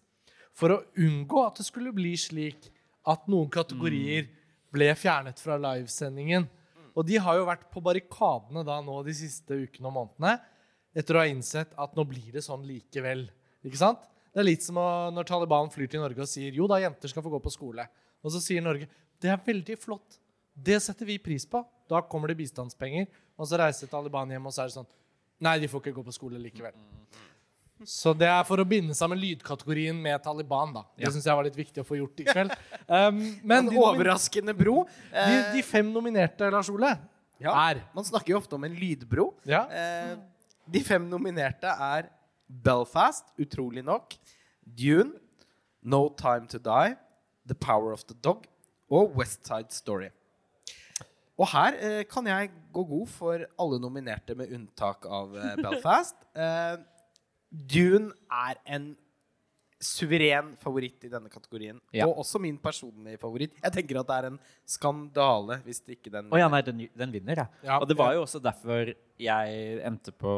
[0.51, 2.69] for å unngå at det skulle bli slik
[3.05, 4.27] at noen kategorier
[4.73, 6.49] ble fjernet fra livesendingen.
[6.95, 10.37] Og de har jo vært på barrikadene da nå de siste ukene og månedene
[10.95, 13.25] etter å ha innsett at nå blir det sånn likevel.
[13.67, 14.03] Ikke sant?
[14.31, 14.79] Det er litt som
[15.15, 17.85] når Taliban flyr til Norge og sier jo da, jenter skal få gå på skole.
[18.23, 18.87] Og så sier Norge
[19.21, 20.17] det er veldig flott.
[20.55, 21.61] Det setter vi pris på.
[21.89, 23.07] Da kommer det bistandspenger.
[23.35, 24.91] Og så reiser Taliban hjem, og så er det sånn
[25.43, 26.75] Nei, de får ikke gå på skole likevel.
[27.83, 30.83] Så det er for å binde sammen lydkategorien med Taliban, da.
[30.95, 31.09] Det Ja.
[31.11, 32.53] syns jeg var litt viktig å få gjort i kveld.
[32.87, 34.85] Um, men En de, overraskende bro.
[35.11, 36.97] de, Eh, de fem nominerte, Lars Ole,
[37.39, 39.33] ja, er Man snakker jo ofte om en lydbro.
[39.45, 39.65] Ja.
[39.67, 40.15] Uh,
[40.71, 42.09] de fem nominerte er
[42.49, 44.15] Belfast, utrolig nok.
[44.65, 45.11] Dune,
[45.83, 46.95] No Time To Die,
[47.45, 48.45] The Power of the Dog
[48.89, 50.09] og West Side Story.
[51.37, 56.15] Og her uh, kan jeg gå god for alle nominerte, med unntak av uh, Belfast.
[56.35, 56.77] Eh,
[57.55, 58.93] Dune er en
[59.85, 61.77] suveren favoritt i denne kategorien.
[61.93, 62.07] Ja.
[62.07, 63.57] Og også min personlige favoritt.
[63.61, 66.85] Jeg tenker at det er en skandale hvis det ikke den Å ja, nei, den,
[66.95, 67.45] den vinner, ja.
[67.65, 70.33] Ja, Og det var jo også derfor jeg endte på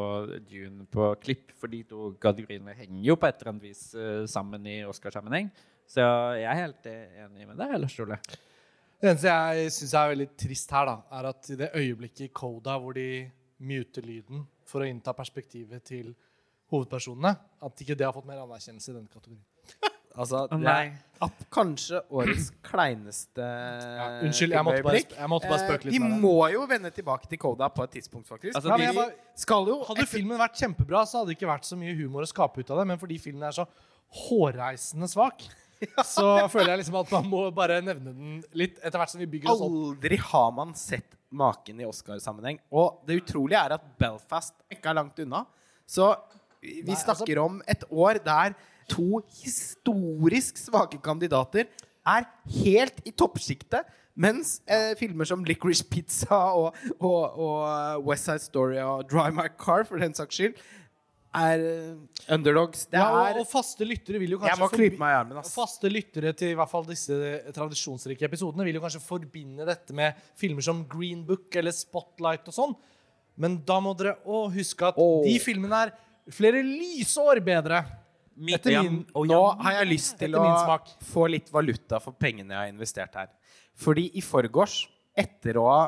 [0.49, 4.25] Dune på klipp, for de to kategoriene henger jo på et eller annet vis uh,
[4.29, 5.49] sammen i Oscarsammenheng.
[5.87, 6.03] Så
[6.37, 8.19] jeg er helt enig med deg, Lars Ole.
[8.97, 12.31] Det eneste jeg syns er veldig trist her, da, er at i det øyeblikket i
[12.33, 13.27] Coda hvor de
[13.61, 16.11] muter lyden for å innta perspektivet til
[16.71, 19.43] hovedpersonene, at ikke det har fått mer anerkjennelse i denne kategorien.
[20.17, 25.77] Altså, det er kanskje årets kleineste Ja, unnskyld, jeg måtte bare, jeg måtte bare spøke
[25.77, 26.21] Eh, litt De med det.
[26.23, 28.55] må jo vende tilbake til Koda på et tidspunkt, faktisk.
[28.57, 31.69] Altså, Ja, de bare- skal jo Hadde filmen vært kjempebra, så hadde det ikke vært
[31.69, 32.87] så mye humor å skape ut av det.
[32.87, 33.67] Men fordi filmen er så
[34.23, 35.45] hårreisende svak,
[36.03, 39.27] så føler jeg liksom at man må bare nevne den litt etter hvert som vi
[39.35, 39.69] bygger oss opp.
[39.69, 42.57] Aldri har man sett maken i Oscar-sammenheng.
[42.73, 45.45] Og det utrolige er at Belfast ikke er langt unna.
[45.85, 46.09] Så
[46.67, 48.57] vi altså- snakker om et år der
[48.87, 51.67] to historisk svake kandidater
[52.07, 52.27] er
[52.63, 53.87] helt i toppsjiktet.
[54.17, 59.29] Mens eh, filmer som Licorice Pizza og, og, og eh, West Side Story og 'Dry
[59.29, 60.55] My Car, for den saks skyld,
[61.37, 62.87] er eh, underdogs.
[62.89, 65.37] Det Ja, og, og faste lyttere vil jo kanskje Jeg må klype meg i armen,
[65.37, 65.53] ass.
[65.53, 67.13] Faste lyttere til i hvert fall disse
[67.53, 72.57] tradisjonsrike episodene vil jo kanskje forbinde dette med filmer som Green Book eller Spotlight og
[72.57, 72.75] sånn.
[73.37, 75.21] Men da må dere òg huske at oh.
[75.27, 75.93] de filmene er
[76.33, 77.83] flere lysår bedre.
[78.37, 80.91] Etter min, og Nå har jeg lyst til å smak.
[81.09, 83.31] få litt valuta for pengene jeg har investert her.
[83.77, 84.83] Fordi i forgårs,
[85.17, 85.81] etter å ha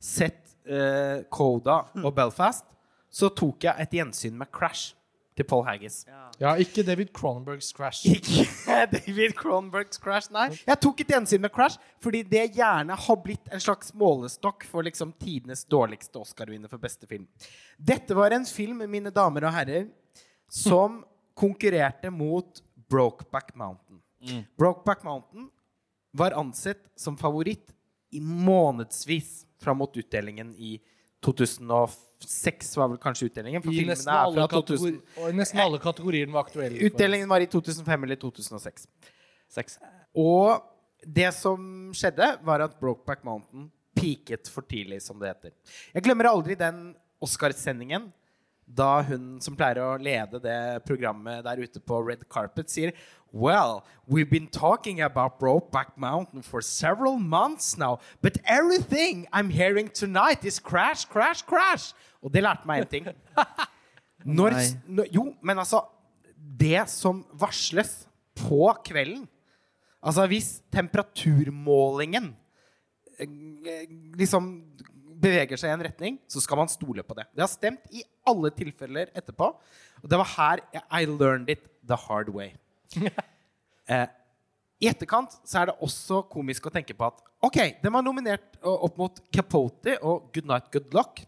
[0.00, 2.64] sett Koda Coda og Belfast,
[3.12, 4.94] så tok jeg et gjensyn med Crash
[5.36, 6.02] til Paul Haggis.
[6.40, 8.04] ja, ikke David Cronenbergs Crash.
[8.16, 8.44] Ikke
[8.92, 10.50] David Cronenbergs Crash, nei.
[10.66, 14.84] Jeg tok et gjensyn med Crash fordi det gjerne har blitt en slags målestokk for
[14.84, 17.24] liksom tidenes dårligste Oscar-vinner for beste film.
[17.78, 19.88] Dette var en film, mine damer og herrer,
[20.52, 21.00] som
[21.42, 22.60] konkurrerte mot
[22.92, 24.02] Brokeback Mountain.
[24.60, 25.48] Brokeback Mountain
[26.12, 27.72] var ansett som favoritt
[28.12, 30.76] i månedsvis fram mot utdelingen i
[32.22, 33.62] 2006 var vel kanskje utdelingen.
[33.64, 34.98] For I filmene nesten, er fra 2000.
[35.18, 36.78] og i nesten alle kategorier den var aktuell.
[36.88, 38.88] Utdelingen var i 2005 eller 2006.
[39.52, 39.78] Seks.
[40.16, 40.62] Og
[41.02, 45.54] det som skjedde, var at Brokeback Mountain peaket for tidlig, som det heter.
[45.92, 46.92] Jeg glemmer aldri den
[47.22, 48.10] Oscar-sendingen
[48.72, 52.94] da hun som pleier å lede det programmet der ute på Red Carpet, sier
[53.32, 59.88] Well, we've been talking about Brokeback Mountain for several months now, but everything I'm hearing
[59.88, 61.94] tonight is crash, crash, crash.
[62.22, 63.08] Og det lærte meg én ting.
[64.38, 64.54] Når,
[65.10, 65.80] jo, men altså
[66.38, 68.04] Det som varsles
[68.38, 69.24] på kvelden
[70.02, 72.32] Altså hvis temperaturmålingen
[73.18, 73.84] eh,
[74.18, 74.48] liksom
[75.22, 77.28] beveger seg i en retning, så skal man stole på det.
[77.30, 79.52] Det har stemt i alle tilfeller etterpå.
[80.02, 82.52] Og det var her I learned it the hard way.
[83.90, 84.06] Eh,
[84.78, 88.54] I etterkant så er det også komisk å tenke på at OK, den var nominert
[88.60, 91.18] eh, opp mot Capote og Good Night, Good Luck.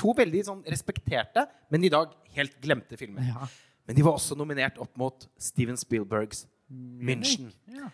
[0.00, 3.26] To veldig sånn respekterte, men i dag helt glemte filmer.
[3.28, 3.48] Ja.
[3.88, 7.50] Men de var også nominert opp mot Steven Spielbergs München.
[7.68, 7.90] Ja.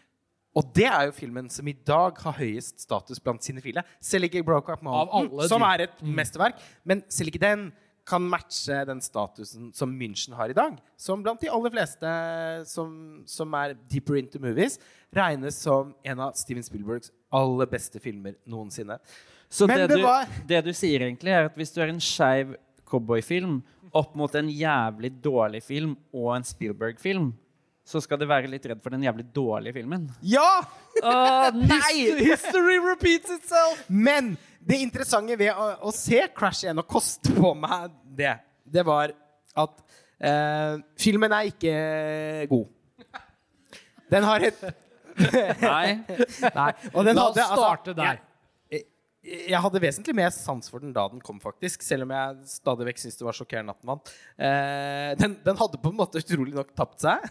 [0.56, 3.82] Og det er jo filmen som i dag har høyest status blant cinefile.
[4.00, 6.62] Selv ikke Brokeback Up Mountain, som er et mesterverk.
[6.84, 7.66] Men selv ikke den
[8.06, 10.78] kan matche den statusen som München har i dag.
[10.96, 12.12] Som blant de aller fleste
[12.70, 12.90] som,
[13.28, 14.78] som er deeper into movies,
[15.16, 18.96] regnes som en av Steven Spielbergs aller beste filmer noensinne.
[19.50, 21.92] Så Men det, det du, var- det du sier egentlig, er at hvis du er
[21.92, 22.54] en skeiv
[22.86, 23.60] cowboyfilm
[23.96, 27.30] opp mot en jævlig dårlig film og en Spielberg-film,
[27.86, 30.08] så skal du være litt redd for den jævlig dårlige filmen.
[30.26, 30.58] Ja!
[30.98, 31.92] Uh, nei!
[32.18, 33.84] History repeats itself!
[33.88, 34.34] Men
[34.66, 38.34] det interessante ved å, å se Crash 1 og koste på meg det,
[38.66, 39.14] det var
[39.56, 41.76] at uh, filmen er ikke
[42.50, 42.66] god.
[44.10, 44.66] Den har et
[45.62, 45.86] nei.
[46.60, 46.70] Nei.
[46.92, 48.18] Og den La hadde, oss starte der.
[48.18, 48.24] Jeg,
[49.26, 51.84] jeg, hadde vesentlig mer sans for den da den kom, faktisk.
[51.84, 54.12] Selv om jeg stadig vekk syntes det var sjokkerende at den vant.
[54.38, 57.26] Eh, den hadde på en måte utrolig nok tapt seg.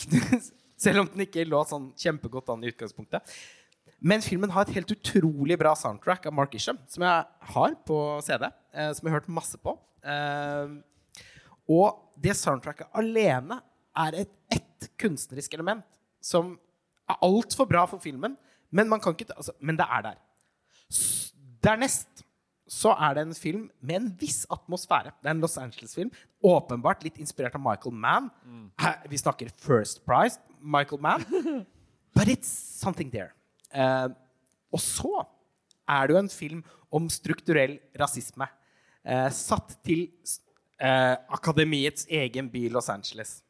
[0.84, 3.38] selv om den ikke lå sånn kjempegodt an i utgangspunktet.
[4.00, 7.98] Men filmen har et helt utrolig bra soundtrack av Mark Isham, som jeg har på
[8.24, 8.48] CD.
[8.72, 9.76] Eh, som jeg har hørt masse på.
[10.02, 10.76] Eh,
[11.70, 13.60] og det soundtracket alene
[14.00, 14.36] er et
[14.80, 15.84] ett kunstnerisk element
[16.24, 16.54] som
[17.10, 18.36] er altfor bra for filmen,
[18.70, 20.18] men, man kan ikke, altså, men det er der.
[21.64, 22.24] Dernest
[22.70, 25.10] så er det en film med en viss atmosfære.
[25.18, 26.10] Det er en Los Angeles-film.
[26.46, 28.30] Åpenbart litt inspirert av Michael Mann.
[28.78, 31.24] Her- Vi snakker First Price, Michael Mann.
[32.14, 32.46] But it's
[32.78, 33.32] something there.
[33.74, 34.14] Uh,
[34.72, 35.26] og så
[35.88, 38.46] er det jo en film om strukturell rasisme.
[39.04, 40.08] Uh, satt til
[40.82, 43.40] uh, akademiets egen by Los Angeles.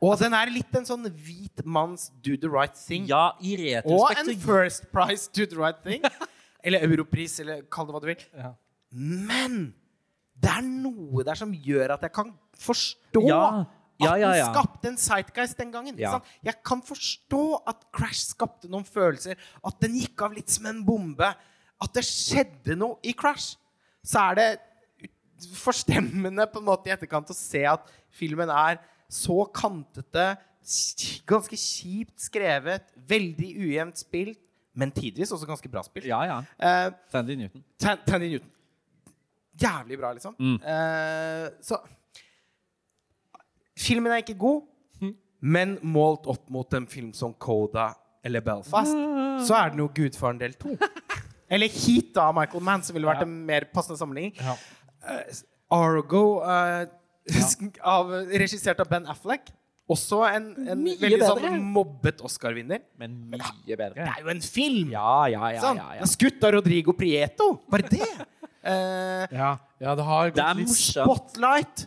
[0.00, 3.06] Og den er litt en sånn hvit manns do the right thing.
[3.08, 6.02] Ja, i Og en First Price do the right thing.
[6.64, 8.26] Eller Europris, eller kall det hva du vil.
[8.40, 8.52] Ja.
[8.94, 9.56] Men
[10.40, 12.34] det er noe der som gjør at jeg kan
[12.64, 13.64] forstå Ja.
[14.02, 15.98] Ja, ja, at den skapte en sightgeist den gangen.
[15.98, 20.80] Jeg kan forstå at Crash skapte noen følelser, at den gikk av litt som en
[20.84, 21.28] bombe.
[21.78, 23.54] At det skjedde noe i Crash.
[24.02, 24.48] Så er det
[25.54, 28.80] forstemmende på en måte i etterkant å se at filmen er
[29.10, 30.32] så kantete,
[31.28, 34.40] ganske kjipt skrevet, veldig ujevnt spilt,
[34.74, 36.06] men tidvis også ganske bra spilt.
[36.10, 36.38] Ja, ja.
[36.58, 37.64] Eh, Sandy Newton.
[37.78, 38.50] Tan- Tandy Newton.
[39.62, 40.34] Jævlig bra, liksom.
[40.38, 40.54] Mm.
[40.62, 41.78] Eh, så
[43.78, 44.62] Filmen er ikke god,
[45.44, 47.90] men målt opp mot en film som Coda
[48.24, 48.94] eller Belfast,
[49.44, 50.76] så er den jo Gudfaren del to.
[51.52, 53.26] Eller Heat av Michael Mann, som ville vært Ja.
[53.28, 54.32] en mer passende sammenligning.
[54.40, 54.54] Ja.
[55.70, 56.86] Argo, eh,
[57.82, 59.50] av, regissert av Ben Affleck.
[59.90, 61.48] Også en, en Mye veldig bedre.
[61.50, 62.80] sånn mobbet Oscar-vinner.
[62.96, 63.98] Men mye bedre.
[63.98, 64.92] Det er jo en film!
[64.94, 65.60] Ja, ja, ja.
[65.60, 65.76] Sånn.
[65.82, 66.06] ja, Det ja.
[66.14, 67.50] skutt av Rodrigo Prieto.
[67.68, 68.06] Bare det!
[68.64, 69.50] uh, Ja,
[69.82, 71.04] ja, det har Det gått litt morsomt.
[71.34, 71.84] Spotlight!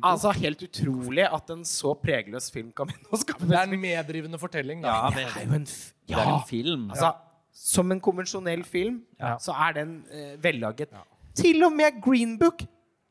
[0.00, 3.36] Altså, helt utrolig at en så pregløs film kan vinne Oscar.
[3.42, 4.92] Det er en meddrivende fortelling, da.
[4.94, 5.78] Ja, Det det, er jo en f
[6.08, 6.84] det er en film.
[6.94, 7.10] Altså,
[7.52, 9.34] som en konvensjonell film, Ja.
[9.42, 10.92] så er den uh, vellaget.
[11.36, 12.62] Til og med Green Book.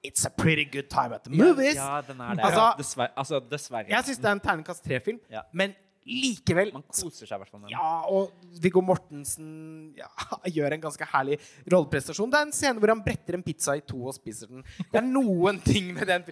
[0.04, 1.76] It's a pretty good time at the movies.
[1.76, 2.44] Ja, den er det.
[2.46, 3.12] Altså- dessverre.
[3.18, 3.90] Altså, dessverre.
[3.90, 5.42] Jeg syns det er en terningkast tre-film, Ja.
[5.54, 5.74] men
[6.10, 7.76] likevel Man koser seg i hvert fall med den.
[7.78, 8.32] Ja, og
[8.64, 10.08] Viggo Mortensen ja,
[10.56, 11.38] gjør en ganske herlig
[11.70, 12.32] rolleprestasjon.
[12.32, 14.64] Det er en scene hvor han bretter en pizza i to og spiser den.
[14.80, 16.24] Det er noen ting med den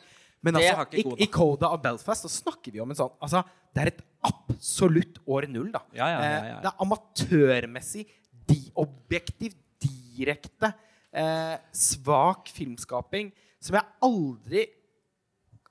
[0.41, 1.17] Men altså, i, Coda.
[1.21, 3.43] i Coda og Belfast så snakker vi om en sånn altså,
[3.73, 5.81] Det er et absolutt år null, da.
[5.93, 6.55] Ja, ja, ja, ja.
[6.55, 8.05] Eh, det er amatørmessig,
[8.47, 10.71] de objektivt, direkte,
[11.13, 13.29] eh, svak filmskaping
[13.63, 14.65] som jeg aldri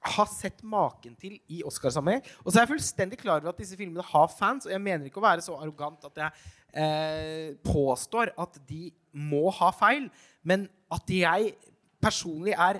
[0.07, 2.25] har sett maken til i Oscarsammenheng.
[2.45, 5.09] Og så er jeg fullstendig klar over at disse filmene har fans, og jeg mener
[5.09, 10.11] ikke å være så arrogant at jeg eh, påstår at de må ha feil,
[10.47, 11.57] men at jeg
[12.03, 12.79] personlig er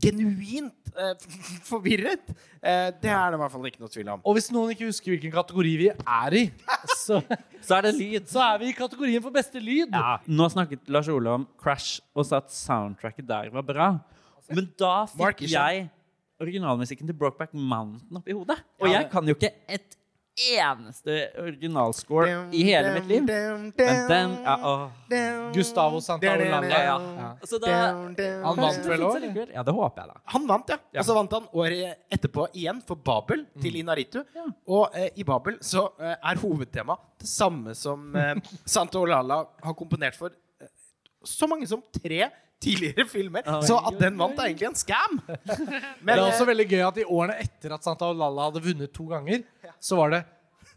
[0.00, 1.26] genuint eh,
[1.70, 2.30] forvirret,
[2.62, 4.22] eh, det er det i hvert fall ikke noe tvil om.
[4.24, 6.44] Og hvis noen ikke husker hvilken kategori vi er i,
[7.00, 7.20] så,
[7.64, 8.26] Så er det lyd.
[8.30, 9.92] så er vi i kategorien for beste lyd.
[9.92, 13.88] Ja, nå snakket Lars Ole om Crash og sa at soundtracket der var bra.
[14.50, 15.88] Men da fikk jeg
[16.42, 18.58] originalmusikken til Brokeback Mountain opp i hodet.
[18.80, 19.94] Og Ja, jeg kan jo ikke et
[20.34, 23.22] eneste originalscore i hele mitt liv.
[23.22, 23.68] Men
[24.10, 24.88] den ja, åh.
[25.54, 26.58] Gustavo Santaolalla.
[26.66, 26.96] Ja, ja.
[27.20, 27.58] Ja.
[27.62, 27.76] Da,
[28.42, 29.26] Han vant vel òg?
[29.54, 30.20] Ja, det håper jeg, da.
[30.34, 30.78] Han vant, ja.
[30.98, 34.24] Og så vant han året etterpå igjen for Babel til Inaritu.
[34.66, 38.34] Og eh, i Babel så eh, er hovedtema det samme som eh,
[38.74, 40.72] Santaolala har komponert for eh,
[41.22, 42.26] så mange som tre
[42.64, 43.46] tidligere filmer.
[43.66, 45.18] Så at den vant, er egentlig en scam.
[46.04, 48.64] Men Det er også eh, veldig gøy at i årene etter at Santa Olalla hadde
[48.64, 49.44] vunnet to ganger,
[49.80, 50.22] så var det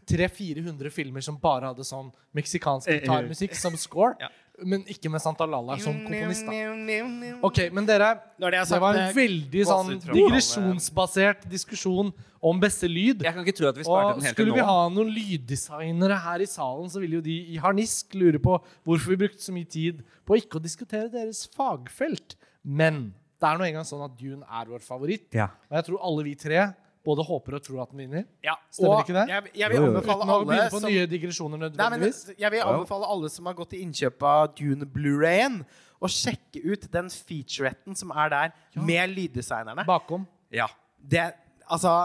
[0.08, 4.30] 300-400 filmer som bare hadde sånn meksikansk gitarmusikk som score, Ja.
[4.66, 6.46] Men ikke med Santa Olalla som komponist.
[6.46, 7.36] da.
[7.46, 7.60] Ok.
[7.74, 13.22] Men dere, det sagt, det var en eh, veldig sånn digresjonsbasert diskusjon om beste lyd.
[13.26, 14.66] Jeg kan ikke tro at vi sparte den helt skulle vi nå.
[14.70, 19.14] ha noen lyddesignere her i salen, så ville jo de i harnisk lure på hvorfor
[19.14, 22.38] vi brukte så mye tid på ikke å diskutere deres fagfelt.
[22.62, 25.28] Men Det er nå engang sånn at Dune er vår favoritt.
[25.36, 25.52] Ja.
[25.70, 26.62] Og jeg tror alle vi tre
[27.08, 28.24] både håper og tror at den vinner.
[28.44, 29.24] Ja, Stemmer og ikke det?
[29.32, 29.90] Jeg, jeg vil Jo, jo.
[29.94, 32.04] anbefale Uten å alle begynne på som nye digresjoner Nei, men
[32.38, 35.60] jeg vil anbefale alle som har gått til innkjøp av Dune Blu-rayen,
[35.98, 39.82] å sjekke ut den featuretten som er der, med lyddesignerne.
[39.88, 40.28] Bakom.
[40.54, 40.68] Ja.
[41.02, 41.24] Det,
[41.66, 41.96] altså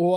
[0.00, 0.08] Å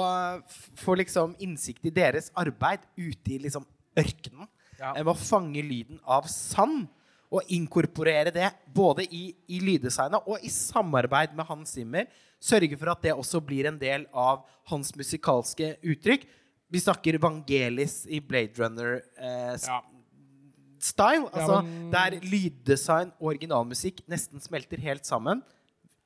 [0.79, 3.65] få liksom innsikt i deres arbeid ute i liksom
[3.97, 4.45] ørkenen.
[4.77, 4.91] Ja.
[4.93, 6.85] eh, Med å fange lyden av sand.
[7.33, 12.05] Og inkorporere det både i, i lyddesignet og i samarbeid med Hans Zimmer.
[12.43, 16.27] Sørge for at det også blir en del av hans musikalske uttrykk.
[16.73, 21.29] Vi snakker Vangelis i Blade Runner-style.
[21.33, 25.41] altså, men- Der lyddesign og originalmusikk nesten smelter helt sammen.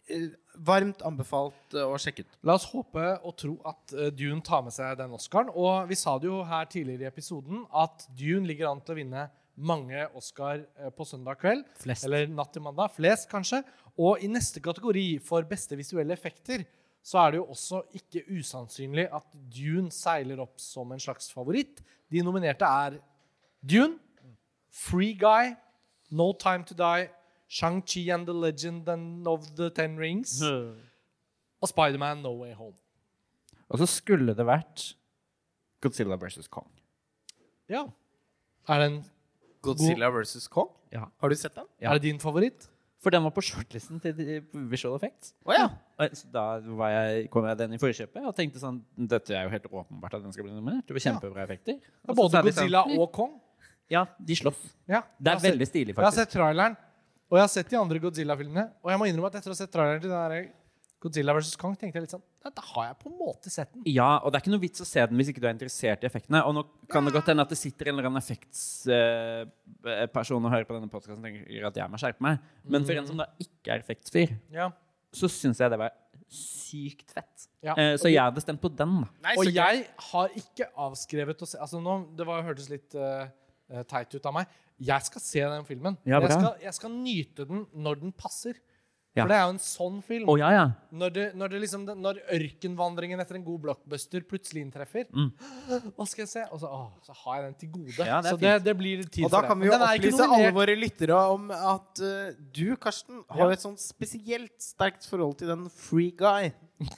[0.10, 2.38] Eh, Varmt anbefalt eh, å sjekke ut.
[2.44, 5.50] La oss håpe og tro at eh, Dune tar med seg den Oscaren.
[5.54, 8.98] Og vi sa det jo her tidligere i episoden at Dune ligger an til å
[8.98, 11.66] vinne mange Oscar eh, på søndag kveld.
[11.82, 12.06] Flest.
[12.06, 12.94] Eller natt til mandag.
[12.96, 13.64] Flest, kanskje.
[13.98, 16.66] Og i neste kategori, for beste visuelle effekter,
[17.04, 21.80] så er det jo også ikke usannsynlig at Dune seiler opp som en slags favoritt.
[22.12, 23.00] De nominerte er
[23.64, 23.98] Dune,
[24.70, 25.56] Free Guy,
[26.12, 27.08] No Time To Die,
[27.48, 28.88] Shang-Chi and the Legend
[29.28, 30.42] of the Ten Rings
[31.62, 32.76] og Spiderman No Way Home.
[33.70, 34.94] Og så skulle det vært
[35.82, 36.68] Godzilla versus Kong.
[37.70, 37.86] Ja.
[38.68, 39.02] Er, den,
[39.68, 40.70] Godzilla versus Kong.
[40.94, 41.06] Ja.
[41.22, 41.66] Har du sett den?
[41.84, 41.92] Ja.
[41.92, 42.68] er det din favoritt?
[43.04, 44.18] For den var på shortlisten til
[44.72, 45.34] Visual Effects.
[45.46, 45.68] Oh, ja.
[46.34, 46.46] Da
[46.80, 50.16] var jeg, kom jeg den i forkjøpet og tenkte sånn Dette er jo helt åpenbart
[50.18, 50.88] at den skal bli nominert.
[50.90, 51.78] Det var kjempebra effekter.
[51.78, 53.36] Ja, både sånn, Godzilla og Kong.
[53.94, 54.64] Ja, de slåss.
[54.90, 56.76] Ja, Det er veldig sett- stilig, Jeg har sett traileren,
[57.30, 58.66] og jeg har sett de andre Godzilla-filmene.
[58.84, 60.50] Og jeg må innrømme at etter å ha sett traileren til den der
[61.00, 61.54] Godzilla vs.
[61.62, 63.84] Kong, tenkte jeg litt sånn Da har jeg på en måte sett den.
[63.86, 66.02] Ja, og det er ikke noe vits å se den hvis ikke du er interessert
[66.02, 66.40] i effektene.
[66.50, 70.66] Og nå kan det godt hende at det sitter en eller annen effektsperson og hører
[70.68, 72.36] på denne podkasten og tenker at jeg må skjerpe meg.
[72.66, 74.68] Men for en som da ikke er effektsfyr, Ja.
[75.14, 75.92] så syns jeg det var
[76.28, 77.48] sykt fett.
[77.64, 77.74] Ja.
[77.78, 79.06] Eh, så jeg hadde stemt på den.
[79.24, 83.28] Nei, Og jeg har ikke avskrevet å se Altså nå, Det var, hørtes litt eh,
[83.88, 84.48] teit ut av meg.
[84.80, 85.98] Jeg skal se den filmen.
[86.06, 88.54] Ja, jeg, skal, jeg skal nyte den når den passer.
[89.18, 89.24] Ja.
[89.26, 90.30] For det er jo en sånn film.
[90.30, 90.66] Oh, ja, ja.
[90.98, 95.10] Når, det, når, det liksom, når ørkenvandringen etter en god blockbuster plutselig inntreffer
[95.98, 96.44] Hva skal jeg se?
[96.54, 97.96] Og så, å, så har jeg den til gode.
[97.98, 98.08] Mm.
[98.12, 99.50] Ja, det så det, det blir tid Og da for det.
[99.52, 103.76] kan vi jo opplyse alle våre lyttere om at uh, du, Karsten, har et sånn
[103.82, 106.54] spesielt sterkt forhold til den Free Guy.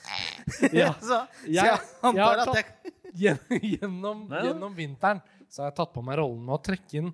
[0.76, 0.92] Ja.
[1.00, 2.84] så, så Jeg- jeg jeg har antar at
[3.16, 3.40] jeg
[3.80, 7.10] gjennom, gjennom vinteren så har jeg tatt på meg rollen med å trekke inn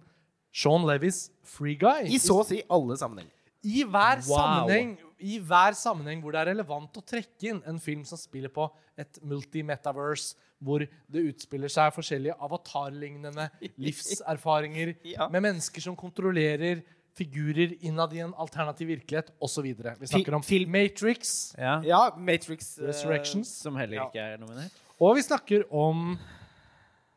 [0.56, 2.08] Sean Levis Free Guy.
[2.12, 3.32] I så å si alle sammenhenger.
[3.66, 4.38] I hver, Wow.
[4.38, 8.52] sammenheng, I hver sammenheng hvor det er relevant å trekke inn en film som spiller
[8.54, 8.68] på
[9.02, 10.80] et multi-metaverse, hvor
[11.12, 13.50] det utspiller seg forskjellige avatarlignende
[13.86, 15.28] livserfaringer Ja.
[15.30, 16.84] med mennesker som kontrollerer
[17.16, 19.64] figurer innad i en alternativ virkelighet, osv.
[20.00, 21.78] Vi snakker om Film- Matrix, ja.
[21.82, 23.54] Ja, Matrix Resurrections.
[23.62, 24.72] Uh, Som heller ikke er nominert.
[25.00, 26.18] og vi snakker om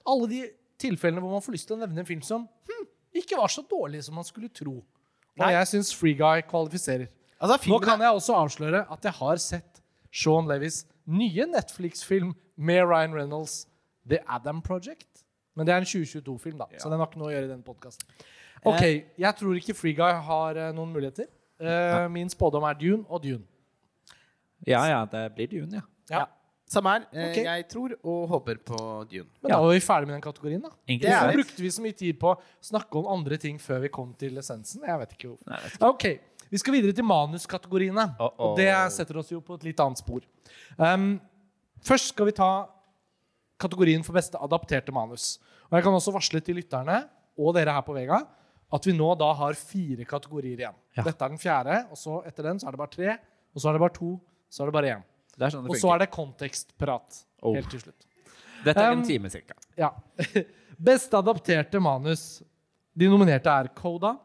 [0.06, 0.44] alle de
[0.78, 2.86] tilfellene hvor man får lyst til å nevne en film som hm,
[3.18, 4.78] ikke var så dårlig som man skulle tro.
[5.38, 7.06] Og jeg syns Free Guy kvalifiserer.
[7.38, 12.82] Altså, Nå kan jeg også avsløre at jeg har sett Sean Levis nye Netflix-film med
[12.88, 13.66] Ryan Reynolds,
[14.08, 15.22] The Adam Project.
[15.56, 17.66] Men det er en 2022-film, da, så den har ikke noe å gjøre i denne
[17.66, 18.06] podkasten.
[18.66, 18.82] Ok,
[19.18, 21.26] jeg tror ikke Free Guy har eh, noen muligheter.
[21.58, 23.42] Eh, min spådom er Dune og Dune.
[24.66, 25.86] Ja, ja, det blir Dune, ja.
[26.10, 26.24] Ja.
[26.68, 27.04] Samme her.
[27.12, 27.36] Eh, Ok.
[27.46, 28.78] Jeg tror og håper på
[29.10, 29.28] Dune.
[29.42, 30.70] Men da var vi ferdig med den kategorien, da.
[30.86, 32.38] Egentlig Det er Hvorfor brukte vi så mye tid på å
[32.68, 34.82] snakke om andre ting før vi kom til essensen?
[34.86, 35.48] Jeg vet ikke hvorfor.
[35.52, 35.88] Nei, vet ikke.
[35.92, 36.08] Ok,
[36.50, 38.04] Vi skal videre til manuskategoriene.
[38.18, 38.52] Uh-oh.
[38.52, 40.22] Og det setter oss jo på et litt annet spor.
[40.78, 41.20] Um,
[41.84, 42.68] først skal vi ta
[43.60, 45.38] kategorien for beste adapterte manus.
[45.68, 47.02] Og Jeg kan også varsle til lytterne
[47.38, 48.22] og dere her på Vega
[48.72, 50.74] at vi nå da har fire kategorier igjen.
[50.96, 51.02] Ja.
[51.06, 53.14] Dette er den fjerde, og så etter den så er det bare tre.
[53.54, 54.10] Og så er det bare to,
[54.52, 55.04] så er det bare én.
[55.38, 55.94] Det er sånn det Og så funker.
[55.94, 57.54] er det kontekstprat Oh.
[57.54, 58.06] helt til slutt.
[58.64, 59.54] Dette er Um, en time cirka.
[59.78, 59.92] Ja.
[60.78, 62.42] Beste adapterte manus.
[62.98, 64.16] De nominerte er Coda,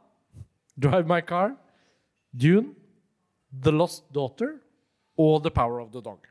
[0.75, 1.53] Drive My Car,
[2.33, 2.73] Dune,
[3.53, 4.55] The Lost Daughter
[5.21, 6.25] og The Power of the Dog.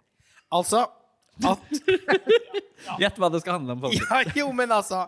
[0.53, 0.83] Altså
[1.47, 1.63] at
[2.99, 3.93] Gjett hva det skal handle om.
[3.95, 5.05] Ja, jo, men altså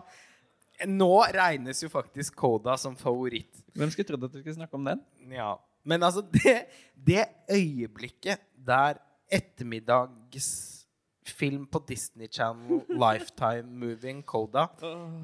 [0.87, 3.61] Nå regnes jo faktisk Koda som favoritt.
[3.75, 5.01] Hvem skulle trodd at du skulle snakke om den?
[5.31, 5.53] Ja.
[5.87, 8.97] Men altså, det, det øyeblikket der
[9.33, 14.67] ettermiddagsfilm på Disney Channel, Lifetime Moving Coda,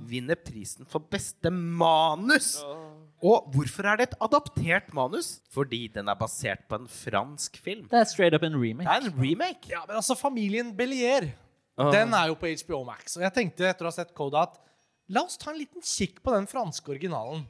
[0.09, 2.63] vinner prisen for beste manus.
[3.21, 5.41] Og hvorfor er det et adaptert manus?
[5.53, 7.85] Fordi den er basert på en fransk film.
[7.91, 8.89] Det er straight up en remake.
[8.89, 9.69] Det er en remake.
[9.69, 11.21] Ja, men altså Familien Bellier
[11.77, 13.17] Den er jo på HBO Max.
[13.17, 14.57] Og jeg tenkte etter å ha sett Coda at
[15.11, 17.45] la oss ta en liten kikk på den franske originalen.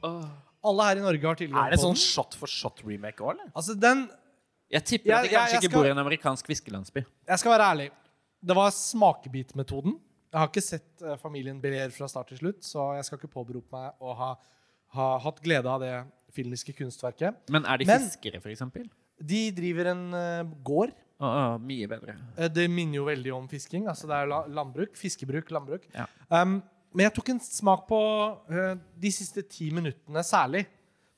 [0.62, 3.48] Alle her i Norge har tilgang Er det sånn shot for shot remake òg, eller?
[3.56, 4.04] Altså, den
[4.72, 7.02] Jeg tipper at de kanskje ikke bor i en amerikansk fiskelandsby.
[7.28, 7.90] Jeg skal være ærlig.
[8.42, 9.98] Det var smakebitmetoden.
[10.32, 13.34] Jeg har ikke sett eh, familien Belier fra start til slutt, så jeg skal ikke
[13.34, 14.30] påberope meg å ha,
[14.96, 15.92] ha hatt glede av det
[16.32, 17.36] filmiske kunstverket.
[17.52, 18.88] Men er de Men- fiskere, eksempel?
[19.22, 20.94] De driver en uh, gård.
[21.22, 22.16] Oh, oh, mye bedre.
[22.34, 23.84] Eh, det minner jo veldig om fisking.
[23.92, 24.96] Altså det er landbruk.
[24.98, 25.84] Fiskebruk, landbruk.
[25.94, 26.08] Ja.
[26.32, 26.56] Um,
[26.96, 28.72] men jeg tok en smak på uh,
[29.04, 30.64] de siste ti minuttene særlig,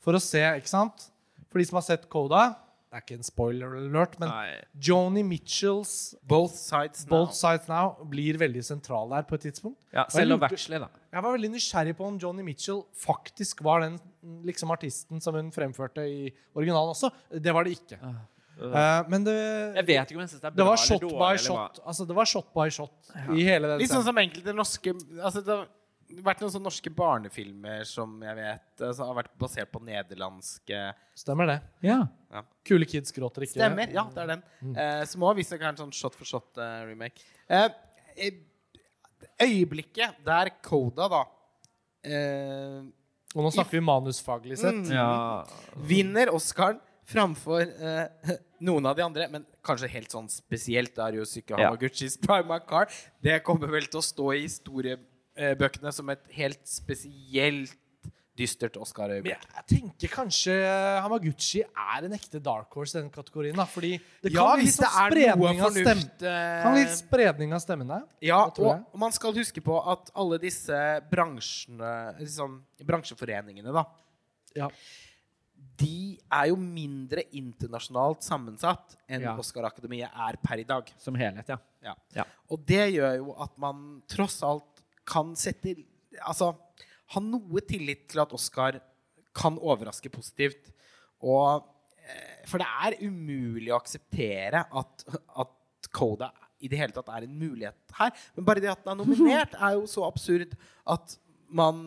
[0.04, 1.06] for å se, ikke sant?
[1.48, 2.50] For de som har sett Coda
[2.94, 4.50] Det er ikke en spoiler alert, men Nei.
[4.86, 7.10] Joni Mitchells Both sides now.
[7.10, 9.80] Both Sides Now blir veldig sentral der på et tidspunkt.
[9.90, 11.02] Ja, selv om Bachelor, da.
[11.10, 13.98] Jeg var veldig nysgjerrig på om Joni Mitchell faktisk var den
[14.46, 17.10] liksom, artisten som hun fremførte i originalen også.
[17.34, 17.98] Det var det ikke.
[17.98, 19.38] Eh, men det,
[19.80, 21.30] Jeg vet ikke om jeg synes det er bra det var eller shot dårlig, by
[21.32, 21.80] eller shot.
[21.82, 25.42] Altså, det var shot by shot i hele den Litt sånn som enkelte norske altså
[25.42, 25.56] Det
[26.24, 30.80] vært noen sånne norske barnefilmer som jeg vet eh, som har vært basert på nederlandske
[31.14, 31.58] Stemmer det.
[31.86, 32.00] Ja.
[32.66, 33.60] Kule kids gråter ikke.
[33.60, 33.92] Stemmer.
[33.94, 34.42] Ja, det er den.
[34.74, 37.22] Eh, som òg visstnok er en sånn shot for shot-remake.
[37.46, 37.68] Eh,
[38.16, 38.40] eh,
[39.44, 41.22] øyeblikket der Coda, da
[42.02, 42.82] eh,
[43.34, 44.82] Og nå snakker vi manusfaglig sett.
[44.82, 44.90] Mm.
[44.96, 45.86] ja.
[45.86, 48.34] vinner Oscaren framfor eh,
[48.64, 52.26] noen av de andre, men kanskje helt sånn spesielt Det Syke jo Hamaguchis ja.
[52.26, 52.90] Prima Car.
[53.22, 55.12] Det kommer vel til å stå i historiebøkene
[55.92, 57.74] som et helt spesielt
[58.34, 59.44] dystert Oscar-øyeblikk.
[59.54, 60.54] jeg, tenker kanskje
[61.04, 63.54] Hamaguchi er en ekte dark horse i den kategorien.
[63.54, 67.52] da Fordi det kan Ja, bli litt spredning av fornuft eh, kan bli litt spredning
[67.54, 68.00] av stemmene.
[68.20, 68.84] Ja, jeg.
[68.92, 70.74] og man skal huske på at alle disse
[71.10, 73.84] bransjene liksom, Bransjeforeningene, da
[74.56, 74.68] Ja.
[75.76, 79.36] De er jo mindre internasjonalt sammensatt enn Ja.
[79.38, 80.90] Oscar-akademiet er per i dag.
[80.98, 81.56] Som helhet, ja.
[81.82, 81.94] Ja.
[82.14, 82.24] Ja.
[82.50, 84.73] Og det gjør jo at man tross alt
[85.08, 85.76] kan sette
[86.24, 86.52] Altså
[87.14, 88.78] ha noe tillit til at Oscar
[89.34, 90.70] kan overraske positivt.
[91.26, 91.64] Og
[91.98, 95.06] eh, For det er umulig å akseptere at,
[95.42, 96.30] at Coda
[96.64, 98.14] i det hele tatt er en mulighet her.
[98.36, 100.54] Men bare det at den er nominert, er jo så absurd
[100.94, 101.16] at
[101.54, 101.82] man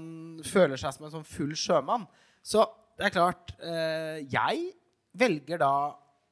[0.45, 2.05] føler seg som en sånn full sjømann.
[2.45, 2.65] Så
[2.97, 4.71] det er klart eh, Jeg
[5.17, 5.73] velger da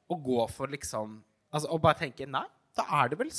[0.06, 1.20] å gå for liksom
[1.54, 2.44] Altså å bare tenke Nei,
[2.76, 3.30] da er det vel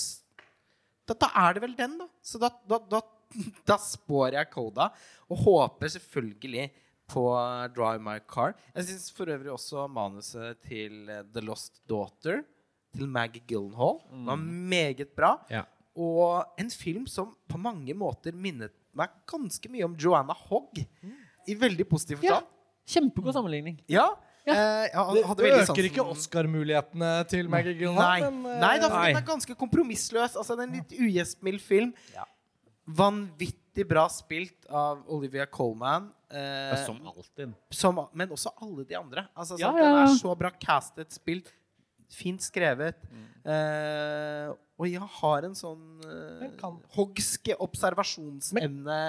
[1.07, 2.07] da, da er det vel den, da.
[2.19, 2.99] Så da, da, da,
[3.67, 4.89] da spår jeg Koda,
[5.29, 6.69] og håper selvfølgelig
[7.07, 7.23] på
[7.75, 8.53] Drive My Car.
[8.75, 12.43] Jeg syns for øvrig også manuset til eh, The Lost Daughter,
[12.95, 15.35] til Maggie Gyllenhaal, var meget bra.
[15.51, 15.63] Ja.
[15.97, 20.79] Og en film som på mange måter minnet meg ganske mye om Joanna Hogg.
[21.47, 22.41] I veldig positiv Ja.
[22.87, 23.79] Kjempegod sammenligning.
[23.91, 24.07] Ja.
[24.47, 28.31] Eh, jeg Det, øker sansen- ikke Oscar-mulighetene til Maggie Nei, Gyllenhaal.
[28.31, 29.07] men, eh, Nei da, for Nei.
[29.13, 30.35] den er ganske kompromissløs.
[30.39, 31.93] Altså, det er en litt ugjestmild film.
[32.15, 32.23] Ja.
[32.87, 36.09] Vanvittig bra spilt av Olivia Colman.
[36.31, 37.53] Eh, Som alltid.
[37.71, 39.27] som, men også alle de andre.
[39.35, 39.77] Altså, Ja, sant?
[39.79, 39.83] ja.
[39.83, 41.51] Den er så bra castet, spilt,
[42.11, 42.95] fint skrevet.
[43.11, 43.27] Mm.
[43.51, 46.49] Eh, og jeg har en sånn eh,
[46.95, 48.99] hogske observasjonsevne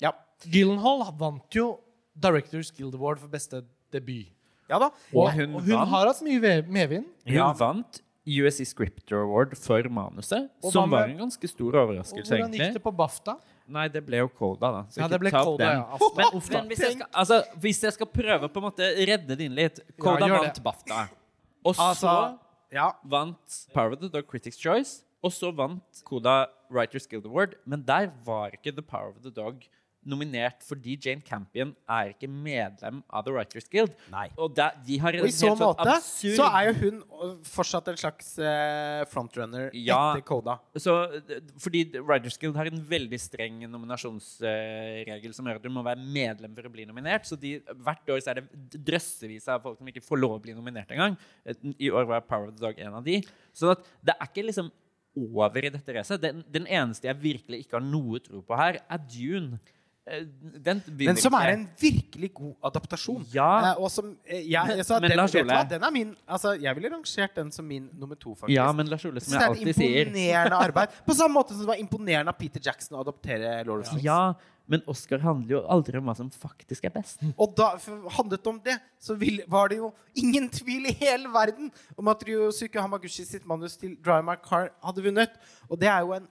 [0.00, 0.12] Ja.
[0.46, 1.80] Gyllenhaal vant jo
[2.18, 4.28] Directors Guild Award for beste debut.
[4.68, 4.90] ja da.
[5.14, 5.88] Og hun og hun vant.
[5.88, 7.06] har hatt mye medvind.
[7.26, 7.52] Hun Ja.
[7.52, 12.74] vant USC Scriptor Award for manuset, Og som var en ganske stor overraskelse, hvordan gikk
[12.76, 13.36] det på BAFTA?
[13.68, 14.82] Nei, det ble jo Coda, da.
[14.88, 15.80] så Ja, det ble Coda, den.
[15.80, 15.98] ja.
[16.38, 19.36] Uff Men, men hvis, jeg skal, altså, hvis jeg skal prøve på en måte redde
[19.36, 20.64] det inn litt Coda ja, vant det.
[20.64, 21.02] BAFTA.
[21.64, 22.14] Og så Altså,
[22.72, 22.90] ja.
[23.04, 25.02] vant Power of the Dog Critics Choice.
[25.24, 27.56] Og så vant Coda Writers Guild Award.
[27.66, 29.64] Men der var ikke The Power of the Dog
[30.08, 33.92] nominert fordi Jane Campion er ikke medlem av The Writers Guild.
[34.12, 34.26] Nei.
[34.40, 37.02] Og da, de har en Og i så sånn måte absurd så er jo hun
[37.12, 39.98] uh, fortsatt en slags eh, frontrunner Ja.
[40.14, 40.58] etter Koda.
[40.80, 45.84] Så, eh, fordi Writers Guild har en veldig streng nominasjonsregel som gjør at du må
[45.86, 47.26] være medlem for å bli nominert.
[47.28, 50.42] Så de, hvert år så er det drøssevis av folk som ikke får lov å
[50.44, 51.16] bli nominert engang.
[51.46, 53.20] Et- I år var Power of the Dog en av de.
[53.52, 54.70] Så at det er ikke liksom
[55.18, 56.20] over i dette racet.
[56.22, 59.58] Den, den eneste jeg virkelig ikke har noe tro på her, er Dune.
[60.08, 60.24] Eh,
[60.64, 63.24] Den, Men som er en virkelig god adaptasjon.
[63.34, 63.74] Ja.
[63.76, 66.90] Og som eh, jeg, så Men den, Lars Ole- den er min Altså, jeg ville
[66.94, 68.56] rangert den som min nummer to, faktisk.
[68.56, 71.00] Ja, men Lars Ole, som jeg alltid sier imponerende arbeid.
[71.06, 73.98] På samme måte som det var imponerende av Peter Jackson å adoptere Lord of the
[73.98, 74.04] Rings.
[74.06, 74.34] Ja,
[74.68, 77.22] men Oscar handler jo aldri om hva som faktisk er best.
[77.40, 77.70] Og da
[78.18, 82.10] handlet det om det, så vil, var det jo ingen tvil i hele verden om
[82.12, 85.38] at Ryosuke Hamaguchi sitt manus til Drive My Car hadde vunnet.
[85.70, 86.28] Og det er jo en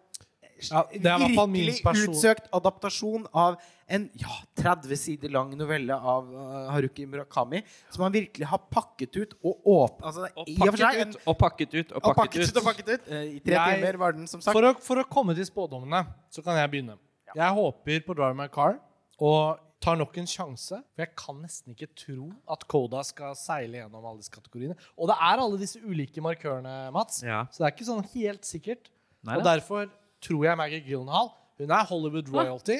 [0.71, 5.95] Ja, det er i min virkelig utsøkt adaptasjon av en ja, 30 sider lang novelle
[5.95, 7.61] av uh, Haruki Murakami,
[7.93, 11.37] som han virkelig har pakket ut og åpnet altså, Og og seg pakket ut og
[11.43, 13.07] pakket ut og og pakket ut og pakket ut.
[13.07, 14.57] Eh, I tre Jeg- timer var den, som sagt.
[14.57, 16.03] For å, for å komme til spådommene,
[16.33, 16.97] så kan jeg begynne.
[17.35, 18.79] Jeg håper på Drive My Car,
[19.19, 20.79] og tar nok en sjanse.
[20.95, 24.75] For jeg kan nesten ikke tro at Koda skal seile gjennom alle disse kategoriene.
[24.97, 27.21] Og det er alle disse ulike markørene, Mats.
[27.25, 27.45] Ja.
[27.51, 28.91] Så det er ikke sånn helt sikkert.
[29.27, 29.87] Nei og derfor
[30.23, 32.79] tror jeg Maggie Gyllenhaal Hun er Hollywood royalty.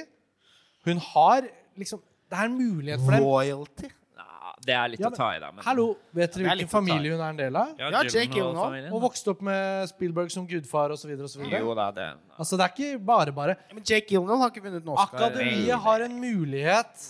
[0.86, 3.24] Hun har liksom Det er en mulighet for dem.
[3.24, 3.90] Royalty.
[4.18, 5.52] Ja, det er litt Ja, å ta i, da.
[5.56, 5.86] Men, Hallo,
[6.18, 7.74] vet dere er hvilken familie hun er en del av?
[7.80, 8.90] Ja, Ja, Jake Gyllenhaal.
[8.92, 11.14] Og vokste opp med Spielberg som gudfar osv.
[11.14, 12.08] Jo da, det
[12.38, 13.56] Altså, det er ikke bare bare.
[13.74, 15.30] Men Jake Gyllenhaal har ikke vunnet noen Oscar.
[15.30, 17.08] Akademiet har en mulighet,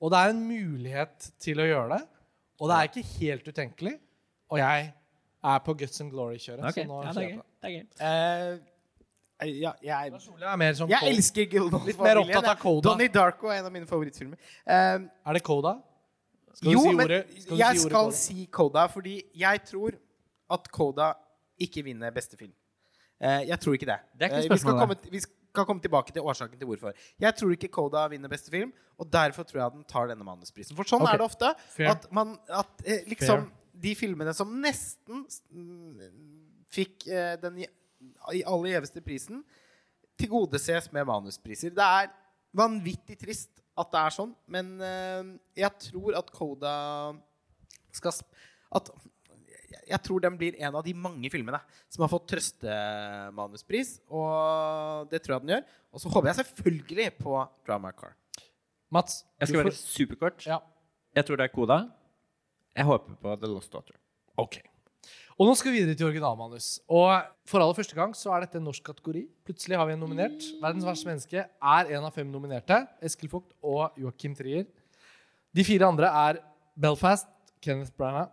[0.00, 2.02] og det er en mulighet til å gjøre det.
[2.60, 3.94] Og det er ikke helt utenkelig.
[4.50, 4.90] Og jeg
[5.50, 6.64] er på Guts and Glory-kjøret.
[6.68, 6.84] Okay.
[6.84, 7.42] så nå ja, det er gøy.
[7.60, 7.84] Det er gøy.
[8.06, 8.69] Eh,
[9.46, 11.46] ja, jeg, er som jeg elsker
[12.60, 12.90] Coda.
[12.90, 14.36] Donnie Darko er en av mine favorittfilmer.
[14.64, 15.76] Um, Er det Coda?
[16.54, 17.20] Skal jo, du si men ordet?
[17.38, 19.98] Skal du jeg si ordet skal si Coda, fordi jeg tror
[20.56, 21.12] at Coda
[21.60, 22.52] ikke vinner beste film.
[23.20, 24.00] Uh, jeg tror ikke det.
[24.16, 26.92] Det er ikke Eh, vi, skal komme, vi skal komme tilbake til årsaken til hvorfor.
[27.20, 30.76] Jeg tror ikke Coda vinner beste film, og derfor tror jeg den tar denne manusprisen.
[30.76, 31.14] For sånn okay.
[31.14, 31.54] er det ofte.
[31.74, 31.90] Fair.
[31.94, 33.48] At, man, at eh, liksom
[33.80, 35.24] de filmene som nesten
[36.70, 37.64] fikk eh, den
[38.34, 39.42] i, aller gjeveste prisen,
[40.20, 41.72] tilgodeses med manuspriser.
[41.74, 42.10] Det er
[42.56, 43.50] vanvittig trist
[43.80, 45.30] at det er sånn, men eh,
[45.62, 46.74] jeg tror at Coda
[47.94, 48.34] skal sp-
[48.76, 48.90] at,
[49.88, 51.58] jeg- tror den blir en av de mange filmene
[51.88, 53.96] som har fått trøstemanuspris.
[54.10, 55.64] Og det tror jeg den gjør.
[55.90, 58.12] Og så håper jeg selvfølgelig på Drama Car.
[58.94, 59.24] Mats?
[59.40, 60.46] Jeg du skal være superkort.
[60.46, 60.60] Ja.
[61.16, 61.78] Jeg tror det er Koda.
[62.76, 63.96] Jeg håper på The Lost Daughter.
[64.38, 64.60] Ok.
[65.40, 66.66] Og nå skal vi videre til originalmanus.
[66.92, 67.08] Og
[67.48, 69.22] for aller første gang så er dette en norsk kategori.
[69.48, 70.42] Plutselig har vi en nominert.
[70.60, 72.76] 'Verdens verste menneske' er en av fem nominerte.
[73.00, 74.66] Eskil Vogt og Joachim Trier.
[75.56, 76.42] De fire andre er
[76.78, 77.26] Belfast,
[77.62, 78.28] Kenneth Branagh,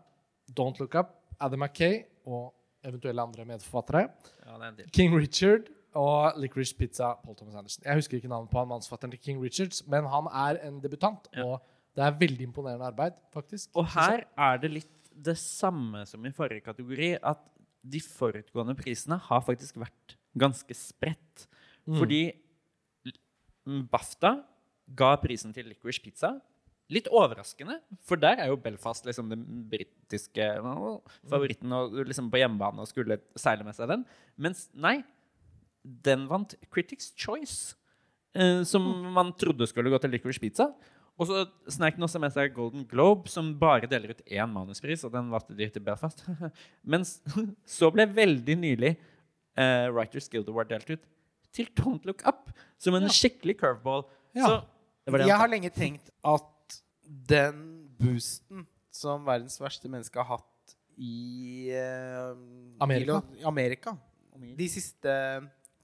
[0.51, 2.53] Don't Look Up, Adam Mackay og
[2.83, 4.09] eventuelle andre medforfattere.
[4.45, 4.89] Ja, det er en del.
[4.91, 7.83] King Richard og Licorice Pizza, Paul Thomas Anderson.
[7.85, 11.27] Jeg husker ikke navnet på han mannsfatteren til King Richards, men han er en debutant,
[11.33, 11.45] Ja.
[11.45, 11.61] og
[11.95, 13.69] det er veldig imponerende arbeid, faktisk.
[13.75, 17.41] Og her er det litt det samme som i forrige kategori, at
[17.87, 21.47] de forutgående prisene har faktisk vært ganske spredt.
[21.87, 22.21] Fordi
[23.91, 24.33] BAFTA
[24.97, 26.35] ga prisen til Licorice Pizza.
[26.91, 30.45] Litt overraskende, for der er jo Belfast liksom den britiske
[31.27, 34.05] favoritten og liksom på hjemmebane og skulle seile med seg den.
[34.39, 35.01] Mens nei,
[35.83, 37.75] den vant Critics Choice,
[38.35, 40.69] eh, som man trodde skulle gå til Licorice Pizza.
[41.17, 45.01] Og så snek den også med seg Golden Globe, som bare deler ut én manuspris,
[45.07, 46.23] og den valgte de til Belfast.
[46.93, 47.17] Mens
[47.77, 48.93] så ble veldig nylig
[49.57, 51.07] uh, Writers Guild Award delt ut
[51.57, 54.05] til Don't Look Up, som en skikkelig curveball.
[54.37, 54.45] Ja.
[54.45, 54.53] Så
[55.07, 56.81] det var det Jeg har lenge tenkt at
[57.31, 57.63] den
[57.97, 62.35] boosten som verdens verste menneske har hatt i uh,
[62.83, 63.21] Amerika.
[63.37, 63.95] i Amerika
[64.57, 65.13] de siste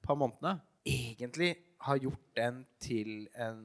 [0.03, 3.60] par månedene, egentlig har gjort den til en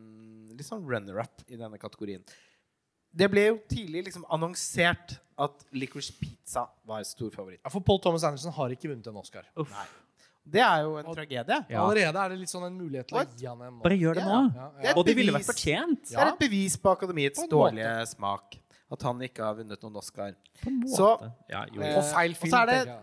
[0.56, 2.24] litt sånn runner-up i denne kategorien.
[3.14, 7.60] Det ble jo tidlig liksom annonsert at Licorice Pizza var stor favoritt.
[7.64, 9.46] Ja, for Paul Thomas Anderson har ikke vunnet en Oscar.
[9.58, 9.72] Uff.
[10.48, 11.58] Det er jo en tragedie.
[11.68, 11.82] Ja.
[11.84, 14.24] Allerede er det litt sånn en mulighet til å gi han en Bare gjør det
[14.24, 14.38] nå.
[14.56, 14.90] Ja, Det ja.
[14.92, 16.06] et Og det ville vært fortjent.
[16.08, 18.56] Det er et bevis på akademiets På dårlige dårlige smak.
[18.96, 20.32] At han ikke har vunnet noen Oscar.
[20.62, 20.94] På en måte.
[20.96, 21.10] Så
[21.52, 21.82] ja, jo.
[21.84, 22.96] Eh, På feil og så er det-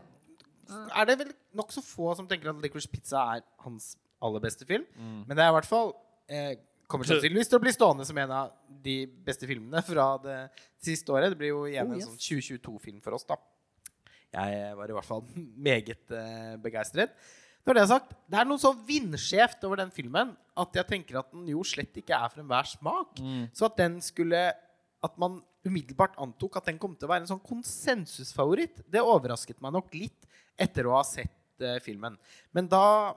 [0.95, 4.85] er det vel nokså få som tenker at Licorice Pizza er hans aller beste film.
[4.95, 5.19] Mm.
[5.27, 5.91] Men det er i hvert fall
[6.31, 6.53] eh,
[6.89, 8.53] kommer sannsynligvis til å bli stående som en av
[8.85, 10.37] de beste filmene fra det
[10.83, 11.33] siste året.
[11.33, 13.39] Det blir jo igjen Oh, en sånn 2022-film for oss, da.
[14.35, 15.25] Jeg var i hvert fall
[15.69, 17.15] meget eh, begeistret.
[17.65, 21.17] Når det er sagt, det er noe så vindskjevt over den filmen at jeg tenker
[21.21, 23.17] at den jo slett ikke er for enhver smak.
[23.17, 23.47] Mm.
[23.57, 24.51] Så at den skulle
[25.05, 29.59] At man umiddelbart antok at den kom til å være en sånn konsensusfavoritt, det overrasket
[29.61, 30.25] meg nok litt
[30.57, 32.15] etter å ha sett eh, filmen.
[32.55, 33.13] Men da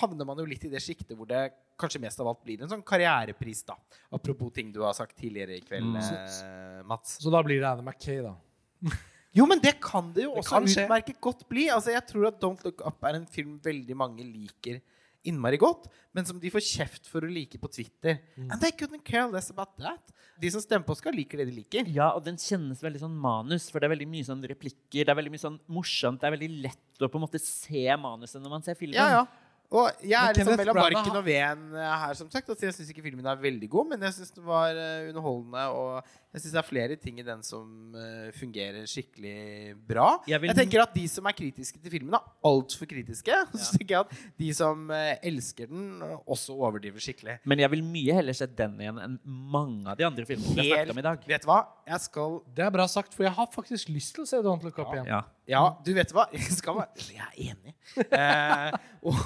[0.00, 2.68] havner man jo litt i det sjiktet hvor det kanskje mest av alt blir en
[2.70, 3.74] sånn karrierepris, da.
[4.12, 5.96] Apropos ting du har sagt tidligere i kveld, Mm.
[5.96, 7.18] eh, Mats.
[7.22, 8.34] Så da blir det Anna Mackay, da.
[9.34, 11.70] Jo, men det kan det jo Det også utmerket godt bli.
[11.72, 14.82] Altså, jeg tror at Don't Look Up er en film veldig mange liker
[15.28, 18.18] innmari godt, men som de får kjeft for å like på Twitter.
[18.36, 18.48] Mm.
[18.50, 20.12] And they couldn't care less about that.
[20.42, 21.88] De som stemmer på Oscar, liker det de liker.
[21.94, 25.04] Ja, og den kjennes veldig sånn manus, for det er veldig mye sånn replikker.
[25.04, 26.22] Det er veldig mye sånn morsomt.
[26.22, 28.98] Det er veldig lett å på en måte se manuset når man ser filmen.
[28.98, 29.24] Ja, ja.
[29.72, 32.50] Og jeg er liksom mellom barken og veden eh, her, som sagt.
[32.52, 35.62] Altså, jeg syns ikke filmen er veldig god, men jeg syns den var eh, underholdende.
[35.72, 40.10] Og jeg syns det er flere ting i den som eh, fungerer skikkelig bra.
[40.28, 43.32] Jeg Jeg tenker at de som er kritiske til filmen, er altfor kritiske.
[43.42, 43.46] Ja.
[43.56, 47.38] så tenker jeg at de som elsker den, også overdriver skikkelig.
[47.48, 50.68] Men jeg vil mye heller se den igjen enn mange av de andre filmene vi
[50.68, 51.24] har snakket om i dag.
[51.32, 51.60] Vet du hva?
[51.86, 54.62] Jeg skal Det er bra sagt, for jeg har faktisk lyst til å se Don't
[54.66, 55.08] Look Up igjen.
[55.10, 55.22] Ja.
[55.50, 56.28] Ja, du vet hva?
[56.36, 57.74] Jeg skal være Jeg er enig.
[58.06, 58.76] Eh,
[59.10, 59.18] og,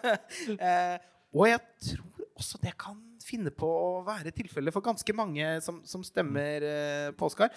[0.68, 0.96] eh,
[1.32, 5.78] og jeg tror også det kan finne på å være tilfellet for ganske mange som,
[5.86, 7.54] som stemmer eh, på Oscar.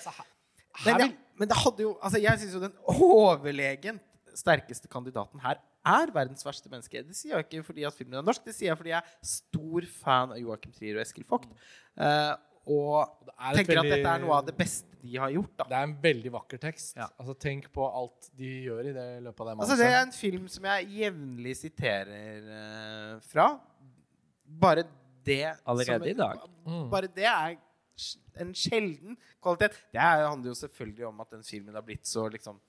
[0.86, 1.08] Men, ja,
[1.40, 4.04] men det hadde jo Altså, jeg syns jo den overlegent
[4.36, 7.04] sterkeste kandidaten her er verdens verste menneske.
[7.06, 9.30] Det sier jeg ikke fordi at filmen er norsk, det sier jeg fordi jeg er
[9.30, 11.52] stor fan av Joachim Trier og Eskil Vogt.
[11.96, 12.32] Eh,
[12.66, 15.52] og tenker veldig, at dette er noe av det beste de har gjort.
[15.60, 16.96] da Det er en veldig vakker tekst.
[16.98, 17.08] Ja.
[17.22, 20.16] Altså, tenk på alt de gjør i det løpet av det Altså, det er en
[20.16, 23.48] film som jeg jevnlig siterer uh, fra.
[24.46, 24.88] Bare
[25.26, 26.50] det Allerede som- i dag.
[26.66, 26.90] Mm.
[26.90, 27.58] Bare det er
[28.42, 29.78] en sjelden kvalitet.
[29.94, 32.60] Det er, handler jo selvfølgelig om at den filmen har blitt så liksom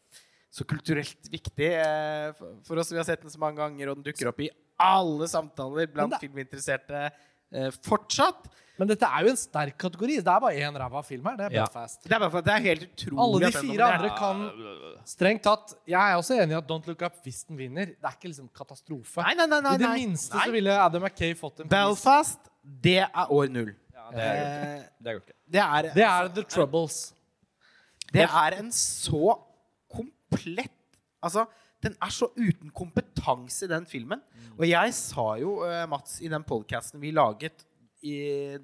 [0.56, 2.30] så kulturelt viktig eh,
[2.64, 2.92] for, oss.
[2.92, 4.48] Vi har sett den så mange ganger, og den dukker opp i
[4.80, 7.10] alle samtaler blant filminteresserte
[7.82, 8.48] fortsatt.
[8.76, 10.18] Men dette er jo en sterk kategori.
[10.20, 11.36] Det er bare én ræva film her.
[11.38, 11.64] Det er Ja.
[11.64, 12.02] Belfast.
[12.04, 14.42] Det er bare for det er helt utrolig Alle de fire andre kan
[15.06, 17.86] Strengt tatt, jeg er også enig i at Don't Look Up hvis den vinner.
[17.86, 19.22] Det er ikke liksom katastrofe.
[19.22, 20.06] Nei, nei, nei, nei, I det nei.
[20.06, 20.44] minste Nei.
[20.44, 21.72] så ville Adam McKay fått en pris.
[21.72, 23.72] Belfast, det er år null.
[23.94, 27.14] Ja, det er Eh, det er det er, Det er The Troubles.
[28.12, 29.38] Det er en så
[29.90, 30.70] komplett
[31.24, 31.46] Altså,
[31.84, 34.22] den er så uten kompetanse, den filmen.
[34.56, 37.64] Og jeg sa jo, eh, Mats, i den podcasten vi laget
[38.02, 38.56] i,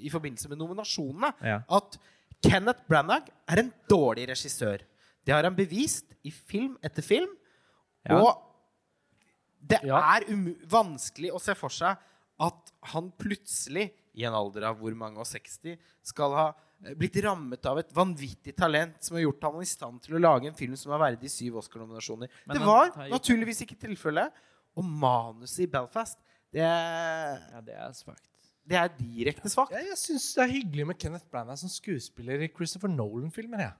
[0.00, 1.62] i forbindelse med nominasjonene, Ja.
[1.68, 1.98] at
[2.42, 4.80] Kenneth Branagh er en dårlig regissør.
[5.26, 7.34] Det har han bevist i film etter film.
[8.08, 8.20] Ja.
[8.22, 8.38] Og
[9.60, 9.98] det Ja.
[10.16, 10.24] er
[10.66, 11.98] vanskelig å se for seg
[12.40, 16.46] at han plutselig, i en alder av hvor mange og 60, skal ha
[16.96, 20.48] blitt rammet av et vanvittig talent som har gjort ham i stand til å lage
[20.48, 22.30] en film som er verdig syv Oscar-nominasjoner.
[22.48, 24.32] Det var naturligvis ikke tilfellet.
[24.78, 26.18] Og manuset i Belfast,
[26.54, 28.24] det, Ja, det er svakt.
[28.70, 29.72] det er direkte svakt.
[29.74, 33.64] Jeg, jeg syns det er hyggelig med Kenneth Branagh som skuespiller i Christopher Nolan-filmer.
[33.66, 33.72] jeg.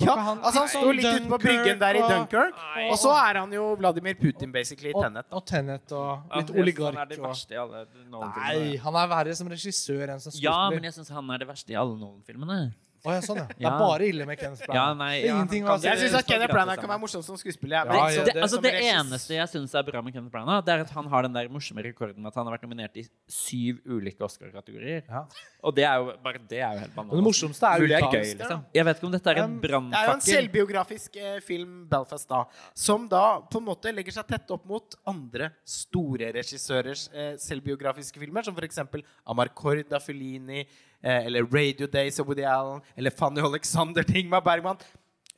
[0.00, 3.12] Ja, han- altså Han står litt ute på bryggen der i Dunkirk Dunkirk, og så
[3.14, 5.24] er han jo Vladimir Putin, basically, i Og, Tenet.
[5.30, 6.34] og Tenet og
[6.66, 8.70] litt Han er det verste i alle Nolan-filmene.
[8.70, 10.50] nei, han er verre som regissør enn som skuespiller.
[10.50, 12.74] Ja, men jeg syns han er det verste i alle Nolan-filmene.
[13.04, 13.44] Å, ja, sånn, ja.
[13.52, 13.78] Det er Ja.
[13.78, 14.74] bare ille med Kenneth Branagh.
[14.74, 15.44] Ja, nei, ja.
[15.44, 17.76] Jeg syns at Kenneth Branagh kan være morsom som skuespiller.
[17.76, 20.72] Ja, men det, det- altså det eneste jeg syns er bra med Kenneth Branagh, det
[20.72, 23.04] er at han har den der morsomme rekorden med at han har vært nominert i
[23.28, 25.02] syv ulike Oscar-kategorier.
[25.08, 25.26] Ja.
[25.62, 27.92] Og det er jo bare det er jo helt Men det morsomste er jo det
[27.98, 28.38] er uttalelsen.
[28.38, 28.64] gøy, liksom.
[28.74, 29.90] Jeg vet ikke om dette er en brannfakkel.
[29.90, 32.44] Det er jo en selvbiografisk eh, film, Belfast, da.
[32.74, 38.18] Som da på en måte legger seg tett opp mot andre store regissørers eh, selvbiografiske
[38.18, 38.78] filmer, som f.eks.
[39.26, 40.66] Amarcord Korda Fellini,
[41.26, 44.80] eller Radio Days av Woody Allen, eller Fanny Alexander til Ingmar Bergman.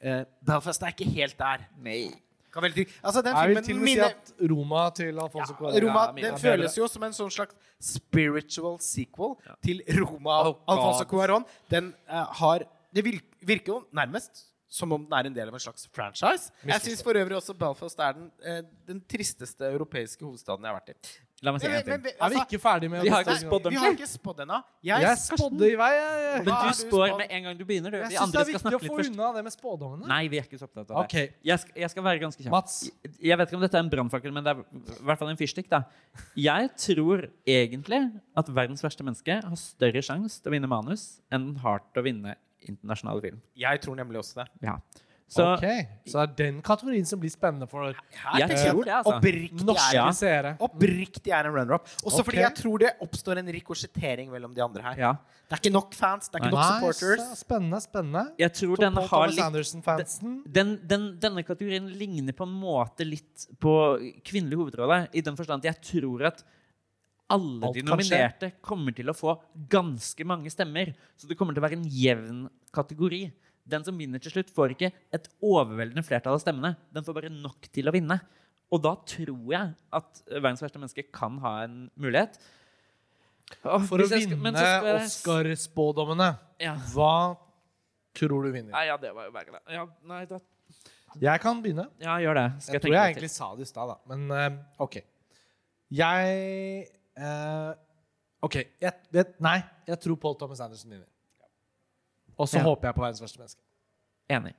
[0.00, 1.66] Eh, Belfast er ikke helt der.
[1.82, 2.12] Nei.
[2.56, 6.38] Altså, den Jeg vil til og med si at Roma til Alfonso Cuarón Roma, den
[6.40, 7.54] føles jo som en sånn slags
[7.84, 11.44] spiritual sequel til Roma og Oh, Alfonso Cuarón.
[11.68, 12.64] Den eh, har
[12.94, 16.50] Det virker jo nærmest som om den er en del av en slags franchise.
[16.64, 20.80] Jeg syns for øvrig også Belfast er den, eh, den tristeste europeiske hovedstaden jeg har
[20.80, 21.25] vært i.
[21.44, 22.06] La meg si en ting.
[22.16, 24.56] Er vi ikke ferdig med Vi har å ikke spådd Vi har ikke spådd ennå.
[24.88, 25.88] Jeg, Jeg spådde i vei.
[25.92, 27.92] Jeg, Men Hva du spår med en gang du begynner.
[27.92, 27.96] Du.
[27.98, 29.12] jeg Vi syns det andre er skal viktig å snakke litt få først.
[29.12, 30.08] unna det med spådommene.
[30.08, 31.02] Nei, vi er ikke så opptatt av det.
[31.04, 31.36] Ok.
[31.50, 32.54] Jeg, skal, jeg skal være ganske kjapp.
[32.56, 32.78] Mats.
[33.20, 35.40] Jeg vet ikke om dette er en brannfakkel, men det er i hvert fall en
[35.42, 35.68] fyrstikk.
[35.68, 35.82] da.
[36.40, 38.00] Jeg tror egentlig
[38.36, 42.00] at verdens verste menneske har større sjanse til å vinne manus enn den har til
[42.00, 43.42] å vinne internasjonale film.
[43.54, 44.48] jeg tror nemlig også det.
[44.64, 44.78] Ja.
[45.26, 45.86] Så okay.
[46.06, 49.14] Så er den kategorien som blir spennende for Jeg tror det, altså.
[49.16, 50.04] Oppriktig norske Ja.
[50.14, 50.52] seere.
[50.62, 51.88] Oppriktig er en runner-up.
[52.04, 52.24] Også okay.
[52.28, 54.98] fordi jeg tror det oppstår en rikosjettering mellom de andre her.
[54.98, 55.16] ja.
[55.46, 57.38] Det er ikke nok fans, det er ikke nok Nice, supporters.
[57.38, 58.22] spennende, spennende.
[58.38, 63.74] Jeg tror den har litt den, den, denne kategorien ligner på en måte litt på
[64.26, 65.08] kvinnelig hovedrolle.
[65.14, 66.42] I den forstand at jeg tror at
[67.30, 69.34] alle Alt de nominerte kommer til å få
[69.70, 70.92] ganske mange stemmer.
[71.18, 73.32] Så det kommer til å være en jevn kategori.
[73.68, 76.76] Den som vinner til slutt, får ikke et overveldende flertall av stemmene.
[76.94, 78.20] Den får bare nok til å vinne.
[78.70, 82.38] Og da tror jeg at verdens verste menneske kan ha en mulighet.
[83.64, 86.74] Åh, For å skal- vinne jeg- Oscar-spådommene, Ja.
[86.94, 87.36] hva
[88.14, 88.72] tror du vinner?
[88.72, 89.60] Nei, ja, det var jo bare det.
[89.70, 90.40] Ja, nei, da,
[91.20, 91.88] Jeg kan begynne.
[92.00, 92.62] ja, gjør det.
[92.62, 93.96] Skal Jeg jeg, tror jeg egentlig sa det i stad, da.
[94.14, 94.96] Men uh, OK.
[95.90, 96.88] Jeg
[97.18, 97.74] uh,
[98.42, 98.54] OK.
[98.80, 101.06] Jeg, jeg, nei, jeg tror Paul Thomas Anderson vinner.
[102.38, 102.64] Og så Ja.
[102.66, 103.62] håper jeg på verdens verste menneske.
[104.28, 104.54] Enig.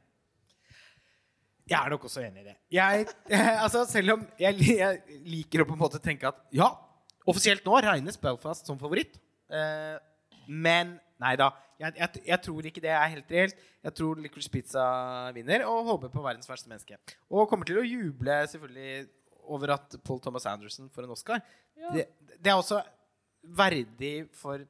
[1.67, 2.55] Jeg er nok også enig i det.
[2.71, 3.07] Jeg,
[3.63, 6.69] altså, selv om jeg, jeg liker å på en måte tenke at ja,
[7.27, 9.17] offisielt nå regnes Belfast som favoritt.
[9.51, 9.97] Eh,
[10.47, 11.49] men nei da.
[11.77, 13.59] Jeg, jeg, jeg tror ikke det er helt reelt.
[13.85, 14.85] Jeg tror Licorice Pizza
[15.35, 16.97] vinner, og håper på verdens verste menneske.
[17.29, 19.09] Og kommer til å juble selvfølgelig
[19.47, 21.43] over at Paul Thomas Anderson får en Oscar.
[21.93, 22.07] Det,
[22.41, 22.79] det er også
[23.57, 24.63] verdig for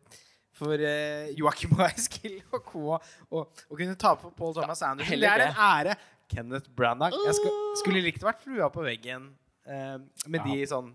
[0.57, 2.99] for uh, Joakim og Eskil og co.
[3.31, 3.43] å
[3.77, 5.21] kunne ta på Paul Thomas Anderson.
[5.21, 5.51] Det er det.
[5.53, 5.97] en ære.
[6.27, 7.15] Kenneth Branagh.
[7.25, 9.29] Jeg skulle, skulle likt å vært flua på veggen
[9.67, 10.89] eh, med de sånn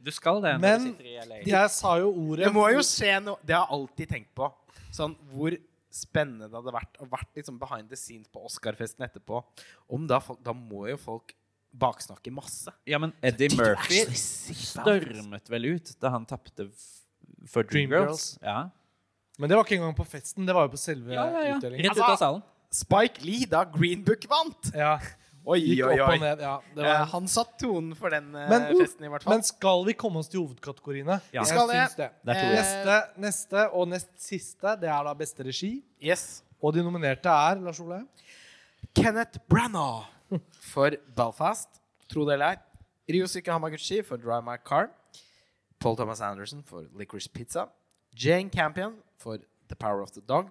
[0.00, 1.40] Du skal det når Men du sitter i LA.
[1.44, 4.48] jeg sa jo ordet Det må jo skje noe Det har jeg alltid tenkt på.
[4.94, 5.56] Sånn hvor
[5.92, 9.40] spennende det hadde vært å vært liksom behind the scenes på Oscar-festen etterpå.
[9.96, 11.32] Om da, folk, da må jo folk
[11.78, 12.72] baksnakke masse.
[12.88, 16.68] Ja, men Eddie Murphy stormet vel ut da han tapte
[17.48, 18.38] for Dreamgirls.
[18.38, 18.70] Dream Ja.
[19.38, 21.56] Men det var ikke engang på festen, det var jo på selve Ja, ja, ja.
[21.58, 21.84] utdelingen.
[21.86, 22.42] Rett ut av Altså, salen.
[22.70, 24.72] Spike Lee da Green Book vant!
[24.74, 24.98] Ja,
[25.48, 26.40] Oi, Gikk oi, opp og ned.
[26.44, 29.32] Ja, det Eh, var, han satt tonen for den eh, Men- festen, i hvert fall.
[29.32, 31.20] men skal vi komme oss til hovedkategoriene?
[31.32, 31.40] Ja.
[31.40, 31.96] Vi Skal det.
[31.96, 32.10] det.
[32.26, 32.36] Det.
[32.36, 35.82] Eh, Neste, neste og nest siste, det er da beste regi.
[36.02, 36.42] yes.
[36.62, 38.02] Og de nominerte er Lars Ole.
[38.94, 40.04] Kenneth Branagh
[40.60, 41.68] for Belfast,
[42.10, 42.56] tro det eller ei.
[43.14, 44.90] Ryusuke Hamaguchi for Drive My Car.
[45.80, 47.68] Paul Thomas Anderson for Licorice Pizza.
[48.14, 50.50] Jane Campion for The Power of the Dog.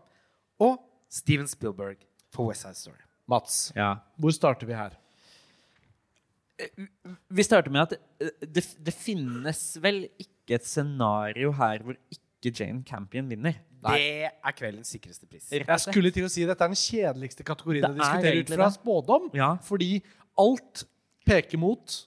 [0.59, 1.97] Og Steven Spielberg
[2.33, 3.03] for West Side Story.
[3.27, 3.73] Mats.
[3.75, 3.95] Ja.
[4.17, 4.95] Hvor starter vi her?
[7.29, 12.53] Vi starter med at eh, det, det finnes vel ikke et scenario her hvor ikke
[12.59, 13.59] Jane Campion vinner.
[13.83, 15.51] Det er kveldens sikreste pris.
[15.53, 18.53] Jeg skulle til å si Dette er den kjedeligste kategorien Det å er diskutere ut
[18.55, 19.27] fra spådom.
[19.37, 19.51] Ja.
[19.67, 19.99] Fordi
[20.41, 20.87] alt
[21.27, 21.99] peker mot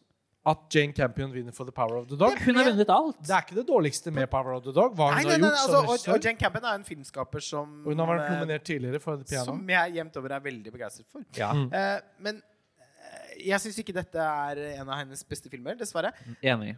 [0.49, 2.39] at Jane Campion vinner for The Power of the Dog.
[2.41, 3.19] Hun har vunnet alt.
[3.20, 4.94] Det er ikke det dårligste med Power of the Dog.
[4.97, 6.86] Hva hun Nei, nei, har nei, gjort altså, som og, og Jane Campion er en
[6.86, 9.51] filmskaper som Og hun har vært eh, nominert tidligere for The Piano.
[9.51, 11.27] Som jeg jevnt over er veldig begeistret for.
[11.36, 11.51] Ja.
[11.52, 16.15] Eh, men eh, jeg syns ikke dette er en av hennes beste filmer, dessverre.
[16.41, 16.73] Enig.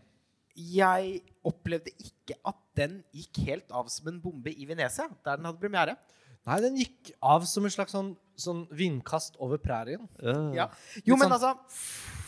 [0.58, 1.14] Jeg
[1.48, 5.62] opplevde ikke at den gikk helt av som en bombe i Venezia, der den hadde
[5.62, 5.94] premiere.
[6.50, 10.02] Nei, den gikk av som en slags sånn, sånn vindkast over prærien.
[10.18, 10.66] Ja.
[11.06, 12.21] Jo, Litt men sånn- altså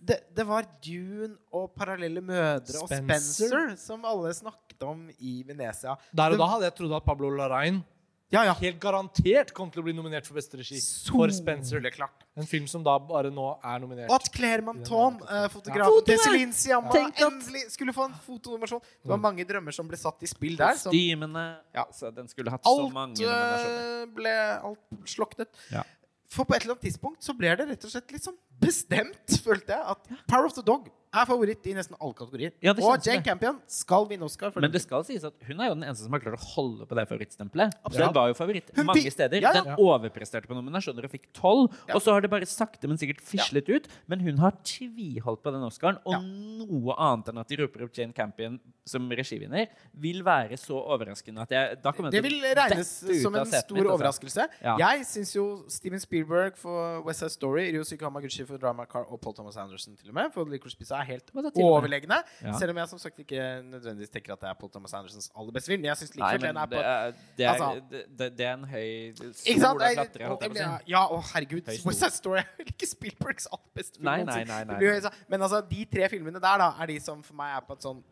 [0.00, 3.48] det, det var Dune og Parallelle mødre og Spencer.
[3.50, 5.96] Spencer som alle snakket om i Venezia.
[6.12, 7.82] Der og Det- da hadde jeg trodd at Pablo Larrain
[8.30, 8.54] Ja, ja.
[8.54, 10.78] helt garantert kom til å bli nominert for beste regi
[11.10, 11.80] for Spencer.
[11.80, 12.22] Det er klart.
[12.36, 14.08] En film som da bare nå er nominert.
[14.08, 18.80] Og at Claire Manton, uh, fotografen til Celine Siamma, endelig skulle få en fotonominasjon.
[19.02, 20.76] Det var mange drømmer som ble satt i spill der.
[20.76, 21.84] Som ja.
[21.92, 24.02] så Den skulle hatt så mange nominasjoner.
[24.02, 25.48] eh, ble alt sloknet.
[25.72, 25.82] Ja.
[26.30, 29.40] For på et eller annet tidspunkt så ble det rett og slett litt sånn bestemt,
[29.44, 29.96] følte jeg, at
[30.28, 32.52] Power of the Dog er favoritt i nesten alle kategorier.
[32.62, 33.24] Ja, og Jane det.
[33.26, 34.52] Campion skal vinne Oscar.
[34.54, 36.38] For Men den det skal sies at hun er jo den eneste som har klart
[36.38, 37.74] å holde på det favorittstempelet.
[37.84, 38.06] Absolutt.
[38.06, 39.40] Den var jo favoritt Hun mange steder.
[39.42, 39.62] Ja, ja.
[39.64, 41.74] Den overpresterte på nominasjoner og fikk tolv.
[41.88, 41.96] Ja.
[41.98, 43.88] Og så har det bare sakte, men sikkert fislet ut.
[44.06, 45.98] Men hun har tviholdt på den Oscaren.
[46.06, 46.20] Og Ja.
[46.20, 51.42] noe annet enn at de roper opp Jane Campion som regivinner, vil være så overraskende
[51.42, 52.88] at jeg da kommer Det vil regnes
[53.22, 53.94] som en stor mitt, altså.
[53.98, 54.48] overraskelse.
[54.62, 54.76] Ja.
[54.78, 59.20] Jeg syns jo Steven Spielberg for West Side Story, Ryusuke Hamaguchi for Drama Car og
[59.20, 61.30] Paul Thomas Anderson til og med for Licorice Pizza er helt
[61.64, 62.18] overlegne.
[62.44, 62.52] Ja.
[62.60, 65.54] Selv om jeg som sagt ikke nødvendigvis tenker at det er Paul Thomas Andersons aller
[65.56, 65.80] beste film.
[65.82, 68.52] Men jeg syns Nei, likevel men den er på det, er, Altså- det, det, er
[68.54, 69.64] en høy Ikke sant?
[69.64, 70.92] sol å Jeg- klatre, holdt jeg på å si.
[70.94, 71.72] Ja, å herregud.
[71.90, 74.04] West Side Story er vel ikke Spielbergs aller beste film.
[74.10, 77.22] Nei, nei, nei, nei, sånn- Men altså, de tre filmene der da er de som
[77.22, 78.02] for meg er på et sånn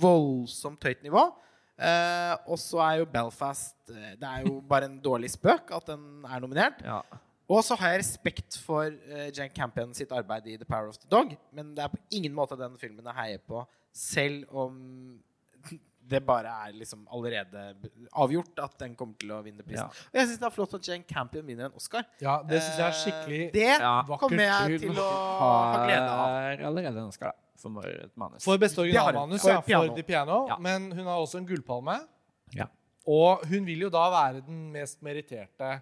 [0.00, 1.26] voldsomt høyt nivå.
[1.76, 5.84] Uh, og så er jo Belfast eh, Det er jo bare en dårlig spøk at
[5.90, 6.80] den er nominert.
[6.82, 7.02] Ja.
[7.48, 10.98] Og så har jeg respekt for uh, Jane Campion sitt arbeid i The Power of
[10.98, 11.36] the Dog.
[11.54, 13.62] Men det er på ingen måte den filmen jeg heier på,
[13.94, 14.74] selv om
[16.10, 17.62] det bare er liksom allerede
[18.14, 19.86] avgjort at den kommer til å vinne prisen.
[19.86, 20.06] Ja.
[20.10, 22.06] Og jeg syns det er flott at Jane Campion vinner en Oscar.
[22.22, 23.94] Ja, det syns jeg er Eh, skikkelig Det Ja.
[24.18, 25.08] kommer jeg til å
[25.40, 26.26] ha glede av.
[26.36, 27.42] Har allerede en Oscar, da.
[27.56, 28.44] For et manus.
[28.44, 29.60] For beste originalmanus, ja.
[29.60, 29.94] For piano.
[29.96, 30.46] The Piano.
[30.50, 30.58] Ja.
[30.58, 32.00] Men hun har også en gullpalme.
[32.54, 32.66] Ja.
[33.06, 35.80] Og hun vil jo da være den mest meritterte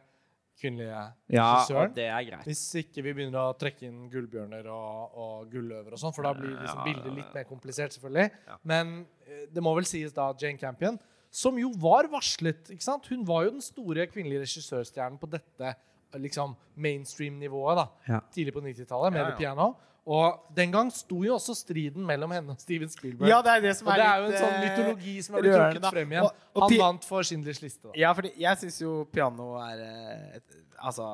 [0.60, 1.00] kvinnelige
[1.34, 1.94] Ja, regissøren.
[1.96, 2.44] det er greit.
[2.48, 6.32] Hvis ikke vi begynner å trekke inn gullbjørner og, og gulløver og sånn, for da
[6.36, 8.30] blir liksom bildet litt mer komplisert, selvfølgelig.
[8.48, 8.58] Ja.
[8.64, 8.94] Men
[9.26, 10.98] eh, det må vel sies da Jane Campion,
[11.34, 13.08] som jo var varslet, ikke sant?
[13.10, 18.20] Hun var jo den store kvinnelige regissørstjernen på dette eh, liksom mainstream-nivået da, Ja.
[18.32, 19.30] tidlig på 90-tallet med Ja, ja.
[19.34, 19.74] The Piano.
[20.06, 23.28] Og den gang sto jo også striden mellom henne og Steven Spielberg.
[23.30, 25.36] Ja, det er det som og er det er jo en sånn eh, mytologi som
[25.38, 26.24] er blitt trukket frem igjen.
[26.28, 27.82] Og- og Han vant for Schindlers liste.
[27.88, 27.92] da.
[27.96, 31.06] Ja, fordi jeg syns jo piano er eh, et, altså,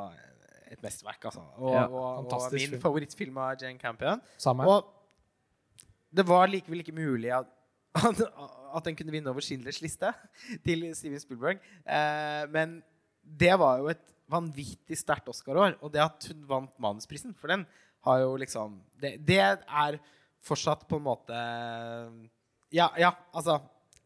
[0.70, 1.44] et mesterverk, altså.
[1.59, 2.81] Og, Ja, og, og min film.
[2.83, 4.20] favorittfilm av Jane Campion.
[4.36, 4.67] Samme.
[4.67, 4.85] Og
[6.12, 7.47] det var likevel ikke mulig at,
[7.94, 8.20] at,
[8.75, 10.10] at den kunne vinne over Schindlers liste
[10.67, 11.60] til Steven Spielberg.
[11.86, 12.83] Eh, men
[13.23, 15.77] det var jo et vanvittig sterkt Oscar-år.
[15.83, 17.65] Og det at hun vant manusprisen for den,
[18.07, 19.99] har jo liksom Det, det er
[20.43, 21.41] fortsatt på en måte
[22.73, 23.59] Ja, ja, altså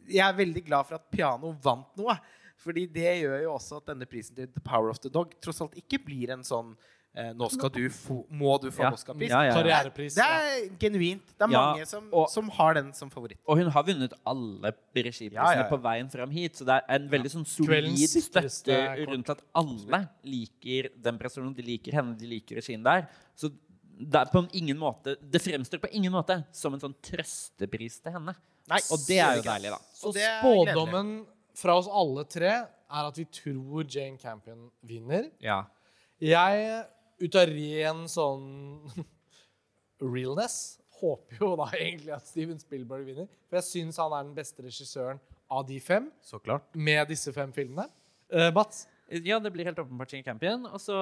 [0.08, 2.16] Jeg er veldig glad for at piano vant noe.
[2.64, 5.60] Fordi det gjør jo også at denne prisen til The Power of the Dog tross
[5.64, 6.70] alt ikke blir en sånn
[7.16, 8.90] eh, Nå skal du få, må du få Ja.
[8.94, 9.28] Oscar-pris.
[9.32, 9.56] Ja, ja, ja.
[9.58, 10.16] Karrierepris.
[10.16, 11.26] Det er genuint.
[11.34, 13.39] Det er Ja, mange som, og- som har den som favoritt.
[13.47, 15.68] Og hun har vunnet alle regiprisene Ja, ja, ja.
[15.68, 16.56] på veien fram hit.
[16.56, 21.55] Så det er en veldig sånn solid støtte rundt at alle liker den personen.
[21.55, 23.08] De liker henne, de liker regien der.
[23.36, 23.50] Så
[23.98, 28.14] det er på ingen måte Det fremstår på ingen måte som en sånn trøstepris til
[28.16, 28.34] henne.
[28.70, 29.78] Nei, Og det er jo deilig, da.
[29.94, 31.12] Så spådommen
[31.55, 35.28] fra oss alle tre er at vi tror Jane Campion vinner.
[35.42, 35.60] Ja.
[36.23, 36.84] Jeg,
[37.23, 38.47] ut av ren sånn
[40.00, 43.28] realness, håper jo da egentlig at Steven Spielberg vinner.
[43.48, 45.20] For jeg syns han er den beste regissøren
[45.52, 46.66] av de fem, Så klart.
[46.74, 47.86] med disse fem filmene.
[48.32, 48.86] Uh, Bats,
[49.22, 50.66] ja, det blir helt åpenbart Jane Campion.
[50.66, 50.96] Og så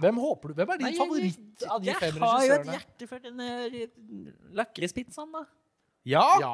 [0.00, 0.58] hvem håper du?
[0.58, 2.18] Hvem er din Nei, favoritt av de fem regissørene?
[2.18, 3.78] jeg har jo et hjerte for den eh,
[4.60, 5.46] lakrispizzaen, da.
[6.08, 6.26] Ja!
[6.42, 6.52] Ja.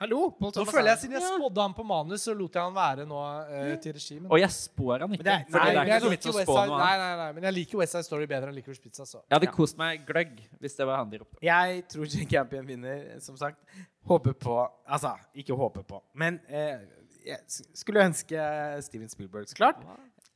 [0.00, 0.32] Hallo!
[0.42, 0.98] Nå føler jeg.
[1.04, 1.36] Siden jeg Ja.
[1.38, 4.26] spådde han på manus, så lot jeg han være nå uh, til regimen.
[4.26, 5.22] Og jeg spår han ikke.
[5.22, 7.28] Men det er- Nei, det er ikke så vits å spå noe nei, nei, nei,
[7.32, 9.06] men jeg liker West Side Story bedre enn Licorice Pizza.
[9.06, 9.22] Så.
[9.30, 11.38] Jeg hadde kost meg gløgg hvis det var han de ropte.
[11.40, 13.62] Jeg tror Jane Campion vinner, som sagt.
[14.04, 16.82] Håper på Altså, ikke håper på, men eh,
[17.24, 17.38] jeg
[17.74, 18.46] skulle ønske
[18.84, 19.82] Steven Spielberg, så klart.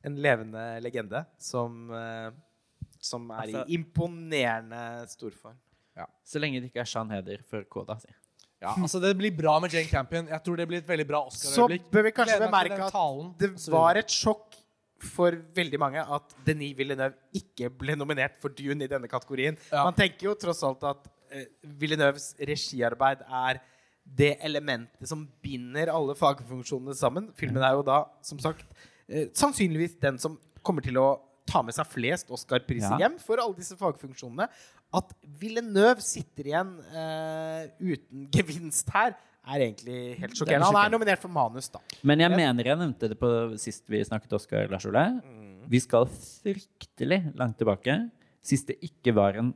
[0.07, 2.31] En levende legende som, eh,
[3.01, 5.57] som er Altså- i imponerende storform.
[6.25, 8.09] Så lenge det ikke er Sean Heder for Koda, si.
[8.63, 10.29] Ja, altså Det blir bra med Jane Campion.
[10.29, 11.91] Jeg tror det blir et veldig bra Oscar-øyeblikk.
[11.91, 14.55] bør vi kanskje bemerke at talen, det var et sjokk
[14.99, 19.57] for veldig mange at Denis Villeneuve ikke ble nominert for Dune i denne kategorien.
[19.73, 19.85] Ja.
[19.85, 23.61] Man tenker jo tross alt at eh, Villeneuves regiarbeid er
[24.19, 27.29] det elementet som binder alle fagfunksjonene sammen.
[27.39, 28.65] Filmen er jo da, som sagt,
[29.09, 33.09] eh, sannsynligvis den som kommer til å ta med seg flest Oscar-priser Ja.
[33.09, 34.49] hjem for alle disse fagfunksjonene.
[34.93, 39.15] At Villeneuve sitter igjen eh, uten gevinst her,
[39.49, 40.67] er egentlig helt sjokkerende.
[40.69, 41.81] Han er nominert for manus, da.
[42.05, 43.31] Men jeg mener jeg nevnte det på
[43.61, 45.07] sist vi snakket Oscar Lars Ole.
[45.69, 48.11] Vi skal fryktelig langt tilbake.
[48.45, 49.55] Sist det ikke var en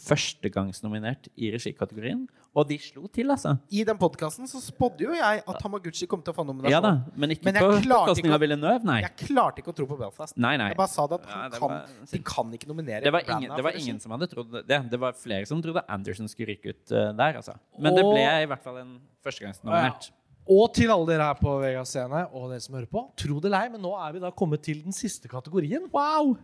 [0.00, 2.26] førstegangsnominert i regikategorien.
[2.56, 3.54] Og de slo til, altså.
[3.72, 6.72] I den podkasten så spådde jo jeg at Hamaguchi kom til å få nominasjon.
[6.72, 8.98] Ja da, men ikke Men på bekostning av Villeneuve, nei.
[9.04, 10.36] Jeg klarte ikke å tro på Belfast.
[10.40, 10.70] Nei, nei.
[10.72, 13.12] Jeg bare sa det at Ja, han det kan, var- de kan ikke nominere Det
[13.12, 14.80] var, ingen, det var ingen som hadde trodd det.
[14.90, 17.56] Det var flere som trodde Anderson skulle ryke ut uh, der, altså.
[17.78, 18.94] Men det ble i hvert fall en
[19.24, 20.10] førstegangsnominert.
[20.46, 23.02] Og til alle dere her på Vegas scene og dere som hører på.
[23.18, 25.88] Tro det eller ei, men nå er vi da kommet til den siste kategorien.
[25.92, 26.36] Wow!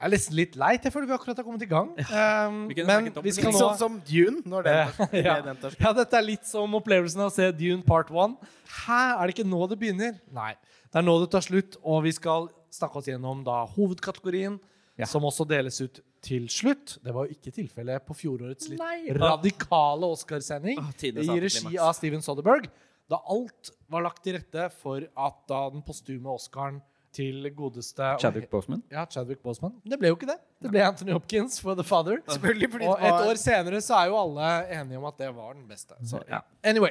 [0.00, 0.86] Jeg er nesten litt leit.
[0.86, 1.90] Jeg føler vi akkurat har kommet i gang.
[2.08, 3.52] Um, Vi men vi skal nå...
[3.52, 5.34] Litt sånn som Dune, når den, ja.
[5.50, 8.38] den tar ja, dette er litt som opplevelsen av å se Dune Part 1.
[8.86, 10.14] Hæ, er det ikke nå det begynner?
[10.32, 10.54] Nei.
[10.88, 14.56] Det er nå det tar slutt, og vi skal snakke oss gjennom da hovedkategorien,
[15.00, 15.06] Ja.
[15.08, 16.96] som også deles ut til slutt.
[17.04, 19.12] Det var jo ikke tilfellet på fjorårets litt Nei.
[19.20, 22.70] radikale Oscarsending ah, i regi av Steven Soderberg,
[23.10, 26.80] da alt var lagt til rette for at da den postume Oscaren
[27.12, 28.82] til godeste Chadwick Boseman.
[28.90, 29.72] Ja, Chadwick Boseman.
[29.84, 30.36] Det ble jo ikke det.
[30.62, 32.20] Det ble Anthony Hopkins for The Father.
[32.28, 35.52] Selvfølgelig, fordi Og et år senere så er jo alle enige om at det var
[35.52, 35.94] den beste.
[36.06, 36.38] Så, Ja.
[36.64, 36.90] Anyway.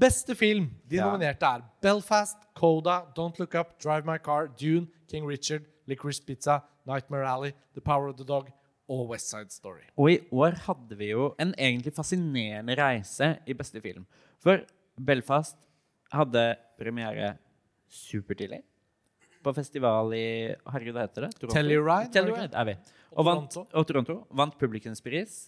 [0.00, 0.70] Beste film.
[0.90, 1.04] De Ja.
[1.04, 6.58] nominerte er Belfast, Coda, Don't Look Up, Drive My Car, Dune, King Richard, Licorice Pizza,
[6.86, 8.48] Nightmare Alley, The Power of the Dog
[8.88, 9.84] og West Side Story.
[9.96, 14.06] Og i år hadde vi jo en egentlig fascinerende reise i beste film.
[14.40, 14.58] For
[15.06, 15.56] Belfast
[16.12, 17.34] hadde premiere
[17.90, 18.62] supertidlig.
[19.42, 21.32] På festival i Herregud, hva heter det?
[21.38, 21.56] Toronto?
[21.56, 22.76] Telluride, Telluride er vi.
[23.16, 24.20] Og vant, og Toronto.
[24.42, 25.40] Vant publikumspris.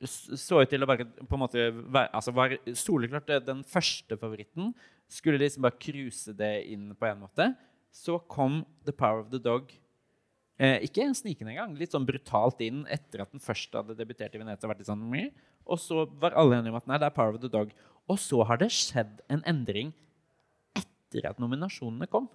[0.00, 4.72] Så ut til å bare på en måte være, altså var soleklart den første favoritten.
[5.10, 7.50] Skulle liksom bare cruise det inn på en måte.
[7.92, 9.74] Så kom The Power of the Dog
[10.60, 11.72] Eh, ikke snikende engang.
[11.78, 14.68] Litt sånn brutalt inn etter at den først hadde debutert i Venezia.
[14.68, 15.06] Vært litt sånn,
[15.64, 17.72] og så var alle enige om at nei, det er Power of the Dog.
[18.10, 19.94] Og så har det skjedd en endring
[20.76, 22.28] etter at nominasjonene kom.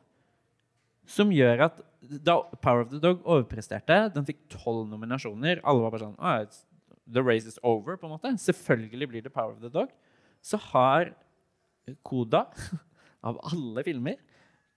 [1.10, 1.82] Som gjør at
[2.26, 6.64] da Power of the Dog overpresterte, den fikk tolv nominasjoner Alle var bare sånn it's,
[7.06, 8.32] The race is over, på en måte.
[8.42, 9.92] Selvfølgelig blir det Power of the Dog.
[10.42, 11.12] Så har
[12.06, 12.48] Koda,
[13.28, 14.18] av alle filmer,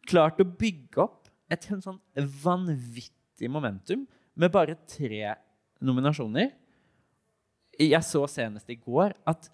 [0.09, 2.01] klart å bygge opp et helt sånn
[2.43, 4.05] vanvittig momentum
[4.39, 5.35] med bare tre
[5.81, 6.53] nominasjoner.
[7.79, 9.49] Jeg så senest i går at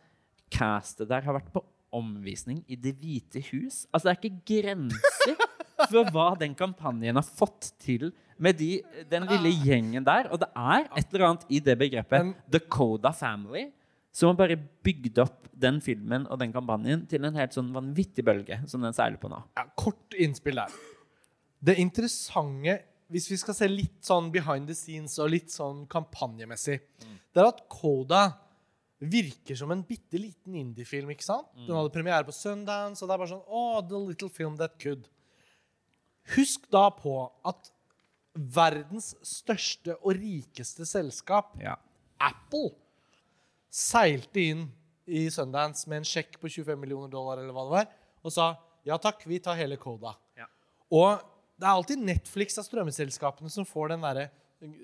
[0.55, 1.63] castet der har vært på
[1.95, 3.85] omvisning i Det hvite hus.
[3.93, 5.45] Altså, det er ikke grenser
[5.89, 8.79] for hva den kampanjen har fått til med de,
[9.11, 10.29] den lille gjengen der.
[10.33, 13.69] Og det er et eller annet i det begrepet The Coda Family
[14.15, 18.23] som har bare bygd opp den filmen og den kampanjen til en helt sånn vanvittig
[18.27, 19.41] bølge som den seiler på nå.
[19.59, 20.75] Ja, kort innspill der.
[21.65, 22.77] Det interessante,
[23.11, 26.79] hvis vi skal se litt sånn behind the scenes og litt sånn kampanjemessig,
[27.35, 28.23] det er at Coda
[29.05, 31.11] virker som en bitte liten indiefilm.
[31.11, 31.51] ikke sant?
[31.67, 34.79] Den hadde premiere på Sundance, og det er bare sånn Oh, the little film that
[34.81, 35.09] could.
[36.35, 37.15] Husk da på
[37.47, 37.71] at
[38.35, 41.77] verdens største og rikeste selskap, Ja.
[42.25, 42.71] Apple,
[43.75, 44.65] seilte inn
[45.11, 47.89] i Sundance med en sjekk på 25 millioner dollar eller hva det var,
[48.25, 48.47] og sa
[48.87, 50.15] ja takk, vi tar hele Coda.
[50.39, 50.47] Ja.
[50.93, 51.21] Og
[51.59, 54.29] det er alltid Netflix av strømmeselskapene som får den derre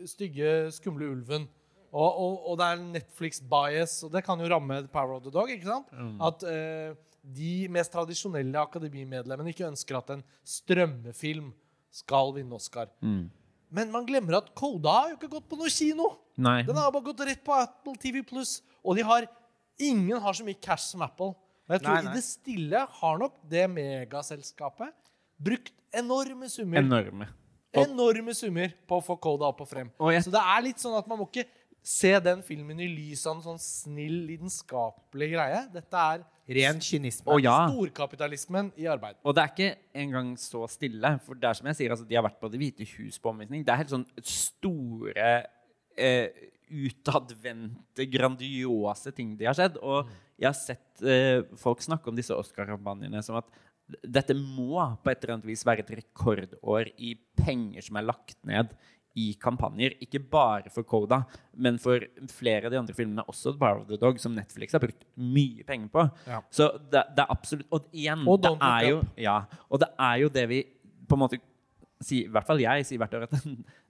[0.09, 1.47] stygge, skumle ulven.
[1.91, 5.33] Og, og, og det er Netflix-bias, og det kan jo ramme The Power of the
[5.35, 5.51] Dog.
[5.51, 5.89] ikke sant?
[6.23, 11.52] At eh, de mest tradisjonelle akademimedlemmene ikke ønsker at en strømmefilm
[11.92, 12.89] skal vinne Oscar.
[13.02, 16.08] Men man glemmer at Koda har jo ikke gått på noe kino.
[16.40, 16.62] Nei.
[16.66, 18.60] Den har bare gått rett på Apple TV Pluss.
[18.82, 19.26] Og de har
[19.78, 21.34] ingen har så mye cash som Apple.
[21.68, 22.12] Men jeg tror Nei, nei.
[22.12, 24.94] i det stille har nok det megaselskapet
[25.40, 27.28] brukt enorme summer Enorme.
[27.76, 29.90] Og- enorme summer på å få Koda opp og frem.
[30.00, 31.47] Og jeg- Så det er litt sånn at man må ikke
[31.83, 35.65] se den filmen i lys av en sånn snill, lidenskapelig greie.
[35.73, 37.28] Dette er Ren kynisme.
[37.31, 37.55] Og ja.
[37.70, 39.20] storkapitalismen i arbeid.
[39.23, 41.12] Og det er ikke engang så stille.
[41.23, 43.31] For det er som jeg sier, altså, de har vært på Det hvite hus på
[43.31, 43.62] omvisning.
[43.67, 45.28] Det er helt sånn store,
[45.94, 49.78] eh, utadvendte, grandiose ting de har sett.
[49.78, 50.10] Og
[50.41, 53.50] jeg har sett eh, folk snakke om disse Oscar-kampanjene som at
[54.07, 58.39] dette må på et eller annet vis være et rekordår i penger som er lagt
[58.47, 58.75] ned
[59.18, 59.97] i kampanjer.
[60.05, 61.22] Ikke bare for Coda,
[61.58, 64.82] men for flere av de andre filmene, også Power of the Dog, som Netflix har
[64.82, 66.06] brukt mye penger på.
[66.30, 66.40] Ja.
[66.55, 70.16] Så det, det er absolutt Og igjen, Og det er jo ja, og det er
[70.22, 70.62] jo det vi
[71.10, 71.40] på en måte
[72.00, 73.34] sier, I hvert fall jeg sier hvert år at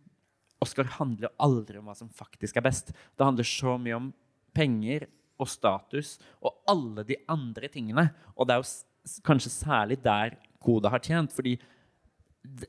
[0.65, 2.93] Oscar handler aldri om hva som faktisk er best.
[2.93, 4.11] Det handler så mye om
[4.57, 5.07] penger
[5.41, 8.11] og status og alle de andre tingene.
[8.37, 11.33] Og det er jo kanskje særlig der Koda har tjent.
[11.33, 11.57] fordi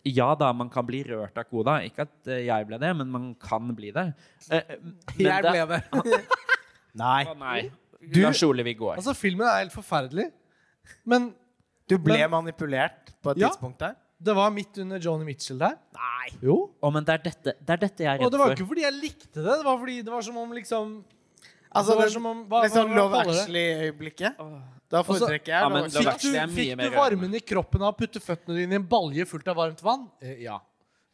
[0.05, 1.77] ja da, man kan bli rørt av Koda.
[1.87, 4.07] Ikke at eh, jeg ble det, men man kan bli det.
[4.49, 6.21] Eh, eh, men Jeg ble det.
[7.01, 7.23] Nei.
[7.25, 7.59] Å nei.
[8.01, 8.95] Du- Lars går.
[8.97, 10.31] Altså, filmen er helt forferdelig.
[11.05, 11.33] Men
[11.87, 13.49] Du ble Men- manipulert på et Ja.
[13.49, 13.95] tidspunkt der?
[14.21, 15.77] det var midt under Joni Mitchell der.
[15.97, 16.27] Nei.
[16.45, 16.71] Jo.
[16.81, 18.67] Å, men det er, dette, det er dette jeg er Og redd det var ikke
[18.69, 19.55] fordi jeg likte det.
[19.57, 20.91] Det var fordi det var som om liksom
[21.73, 23.31] Altså, Det var som om- hva- liksom hva- hva Love?
[23.31, 24.35] Actually-øyeblikket.
[24.91, 25.69] Da foretrekker jeg Ja.
[25.69, 29.25] Fikk du, fikk du varmen i kroppen av å putte føttene dine i en balje
[29.25, 30.09] fullt av varmt vann?
[30.21, 30.59] Eh, ja.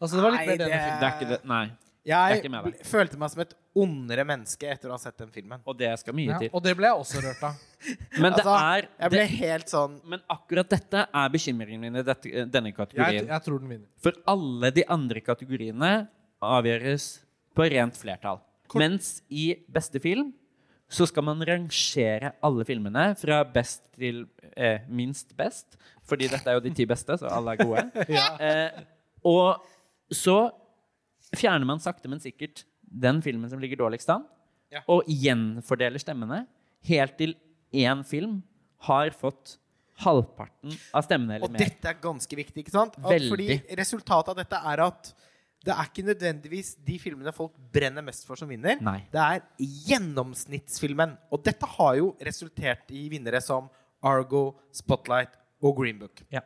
[0.02, 1.00] Altså, det var litt Nei, mer denne det- filmen.
[1.00, 1.46] Det er ikke det.
[1.46, 1.66] Nei.
[2.08, 5.60] Jeg Jeg følte meg som et ondere menneske etter å ha sett den filmen.
[5.68, 6.50] Og det skal mye Ja, til.
[6.54, 7.56] og det ble jeg også rørt av.
[8.22, 11.96] Men det Altså, er jeg ble det, helt sånn Men akkurat dette er bekymringen min
[11.98, 13.28] i dette, denne kategorien.
[13.28, 13.88] jeg tror den vinner.
[14.02, 16.08] For alle de andre kategoriene
[16.42, 17.20] avgjøres
[17.56, 18.40] på rent flertall.
[18.74, 20.34] Mens i beste film
[20.88, 24.24] så skal man rangere alle filmene fra best til
[24.56, 25.76] eh, minst best.
[26.08, 27.84] Fordi dette er jo de ti beste, så alle er gode.
[28.48, 28.84] eh,
[29.28, 29.66] og
[30.16, 30.38] så
[31.36, 34.26] fjerner man sakte, men sikkert den filmen som ligger dårligst an,
[34.72, 34.82] Ja.
[34.92, 36.42] og gjenfordeler stemmene
[36.90, 37.36] helt til
[37.72, 38.42] én film
[38.84, 39.54] har fått
[40.04, 41.64] halvparten av stemmene eller Og mer.
[41.64, 42.98] dette er ganske viktig, ikke sant?
[43.00, 43.30] Veldig.
[43.32, 45.14] Fordi resultatet av dette er at
[45.68, 48.80] det er ikke nødvendigvis de filmene folk brenner mest for, som vinner.
[48.84, 49.02] Nei.
[49.12, 49.42] Det er
[49.90, 51.16] gjennomsnittsfilmen.
[51.34, 53.68] Og dette har jo resultert i vinnere som
[54.06, 56.22] Argo, Spotlight og Green Book.
[56.32, 56.44] Ja.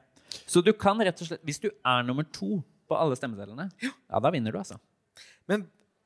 [0.48, 4.20] Så du kan rett og slett Hvis du er nummer to på alle stemmesedlene, ja,
[4.20, 4.78] da vinner du, altså.
[5.48, 5.66] Men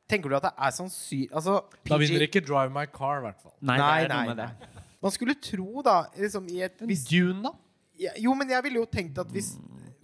[0.10, 3.40] tenker du at det er sannsynlig altså, Da vinner ikke Drive My Car, i hvert
[3.42, 3.54] fall.
[3.62, 4.50] Nei, Nei, det er nei, med nei.
[4.52, 4.84] det.
[5.06, 7.54] Man skulle tro, da liksom i et, hvis, Dune, da?
[8.02, 9.54] ja, Jo, men jeg ville jo tenkt at hvis,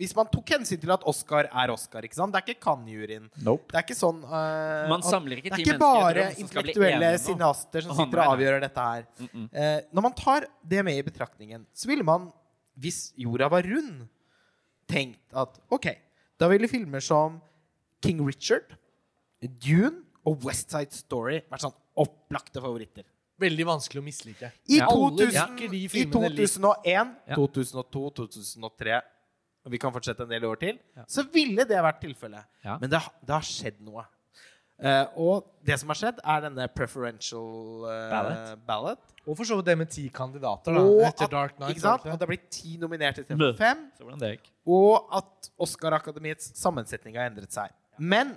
[0.01, 2.33] hvis man tok hensyn til at Oscar er Oscar ikke sant?
[2.33, 3.27] Det er ikke Cannes-juryen.
[3.45, 3.69] Nope.
[3.69, 7.93] Det er ikke sånn uh, Man samler ikke Det er ikke bare intellektuelle cineaster som
[7.99, 9.05] sitter og avgjør dette her.
[9.29, 12.31] Eh, når man tar det med i betraktningen, så ville man,
[12.81, 14.07] hvis jorda var rund,
[14.89, 15.91] tenkt at OK,
[16.41, 17.37] da ville filmer som
[18.01, 18.73] King Richard,
[19.61, 23.05] Dune og West Side Story vært sånn opplagte favoritter.
[23.41, 24.51] Veldig vanskelig å mislike.
[24.69, 24.89] I, Ja.
[24.89, 25.47] 2000, ja.
[25.69, 27.35] I 2001, Ja.
[27.35, 29.01] 2002, 2003
[29.61, 32.49] og vi kan fortsette en del år til, så ville det vært tilfellet.
[32.65, 32.79] Ja.
[32.81, 34.07] Men det, det har skjedd noe.
[34.81, 38.63] Uh, og det som har skjedd, er denne preferential uh, Ballot.
[38.65, 39.11] ballot.
[39.27, 40.81] Og for så vidt det med ti kandidater, da.
[40.81, 41.75] Og Etter at, Dark Knight.
[41.75, 42.07] ikke sant?
[42.07, 43.83] At det har blitt ti nominerte istedenfor fem.
[43.93, 44.49] Så hvordan det gikk.
[44.73, 47.69] Og at Oscar-akademiets sammensetning har endret seg.
[48.01, 48.33] Men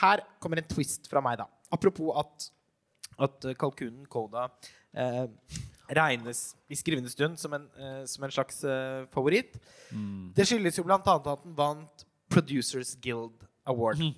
[0.00, 1.50] her kommer en twist fra meg, da.
[1.76, 2.48] Apropos at,
[3.28, 4.46] at kalkunen Koda
[4.96, 5.26] eh,
[5.88, 9.58] regnes i skrivende stund som en, eh, som en slags eh, favoritt.
[10.36, 14.00] Det skyldes jo annet at den vant Producers Guild Award.
[14.02, 14.14] Mm.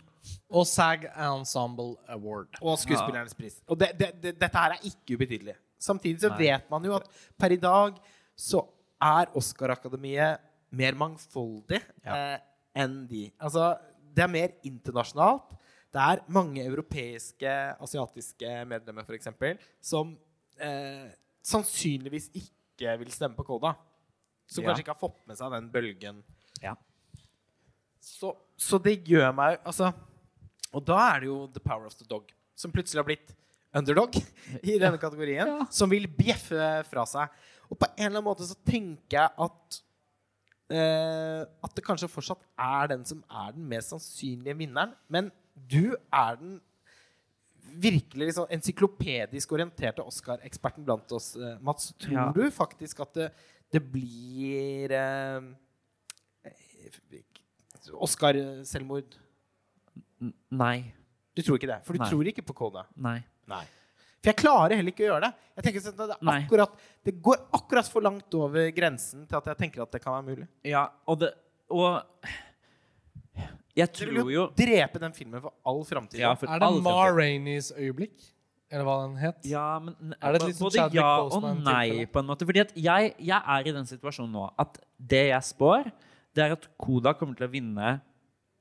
[0.52, 2.58] Og SAG Ensemble Award.
[2.60, 3.60] Og Skuespillernes pris.
[3.68, 5.56] Og det, det, det, dette her er ikke ubetydelig.
[5.78, 7.06] Samtidig så vet man jo at
[7.38, 7.98] per i dag
[8.38, 8.64] så
[8.98, 10.42] er Oscar-akademiet
[10.74, 12.36] mer mangfoldig eh,
[12.76, 13.28] enn de.
[13.40, 13.76] Altså,
[14.14, 15.54] det er mer internasjonalt.
[15.94, 19.30] Det er mange europeiske, asiatiske medlemmer f.eks.
[19.80, 20.12] som
[20.60, 21.08] eh,
[21.44, 23.74] sannsynligvis ikke vil stemme på Koda.
[24.48, 24.70] Som Ja.
[24.70, 26.22] kanskje ikke har fått med seg den bølgen.
[26.62, 26.74] Ja.
[28.00, 29.90] Så, så det gjør meg Altså
[30.72, 33.34] Og da er det jo The Power of the Dog som plutselig har blitt
[33.76, 34.16] underdog
[34.62, 35.66] i denne kategorien.
[35.70, 37.28] Som vil bjeffe fra seg.
[37.70, 39.78] Og på en eller annen måte så tenker jeg at
[40.74, 44.96] eh, At det kanskje fortsatt er den som er den mest sannsynlige vinneren.
[45.08, 46.58] Men du er den
[47.72, 51.92] virkelig liksom encyklopedisk orienterte Oscar-eksperten blant oss, eh, Mats.
[51.98, 52.32] Tror Ja.
[52.32, 53.30] du faktisk at det,
[53.72, 55.40] det blir eh,
[57.94, 59.16] Oscar-selvmord?
[60.50, 60.76] Nei.
[61.36, 61.80] Du tror ikke det?
[61.86, 62.08] For du Nei.
[62.10, 62.84] tror ikke på Kona?
[62.96, 63.20] Nei.
[63.48, 63.64] Nei.
[64.18, 65.34] For jeg klarer heller ikke å gjøre det.
[65.58, 66.72] Jeg tenker sånn at det, akkurat,
[67.06, 70.26] det går akkurat for langt over grensen til at jeg tenker at det kan være
[70.36, 70.48] mulig.
[70.66, 71.34] Ja, og det
[71.70, 72.00] Og
[73.78, 76.18] jeg Dere vil tror jo drepe den filmen for all framtid.
[76.20, 78.16] ja, Er det Ma Rainys øyeblikk?
[78.68, 79.46] Eller hva den het?
[79.48, 82.44] Ja, men Er det litt både ja og nei, på en måte.
[82.44, 85.88] Fordi at jeg, jeg er i den situasjonen nå at det jeg spår,
[86.36, 87.94] det er at Koda kommer til å vinne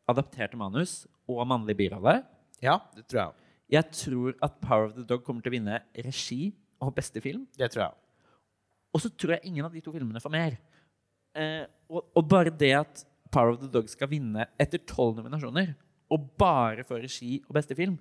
[0.07, 2.21] adapterte manus og mannlig birolle.
[2.63, 3.33] ja, det tror jeg.
[3.75, 7.43] Jeg tror at Power of the Dog kommer til å vinne regi og beste film.
[7.57, 7.97] Det tror jeg.
[8.95, 10.55] Og så tror jeg ingen av de to filmene får mer.
[11.35, 13.03] Eh, og, og bare det at
[13.37, 15.75] Power of the Dog skal vinne etter tolv nominasjoner,
[16.09, 17.97] og bare få regi og beste film,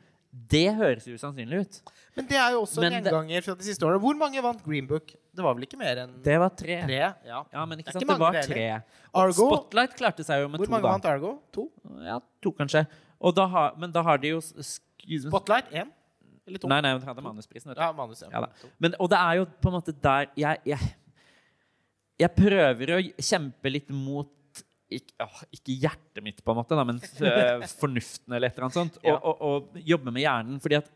[0.51, 1.77] det høres usannsynlig ut.
[2.17, 4.01] Men det er jo også en Men gjenganger fra de siste årene.
[4.03, 5.15] Hvor mange vant Green Book?
[5.37, 6.77] Det var vel ikke mer enn Det var tre.
[6.85, 6.99] tre?
[6.99, 7.41] Ja.
[7.53, 8.67] Ja, men ikke Det sant, det var tre.
[9.17, 10.93] Argo, Spotlight klarte seg jo med hvor to, mange da.
[10.93, 11.33] vant Argo?
[11.57, 11.67] To?
[12.05, 12.85] Ja, to kanskje.
[13.17, 15.73] Og da ha, men da har de jo Spotlight?
[15.73, 15.93] Én?
[16.47, 16.69] Eller to?
[16.71, 17.73] Nei, nei, de hadde manusprisen.
[17.75, 18.23] Ja, manus.
[18.27, 18.45] Ja.
[18.45, 20.93] Ja Men, og det er jo på en måte der jeg, jeg,
[22.23, 24.31] jeg prøver å kjempe litt mot
[24.91, 28.69] ikke, åh, ikke hjertet mitt, på en måte, da, men f- fornuften eller et eller
[28.69, 28.99] annet sånt.
[29.03, 29.17] Og, Ja.
[29.19, 30.61] og, og jobbe med hjernen.
[30.63, 30.91] fordi at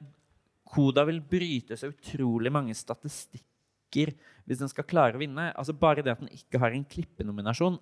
[0.70, 4.12] Koda vil bryte så utrolig mange statistikker
[4.46, 5.48] hvis den skal klare å vinne.
[5.58, 7.80] Altså Bare det at den ikke har en klippenominasjon,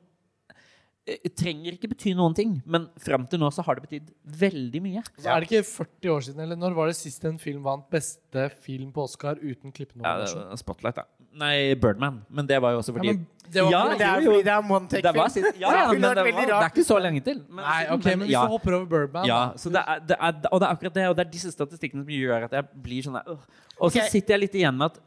[1.06, 2.62] eh, trenger ikke bety noen ting.
[2.64, 4.08] Men fram til nå så har det betydd
[4.40, 5.02] veldig mye.
[5.20, 7.84] Så er det ikke 40 år siden, eller når var det sist en film vant
[7.92, 10.40] beste film på Oscar uten Ja, klippenominasjon?
[10.46, 11.04] det var Spotlight, da.
[11.38, 12.22] Nei, Birdman.
[12.30, 14.42] Men det var jo også fordi Ja, men det var Ja, det er jo, fordi
[14.44, 15.28] det er one take-film.
[15.30, 17.38] sist, ja, ja, men det, var, det er ikke så lenge til.
[17.48, 20.16] Men, Nei, ok, men hvis ja, du hopper over Birdman ja, så det er, det
[20.20, 22.82] er, Og det er akkurat det, og det er disse statistikkene som gjør at jeg
[22.84, 23.64] blir sånn der, øh.
[23.78, 24.10] Og så okay.
[24.10, 25.00] sitter jeg litt igjen med at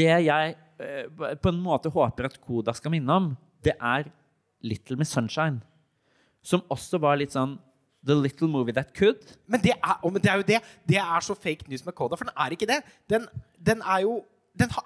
[0.00, 3.30] det jeg øh, på en måte håper at Koda skal minne om,
[3.64, 4.10] det er
[4.66, 5.62] Little Miss Sunshine.
[6.42, 7.56] Som også var litt sånn
[8.06, 9.22] The Little Movie That Could.
[9.46, 10.60] Men det, er, men det er jo det.
[10.88, 12.82] Det er så fake news med Koda, for den er ikke det.
[13.10, 13.26] Den,
[13.58, 14.20] den er jo
[14.56, 14.84] Den har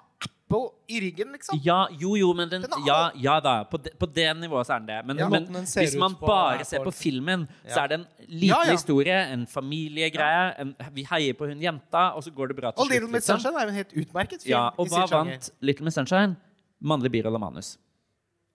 [0.51, 1.59] Apple i ryggen, liksom.
[1.63, 3.53] Ja, jo, jo, men den, Den har- ja, ja da.
[3.63, 5.05] På det, på det nivået så er den det.
[5.07, 5.29] Men, Ja.
[5.29, 8.71] men hvis man bare er ser på filmen, så er det en liten Ja, ja.
[8.71, 10.53] historie, en familiegreie.
[10.59, 13.07] En, vi heier på hun jenta, og så går det bra til Og Little.
[13.07, 13.39] Miss Liksom.
[13.39, 14.51] Sunshine er jo en helt utmerket film.
[14.51, 16.35] Ja, og hva vant Little Miss Sunshine?
[16.83, 17.77] Mannlig birolle manus.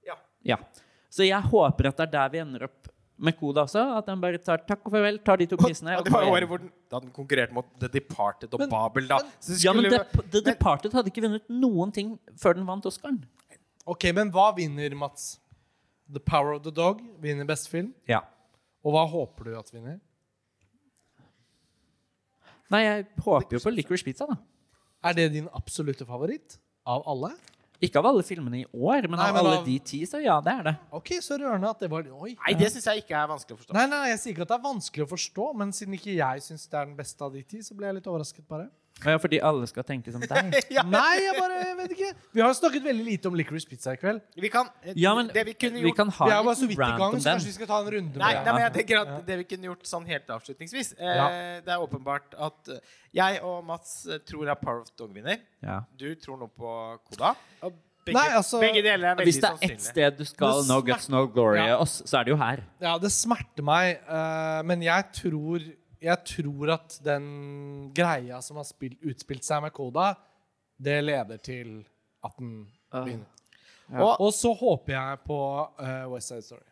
[0.07, 0.15] Ja.
[0.45, 0.57] Ja.
[1.11, 2.86] Så jeg håper at det er der vi ender opp
[3.19, 3.83] med Koda også.
[3.99, 5.95] At den bare tar takk og farvel, tar de to prisene.
[5.95, 6.49] Ja, og det var går året hjem.
[6.51, 9.09] hvor den, da den konkurrerte mot The Departed og Babel.
[9.09, 9.19] Da.
[9.41, 12.67] Så Ja, men skulle- The, The men- Departed hadde ikke vunnet noen ting før den
[12.67, 13.23] vant Oscaren.
[13.87, 15.39] Ok, men hva vinner, Mats?
[16.13, 17.95] The Power of the Dog vinner beste film.
[18.09, 18.21] Ja.
[18.85, 20.01] Og hva håper du at vinner?
[22.71, 24.37] Nei, jeg håper jo på Licorice Pizza, da.
[25.07, 27.33] Er det din absolutte favoritt av alle?
[27.83, 30.21] Ikke av alle filmene i år, men Nei, av men alle av- de ti, så
[30.23, 30.77] ja, det er det.
[30.93, 32.35] Ok, så rørende at det var Oi.
[32.47, 33.75] Nei, det syns jeg ikke er vanskelig å forstå.
[33.77, 36.41] Nei, nei, jeg sier ikke at det er vanskelig å forstå, men siden ikke jeg
[36.47, 38.71] syns det er den beste av de ti, så ble jeg litt overrasket bare.
[39.05, 40.55] Ja, fordi alle skal tenke som deg.
[40.77, 40.83] Ja.
[40.89, 42.11] Nei, jeg bare jeg vet ikke.
[42.33, 44.23] Vi har snakket veldig lite om Licorice Pizza i kveld.
[44.41, 46.79] Vi kan, Ja, men det vi kunne vi kan ha Vi en bare så vidt
[46.79, 47.27] i rant gang, om den.
[47.29, 49.45] kanskje vi skal ta en runde Nei, med nei, men jeg tenker at det vi
[49.53, 51.27] kunne gjort sånn helt avslutningsvis eh, Ja.
[51.67, 52.81] Det er åpenbart at eh,
[53.21, 55.39] jeg og Mats eh, tror at Power of Dog vinner.
[55.65, 55.83] Ja.
[55.97, 56.73] Du tror noe på
[57.11, 57.35] Koda.
[57.69, 57.77] Og
[58.07, 60.81] begge, Nei, altså- begge deler er veldig Hvis det er ett sted du skal no
[60.81, 61.77] guts, no glory Ja.
[61.83, 62.63] oss, så er det jo her.
[62.81, 65.61] Ja, det smerter meg, uh, men jeg tror
[66.03, 70.15] Jeg tror at den greia som har spilt, utspilt seg med Koda,
[70.79, 71.79] det leder til
[72.25, 73.27] at den vinner.
[73.97, 75.39] Og Og så håper jeg på
[75.81, 76.67] uh, West Side Story.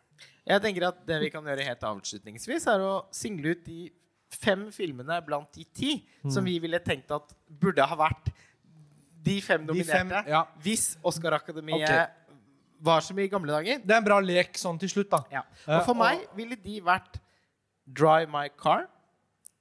[0.45, 3.89] jeg tenker at det vi kan gjøre helt avslutningsvis, er å single ut de
[4.35, 5.93] fem filmene blant de ti
[6.27, 6.45] som Mm.
[6.49, 8.31] vi ville tenkt at burde ha vært
[9.25, 10.43] de fem De nominerte fem, ja.
[10.61, 12.05] hvis Oscar-akademiet okay.
[12.81, 13.79] var som i gamle dager.
[13.79, 15.23] Det er en bra lek sånn til slutt, da.
[15.31, 15.41] Ja.
[15.67, 17.17] Eh, Og for og- meg ville de vært
[17.87, 18.87] Drive My Car,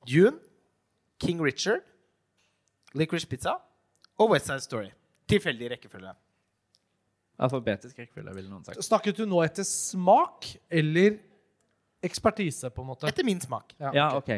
[0.06, 0.38] Dune,
[1.20, 1.82] King Richard,
[2.94, 3.56] Licorice Pizza
[4.18, 4.90] og West Side Story.
[5.28, 6.12] Tilfeldig rekkefølge.
[7.42, 8.78] Alfabetisk rekkefølge, ville noen sagt.
[8.84, 11.16] Snakket du nå etter smak eller
[12.04, 13.08] ekspertise, på en måte?
[13.10, 13.72] Etter min smak.
[13.80, 14.30] Ja, ok.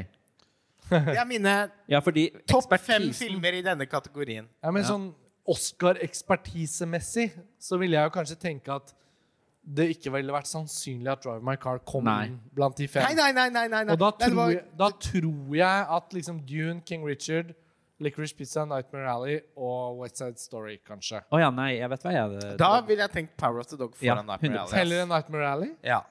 [0.89, 1.57] Det er mine
[1.91, 2.01] Ja,
[2.49, 4.49] topp fem filmer i denne kategorien.
[4.63, 4.89] Ja, men Ja.
[4.95, 5.11] sånn
[5.47, 7.29] Oscar-ekspertisemessig
[7.63, 8.95] så ville jeg jo kanskje tenke at
[9.67, 12.27] det ikke ville vært sannsynlig at Drive My Car kom Nei.
[12.29, 13.03] inn blant de fem.
[13.03, 13.49] Nei, nei, nei.
[13.51, 13.93] nei, nei, nei.
[13.93, 17.55] Og da tror, var- jeg, da tror jeg at liksom Dune, King Richard,
[17.99, 21.23] Licorice Pizza, Nightmare Alley og West Side Story, kanskje.
[21.33, 23.95] Oh, ja, nei, jeg vet hva jeg Da ville jeg tenkt Power of the Dog
[24.01, 24.59] Ja, Nightmare 100%.
[24.61, 24.79] Alley.
[24.79, 25.71] Heller enn Nightmare Alley?
[25.83, 26.03] Ja.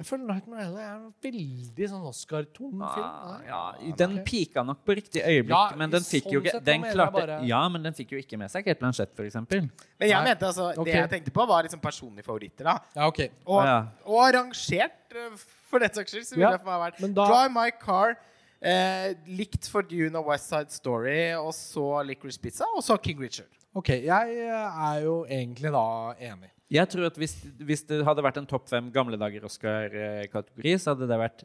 [0.00, 3.04] Jeg føler Nightmare Alley er en veldig sånn Oscar-tom film.
[3.04, 3.58] Ah, ja,
[4.00, 4.22] den okay.
[4.30, 7.40] pika nok på riktig øyeblikk, Ja, men den fikk jo sånn ikke den klarte, bare-
[7.44, 9.66] Ja, men den fikk jo ikke med seg Kate Blanchett, eksempel.
[10.00, 10.24] Men jeg Nei.
[10.30, 10.84] mente altså, okay.
[10.88, 12.64] det jeg tenkte på, var liksom personlige favoritter.
[12.64, 13.20] da Ja, ok.
[13.44, 13.76] Og, ja.
[14.06, 15.36] og rangert, eh,
[15.68, 18.16] for den saks skyld, så ville Ja, det for meg vært da- Drive My Car,
[18.62, 23.20] eh, likt for Dune og West Side Story, og så Licorice Pizza, og så King
[23.20, 23.52] Richard.
[23.74, 24.08] Ok, jeg
[24.48, 26.50] eh, er jo egentlig da enig.
[26.70, 27.32] Jeg tror at hvis,
[27.66, 31.42] hvis det hadde vært en topp fem gamle dager Oscar-kategori, så hadde det vært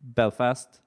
[0.00, 0.78] Belfast,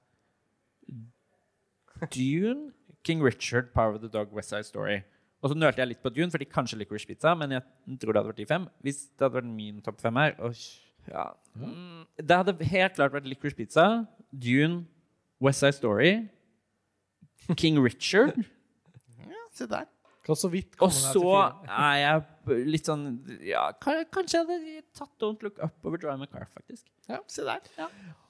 [2.14, 2.72] Dune,
[3.04, 5.02] King Richard, Power of the Dog, West Side Story.
[5.44, 7.62] Og så nølte jeg litt på Dune, fordi kanskje Licorice Pizza, men jeg
[8.00, 8.64] tror det hadde vært de fem.
[8.80, 10.56] Hvis det hadde vært min topp fem her og,
[11.10, 11.26] ja.
[11.60, 13.86] mm, Det hadde helt klart vært Licorice Pizza,
[14.32, 14.86] Dune,
[15.44, 16.14] West Side Story,
[17.60, 18.40] King Richard.
[19.20, 19.84] Ja, se der.
[20.24, 21.32] Kan så vidt komme Og så
[21.68, 23.04] er jeg litt sånn
[23.44, 26.86] ja, Kanskje jeg hadde tatt Don't Look Up over Drive Car, faktisk.
[27.28, 27.60] Se der.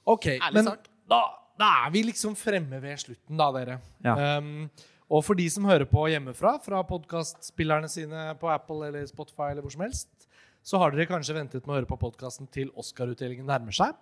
[0.03, 0.89] Ok, Ærlig men sak.
[1.11, 1.21] da,
[1.59, 3.79] da er vi liksom fremme ved slutten, da, dere.
[4.03, 4.15] Ja.
[4.37, 4.67] Um,
[5.05, 9.63] og for de som hører på hjemmefra, fra podkastspillerne sine på Apple eller Spotify, eller
[9.63, 10.27] hvor som helst,
[10.65, 13.93] så har dere kanskje ventet med å høre på podkasten til Oscar-utdelingen nærmer seg.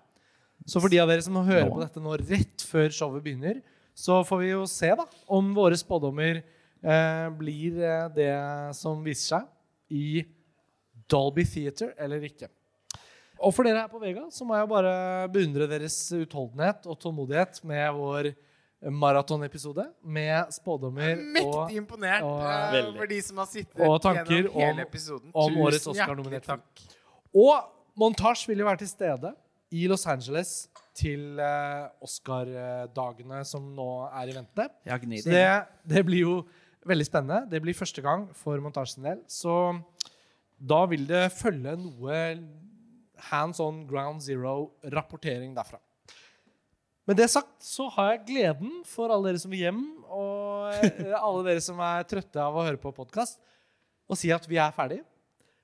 [0.65, 3.59] Så for de av dere som hører på dette nå rett før showet begynner,
[3.93, 6.39] så får vi jo se da, om våre spådommer
[7.39, 8.31] blir eh, det
[8.75, 10.23] som viser seg i
[11.09, 12.49] Dolby Theater eller ikke.
[13.43, 14.93] Og for dere her på Vega så må jeg bare
[15.33, 18.29] beundre deres utholdenhet og tålmodighet med vår
[18.93, 22.41] maratonepisode med spådommer og, Mektig imponert og-
[22.75, 25.31] eh, for de som har sittet Og tanker gjennom hele om- episoden.
[25.33, 26.83] om Tusen årets hjertelig Oscar-nominert takk.
[27.33, 29.33] Og Montasj vil jo være til stede
[29.71, 34.67] i Los Angeles til eh, Oscar-dagene som nå er i vente.
[35.21, 36.35] Så det, det blir jo
[36.87, 37.47] veldig spennende.
[37.51, 39.23] Det blir første gang for montasjen sin del.
[39.31, 39.53] Så
[40.59, 42.19] da vil det følge noe
[43.29, 45.79] hands on ground zero-rapportering derfra.
[47.03, 51.11] Med det sagt så har jeg gleden for alle dere som vil hjem, og eh,
[51.17, 53.41] alle dere som er trøtte av å høre på podkast,
[54.07, 55.01] å si at vi er ferdig.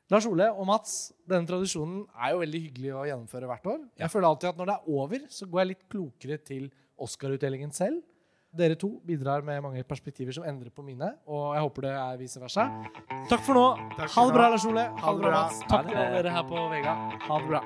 [0.10, 3.82] Lars Ole og Mats, denne tradisjonen er jo veldig hyggelig å gjennomføre hvert år.
[4.02, 7.72] Jeg føler alltid at når det er over, så går jeg litt klokere til Oscar-utdelingen
[7.76, 8.02] selv.
[8.50, 12.18] Dere to bidrar med mange perspektiver som endrer på mine, og jeg håper det er
[12.18, 12.66] vice versa.
[13.30, 13.66] Takk for nå.
[13.94, 14.88] Takk ha det bra, Lars Ole.
[15.04, 15.62] Ha det bra, Mats.
[15.70, 16.96] Takk til dere her på Vega.
[17.28, 17.62] Ha det bra.